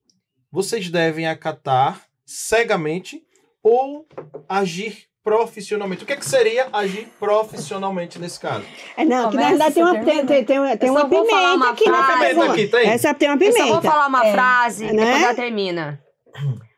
Vocês 0.50 0.88
devem 0.88 1.26
acatar 1.26 2.06
cegamente 2.24 3.24
ou 3.62 4.06
agir 4.48 5.08
profissionalmente? 5.22 6.02
O 6.04 6.06
que, 6.06 6.12
é 6.12 6.16
que 6.16 6.24
seria 6.26 6.68
agir 6.72 7.08
profissionalmente 7.18 8.18
nesse 8.18 8.38
caso? 8.40 8.64
É, 8.96 9.04
não, 9.04 9.30
que 9.30 9.36
na 9.36 9.48
verdade 9.48 9.74
tem 9.74 9.82
uma, 9.82 9.92
tem, 10.04 10.26
tem, 10.26 10.44
tem, 10.44 10.76
tem 10.78 10.90
uma 10.90 11.08
pimenta 11.08 11.54
uma 11.54 11.70
aqui 11.70 11.88
nessa 11.90 12.02
frase. 12.04 12.18
Pimenta 12.18 12.26
pergunta. 12.34 12.52
aqui, 12.52 12.66
tem? 12.68 12.88
Essa 12.90 13.14
tem 13.14 13.28
uma 13.30 13.42
Eu 13.44 13.52
só 13.52 13.58
pimenta. 13.58 13.72
vou 13.80 13.82
falar 13.90 14.06
uma 14.08 14.26
É. 14.26 14.32
frase 14.32 14.84
e 14.86 14.92
Né? 14.92 15.04
depois 15.04 15.22
ela 15.22 15.34
termina. 15.34 16.00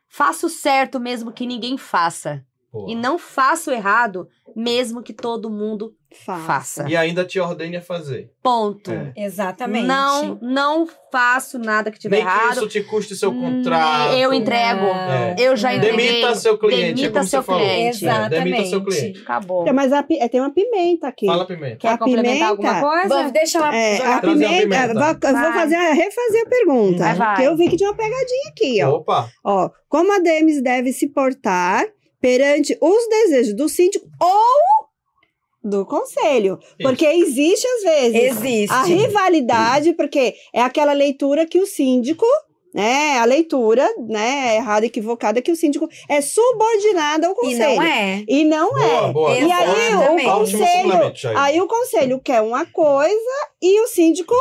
Faça 0.09 0.45
o 0.47 0.49
certo 0.49 0.99
mesmo 0.99 1.31
que 1.31 1.45
ninguém 1.45 1.77
faça. 1.77 2.43
E 2.87 2.95
não 2.95 3.17
faça 3.17 3.71
o 3.71 3.73
errado 3.73 4.27
mesmo 4.55 5.01
que 5.03 5.11
todo 5.13 5.49
mundo 5.49 5.93
Faça. 6.25 6.45
faça. 6.45 6.85
E 6.89 6.95
ainda 6.95 7.25
te 7.25 7.37
ordene 7.41 7.75
a 7.75 7.81
fazer. 7.81 8.31
Ponto. 8.41 8.89
É. 8.89 9.11
Exatamente. 9.17 9.85
Não, 9.85 10.39
não 10.41 10.87
faço 11.11 11.59
nada 11.59 11.91
que 11.91 11.99
tiver 11.99 12.17
Nem 12.17 12.25
que 12.25 12.31
errado. 12.31 12.51
isso 12.53 12.67
te 12.69 12.81
custe 12.83 13.15
seu 13.17 13.33
Nem 13.33 13.41
contrato. 13.41 14.13
Eu 14.13 14.33
entrego. 14.33 14.85
É. 14.85 15.35
Eu 15.37 15.57
já 15.57 15.75
entreguei. 15.75 16.07
Demita 16.21 16.35
seu 16.35 16.57
cliente. 16.57 16.83
é 16.83 16.93
Demita 16.93 17.11
como 17.11 17.25
seu 17.27 17.41
você 17.41 17.45
falou. 17.45 17.61
cliente. 17.61 18.07
É, 18.07 18.29
demita 18.29 18.57
seu 18.57 18.63
Exatamente. 18.65 18.97
cliente. 18.99 19.21
Acabou. 19.23 19.73
Mas 19.73 19.91
a 19.91 20.05
é, 20.09 20.29
tem 20.29 20.39
uma 20.39 20.53
pimenta 20.53 21.07
aqui. 21.09 21.25
Fala 21.25 21.45
pimenta. 21.45 21.75
Quer 21.77 21.89
a 21.89 21.97
complementar 21.97 22.49
alguma 22.49 22.79
coisa? 22.79 23.07
Vamos, 23.09 23.31
deixa 23.33 23.57
ela 23.57 23.75
É, 23.75 23.97
a 24.13 24.21
pimenta, 24.21 24.61
pimenta. 24.61 24.93
vou- 24.93 25.03
eu 25.03 25.33
vou 25.33 25.51
Vai. 25.51 25.53
fazer, 25.53 25.75
refazer 25.75 26.43
a 26.45 26.49
pergunta. 26.49 26.97
Vai, 27.03 27.15
vai. 27.15 27.35
Que 27.35 27.43
eu 27.43 27.57
vi 27.57 27.67
que 27.69 27.75
tinha 27.75 27.89
uma 27.89 27.97
pegadinha 27.97 28.49
aqui, 28.51 28.81
ó. 28.83 28.89
Opa! 28.95 29.27
ó. 29.43 29.69
Como 29.89 30.13
a 30.15 30.19
DEMES 30.19 30.61
deve 30.63 30.93
se 30.93 31.09
portar 31.09 31.83
perante 32.25 32.75
os 32.81 33.07
desejos 33.07 33.55
do 33.55 33.69
síndico 33.69 34.07
ou 34.19 35.69
do 35.69 35.85
conselho. 35.85 36.57
Porque 36.81 37.05
existe, 37.05 37.67
às 37.67 37.83
vezes, 37.83 38.37
Existe. 38.41 38.73
a 38.73 38.81
rivalidade, 38.81 39.93
porque 39.93 40.33
é 40.51 40.59
aquela 40.63 40.91
leitura 40.93 41.45
que 41.45 41.59
o 41.59 41.67
síndico, 41.67 42.25
né, 42.73 43.19
a 43.19 43.25
leitura, 43.25 43.87
né, 44.09 44.55
errada, 44.55 44.87
equivocada, 44.87 45.39
que 45.39 45.51
o 45.51 45.55
síndico 45.55 45.87
é 46.09 46.19
subordinado 46.19 47.27
ao 47.27 47.33
E 47.33 47.35
conselho. 47.35 47.75
não 47.75 47.83
é. 47.83 48.23
E 48.27 48.43
não 48.43 48.69
Boa, 48.71 48.83
é. 49.07 49.13
boa. 49.13 49.31
E 49.31 49.51
aí 49.51 49.87
Exatamente. 49.91 50.27
o 50.27 50.33
conselho, 50.33 51.37
aí 51.37 51.61
o 51.61 51.67
conselho 51.67 52.19
quer 52.19 52.41
uma 52.41 52.65
coisa 52.65 53.31
e 53.61 53.81
o 53.81 53.87
síndico 53.87 54.33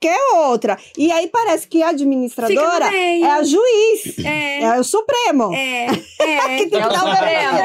quer 0.00 0.18
outra. 0.34 0.78
E 0.98 1.10
aí 1.10 1.28
parece 1.28 1.66
que 1.66 1.82
a 1.82 1.88
administradora 1.88 2.94
é 2.94 3.22
a 3.24 3.42
juiz, 3.42 4.18
É. 4.24 4.62
é 4.62 4.80
o 4.80 4.84
Supremo. 4.84 5.52
É. 5.54 5.86
que 5.86 6.22
É. 6.22 6.56
tem 6.58 6.68
que 6.70 6.76
É 6.76 6.86
o 6.86 6.88
dar 6.90 7.04
o 7.04 7.10
Supremo. 7.10 7.58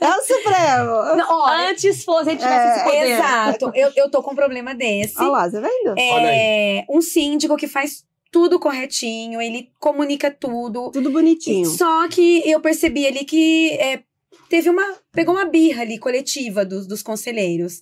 É 0.00 0.08
o 0.08 0.22
Supremo. 0.22 1.16
Não, 1.16 1.38
olha, 1.40 1.70
antes 1.70 2.04
fosse, 2.04 2.28
a 2.28 2.32
gente 2.32 2.40
tivesse 2.42 2.66
É, 2.68 2.74
esse 2.76 2.84
poder. 2.84 3.10
Exato. 3.12 3.72
Eu, 3.74 3.92
eu 3.96 4.10
tô 4.10 4.22
com 4.22 4.32
um 4.32 4.36
problema 4.36 4.74
desse. 4.74 5.18
Olha 5.18 5.28
lá, 5.30 5.48
você 5.50 5.60
vendo? 5.60 5.90
Olha 5.90 6.26
É 6.30 6.84
um 6.90 7.00
síndico 7.00 7.56
que 7.56 7.66
faz 7.68 8.04
tudo 8.30 8.58
corretinho, 8.60 9.40
ele 9.40 9.70
comunica 9.78 10.30
tudo. 10.30 10.90
Tudo 10.90 11.10
bonitinho. 11.10 11.64
Só 11.66 12.06
que 12.08 12.42
eu 12.48 12.60
percebi 12.60 13.06
ali 13.06 13.24
que 13.24 13.70
é, 13.80 14.00
teve 14.48 14.70
uma. 14.70 14.82
pegou 15.12 15.34
uma 15.34 15.44
birra 15.44 15.82
ali 15.82 15.98
coletiva 15.98 16.64
dos, 16.64 16.86
dos 16.86 17.02
conselheiros. 17.02 17.80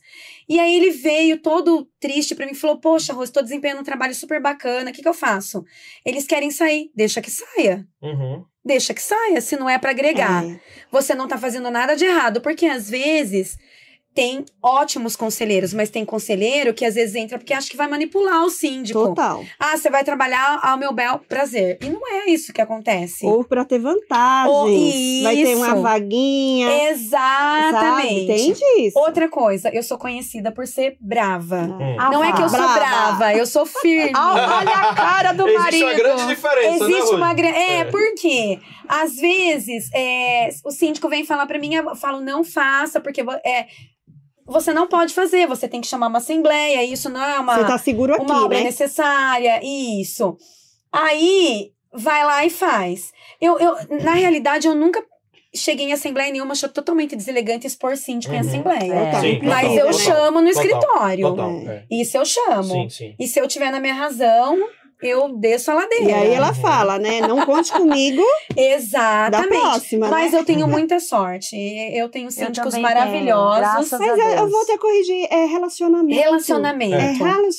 E 0.48 0.58
aí 0.58 0.74
ele 0.76 0.90
veio 0.90 1.38
todo 1.38 1.88
triste 2.00 2.34
pra 2.34 2.46
mim 2.46 2.52
e 2.52 2.56
falou: 2.56 2.78
Poxa, 2.78 3.12
Rose, 3.12 3.32
tô 3.32 3.42
desempenhando 3.42 3.80
um 3.80 3.84
trabalho 3.84 4.14
super 4.14 4.40
bacana, 4.40 4.90
o 4.90 4.92
que, 4.92 5.02
que 5.02 5.08
eu 5.08 5.14
faço? 5.14 5.64
Eles 6.04 6.26
querem 6.26 6.50
sair, 6.50 6.90
deixa 6.94 7.20
que 7.20 7.30
saia. 7.30 7.86
Uhum. 8.02 8.44
Deixa 8.64 8.92
que 8.92 9.02
saia, 9.02 9.40
se 9.40 9.56
não 9.56 9.70
é 9.70 9.78
pra 9.78 9.90
agregar. 9.90 10.44
É. 10.44 10.60
Você 10.90 11.14
não 11.14 11.28
tá 11.28 11.38
fazendo 11.38 11.70
nada 11.70 11.94
de 11.94 12.04
errado, 12.04 12.40
porque 12.40 12.66
às 12.66 12.90
vezes 12.90 13.56
tem 14.16 14.46
ótimos 14.62 15.14
conselheiros, 15.14 15.74
mas 15.74 15.90
tem 15.90 16.02
conselheiro 16.02 16.72
que 16.72 16.86
às 16.86 16.94
vezes 16.94 17.14
entra 17.14 17.36
porque 17.36 17.52
acha 17.52 17.68
que 17.70 17.76
vai 17.76 17.86
manipular 17.86 18.42
o 18.44 18.48
síndico. 18.50 18.98
Total. 19.08 19.44
Ah, 19.60 19.76
você 19.76 19.90
vai 19.90 20.02
trabalhar 20.02 20.58
ao 20.62 20.78
meu 20.78 20.90
bel 20.90 21.20
prazer. 21.28 21.78
E 21.82 21.90
não 21.90 22.00
é 22.10 22.30
isso 22.30 22.50
que 22.50 22.62
acontece. 22.62 23.26
Ou 23.26 23.44
pra 23.44 23.62
ter 23.62 23.78
vantagens. 23.78 24.50
Ou- 24.56 25.22
Vai 25.22 25.36
ter 25.36 25.54
uma 25.54 25.66
isso. 25.68 25.82
vaguinha. 25.82 26.88
Exatamente. 26.88 27.72
Sabe? 27.72 28.22
Entende 28.22 28.60
isso? 28.78 28.98
Outra 28.98 29.28
coisa, 29.28 29.68
eu 29.68 29.82
sou 29.82 29.98
conhecida 29.98 30.50
por 30.50 30.66
ser 30.66 30.96
brava. 31.00 31.62
Hum. 31.64 31.96
Ah, 31.98 32.10
não 32.10 32.24
é 32.24 32.32
que 32.32 32.40
eu 32.40 32.48
sou 32.48 32.58
Brava. 32.58 32.74
brava, 32.78 33.34
eu 33.34 33.46
sou 33.46 33.66
firme. 33.66 34.12
Olha 34.16 34.70
a 34.76 34.94
cara 34.94 35.32
do 35.32 35.46
Existe 35.46 35.60
marido. 35.62 35.84
uma 35.84 35.94
grande 35.94 36.26
diferença, 36.26 36.68
né, 36.70 36.90
Existe 36.90 37.00
Rose? 37.02 37.14
uma 37.16 37.34
grande. 37.34 37.56
É, 37.58 37.76
É. 37.80 37.84
porque 37.84 38.58
às 38.88 39.14
vezes 39.16 39.90
é, 39.94 40.48
o 40.64 40.70
síndico 40.70 41.06
vem 41.08 41.24
falar 41.24 41.46
pra 41.46 41.58
mim, 41.58 41.74
eu 41.74 41.94
falo, 41.96 42.20
não 42.20 42.42
faça, 42.42 42.98
porque 43.00 43.20
é, 43.44 43.66
você 44.46 44.72
não 44.72 44.86
pode 44.86 45.12
fazer, 45.12 45.46
você 45.46 45.66
tem 45.68 45.80
que 45.80 45.86
chamar 45.86 46.06
uma 46.08 46.18
assembleia, 46.18 46.82
isso 46.84 47.08
não 47.10 47.22
é 47.22 47.38
uma, 47.40 47.56
Você 47.58 47.64
tá 47.66 47.78
seguro 47.78 48.14
aqui, 48.14 48.22
uma 48.22 48.44
obra 48.44 48.58
né? 48.58 48.64
necessária, 48.64 49.60
isso. 49.62 50.36
Aí 50.92 51.72
vai 51.92 52.24
lá 52.24 52.44
e 52.44 52.50
faz. 52.50 53.12
Eu, 53.40 53.58
eu, 53.58 53.74
na 54.02 54.12
realidade, 54.14 54.66
eu 54.66 54.74
nunca 54.74 55.02
cheguei 55.54 55.86
em 55.86 55.92
assembleia 55.92 56.30
nenhuma, 56.32 56.52
achei 56.52 56.68
totalmente 56.68 57.16
deselegante 57.16 57.66
expor 57.66 57.96
síndico 57.96 58.34
em 58.34 58.40
Uhum. 58.40 58.46
assembleia. 58.48 58.92
É. 58.94 59.20
Sim, 59.20 59.40
Mas 59.42 59.68
total, 59.68 59.76
eu 59.78 59.90
total. 59.90 59.98
chamo 60.00 60.40
no 60.40 60.48
Total, 60.48 60.62
escritório. 60.64 61.28
Total, 61.28 61.50
é. 61.50 61.84
Isso 61.90 62.16
eu 62.16 62.24
chamo. 62.24 62.62
Sim, 62.64 62.88
sim. 62.90 63.14
E 63.18 63.26
se 63.26 63.40
eu 63.40 63.48
tiver 63.48 63.70
na 63.70 63.80
minha 63.80 63.94
razão, 63.94 64.58
eu 65.02 65.36
desço 65.36 65.70
a 65.70 65.74
ladeira. 65.74 66.04
E 66.04 66.12
aí 66.12 66.32
ela 66.32 66.48
Uhum. 66.48 66.54
fala, 66.54 66.98
né? 66.98 67.20
Não 67.20 67.44
conte 67.44 67.72
comigo 67.72 68.22
da 68.54 68.62
Exatamente. 68.62 69.48
próxima, 69.60 70.08
Mas 70.08 70.32
né? 70.32 70.38
eu 70.38 70.44
tenho 70.44 70.66
muita 70.68 70.98
sorte. 71.00 71.56
Eu 71.94 72.08
tenho 72.08 72.30
síndicos 72.30 72.70
também 72.74 72.82
maravilhosos. 72.82 73.54
tenho, 73.54 73.60
graças 73.72 74.00
Mas 74.00 74.10
a 74.18 74.22
é, 74.22 74.32
eu 74.32 74.36
Deus. 74.36 74.50
vou 74.50 74.62
até 74.62 74.78
corrigir, 74.78 75.26
é 75.30 75.44
relacionamento. 75.46 76.20
Relacionamento. 76.20 76.94
É 76.94 77.16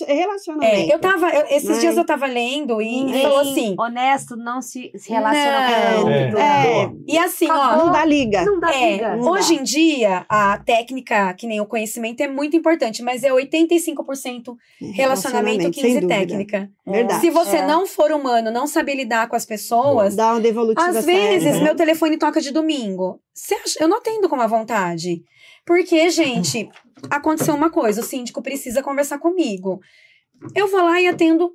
é 0.08 0.14
relacionamento. 0.14 0.76
É, 0.92 0.94
eu 0.94 1.00
tava, 1.00 1.30
eu- 1.30 1.46
esses 1.50 1.70
Mas- 1.70 1.80
dias 1.80 1.98
eu 1.98 2.06
tava 2.06 2.26
lendo 2.26 2.82
e, 2.82 3.04
Ninguém 3.04 3.22
falou 3.24 3.40
assim. 3.40 3.76
honesto 3.78 4.36
não 4.36 4.62
se, 4.62 4.92
se 4.96 5.10
relaciona 5.12 5.98
Não. 6.02 6.10
É. 6.10 6.84
É. 6.84 6.90
E 7.08 7.18
assim, 7.18 7.50
ó. 7.50 7.78
Não 7.78 7.92
dá 7.92 8.04
liga. 8.06 8.44
Não 8.46 8.60
dá 8.60 8.74
É, 8.74 8.92
liga. 8.94 9.16
Não 9.16 9.32
hoje 9.32 9.56
em 9.56 9.64
dia, 9.64 10.26
a 10.30 10.58
técnica, 10.60 11.34
que 11.34 11.46
nem 11.48 11.62
o 11.62 11.66
conhecimento, 11.66 12.22
é 12.22 12.28
muito 12.28 12.56
importante, 12.56 13.02
mas 13.04 13.24
é 13.24 13.32
85% 13.32 14.56
relacionamento, 14.94 15.70
15% 15.70 15.74
sem 15.82 15.94
dúvida. 15.96 16.08
técnica. 16.08 16.70
Verdade. 16.86 17.22
Se 17.22 17.27
você 17.30 17.58
É. 17.58 17.66
não 17.66 17.86
for 17.86 18.12
humano, 18.12 18.52
não 18.52 18.68
saber 18.68 18.96
lidar 18.96 19.28
com 19.28 19.36
as 19.36 19.46
pessoas, 19.46 20.16
Dá 20.16 20.32
uma 20.34 20.40
devolutiva 20.42 20.88
Às 20.88 21.06
vezes, 21.06 21.44
certa. 21.44 21.64
meu 21.64 21.76
telefone 21.76 22.18
toca 22.18 22.40
de 22.42 22.52
domingo. 22.52 23.20
Acha- 23.64 23.78
Eu 23.80 23.88
não 23.88 23.98
atendo 23.98 24.28
com 24.30 24.36
uma 24.36 24.48
vontade. 24.48 25.22
Porque, 25.66 26.10
gente, 26.10 26.70
aconteceu 27.10 27.54
uma 27.56 27.70
coisa, 27.70 28.02
o 28.02 28.04
síndico 28.04 28.42
precisa 28.42 28.82
conversar 28.82 29.20
comigo. 29.20 29.80
Eu 30.56 30.68
vou 30.68 30.82
lá 30.82 31.02
e 31.02 31.08
atendo 31.08 31.52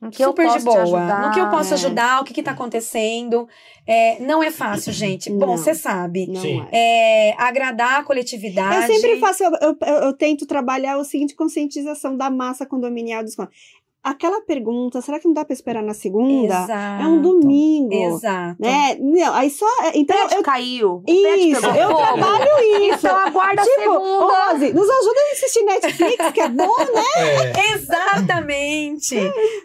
No 0.00 0.10
que 0.10 0.22
eu 0.24 0.30
super 0.30 0.48
de 0.50 0.64
boa. 0.64 0.82
ajudar, 0.82 1.26
no 1.28 1.32
que 1.34 1.38
eu 1.40 1.48
posso 1.50 1.70
é. 1.72 1.74
ajudar, 1.74 2.20
o 2.20 2.24
que, 2.24 2.34
que 2.34 2.42
tá 2.42 2.50
acontecendo. 2.52 3.46
É, 3.86 4.18
não 4.20 4.42
é 4.42 4.50
fácil, 4.50 4.92
gente. 4.92 5.30
Bom, 5.30 5.46
Não. 5.46 5.56
você 5.56 5.74
sabe. 5.74 6.26
É. 6.72 7.30
É, 7.30 7.34
agradar 7.38 8.00
a 8.00 8.04
coletividade. 8.04 8.90
Eu 8.90 8.98
sempre 9.00 9.18
faço, 9.20 9.44
eu, 9.44 9.50
eu, 9.60 9.76
eu 10.04 10.12
tento 10.12 10.44
trabalhar 10.46 10.96
o 10.98 11.04
seguinte 11.04 11.34
conscientização 11.36 12.16
da 12.16 12.28
massa 12.30 12.64
condominial 12.66 13.22
dos 13.22 13.36
aquela 14.02 14.40
pergunta, 14.40 15.00
será 15.00 15.20
que 15.20 15.26
não 15.26 15.34
dá 15.34 15.44
para 15.44 15.54
esperar 15.54 15.82
na 15.82 15.94
segunda? 15.94 16.54
Exato. 16.64 17.02
É 17.02 17.06
um 17.06 17.22
domingo. 17.22 17.92
Exato. 17.94 18.56
Né? 18.60 18.96
Não, 19.00 19.34
aí 19.34 19.48
só. 19.50 19.66
Então, 19.94 20.16
prédio 20.16 20.36
eu, 20.38 20.42
caiu. 20.42 20.92
o 20.96 21.02
prédio 21.02 21.36
isso, 21.38 21.66
eu 21.66 21.90
fogo. 21.90 22.02
trabalho 22.02 22.48
isso. 22.82 23.06
Então 23.06 23.16
aguarda 23.16 23.62
a 23.62 23.64
tipo, 23.64 23.80
segunda. 23.80 24.50
Rose, 24.50 24.72
nos 24.72 24.90
ajuda 24.90 25.20
a 25.20 25.32
assistir 25.32 25.62
Netflix, 25.64 26.32
que 26.32 26.40
é 26.40 26.48
bom, 26.48 26.78
né? 26.78 27.02
É. 27.62 27.74
Exatamente. 27.74 29.16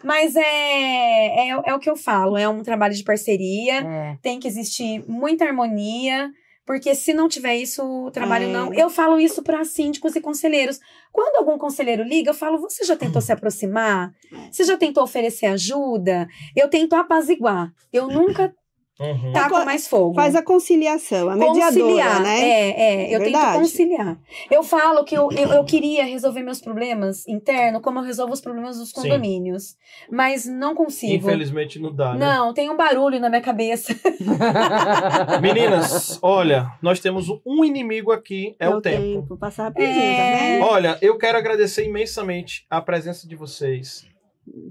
Mas 0.04 0.36
é, 0.36 1.50
é, 1.50 1.62
é 1.66 1.76
o 1.76 1.80
que 1.80 1.90
eu 1.90 1.96
falo, 1.96 2.38
é 2.38 2.48
um 2.48 2.62
trabalho 2.64 2.94
de 2.94 3.04
parceria, 3.04 3.82
É. 3.82 4.18
tem 4.22 4.40
que 4.40 4.48
existir 4.48 5.04
muita 5.08 5.46
harmonia, 5.46 6.30
porque 6.68 6.94
se 6.94 7.14
não 7.14 7.30
tiver 7.30 7.56
isso, 7.56 7.82
o 7.82 8.12
trabalho 8.12 8.46
É. 8.46 8.52
não. 8.52 8.74
Eu 8.74 8.90
falo 8.90 9.18
isso 9.20 9.42
para 9.42 9.64
síndicos 9.64 10.18
e 10.18 10.22
conselheiros. 10.22 10.82
Quando 11.14 11.38
algum 11.38 11.58
conselheiro 11.58 12.04
liga, 12.04 12.30
eu 12.30 12.36
falo: 12.36 12.60
você 12.60 12.84
já 12.84 12.98
tentou 12.98 13.22
se 13.22 13.32
aproximar? 13.32 14.12
Você 14.52 14.66
já 14.66 14.78
tentou 14.78 15.02
oferecer 15.02 15.46
ajuda? 15.46 16.28
Eu 16.54 16.68
tento 16.70 16.94
apaziguar. 16.94 17.72
Eu 17.92 18.08
nunca 18.08 18.54
Uhum. 19.00 19.32
taco 19.32 19.64
mais 19.64 19.88
fogo. 19.88 20.16
Faz 20.16 20.36
a 20.36 20.42
conciliação, 20.42 21.30
a 21.30 21.36
mediadora, 21.36 21.66
conciliar, 21.66 22.22
né? 22.24 22.40
É, 22.42 22.70
é, 22.70 23.16
eu 23.16 23.20
Verdade. 23.20 23.46
tento 23.46 23.60
conciliar. 23.60 24.18
Eu 24.50 24.64
falo 24.64 25.04
que 25.04 25.16
eu, 25.16 25.32
eu, 25.32 25.50
eu 25.50 25.64
queria 25.66 26.04
resolver 26.04 26.42
meus 26.42 26.60
problemas 26.60 27.28
internos 27.28 27.82
como 27.82 28.00
eu 28.00 28.04
resolvo 28.04 28.34
os 28.34 28.42
problemas 28.42 28.78
dos 28.78 28.90
Sim. 28.90 29.02
condomínios. 29.02 29.76
Mas 30.10 30.46
não 30.46 30.74
consigo. 30.74 31.14
Infelizmente 31.14 31.80
não 31.80 31.94
dá, 31.94 32.14
né? 32.14 32.20
Não, 32.20 32.54
tem 32.54 32.70
um 32.72 32.76
barulho 32.78 33.20
na 33.20 33.30
minha 33.30 33.42
cabeça. 33.42 33.96
Meninas, 35.42 36.18
olha, 36.22 36.72
nós 36.82 37.00
temos 37.00 37.28
um 37.46 37.64
inimigo 37.64 38.12
aqui, 38.12 38.56
é, 38.60 38.68
o 38.68 38.82
tempo. 38.82 39.38
Passar 39.38 39.66
rapidinho, 39.66 39.92
É. 39.92 40.18
tá 40.18 40.40
vendo? 40.40 40.66
Olha, 40.66 40.98
eu 41.02 41.18
quero 41.18 41.38
agradecer 41.38 41.86
imensamente 41.86 42.66
a 42.70 42.82
presença 42.82 43.28
de 43.28 43.36
vocês. 43.36 44.06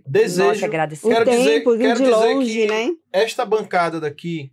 Desejo. 0.07 0.67
O 0.67 0.71
quero 0.71 0.87
dizer- 0.89 1.45
tempo, 1.61 1.77
quero 1.79 1.99
de 1.99 2.05
dizer 2.05 2.11
longe, 2.11 2.53
que- 2.53 2.67
né? 2.67 2.91
esta 3.13 3.45
bancada 3.45 4.01
daqui 4.01 4.51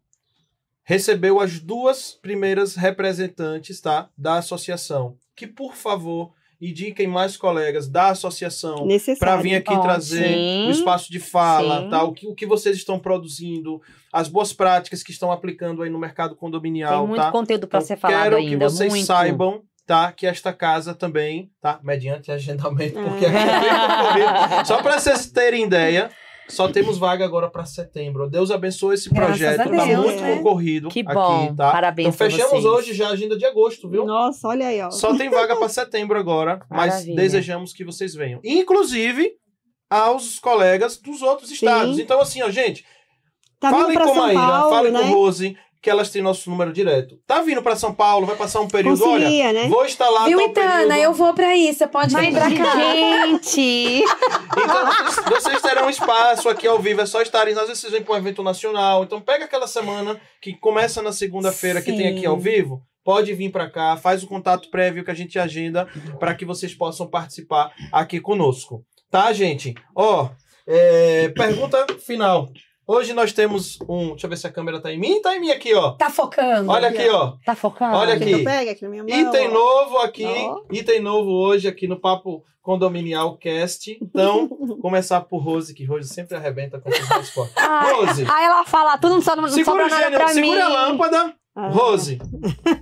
recebeu 0.84 1.40
as 1.40 1.60
duas 1.60 2.12
primeiras 2.14 2.76
representantes, 2.76 3.80
tá, 3.80 4.10
da 4.18 4.36
associação. 4.40 5.16
Que 5.36 5.48
por 5.48 5.76
favor 5.76 6.34
indiquem 6.62 7.08
mais 7.08 7.36
colegas 7.36 7.90
da 7.90 8.10
associação 8.10 8.88
para 9.20 9.36
vir 9.38 9.56
aqui 9.56 9.74
Ó, 9.74 9.80
trazer 9.82 10.28
sim. 10.34 10.68
o 10.68 10.72
espaço 10.72 11.12
de 11.12 11.20
fala, 11.20 11.82
Sim. 11.84 11.90
tá? 11.90 12.04
O 12.04 12.14
que, 12.14 12.26
o 12.28 12.34
que 12.34 12.46
vocês 12.46 12.78
estão 12.78 12.98
produzindo, 12.98 13.82
as 14.14 14.30
boas 14.30 14.54
práticas 14.54 15.04
que 15.04 15.12
estão 15.12 15.30
aplicando 15.32 15.82
aí 15.82 15.90
no 15.90 16.00
mercado 16.00 16.36
condominial, 16.38 17.00
Tem 17.00 17.08
muito 17.08 17.22
tá? 17.22 17.32
conteúdo 17.32 17.68
para 17.68 17.80
Então, 17.80 17.88
ser 17.88 17.98
falado 17.98 18.22
quero 18.24 18.36
ainda. 18.38 18.50
que 18.50 18.58
vocês 18.58 18.90
muito. 18.94 19.06
saibam, 19.06 19.62
tá? 19.86 20.12
Que 20.12 20.26
esta 20.28 20.54
casa 20.54 20.94
também, 20.94 21.50
tá? 21.62 21.80
Mediante 21.84 22.32
agendamento, 22.32 22.94
porque 23.00 23.26
aqui 23.26 24.22
é. 24.60 24.64
Só 24.66 24.82
para 24.82 25.00
vocês 25.00 25.30
terem 25.32 25.66
ideia, 25.66 26.10
só 26.48 26.68
temos 26.68 26.98
vaga 26.98 27.24
agora 27.26 27.50
para 27.50 27.66
setembro. 27.66 28.30
Deus 28.30 28.52
abençoe 28.52 28.96
esse 28.96 29.10
Graças 29.10 29.38
projeto, 29.38 29.62
a 29.62 29.64
tá 29.78 29.86
Deus, 29.86 30.06
muito 30.06 30.22
né? 30.22 30.36
concorrido 30.36 30.90
Que 30.90 31.00
aqui, 31.02 31.14
bom. 31.14 31.56
tá? 31.56 31.72
Parabéns 31.72 32.14
Então 32.16 32.30
fechamos 32.30 32.52
vocês. 32.64 32.66
hoje 32.66 32.94
já 32.94 33.08
a 33.08 33.12
agenda 33.12 33.38
de 33.38 33.46
agosto, 33.46 33.90
viu? 33.90 34.06
Nossa, 34.06 34.48
olha 34.48 34.68
aí, 34.68 34.82
ó. 34.82 34.92
Só 34.92 35.16
tem 35.18 35.30
vaga 35.30 35.56
para 35.56 35.70
setembro 35.70 36.18
agora, 36.20 36.60
mas 36.70 36.92
Maravilha. 36.94 37.16
desejamos 37.16 37.74
que 37.74 37.84
vocês 37.84 38.14
venham. 38.14 38.40
Inclusive 38.44 39.32
aos 39.90 40.40
colegas 40.40 40.98
dos 40.98 41.22
outros 41.22 41.52
estados. 41.52 42.00
Então 42.00 42.20
assim, 42.20 42.42
ó, 42.42 42.50
gente, 42.50 42.86
Tá 43.60 43.70
vindo 43.72 43.82
Fale 43.84 43.94
pra 43.94 44.04
com 44.08 44.14
São 44.14 44.24
Maíra, 44.24 44.42
Paulo, 44.42 44.76
fale 44.76 44.92
né? 44.92 45.00
com 45.00 45.06
Rose, 45.14 45.58
que 45.84 45.90
elas 45.90 46.10
têm 46.10 46.22
nosso 46.22 46.50
número 46.50 46.72
direto. 46.72 47.20
Tá 47.28 47.42
vindo 47.42 47.62
pra 47.62 47.76
São 47.76 47.94
Paulo, 47.94 48.26
vai 48.26 48.38
passar 48.38 48.62
um 48.62 48.70
período, 48.70 48.98
Concilia, 49.04 49.50
olha, 49.50 49.54
né? 49.54 49.68
vou 49.68 49.86
estar 49.86 50.10
lá 50.10 50.24
Viu, 50.26 50.40
Itana? 50.40 50.72
período. 50.78 50.94
Eu 50.94 51.14
vou 51.14 51.34
pra 51.34 51.48
aí, 51.50 51.74
você 51.74 51.86
pode 51.86 52.16
vir 52.16 52.32
Mas, 52.32 52.34
pra 52.34 52.66
cá. 52.66 52.80
gente! 52.80 54.04
Então 54.56 55.42
vocês, 55.42 55.62
terão 55.62 55.90
espaço 55.90 56.48
aqui 56.48 56.66
ao 56.68 56.80
vivo, 56.80 57.02
é 57.02 57.06
só 57.06 57.22
estarem, 57.22 57.54
às 57.54 57.62
vezes 57.68 57.80
vocês 57.80 57.92
vêm 57.92 58.04
para 58.04 58.14
um 58.14 58.18
evento 58.18 58.42
nacional, 58.44 59.04
então 59.04 59.20
pega 59.20 59.46
aquela 59.46 59.68
semana 59.68 60.20
que 60.42 60.54
começa 60.58 61.02
na 61.02 61.12
segunda-feira 61.12 61.82
que 61.82 61.92
tem 61.92 62.08
aqui 62.10 62.26
ao 62.26 62.38
vivo, 62.38 62.82
pode 63.04 63.34
vir 63.34 63.52
pra 63.52 63.70
cá, 63.70 63.98
faz 63.98 64.24
o 64.24 64.28
contato 64.28 64.70
prévio 64.70 65.04
que 65.04 65.12
a 65.12 65.14
gente 65.16 65.38
agenda 65.40 65.88
para 66.20 66.34
que 66.36 66.46
vocês 66.46 66.74
possam 66.74 67.08
participar 67.08 67.72
aqui 67.92 68.20
conosco. 68.22 68.86
Tá, 69.10 69.34
gente? 69.34 69.74
Ó, 69.96 70.30
é, 70.68 71.30
pergunta 71.30 71.86
final. 72.00 72.48
Hoje 72.86 73.14
nós 73.14 73.32
temos 73.32 73.80
um. 73.88 74.10
Deixa 74.12 74.26
eu 74.26 74.30
ver 74.30 74.38
se 74.38 74.48
a 74.48 74.52
câmera 74.52 74.80
tá 74.82 74.92
em 74.92 75.00
mim. 75.00 75.22
Tá 75.22 75.36
em 75.36 75.40
mim 75.40 75.52
aqui, 75.52 75.74
ó. 75.74 75.92
Tá 75.92 76.10
focando. 76.10 76.70
Olha 76.70 76.90
aqui, 76.90 77.08
ó. 77.10 77.34
Tá 77.46 77.56
focando? 77.56 77.96
Olha 77.96 78.14
aqui. 78.16 78.44
pegue 78.44 78.70
aqui 78.72 78.84
na 78.84 78.90
minha 78.90 79.04
mão? 79.04 79.12
Item 79.30 79.48
novo 79.52 79.98
aqui, 80.00 80.26
Ó. 80.26 80.62
item 80.72 81.00
novo 81.02 81.30
hoje 81.32 81.68
aqui 81.68 81.88
no 81.88 82.00
Papo 82.00 82.44
Condominial 82.62 83.38
Cast. 83.38 83.98
Então, 84.02 84.48
começar 84.82 85.22
por 85.22 85.38
Rose, 85.40 85.74
que 85.74 85.86
Rose 85.86 86.10
sempre 86.10 86.36
arrebenta 86.36 86.80
com 86.80 86.90
os. 86.90 86.96
Ah, 87.56 87.92
Rose, 87.94 88.26
aí 88.30 88.46
ela 88.46 88.66
fala 88.66 88.98
tudo, 88.98 89.16
não 89.16 89.22
sobra, 89.22 89.42
não 89.42 89.50
segura, 89.50 89.66
sobra 89.66 89.86
o 89.86 89.90
nada 89.90 90.04
gênio, 90.04 90.18
pra 90.18 90.28
mim. 90.28 90.34
segura 90.34 90.66
a 90.66 90.68
lâmpada. 90.70 91.36
Ah. 91.56 91.70
Rose, 91.70 92.18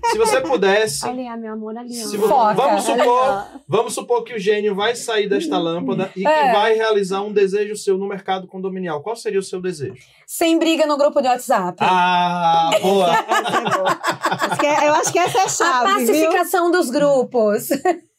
se 0.06 0.18
você 0.18 0.40
pudesse, 0.48 1.06
Ali, 1.06 1.28
ah, 1.28 1.36
meu 1.36 1.52
amor, 1.52 1.78
ali. 1.78 1.90
ó. 2.02 2.08
se 2.08 2.16
vo- 2.16 2.28
vamos 2.56 2.84
supor, 2.86 3.46
vamos 3.68 3.94
supor 3.94 4.24
que 4.24 4.34
o 4.34 4.40
gênio 4.40 4.74
vai 4.74 4.96
sair 4.96 5.28
desta 5.28 5.58
lâmpada 5.58 6.10
e 6.16 6.22
que 6.22 6.28
É. 6.28 6.54
vai 6.54 6.74
realizar 6.74 7.22
um 7.22 7.34
desejo 7.34 7.76
seu 7.76 7.98
no 7.98 8.08
mercado 8.08 8.48
condominial. 8.48 9.02
Qual 9.02 9.14
seria 9.16 9.40
o 9.40 9.44
seu 9.44 9.62
desejo? 9.62 10.02
Sem 10.26 10.58
briga 10.58 10.86
no 10.86 10.98
grupo 10.98 11.22
de 11.22 11.28
WhatsApp. 11.28 11.80
Ah, 11.82 12.70
boa! 12.82 13.10
Que 14.58 14.66
é- 14.68 14.88
Eu 14.88 14.94
acho 14.94 15.12
que 15.12 15.20
essa 15.20 15.38
é 15.40 15.42
a 15.42 15.46
a 15.46 15.50
chave, 15.50 16.06
viu? 16.06 16.08
pacificação 16.08 16.72
dos 16.72 16.90
grupos. 16.90 17.68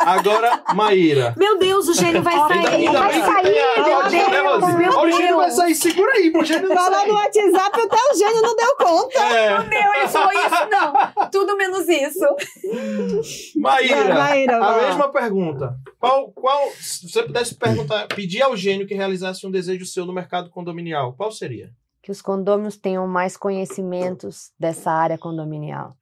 Agora, 0.00 0.62
Maíra. 0.74 1.34
Meu 1.36 1.58
Deus, 1.58 1.88
o 1.88 1.94
gênio 1.94 2.22
vai 2.22 2.34
sair. 2.34 2.66
ainda 2.68 2.98
vai 2.98 3.12
que 3.12 3.20
sair, 3.20 3.42
meu 3.42 3.84
né, 3.84 4.40
Rose? 4.40 4.60
Deus, 4.60 4.74
meu 4.76 4.92
Ó, 4.92 5.04
o 5.04 5.10
gênio 5.10 5.36
vai 5.36 5.46
Deus. 5.46 5.56
sair, 5.56 5.74
segura 5.74 6.12
aí, 6.12 6.30
pro 6.30 6.44
gênio 6.44 6.68
não 6.68 6.76
Falou 6.76 6.98
sair. 6.98 7.08
no 7.08 7.14
WhatsApp, 7.14 7.80
até 7.80 7.96
o 7.96 8.16
gênio 8.16 8.42
não 8.42 8.56
deu 8.56 8.76
conta. 8.76 9.18
É. 9.20 9.58
Meu, 9.64 9.94
ele 9.94 10.08
falou 10.08 10.32
isso, 10.32 10.68
não. 10.70 11.28
Tudo 11.30 11.56
menos 11.56 11.88
isso. 11.88 12.24
Maíra, 13.56 14.14
Maíra, 14.14 14.56
a 14.56 14.60
vai 14.60 14.86
mesma 14.86 15.08
pergunta. 15.10 15.76
Qual, 15.98 16.30
qual, 16.32 16.70
se 16.80 17.08
você 17.10 17.22
pudesse 17.22 17.54
perguntar, 17.54 18.06
pedir 18.08 18.42
ao 18.42 18.56
gênio 18.56 18.86
que 18.86 18.94
realizasse 18.94 19.46
um 19.46 19.50
desejo 19.50 19.84
seu 19.86 20.04
no 20.06 20.12
mercado 20.12 20.50
condominial, 20.50 21.14
qual 21.14 21.30
seria? 21.32 21.70
Que 22.06 22.12
os 22.12 22.22
condôminos 22.22 22.76
tenham 22.76 23.04
mais 23.08 23.36
conhecimentos 23.36 24.52
dessa 24.56 24.92
área 24.92 25.18
condominial. 25.18 25.96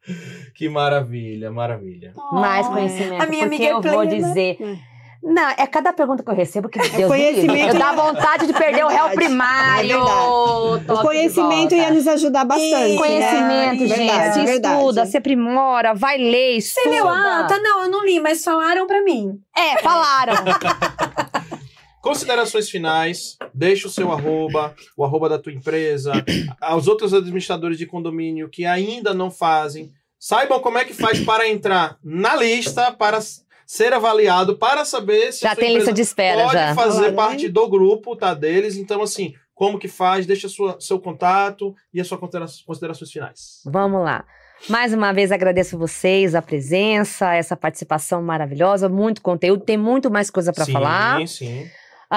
Que 0.54 0.68
maravilha, 0.68 1.50
maravilha. 1.50 2.12
mais 2.30 2.66
Oh, 2.66 2.72
conhecimento. 2.72 3.22
A 3.22 3.26
minha 3.26 3.48
porque 3.48 3.56
amiga 3.56 3.64
é 3.64 3.70
eu 3.70 3.80
vou 3.80 4.06
plena. 4.06 4.28
dizer. 4.28 4.58
É. 4.60 4.76
Não, 5.22 5.48
é 5.56 5.66
cada 5.66 5.94
pergunta 5.94 6.22
que 6.22 6.28
eu 6.28 6.34
recebo 6.34 6.68
que 6.68 6.78
Deus 6.78 6.92
me 6.92 6.98
livre. 6.98 7.08
conhecimento 7.08 7.74
Eu 7.74 7.78
dá 7.78 7.92
vontade 7.92 8.46
de 8.46 8.52
perder 8.52 8.84
o 8.84 8.88
réu 8.88 9.08
primário. 9.12 9.96
É. 9.96 10.92
O 10.92 11.00
conhecimento 11.00 11.74
ia 11.74 11.90
nos 11.90 12.06
ajudar 12.06 12.44
bastante. 12.44 12.92
né? 12.92 12.96
Conhecimento, 12.98 13.86
gente. 13.86 13.96
Verdade, 13.96 14.34
se 14.34 14.44
verdade. 14.44 14.74
estuda, 14.76 15.06
se 15.06 15.16
aprimora, 15.16 15.94
vai 15.94 16.18
ler, 16.18 16.60
Você 16.60 16.80
estuda. 16.80 16.90
leu 16.96 17.08
a 17.08 17.40
ata? 17.40 17.58
Não, 17.60 17.84
eu 17.84 17.90
não 17.90 18.04
li, 18.04 18.20
mas 18.20 18.44
falaram 18.44 18.86
pra 18.86 19.02
mim. 19.02 19.40
É, 19.56 19.78
falaram. 19.78 20.34
Considerações 22.04 22.68
finais, 22.68 23.38
deixa 23.54 23.88
o 23.88 23.90
seu 23.90 24.12
arroba, 24.12 24.74
o 24.94 25.02
arroba 25.06 25.26
da 25.26 25.38
tua 25.38 25.54
empresa, 25.54 26.12
aos 26.60 26.86
outros 26.86 27.14
administradores 27.14 27.78
de 27.78 27.86
condomínio 27.86 28.50
que 28.50 28.66
ainda 28.66 29.14
não 29.14 29.30
fazem, 29.30 29.90
saibam 30.18 30.60
como 30.60 30.76
é 30.76 30.84
que 30.84 30.92
faz 30.92 31.18
para 31.20 31.48
entrar 31.48 31.96
na 32.04 32.36
lista, 32.36 32.92
para 32.92 33.18
ser 33.66 33.94
avaliado, 33.94 34.54
para 34.58 34.84
saber 34.84 35.32
se 35.32 35.46
a 35.46 35.48
já 35.50 35.54
sua 35.54 35.64
tem 35.64 35.74
lista 35.74 35.94
de 35.94 36.02
espera, 36.02 36.42
pode 36.42 36.52
já. 36.52 36.74
fazer 36.74 36.96
Falaram, 36.96 37.14
parte 37.16 37.48
do 37.48 37.66
grupo, 37.68 38.14
tá, 38.14 38.34
deles. 38.34 38.76
Então, 38.76 39.00
assim, 39.00 39.32
como 39.54 39.78
que 39.78 39.88
faz, 39.88 40.26
deixa 40.26 40.46
sua, 40.46 40.76
seu 40.78 41.00
contato 41.00 41.74
e 41.92 42.02
as 42.02 42.06
suas 42.06 42.20
considera- 42.20 42.46
considerações 42.66 43.10
finais. 43.10 43.62
Vamos 43.64 44.02
lá. 44.04 44.26
Mais 44.68 44.92
uma 44.92 45.10
vez 45.10 45.32
agradeço 45.32 45.78
vocês, 45.78 46.34
a 46.34 46.42
presença, 46.42 47.34
essa 47.34 47.56
participação 47.56 48.22
maravilhosa, 48.22 48.90
muito 48.90 49.22
conteúdo, 49.22 49.64
tem 49.64 49.78
muito 49.78 50.10
mais 50.10 50.28
coisa 50.30 50.52
para 50.52 50.66
falar. 50.66 51.20
Sim, 51.20 51.26
sim. 51.26 51.70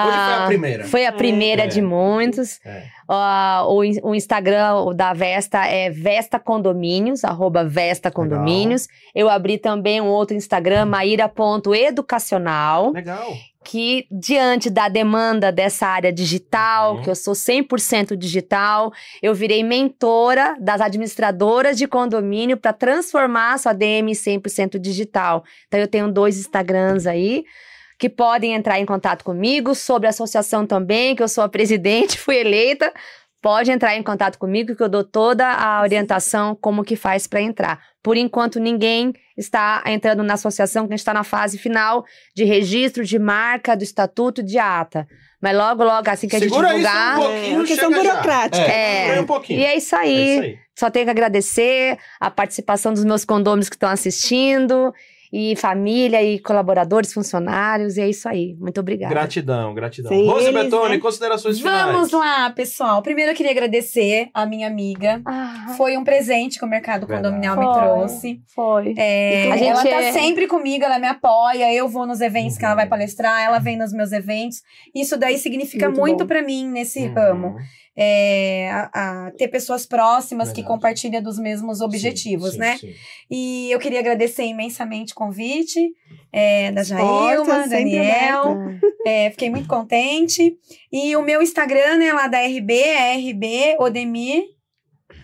Hoje 0.06 0.16
foi 0.16 0.34
a 0.34 0.42
Ah, 0.42 0.46
primeira. 0.46 0.84
Foi 0.84 1.06
a 1.06 1.12
primeira 1.12 1.64
É. 1.64 1.66
de 1.66 1.80
muitos. 1.82 2.60
É. 2.64 2.84
Ah, 3.08 3.64
o, 3.66 3.78
o 4.10 4.14
Instagram 4.14 4.94
da 4.94 5.12
Vesta 5.14 5.66
é 5.66 5.88
Vesta 5.90 6.38
Condomínios, 6.38 7.24
arroba 7.24 7.64
Vesta 7.64 8.10
Condomínios. 8.10 8.86
Eu 9.14 9.28
abri 9.30 9.56
também 9.58 10.00
um 10.00 10.06
outro 10.06 10.36
Instagram, 10.36 10.84
maíra.educacional, 10.86 12.92
Legal. 12.92 13.32
que 13.64 14.06
diante 14.10 14.68
da 14.70 14.88
demanda 14.88 15.50
dessa 15.50 15.86
área 15.86 16.12
digital, 16.12 16.96
Uhum. 16.96 17.02
que 17.02 17.10
eu 17.10 17.14
sou 17.14 17.34
100% 17.34 18.16
digital, 18.16 18.92
eu 19.22 19.34
virei 19.34 19.62
mentora 19.64 20.56
das 20.60 20.80
administradoras 20.80 21.76
de 21.78 21.86
condomínio 21.86 22.56
para 22.56 22.72
transformar 22.72 23.54
a 23.54 23.58
sua 23.58 23.72
DM 23.72 24.10
em 24.10 24.14
100% 24.14 24.78
digital. 24.78 25.44
Então 25.66 25.80
eu 25.80 25.88
tenho 25.88 26.10
dois 26.12 26.38
Instagrams 26.38 27.06
aí 27.06 27.44
que 27.98 28.08
podem 28.08 28.54
entrar 28.54 28.78
em 28.78 28.86
contato 28.86 29.24
comigo 29.24 29.74
sobre 29.74 30.06
a 30.06 30.10
associação 30.10 30.66
também, 30.66 31.16
que 31.16 31.22
eu 31.22 31.28
sou 31.28 31.42
a 31.44 31.48
presidente, 31.48 32.16
fui 32.20 32.36
eleita. 32.36 32.92
pode 33.42 33.70
entrar 33.70 33.96
em 33.96 34.02
contato 34.02 34.38
comigo 34.38 34.74
que 34.74 34.82
eu 34.82 34.88
dou 34.88 35.04
toda 35.04 35.46
a 35.46 35.80
orientação 35.82 36.56
como 36.60 36.84
que 36.84 36.96
faz 36.96 37.26
para 37.26 37.40
entrar. 37.40 37.80
Por 38.02 38.16
enquanto, 38.16 38.58
ninguém 38.60 39.12
está 39.36 39.82
entrando 39.86 40.22
na 40.22 40.34
associação, 40.34 40.86
que 40.86 40.92
a 40.92 40.96
gente 40.96 41.00
está 41.00 41.14
na 41.14 41.24
fase 41.24 41.58
final 41.58 42.04
de 42.34 42.44
registro 42.44 43.04
de 43.04 43.18
marca, 43.18 43.76
do 43.76 43.82
estatuto, 43.84 44.42
de 44.42 44.58
ata. 44.58 45.06
Mas 45.40 45.56
logo, 45.56 45.84
logo, 45.84 46.10
assim 46.10 46.26
que 46.26 46.34
a 46.34 46.38
gente 46.40 46.48
Segura 46.48 46.68
isso 46.68 46.78
divulgar... 46.78 47.18
um 47.18 47.22
pouquinho, 47.22 47.52
É 47.54 47.56
uma 47.58 47.64
questão 47.64 47.90
burocrática. 47.92 48.64
É, 48.64 49.08
É. 49.16 49.20
um 49.20 49.26
pouquinho. 49.26 49.60
E 49.60 49.64
é 49.64 49.76
isso 49.76 49.94
É 49.94 49.98
aí. 49.98 50.32
isso 50.34 50.42
aí. 50.42 50.58
Só 50.76 50.90
tenho 50.90 51.04
que 51.04 51.10
agradecer 51.10 51.96
a 52.20 52.30
participação 52.30 52.92
dos 52.92 53.04
meus 53.04 53.24
condôminos 53.24 53.68
que 53.68 53.76
estão 53.76 53.88
assistindo, 53.90 54.92
e 55.32 55.54
família, 55.56 56.22
e 56.22 56.38
colaboradores, 56.38 57.12
funcionários, 57.12 57.96
e 57.96 58.00
é 58.00 58.08
isso 58.08 58.28
aí. 58.28 58.54
Muito 58.58 58.80
obrigada. 58.80 59.12
Gratidão, 59.14 59.74
gratidão. 59.74 60.08
Sem 60.10 60.26
Rose 60.26 60.46
eles, 60.46 60.62
Betone, 60.64 60.94
né? 60.96 60.98
considerações 60.98 61.58
finais. 61.58 61.92
Vamos 61.92 62.12
lá, 62.12 62.50
pessoal. 62.50 63.02
Primeiro 63.02 63.32
eu 63.32 63.34
queria 63.36 63.52
agradecer 63.52 64.28
a 64.32 64.46
minha 64.46 64.66
amiga. 64.66 65.20
Ah, 65.26 65.74
Foi 65.76 65.96
um 65.96 66.04
presente 66.04 66.58
que 66.58 66.64
o 66.64 66.68
mercado 66.68 67.06
Verdade. 67.06 67.22
condominial 67.34 67.56
me 67.58 67.64
Foi. 67.64 67.74
trouxe. 67.82 68.40
foi. 68.54 68.94
É, 68.96 69.52
A 69.52 69.56
gente 69.56 69.68
ela 69.70 69.82
tá 69.82 70.02
é- 70.02 70.12
sempre 70.12 70.46
comigo, 70.46 70.84
ela 70.84 70.98
me 70.98 71.06
apoia. 71.06 71.72
Eu 71.72 71.88
vou 71.88 72.06
nos 72.06 72.20
eventos 72.20 72.56
que 72.56 72.64
ela 72.64 72.72
Uhum. 72.74 72.78
vai 72.78 72.86
palestrar, 72.88 73.42
ela 73.42 73.58
vem 73.58 73.76
nos 73.76 73.92
meus 73.92 74.12
eventos. 74.12 74.62
Isso 74.94 75.16
daí 75.16 75.38
significa 75.38 75.86
Muito 75.88 76.00
muito 76.00 76.26
pra 76.26 76.42
mim 76.42 76.66
nesse 76.68 77.00
Uhum. 77.06 77.14
ramo. 77.14 77.56
É, 78.00 78.70
a, 78.70 79.26
a 79.26 79.30
ter 79.32 79.48
pessoas 79.48 79.84
próximas 79.84 80.50
que 80.50 80.56
Verdade. 80.60 80.72
compartilham 80.72 81.20
dos 81.20 81.36
mesmos 81.36 81.80
objetivos, 81.80 82.50
Sim, 82.50 82.54
sim, 82.54 82.58
né? 82.60 82.78
sim. 82.78 82.94
E 83.28 83.72
eu 83.72 83.78
queria 83.80 83.98
agradecer 83.98 84.44
imensamente 84.44 85.12
o 85.12 85.16
convite 85.16 85.80
é, 86.32 86.70
da 86.70 86.84
Jailma, 86.84 87.66
Daniel. 87.66 88.56
É, 89.04 89.30
fiquei 89.30 89.50
muito 89.50 89.66
contente. 89.66 90.56
E 90.92 91.16
o 91.16 91.22
meu 91.22 91.42
Instagram, 91.42 91.96
né, 91.96 92.12
lá 92.12 92.28
da 92.28 92.38
RB, 92.38 92.72
é 92.72 93.16
RB 93.16 93.76
Odemir. 93.80 94.44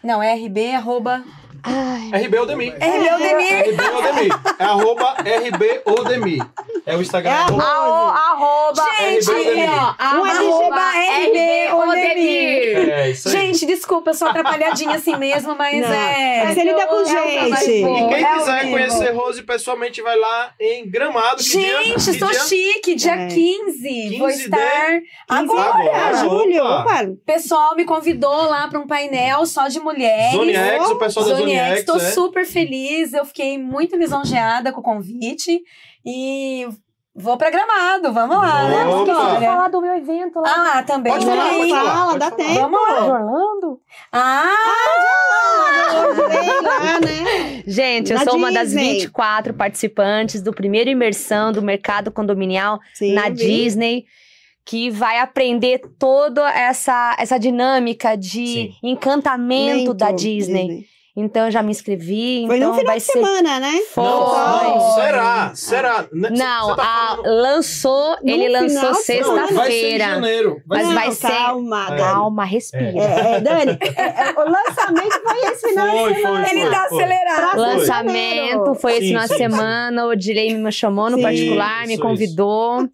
Não, 0.02 0.20
é 0.20 0.34
RB, 0.34 0.72
arroba. 0.72 1.22
Ai, 1.64 2.24
RB 2.26 2.38
Odemir. 2.38 2.74
RB 2.74 3.10
Odemir. 3.14 3.68
RB 3.70 3.82
Odemir. 3.82 4.32
É 4.58 4.64
arroba 4.64 5.14
RB 5.18 5.80
Odemir. 5.86 6.44
É 6.86 6.96
o 6.96 7.00
Instagram. 7.02 7.30
É 7.30 7.34
arroba- 7.34 7.62
Arro- 7.64 8.10
arroba, 8.10 8.82
Gente, 8.98 9.30
RB 9.30 9.66
ó, 9.66 10.16
Um 10.18 10.24
arroba 10.24 10.90
RB 10.90 11.72
Odemir. 11.72 12.90
É 12.92 13.10
isso 13.10 13.28
aí. 13.28 13.34
Gente, 13.34 13.66
desculpa, 13.66 14.10
eu 14.10 14.14
sou 14.14 14.28
atrapalhadinha 14.28 14.94
assim 14.96 15.16
mesmo, 15.16 15.54
mas 15.56 15.80
Não, 15.80 15.92
é. 15.92 16.44
mas 16.44 16.56
ele 16.58 16.74
dá 16.74 16.86
com 16.86 17.00
É 17.00 17.04
que 17.04 17.64
gente. 17.64 17.82
vou, 17.82 17.96
E 17.96 18.08
quem 18.08 18.24
é 18.24 18.34
quiser 18.34 18.70
conhecer 18.70 19.10
Rose 19.12 19.42
pessoalmente, 19.42 20.02
vai 20.02 20.18
lá 20.18 20.50
em 20.60 20.88
Gramado. 20.88 21.36
Que 21.42 21.48
dia? 21.50 21.82
Gente, 21.84 22.04
Que 22.04 22.10
estou 22.10 22.30
dia? 22.30 22.40
chique, 22.40 22.94
dia 22.94 23.12
É. 23.14 23.26
15. 23.28 24.18
Vou 24.18 24.28
15 24.28 24.38
de- 24.38 24.44
estar 24.44 24.90
15 24.90 25.06
agora. 25.28 25.70
Agora. 25.70 26.16
Julho, 26.18 26.62
Opa. 26.64 26.80
opa. 26.82 27.04
O 27.04 27.16
pessoal 27.24 27.74
me 27.76 27.84
convidou 27.84 28.48
lá 28.50 28.68
para 28.68 28.78
um 28.78 28.86
painel 28.86 29.46
só 29.46 29.68
de 29.68 29.80
mulheres. 29.80 30.32
Zone 30.32 30.54
X, 30.54 30.88
o 30.90 30.96
pessoal 30.96 31.26
da 31.26 31.34
Zone 31.36 31.53
Zone 31.54 31.70
X, 31.70 31.70
X. 31.70 31.78
estou 31.80 31.96
é. 31.96 32.10
super 32.12 32.44
feliz, 32.46 33.12
eu 33.12 33.24
fiquei 33.24 33.58
muito 33.58 33.96
lisonjeada 33.96 34.72
com 34.72 34.80
o 34.80 34.84
convite 34.84 35.60
e 36.04 36.66
vou 37.14 37.36
pra 37.36 37.50
Gramado, 37.50 38.12
vamos 38.12 38.36
lá, 38.36 38.68
né? 38.68 38.84
Bora. 38.84 39.40
falar 39.40 39.68
do 39.68 39.80
meu 39.80 39.96
evento 39.96 40.40
lá. 40.40 40.52
Ah, 40.52 40.62
lá 40.62 40.82
também. 40.82 41.12
Pode 41.12 41.24
falar, 41.26 41.50
pode 41.54 41.70
falar. 41.70 41.92
Fala, 41.94 42.06
pode 42.06 42.18
dá 42.18 42.30
falar. 42.30 42.36
tempo. 42.36 42.60
Vamos 42.60 42.80
De 42.80 42.92
lá. 42.92 43.06
Orlando? 43.06 43.80
Ah, 44.12 44.54
Sei 45.90 46.60
lá, 46.62 47.00
né? 47.00 47.62
Gente, 47.66 48.12
eu 48.12 48.18
Na 48.18 48.24
sou 48.24 48.36
uma 48.36 48.52
das 48.52 48.68
Disney. 48.70 48.92
24 49.00 49.54
participantes 49.54 50.42
do 50.42 50.52
primeiro 50.52 50.90
imersão 50.90 51.52
do 51.52 51.62
mercado 51.62 52.10
condominial 52.10 52.78
Sim, 52.94 53.14
na 53.14 53.28
vi. 53.28 53.34
Disney, 53.34 54.04
que 54.66 54.90
vai 54.90 55.18
aprender 55.18 55.80
toda 55.98 56.50
essa, 56.50 57.16
essa 57.18 57.38
dinâmica 57.38 58.16
de 58.16 58.46
Sim. 58.46 58.74
encantamento 58.82 59.76
Muito 59.76 59.94
da 59.94 60.10
Disney. 60.10 60.84
Então 61.16 61.44
eu 61.46 61.50
já 61.52 61.62
me 61.62 61.70
inscrevi. 61.70 62.44
Foi 62.48 62.56
então 62.56 62.70
no 62.70 62.74
final 62.74 62.86
vai 62.86 62.98
de 62.98 63.04
ser. 63.04 63.12
semana, 63.12 63.60
né? 63.60 63.72
Foi. 63.92 64.02
Não, 64.04 64.94
será? 64.96 65.52
Será? 65.54 66.04
Né, 66.12 66.30
Não, 66.30 66.74
tá 66.74 66.82
a- 66.82 67.16
falando- 67.16 67.40
lançou, 67.42 68.16
No 68.20 68.30
ele 68.30 68.48
lançou 68.48 68.94
sexta-feira. 68.94 70.04
janeiro. 70.06 70.60
Vai 70.66 70.82
Mas 70.82 70.94
vai 70.94 71.10
ser- 71.12 71.28
Calma, 71.28 71.86
Dani. 71.86 72.00
Calma, 72.00 72.44
respira. 72.44 72.98
É, 72.98 73.36
é, 73.36 73.40
Dani, 73.40 73.78
é, 73.80 74.02
é, 74.02 74.34
o 74.36 74.50
lançamento 74.50 75.20
foi 75.22 75.50
esse 75.52 75.68
final 75.68 75.86
Foi, 75.88 75.96
de 75.98 76.04
foi, 76.14 76.14
semana. 76.22 76.46
foi. 76.48 76.58
ele 76.58 76.70
tá 76.70 76.84
acelerado. 76.84 77.50
Pra 77.52 77.60
Lançamento 77.60 78.74
foi 78.74 78.92
esse 78.96 79.06
final 79.08 79.22
de 79.22 79.28
sim, 79.28 79.36
semana. 79.36 80.06
O 80.06 80.16
Dilei 80.16 80.54
me 80.54 80.72
chamou 80.72 81.10
no 81.10 81.16
Sim, 81.18 81.22
particular, 81.22 81.86
me 81.86 81.94
isso, 81.94 82.02
convidou. 82.02 82.88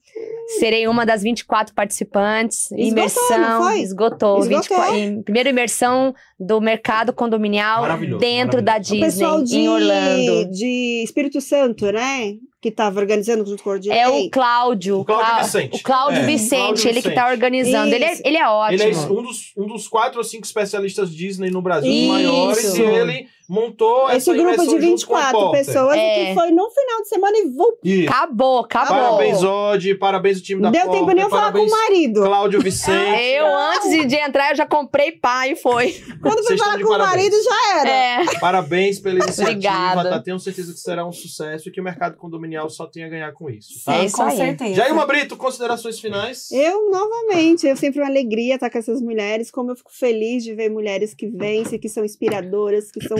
Serei 0.58 0.88
uma 0.88 1.06
das 1.06 1.22
24 1.22 1.72
participantes. 1.74 2.70
Esgotou, 2.72 2.86
imersão. 2.88 3.38
não 3.38 3.62
foi? 3.62 3.80
Esgotou. 3.80 4.38
Esgotou. 4.40 4.58
24 4.58 4.94
em- 4.96 5.22
primeira 5.22 5.48
imersão 5.48 6.12
do 6.38 6.60
mercado 6.60 7.12
condominial 7.12 7.82
Maravilhoso, 7.82 8.09
dentro 8.18 8.62
da 8.62 8.72
maravilhoso. 8.72 9.02
O 9.02 9.06
pessoal 9.06 9.42
Disney, 9.42 9.58
de, 9.58 9.64
em 9.64 9.68
Orlando. 9.68 10.50
de 10.50 11.02
Espírito 11.04 11.40
Santo, 11.40 11.90
né? 11.92 12.36
Que 12.60 12.70
tava 12.70 13.00
organizando 13.00 13.44
junto 13.46 13.62
com 13.62 13.70
o 13.70 13.72
Ordinei. 13.72 13.98
É 13.98 14.08
o 14.08 14.28
Cláudio. 14.30 15.00
O 15.00 15.04
Cláudio 15.04 15.26
Clá- 15.30 15.42
Vicente. 15.42 15.76
O 15.76 15.82
Cláudio 15.82 16.18
É, 16.20 16.26
Vicente, 16.26 16.58
Cláudio 16.60 16.88
ele 16.88 17.02
que 17.02 17.10
tá 17.10 17.22
Vicente. 17.22 17.32
organizando. 17.32 17.94
Ele 17.94 18.04
é, 18.04 18.18
ele 18.22 18.36
é 18.36 18.48
ótimo. 18.48 18.82
Ele 18.82 18.94
é 18.94 18.96
um 18.98 19.22
dos, 19.22 19.52
um 19.56 19.66
dos 19.66 19.88
quatro 19.88 20.18
ou 20.18 20.24
cinco 20.24 20.44
especialistas 20.44 21.10
Disney 21.10 21.50
no 21.50 21.62
Brasil, 21.62 21.90
Isso. 21.90 22.08
maiores, 22.12 22.74
e 22.74 22.82
ele 22.82 23.26
montou 23.48 24.06
Esse 24.10 24.30
essa 24.30 24.34
grupo 24.34 24.50
de 24.50 24.56
junto 24.64 24.70
com 24.70 24.76
o 24.76 24.78
24 24.80 25.32
Porter. 25.40 25.66
pessoas 25.66 25.96
É. 25.96 26.26
que 26.26 26.34
foi 26.34 26.50
no 26.52 26.70
final 26.70 27.02
de 27.02 27.08
semana 27.08 27.36
e 27.38 27.48
vou. 27.48 27.78
Isso. 27.82 28.08
Acabou, 28.12 28.58
acabou. 28.60 28.94
Parabéns, 28.96 29.42
Odd, 29.42 29.94
parabéns 29.96 30.38
o 30.38 30.42
time 30.42 30.60
da 30.62 30.68
Não 30.68 30.72
deu 30.72 30.82
Porter, 30.82 31.00
tempo 31.00 31.12
nem 31.12 31.24
eu 31.24 31.30
falar 31.30 31.50
com 31.52 31.58
o 31.58 31.68
marido. 31.70 32.22
Cláudio 32.22 32.60
Vicente. 32.60 33.20
Eu, 33.20 33.46
antes 33.46 34.06
de- 34.06 34.16
entrar, 34.16 34.50
eu 34.50 34.56
já 34.56 34.66
comprei 34.66 35.10
pá 35.12 35.48
e 35.48 35.56
foi. 35.56 35.92
Quando 36.22 36.34
foi 36.44 36.56
Vocês 36.56 36.60
falar 36.60 36.78
com 36.80 36.94
o 36.94 36.98
marido, 36.98 37.34
já 37.42 37.78
era. 37.80 37.90
É. 37.90 38.38
Parabéns 38.38 39.00
pela 39.00 39.16
iniciativa, 39.18 39.48
Obrigada. 39.50 40.10
tá? 40.10 40.20
Tenho 40.20 40.38
certeza 40.38 40.72
que 40.72 40.78
será 40.78 41.04
um 41.04 41.10
sucesso 41.12 41.68
e 41.68 41.72
que 41.72 41.80
o 41.80 41.84
mercado 41.84 42.16
condominial 42.18 42.49
só 42.68 42.86
tem 42.86 43.04
a 43.04 43.08
ganhar 43.08 43.32
com 43.32 43.50
isso, 43.50 43.84
tá? 43.84 43.96
É 43.96 44.04
isso 44.04 44.16
com 44.16 44.22
aí. 44.22 44.36
certeza. 44.36 44.74
Jailma 44.74 45.06
Brito, 45.06 45.36
considerações 45.36 45.98
finais? 46.00 46.50
Eu, 46.50 46.90
novamente, 46.90 47.66
eu 47.66 47.76
sempre 47.76 48.00
uma 48.00 48.08
alegria 48.08 48.54
estar 48.54 48.70
com 48.70 48.78
essas 48.78 49.00
mulheres. 49.00 49.50
Como 49.50 49.70
eu 49.70 49.76
fico 49.76 49.92
feliz 49.92 50.44
de 50.44 50.54
ver 50.54 50.70
mulheres 50.70 51.14
que 51.14 51.26
vencem, 51.26 51.78
que 51.78 51.88
são 51.88 52.04
inspiradoras, 52.04 52.90
que 52.90 53.06
são 53.06 53.18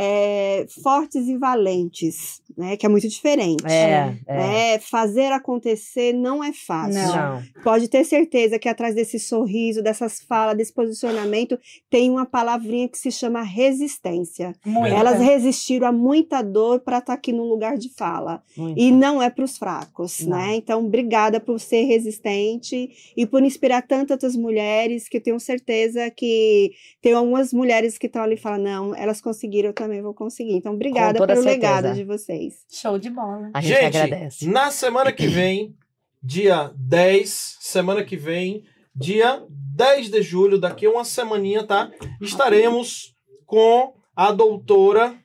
é, 0.00 0.64
fortes 0.84 1.26
e 1.26 1.36
valentes, 1.36 2.40
né? 2.56 2.76
Que 2.76 2.86
é 2.86 2.88
muito 2.88 3.08
diferente. 3.08 3.66
É, 3.66 4.16
é. 4.28 4.74
É, 4.74 4.78
fazer 4.78 5.32
acontecer 5.32 6.12
não 6.12 6.42
é 6.42 6.52
fácil. 6.52 7.02
Não. 7.02 7.42
Pode 7.64 7.88
ter 7.88 8.04
certeza 8.04 8.60
que 8.60 8.68
atrás 8.68 8.94
desse 8.94 9.18
sorriso, 9.18 9.82
dessas 9.82 10.20
falas, 10.20 10.56
desse 10.56 10.72
posicionamento, 10.72 11.58
tem 11.90 12.12
uma 12.12 12.24
palavrinha 12.24 12.88
que 12.88 12.96
se 12.96 13.10
chama 13.10 13.42
resistência. 13.42 14.54
Muito. 14.64 14.94
Elas 14.94 15.20
resistiram 15.20 15.88
a 15.88 15.92
muita 15.92 16.42
dor 16.42 16.78
para 16.78 16.98
estar 16.98 17.14
aqui 17.14 17.32
no 17.32 17.42
lugar 17.42 17.76
de 17.76 17.92
fala. 17.92 18.40
Muito. 18.56 18.78
E 18.78 18.92
não 18.92 19.20
é 19.20 19.28
para 19.28 19.44
os 19.44 19.58
fracos, 19.58 20.20
Não. 20.20 20.38
né? 20.38 20.54
Então, 20.54 20.84
obrigada 20.84 21.40
por 21.40 21.58
ser 21.58 21.82
resistente 21.82 22.88
e 23.16 23.26
por 23.26 23.42
inspirar 23.42 23.82
tantas 23.82 24.36
mulheres 24.36 25.08
que 25.08 25.16
eu 25.16 25.22
tenho 25.22 25.40
certeza 25.40 26.08
que 26.08 26.70
tem 27.02 27.14
algumas 27.14 27.52
mulheres 27.52 27.98
que 27.98 28.06
estão 28.06 28.22
ali 28.22 28.34
e 28.34 28.38
falam, 28.38 28.62
não, 28.62 28.94
elas 28.94 29.20
conseguiram, 29.20 29.70
eu 29.70 29.74
também 29.88 30.02
vou 30.02 30.12
conseguir. 30.12 30.54
Então, 30.54 30.74
obrigada 30.74 31.26
pelo 31.26 31.42
certeza. 31.42 31.48
legado 31.50 31.94
de 31.94 32.04
vocês. 32.04 32.64
Show 32.70 32.98
de 32.98 33.08
bola. 33.08 33.50
A 33.54 33.60
gente, 33.60 33.80
Gente, 33.80 33.96
agradece. 33.96 34.46
na 34.46 34.70
semana 34.70 35.10
que 35.10 35.26
vem, 35.26 35.74
dia 36.22 36.70
10, 36.76 37.56
semana 37.60 38.04
que 38.04 38.16
vem, 38.16 38.64
dia 38.94 39.42
10 39.48 40.10
de 40.10 40.22
julho, 40.22 40.58
daqui 40.58 40.86
a 40.86 40.90
uma 40.90 41.04
semaninha, 41.04 41.64
tá? 41.64 41.90
Estaremos 42.20 43.14
com 43.46 43.94
a 44.14 44.30
doutora 44.30 45.16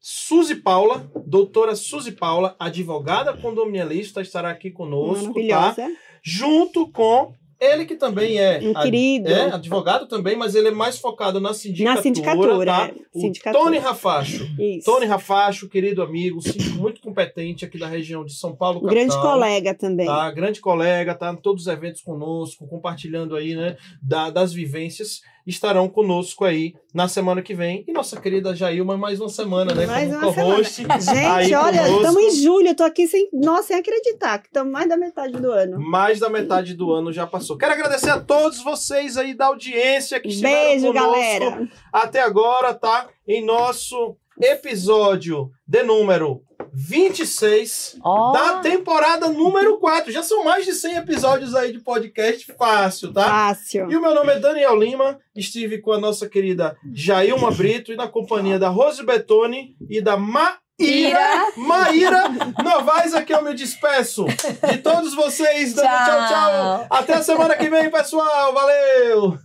Suzy 0.00 0.56
Paula, 0.56 1.08
doutora 1.24 1.76
Suzy 1.76 2.10
Paula, 2.10 2.56
advogada 2.58 3.36
condominialista, 3.36 4.20
estará 4.20 4.50
aqui 4.50 4.70
conosco, 4.70 5.34
tá? 5.46 5.76
Junto 6.24 6.90
com 6.90 7.34
ele 7.62 7.84
que 7.86 7.94
também 7.94 8.38
é, 8.38 8.58
Um 8.62 8.74
querido. 8.74 9.28
é 9.28 9.52
advogado 9.52 10.06
também, 10.08 10.36
mas 10.36 10.54
ele 10.54 10.68
é 10.68 10.70
mais 10.70 10.98
focado 10.98 11.40
na 11.40 11.54
sindicatura, 11.54 11.94
Na 11.96 12.02
sindicatura, 12.02 12.64
tá? 12.66 12.88
é, 12.88 12.94
O 13.14 13.20
sindicatura. 13.20 13.64
Tony 13.64 13.78
Rafacho. 13.78 14.48
Isso. 14.58 14.84
Tony 14.84 15.06
Rafacho, 15.06 15.68
querido 15.68 16.02
amigo, 16.02 16.40
muito 16.76 17.00
competente 17.00 17.64
aqui 17.64 17.78
da 17.78 17.86
região 17.86 18.24
de 18.24 18.34
São 18.34 18.54
Paulo, 18.54 18.80
Um 18.80 18.82
grande 18.88 19.10
capital. 19.10 19.32
colega 19.32 19.74
também. 19.74 20.06
Tá, 20.06 20.30
grande 20.32 20.60
colega, 20.60 21.14
tá 21.14 21.32
em 21.32 21.36
todos 21.36 21.62
os 21.62 21.68
eventos 21.68 22.02
conosco, 22.02 22.66
compartilhando 22.66 23.36
aí, 23.36 23.54
né, 23.54 23.76
da- 24.02 24.30
das 24.30 24.52
vivências, 24.52 25.20
estarão 25.46 25.88
conosco 25.88 26.44
aí 26.44 26.74
na 26.94 27.08
semana 27.08 27.42
que 27.42 27.54
vem. 27.54 27.84
E 27.86 27.92
nossa 27.92 28.20
querida 28.20 28.54
Jailma, 28.54 28.96
mais 28.96 29.20
uma 29.20 29.28
semana, 29.28 29.74
né, 29.74 29.86
Mais 29.86 30.12
como 30.12 30.26
uma 30.26 30.34
co-host. 30.34 30.82
Gente, 30.82 31.54
olha, 31.54 31.88
estamos 31.88 32.22
em 32.22 32.30
julho, 32.42 32.68
eu 32.68 32.74
tô 32.76 32.84
aqui 32.84 33.06
sem, 33.06 33.28
nossa, 33.32 33.68
sem 33.68 33.76
acreditar, 33.76 34.38
que 34.38 34.48
estamos 34.48 34.72
mais 34.72 34.88
da 34.88 34.96
metade 34.96 35.32
do 35.32 35.50
ano. 35.50 35.80
Mais 35.80 36.20
da 36.20 36.28
metade 36.28 36.74
do 36.74 36.92
ano 36.92 37.12
já 37.12 37.26
passou. 37.26 37.56
Quero 37.56 37.72
agradecer 37.72 38.10
a 38.10 38.20
todos 38.20 38.62
vocês 38.62 39.16
aí 39.16 39.34
da 39.34 39.46
audiência 39.46 40.20
que 40.20 40.28
estiveram 40.28 40.54
Beijo, 40.54 40.86
conosco 40.88 41.10
galera. 41.12 41.68
até 41.92 42.20
agora, 42.20 42.74
tá? 42.74 43.08
Em 43.26 43.44
nosso 43.44 44.16
episódio 44.40 45.50
de 45.66 45.82
número 45.82 46.42
26 46.72 47.98
Ó. 48.02 48.32
da 48.32 48.58
temporada 48.60 49.28
número 49.28 49.78
4. 49.78 50.10
Já 50.10 50.22
são 50.22 50.44
mais 50.44 50.64
de 50.64 50.72
100 50.72 50.96
episódios 50.96 51.54
aí 51.54 51.72
de 51.72 51.80
podcast 51.80 52.52
fácil, 52.58 53.12
tá? 53.12 53.24
Fácil. 53.24 53.90
E 53.90 53.96
o 53.96 54.00
meu 54.00 54.14
nome 54.14 54.32
é 54.32 54.38
Daniel 54.38 54.76
Lima, 54.76 55.18
estive 55.36 55.78
com 55.78 55.92
a 55.92 56.00
nossa 56.00 56.28
querida 56.28 56.76
Jailma 56.92 57.50
Brito 57.50 57.92
e 57.92 57.96
na 57.96 58.08
companhia 58.08 58.58
da 58.58 58.68
Rose 58.68 59.04
Betoni 59.04 59.76
e 59.88 60.00
da 60.00 60.16
Maíra, 60.16 61.52
Maíra 61.56 62.24
Novaes, 62.62 63.14
aqui 63.14 63.32
eu 63.32 63.42
me 63.42 63.54
despeço 63.54 64.24
de 64.68 64.78
todos 64.78 65.14
vocês, 65.14 65.74
dando 65.74 65.86
tchau, 65.86 66.06
tchau. 66.06 66.28
Tchau. 66.28 66.86
Até 66.90 67.14
a 67.14 67.22
semana 67.22 67.56
que 67.56 67.68
vem, 67.68 67.90
pessoal, 67.90 68.52
valeu! 68.52 69.38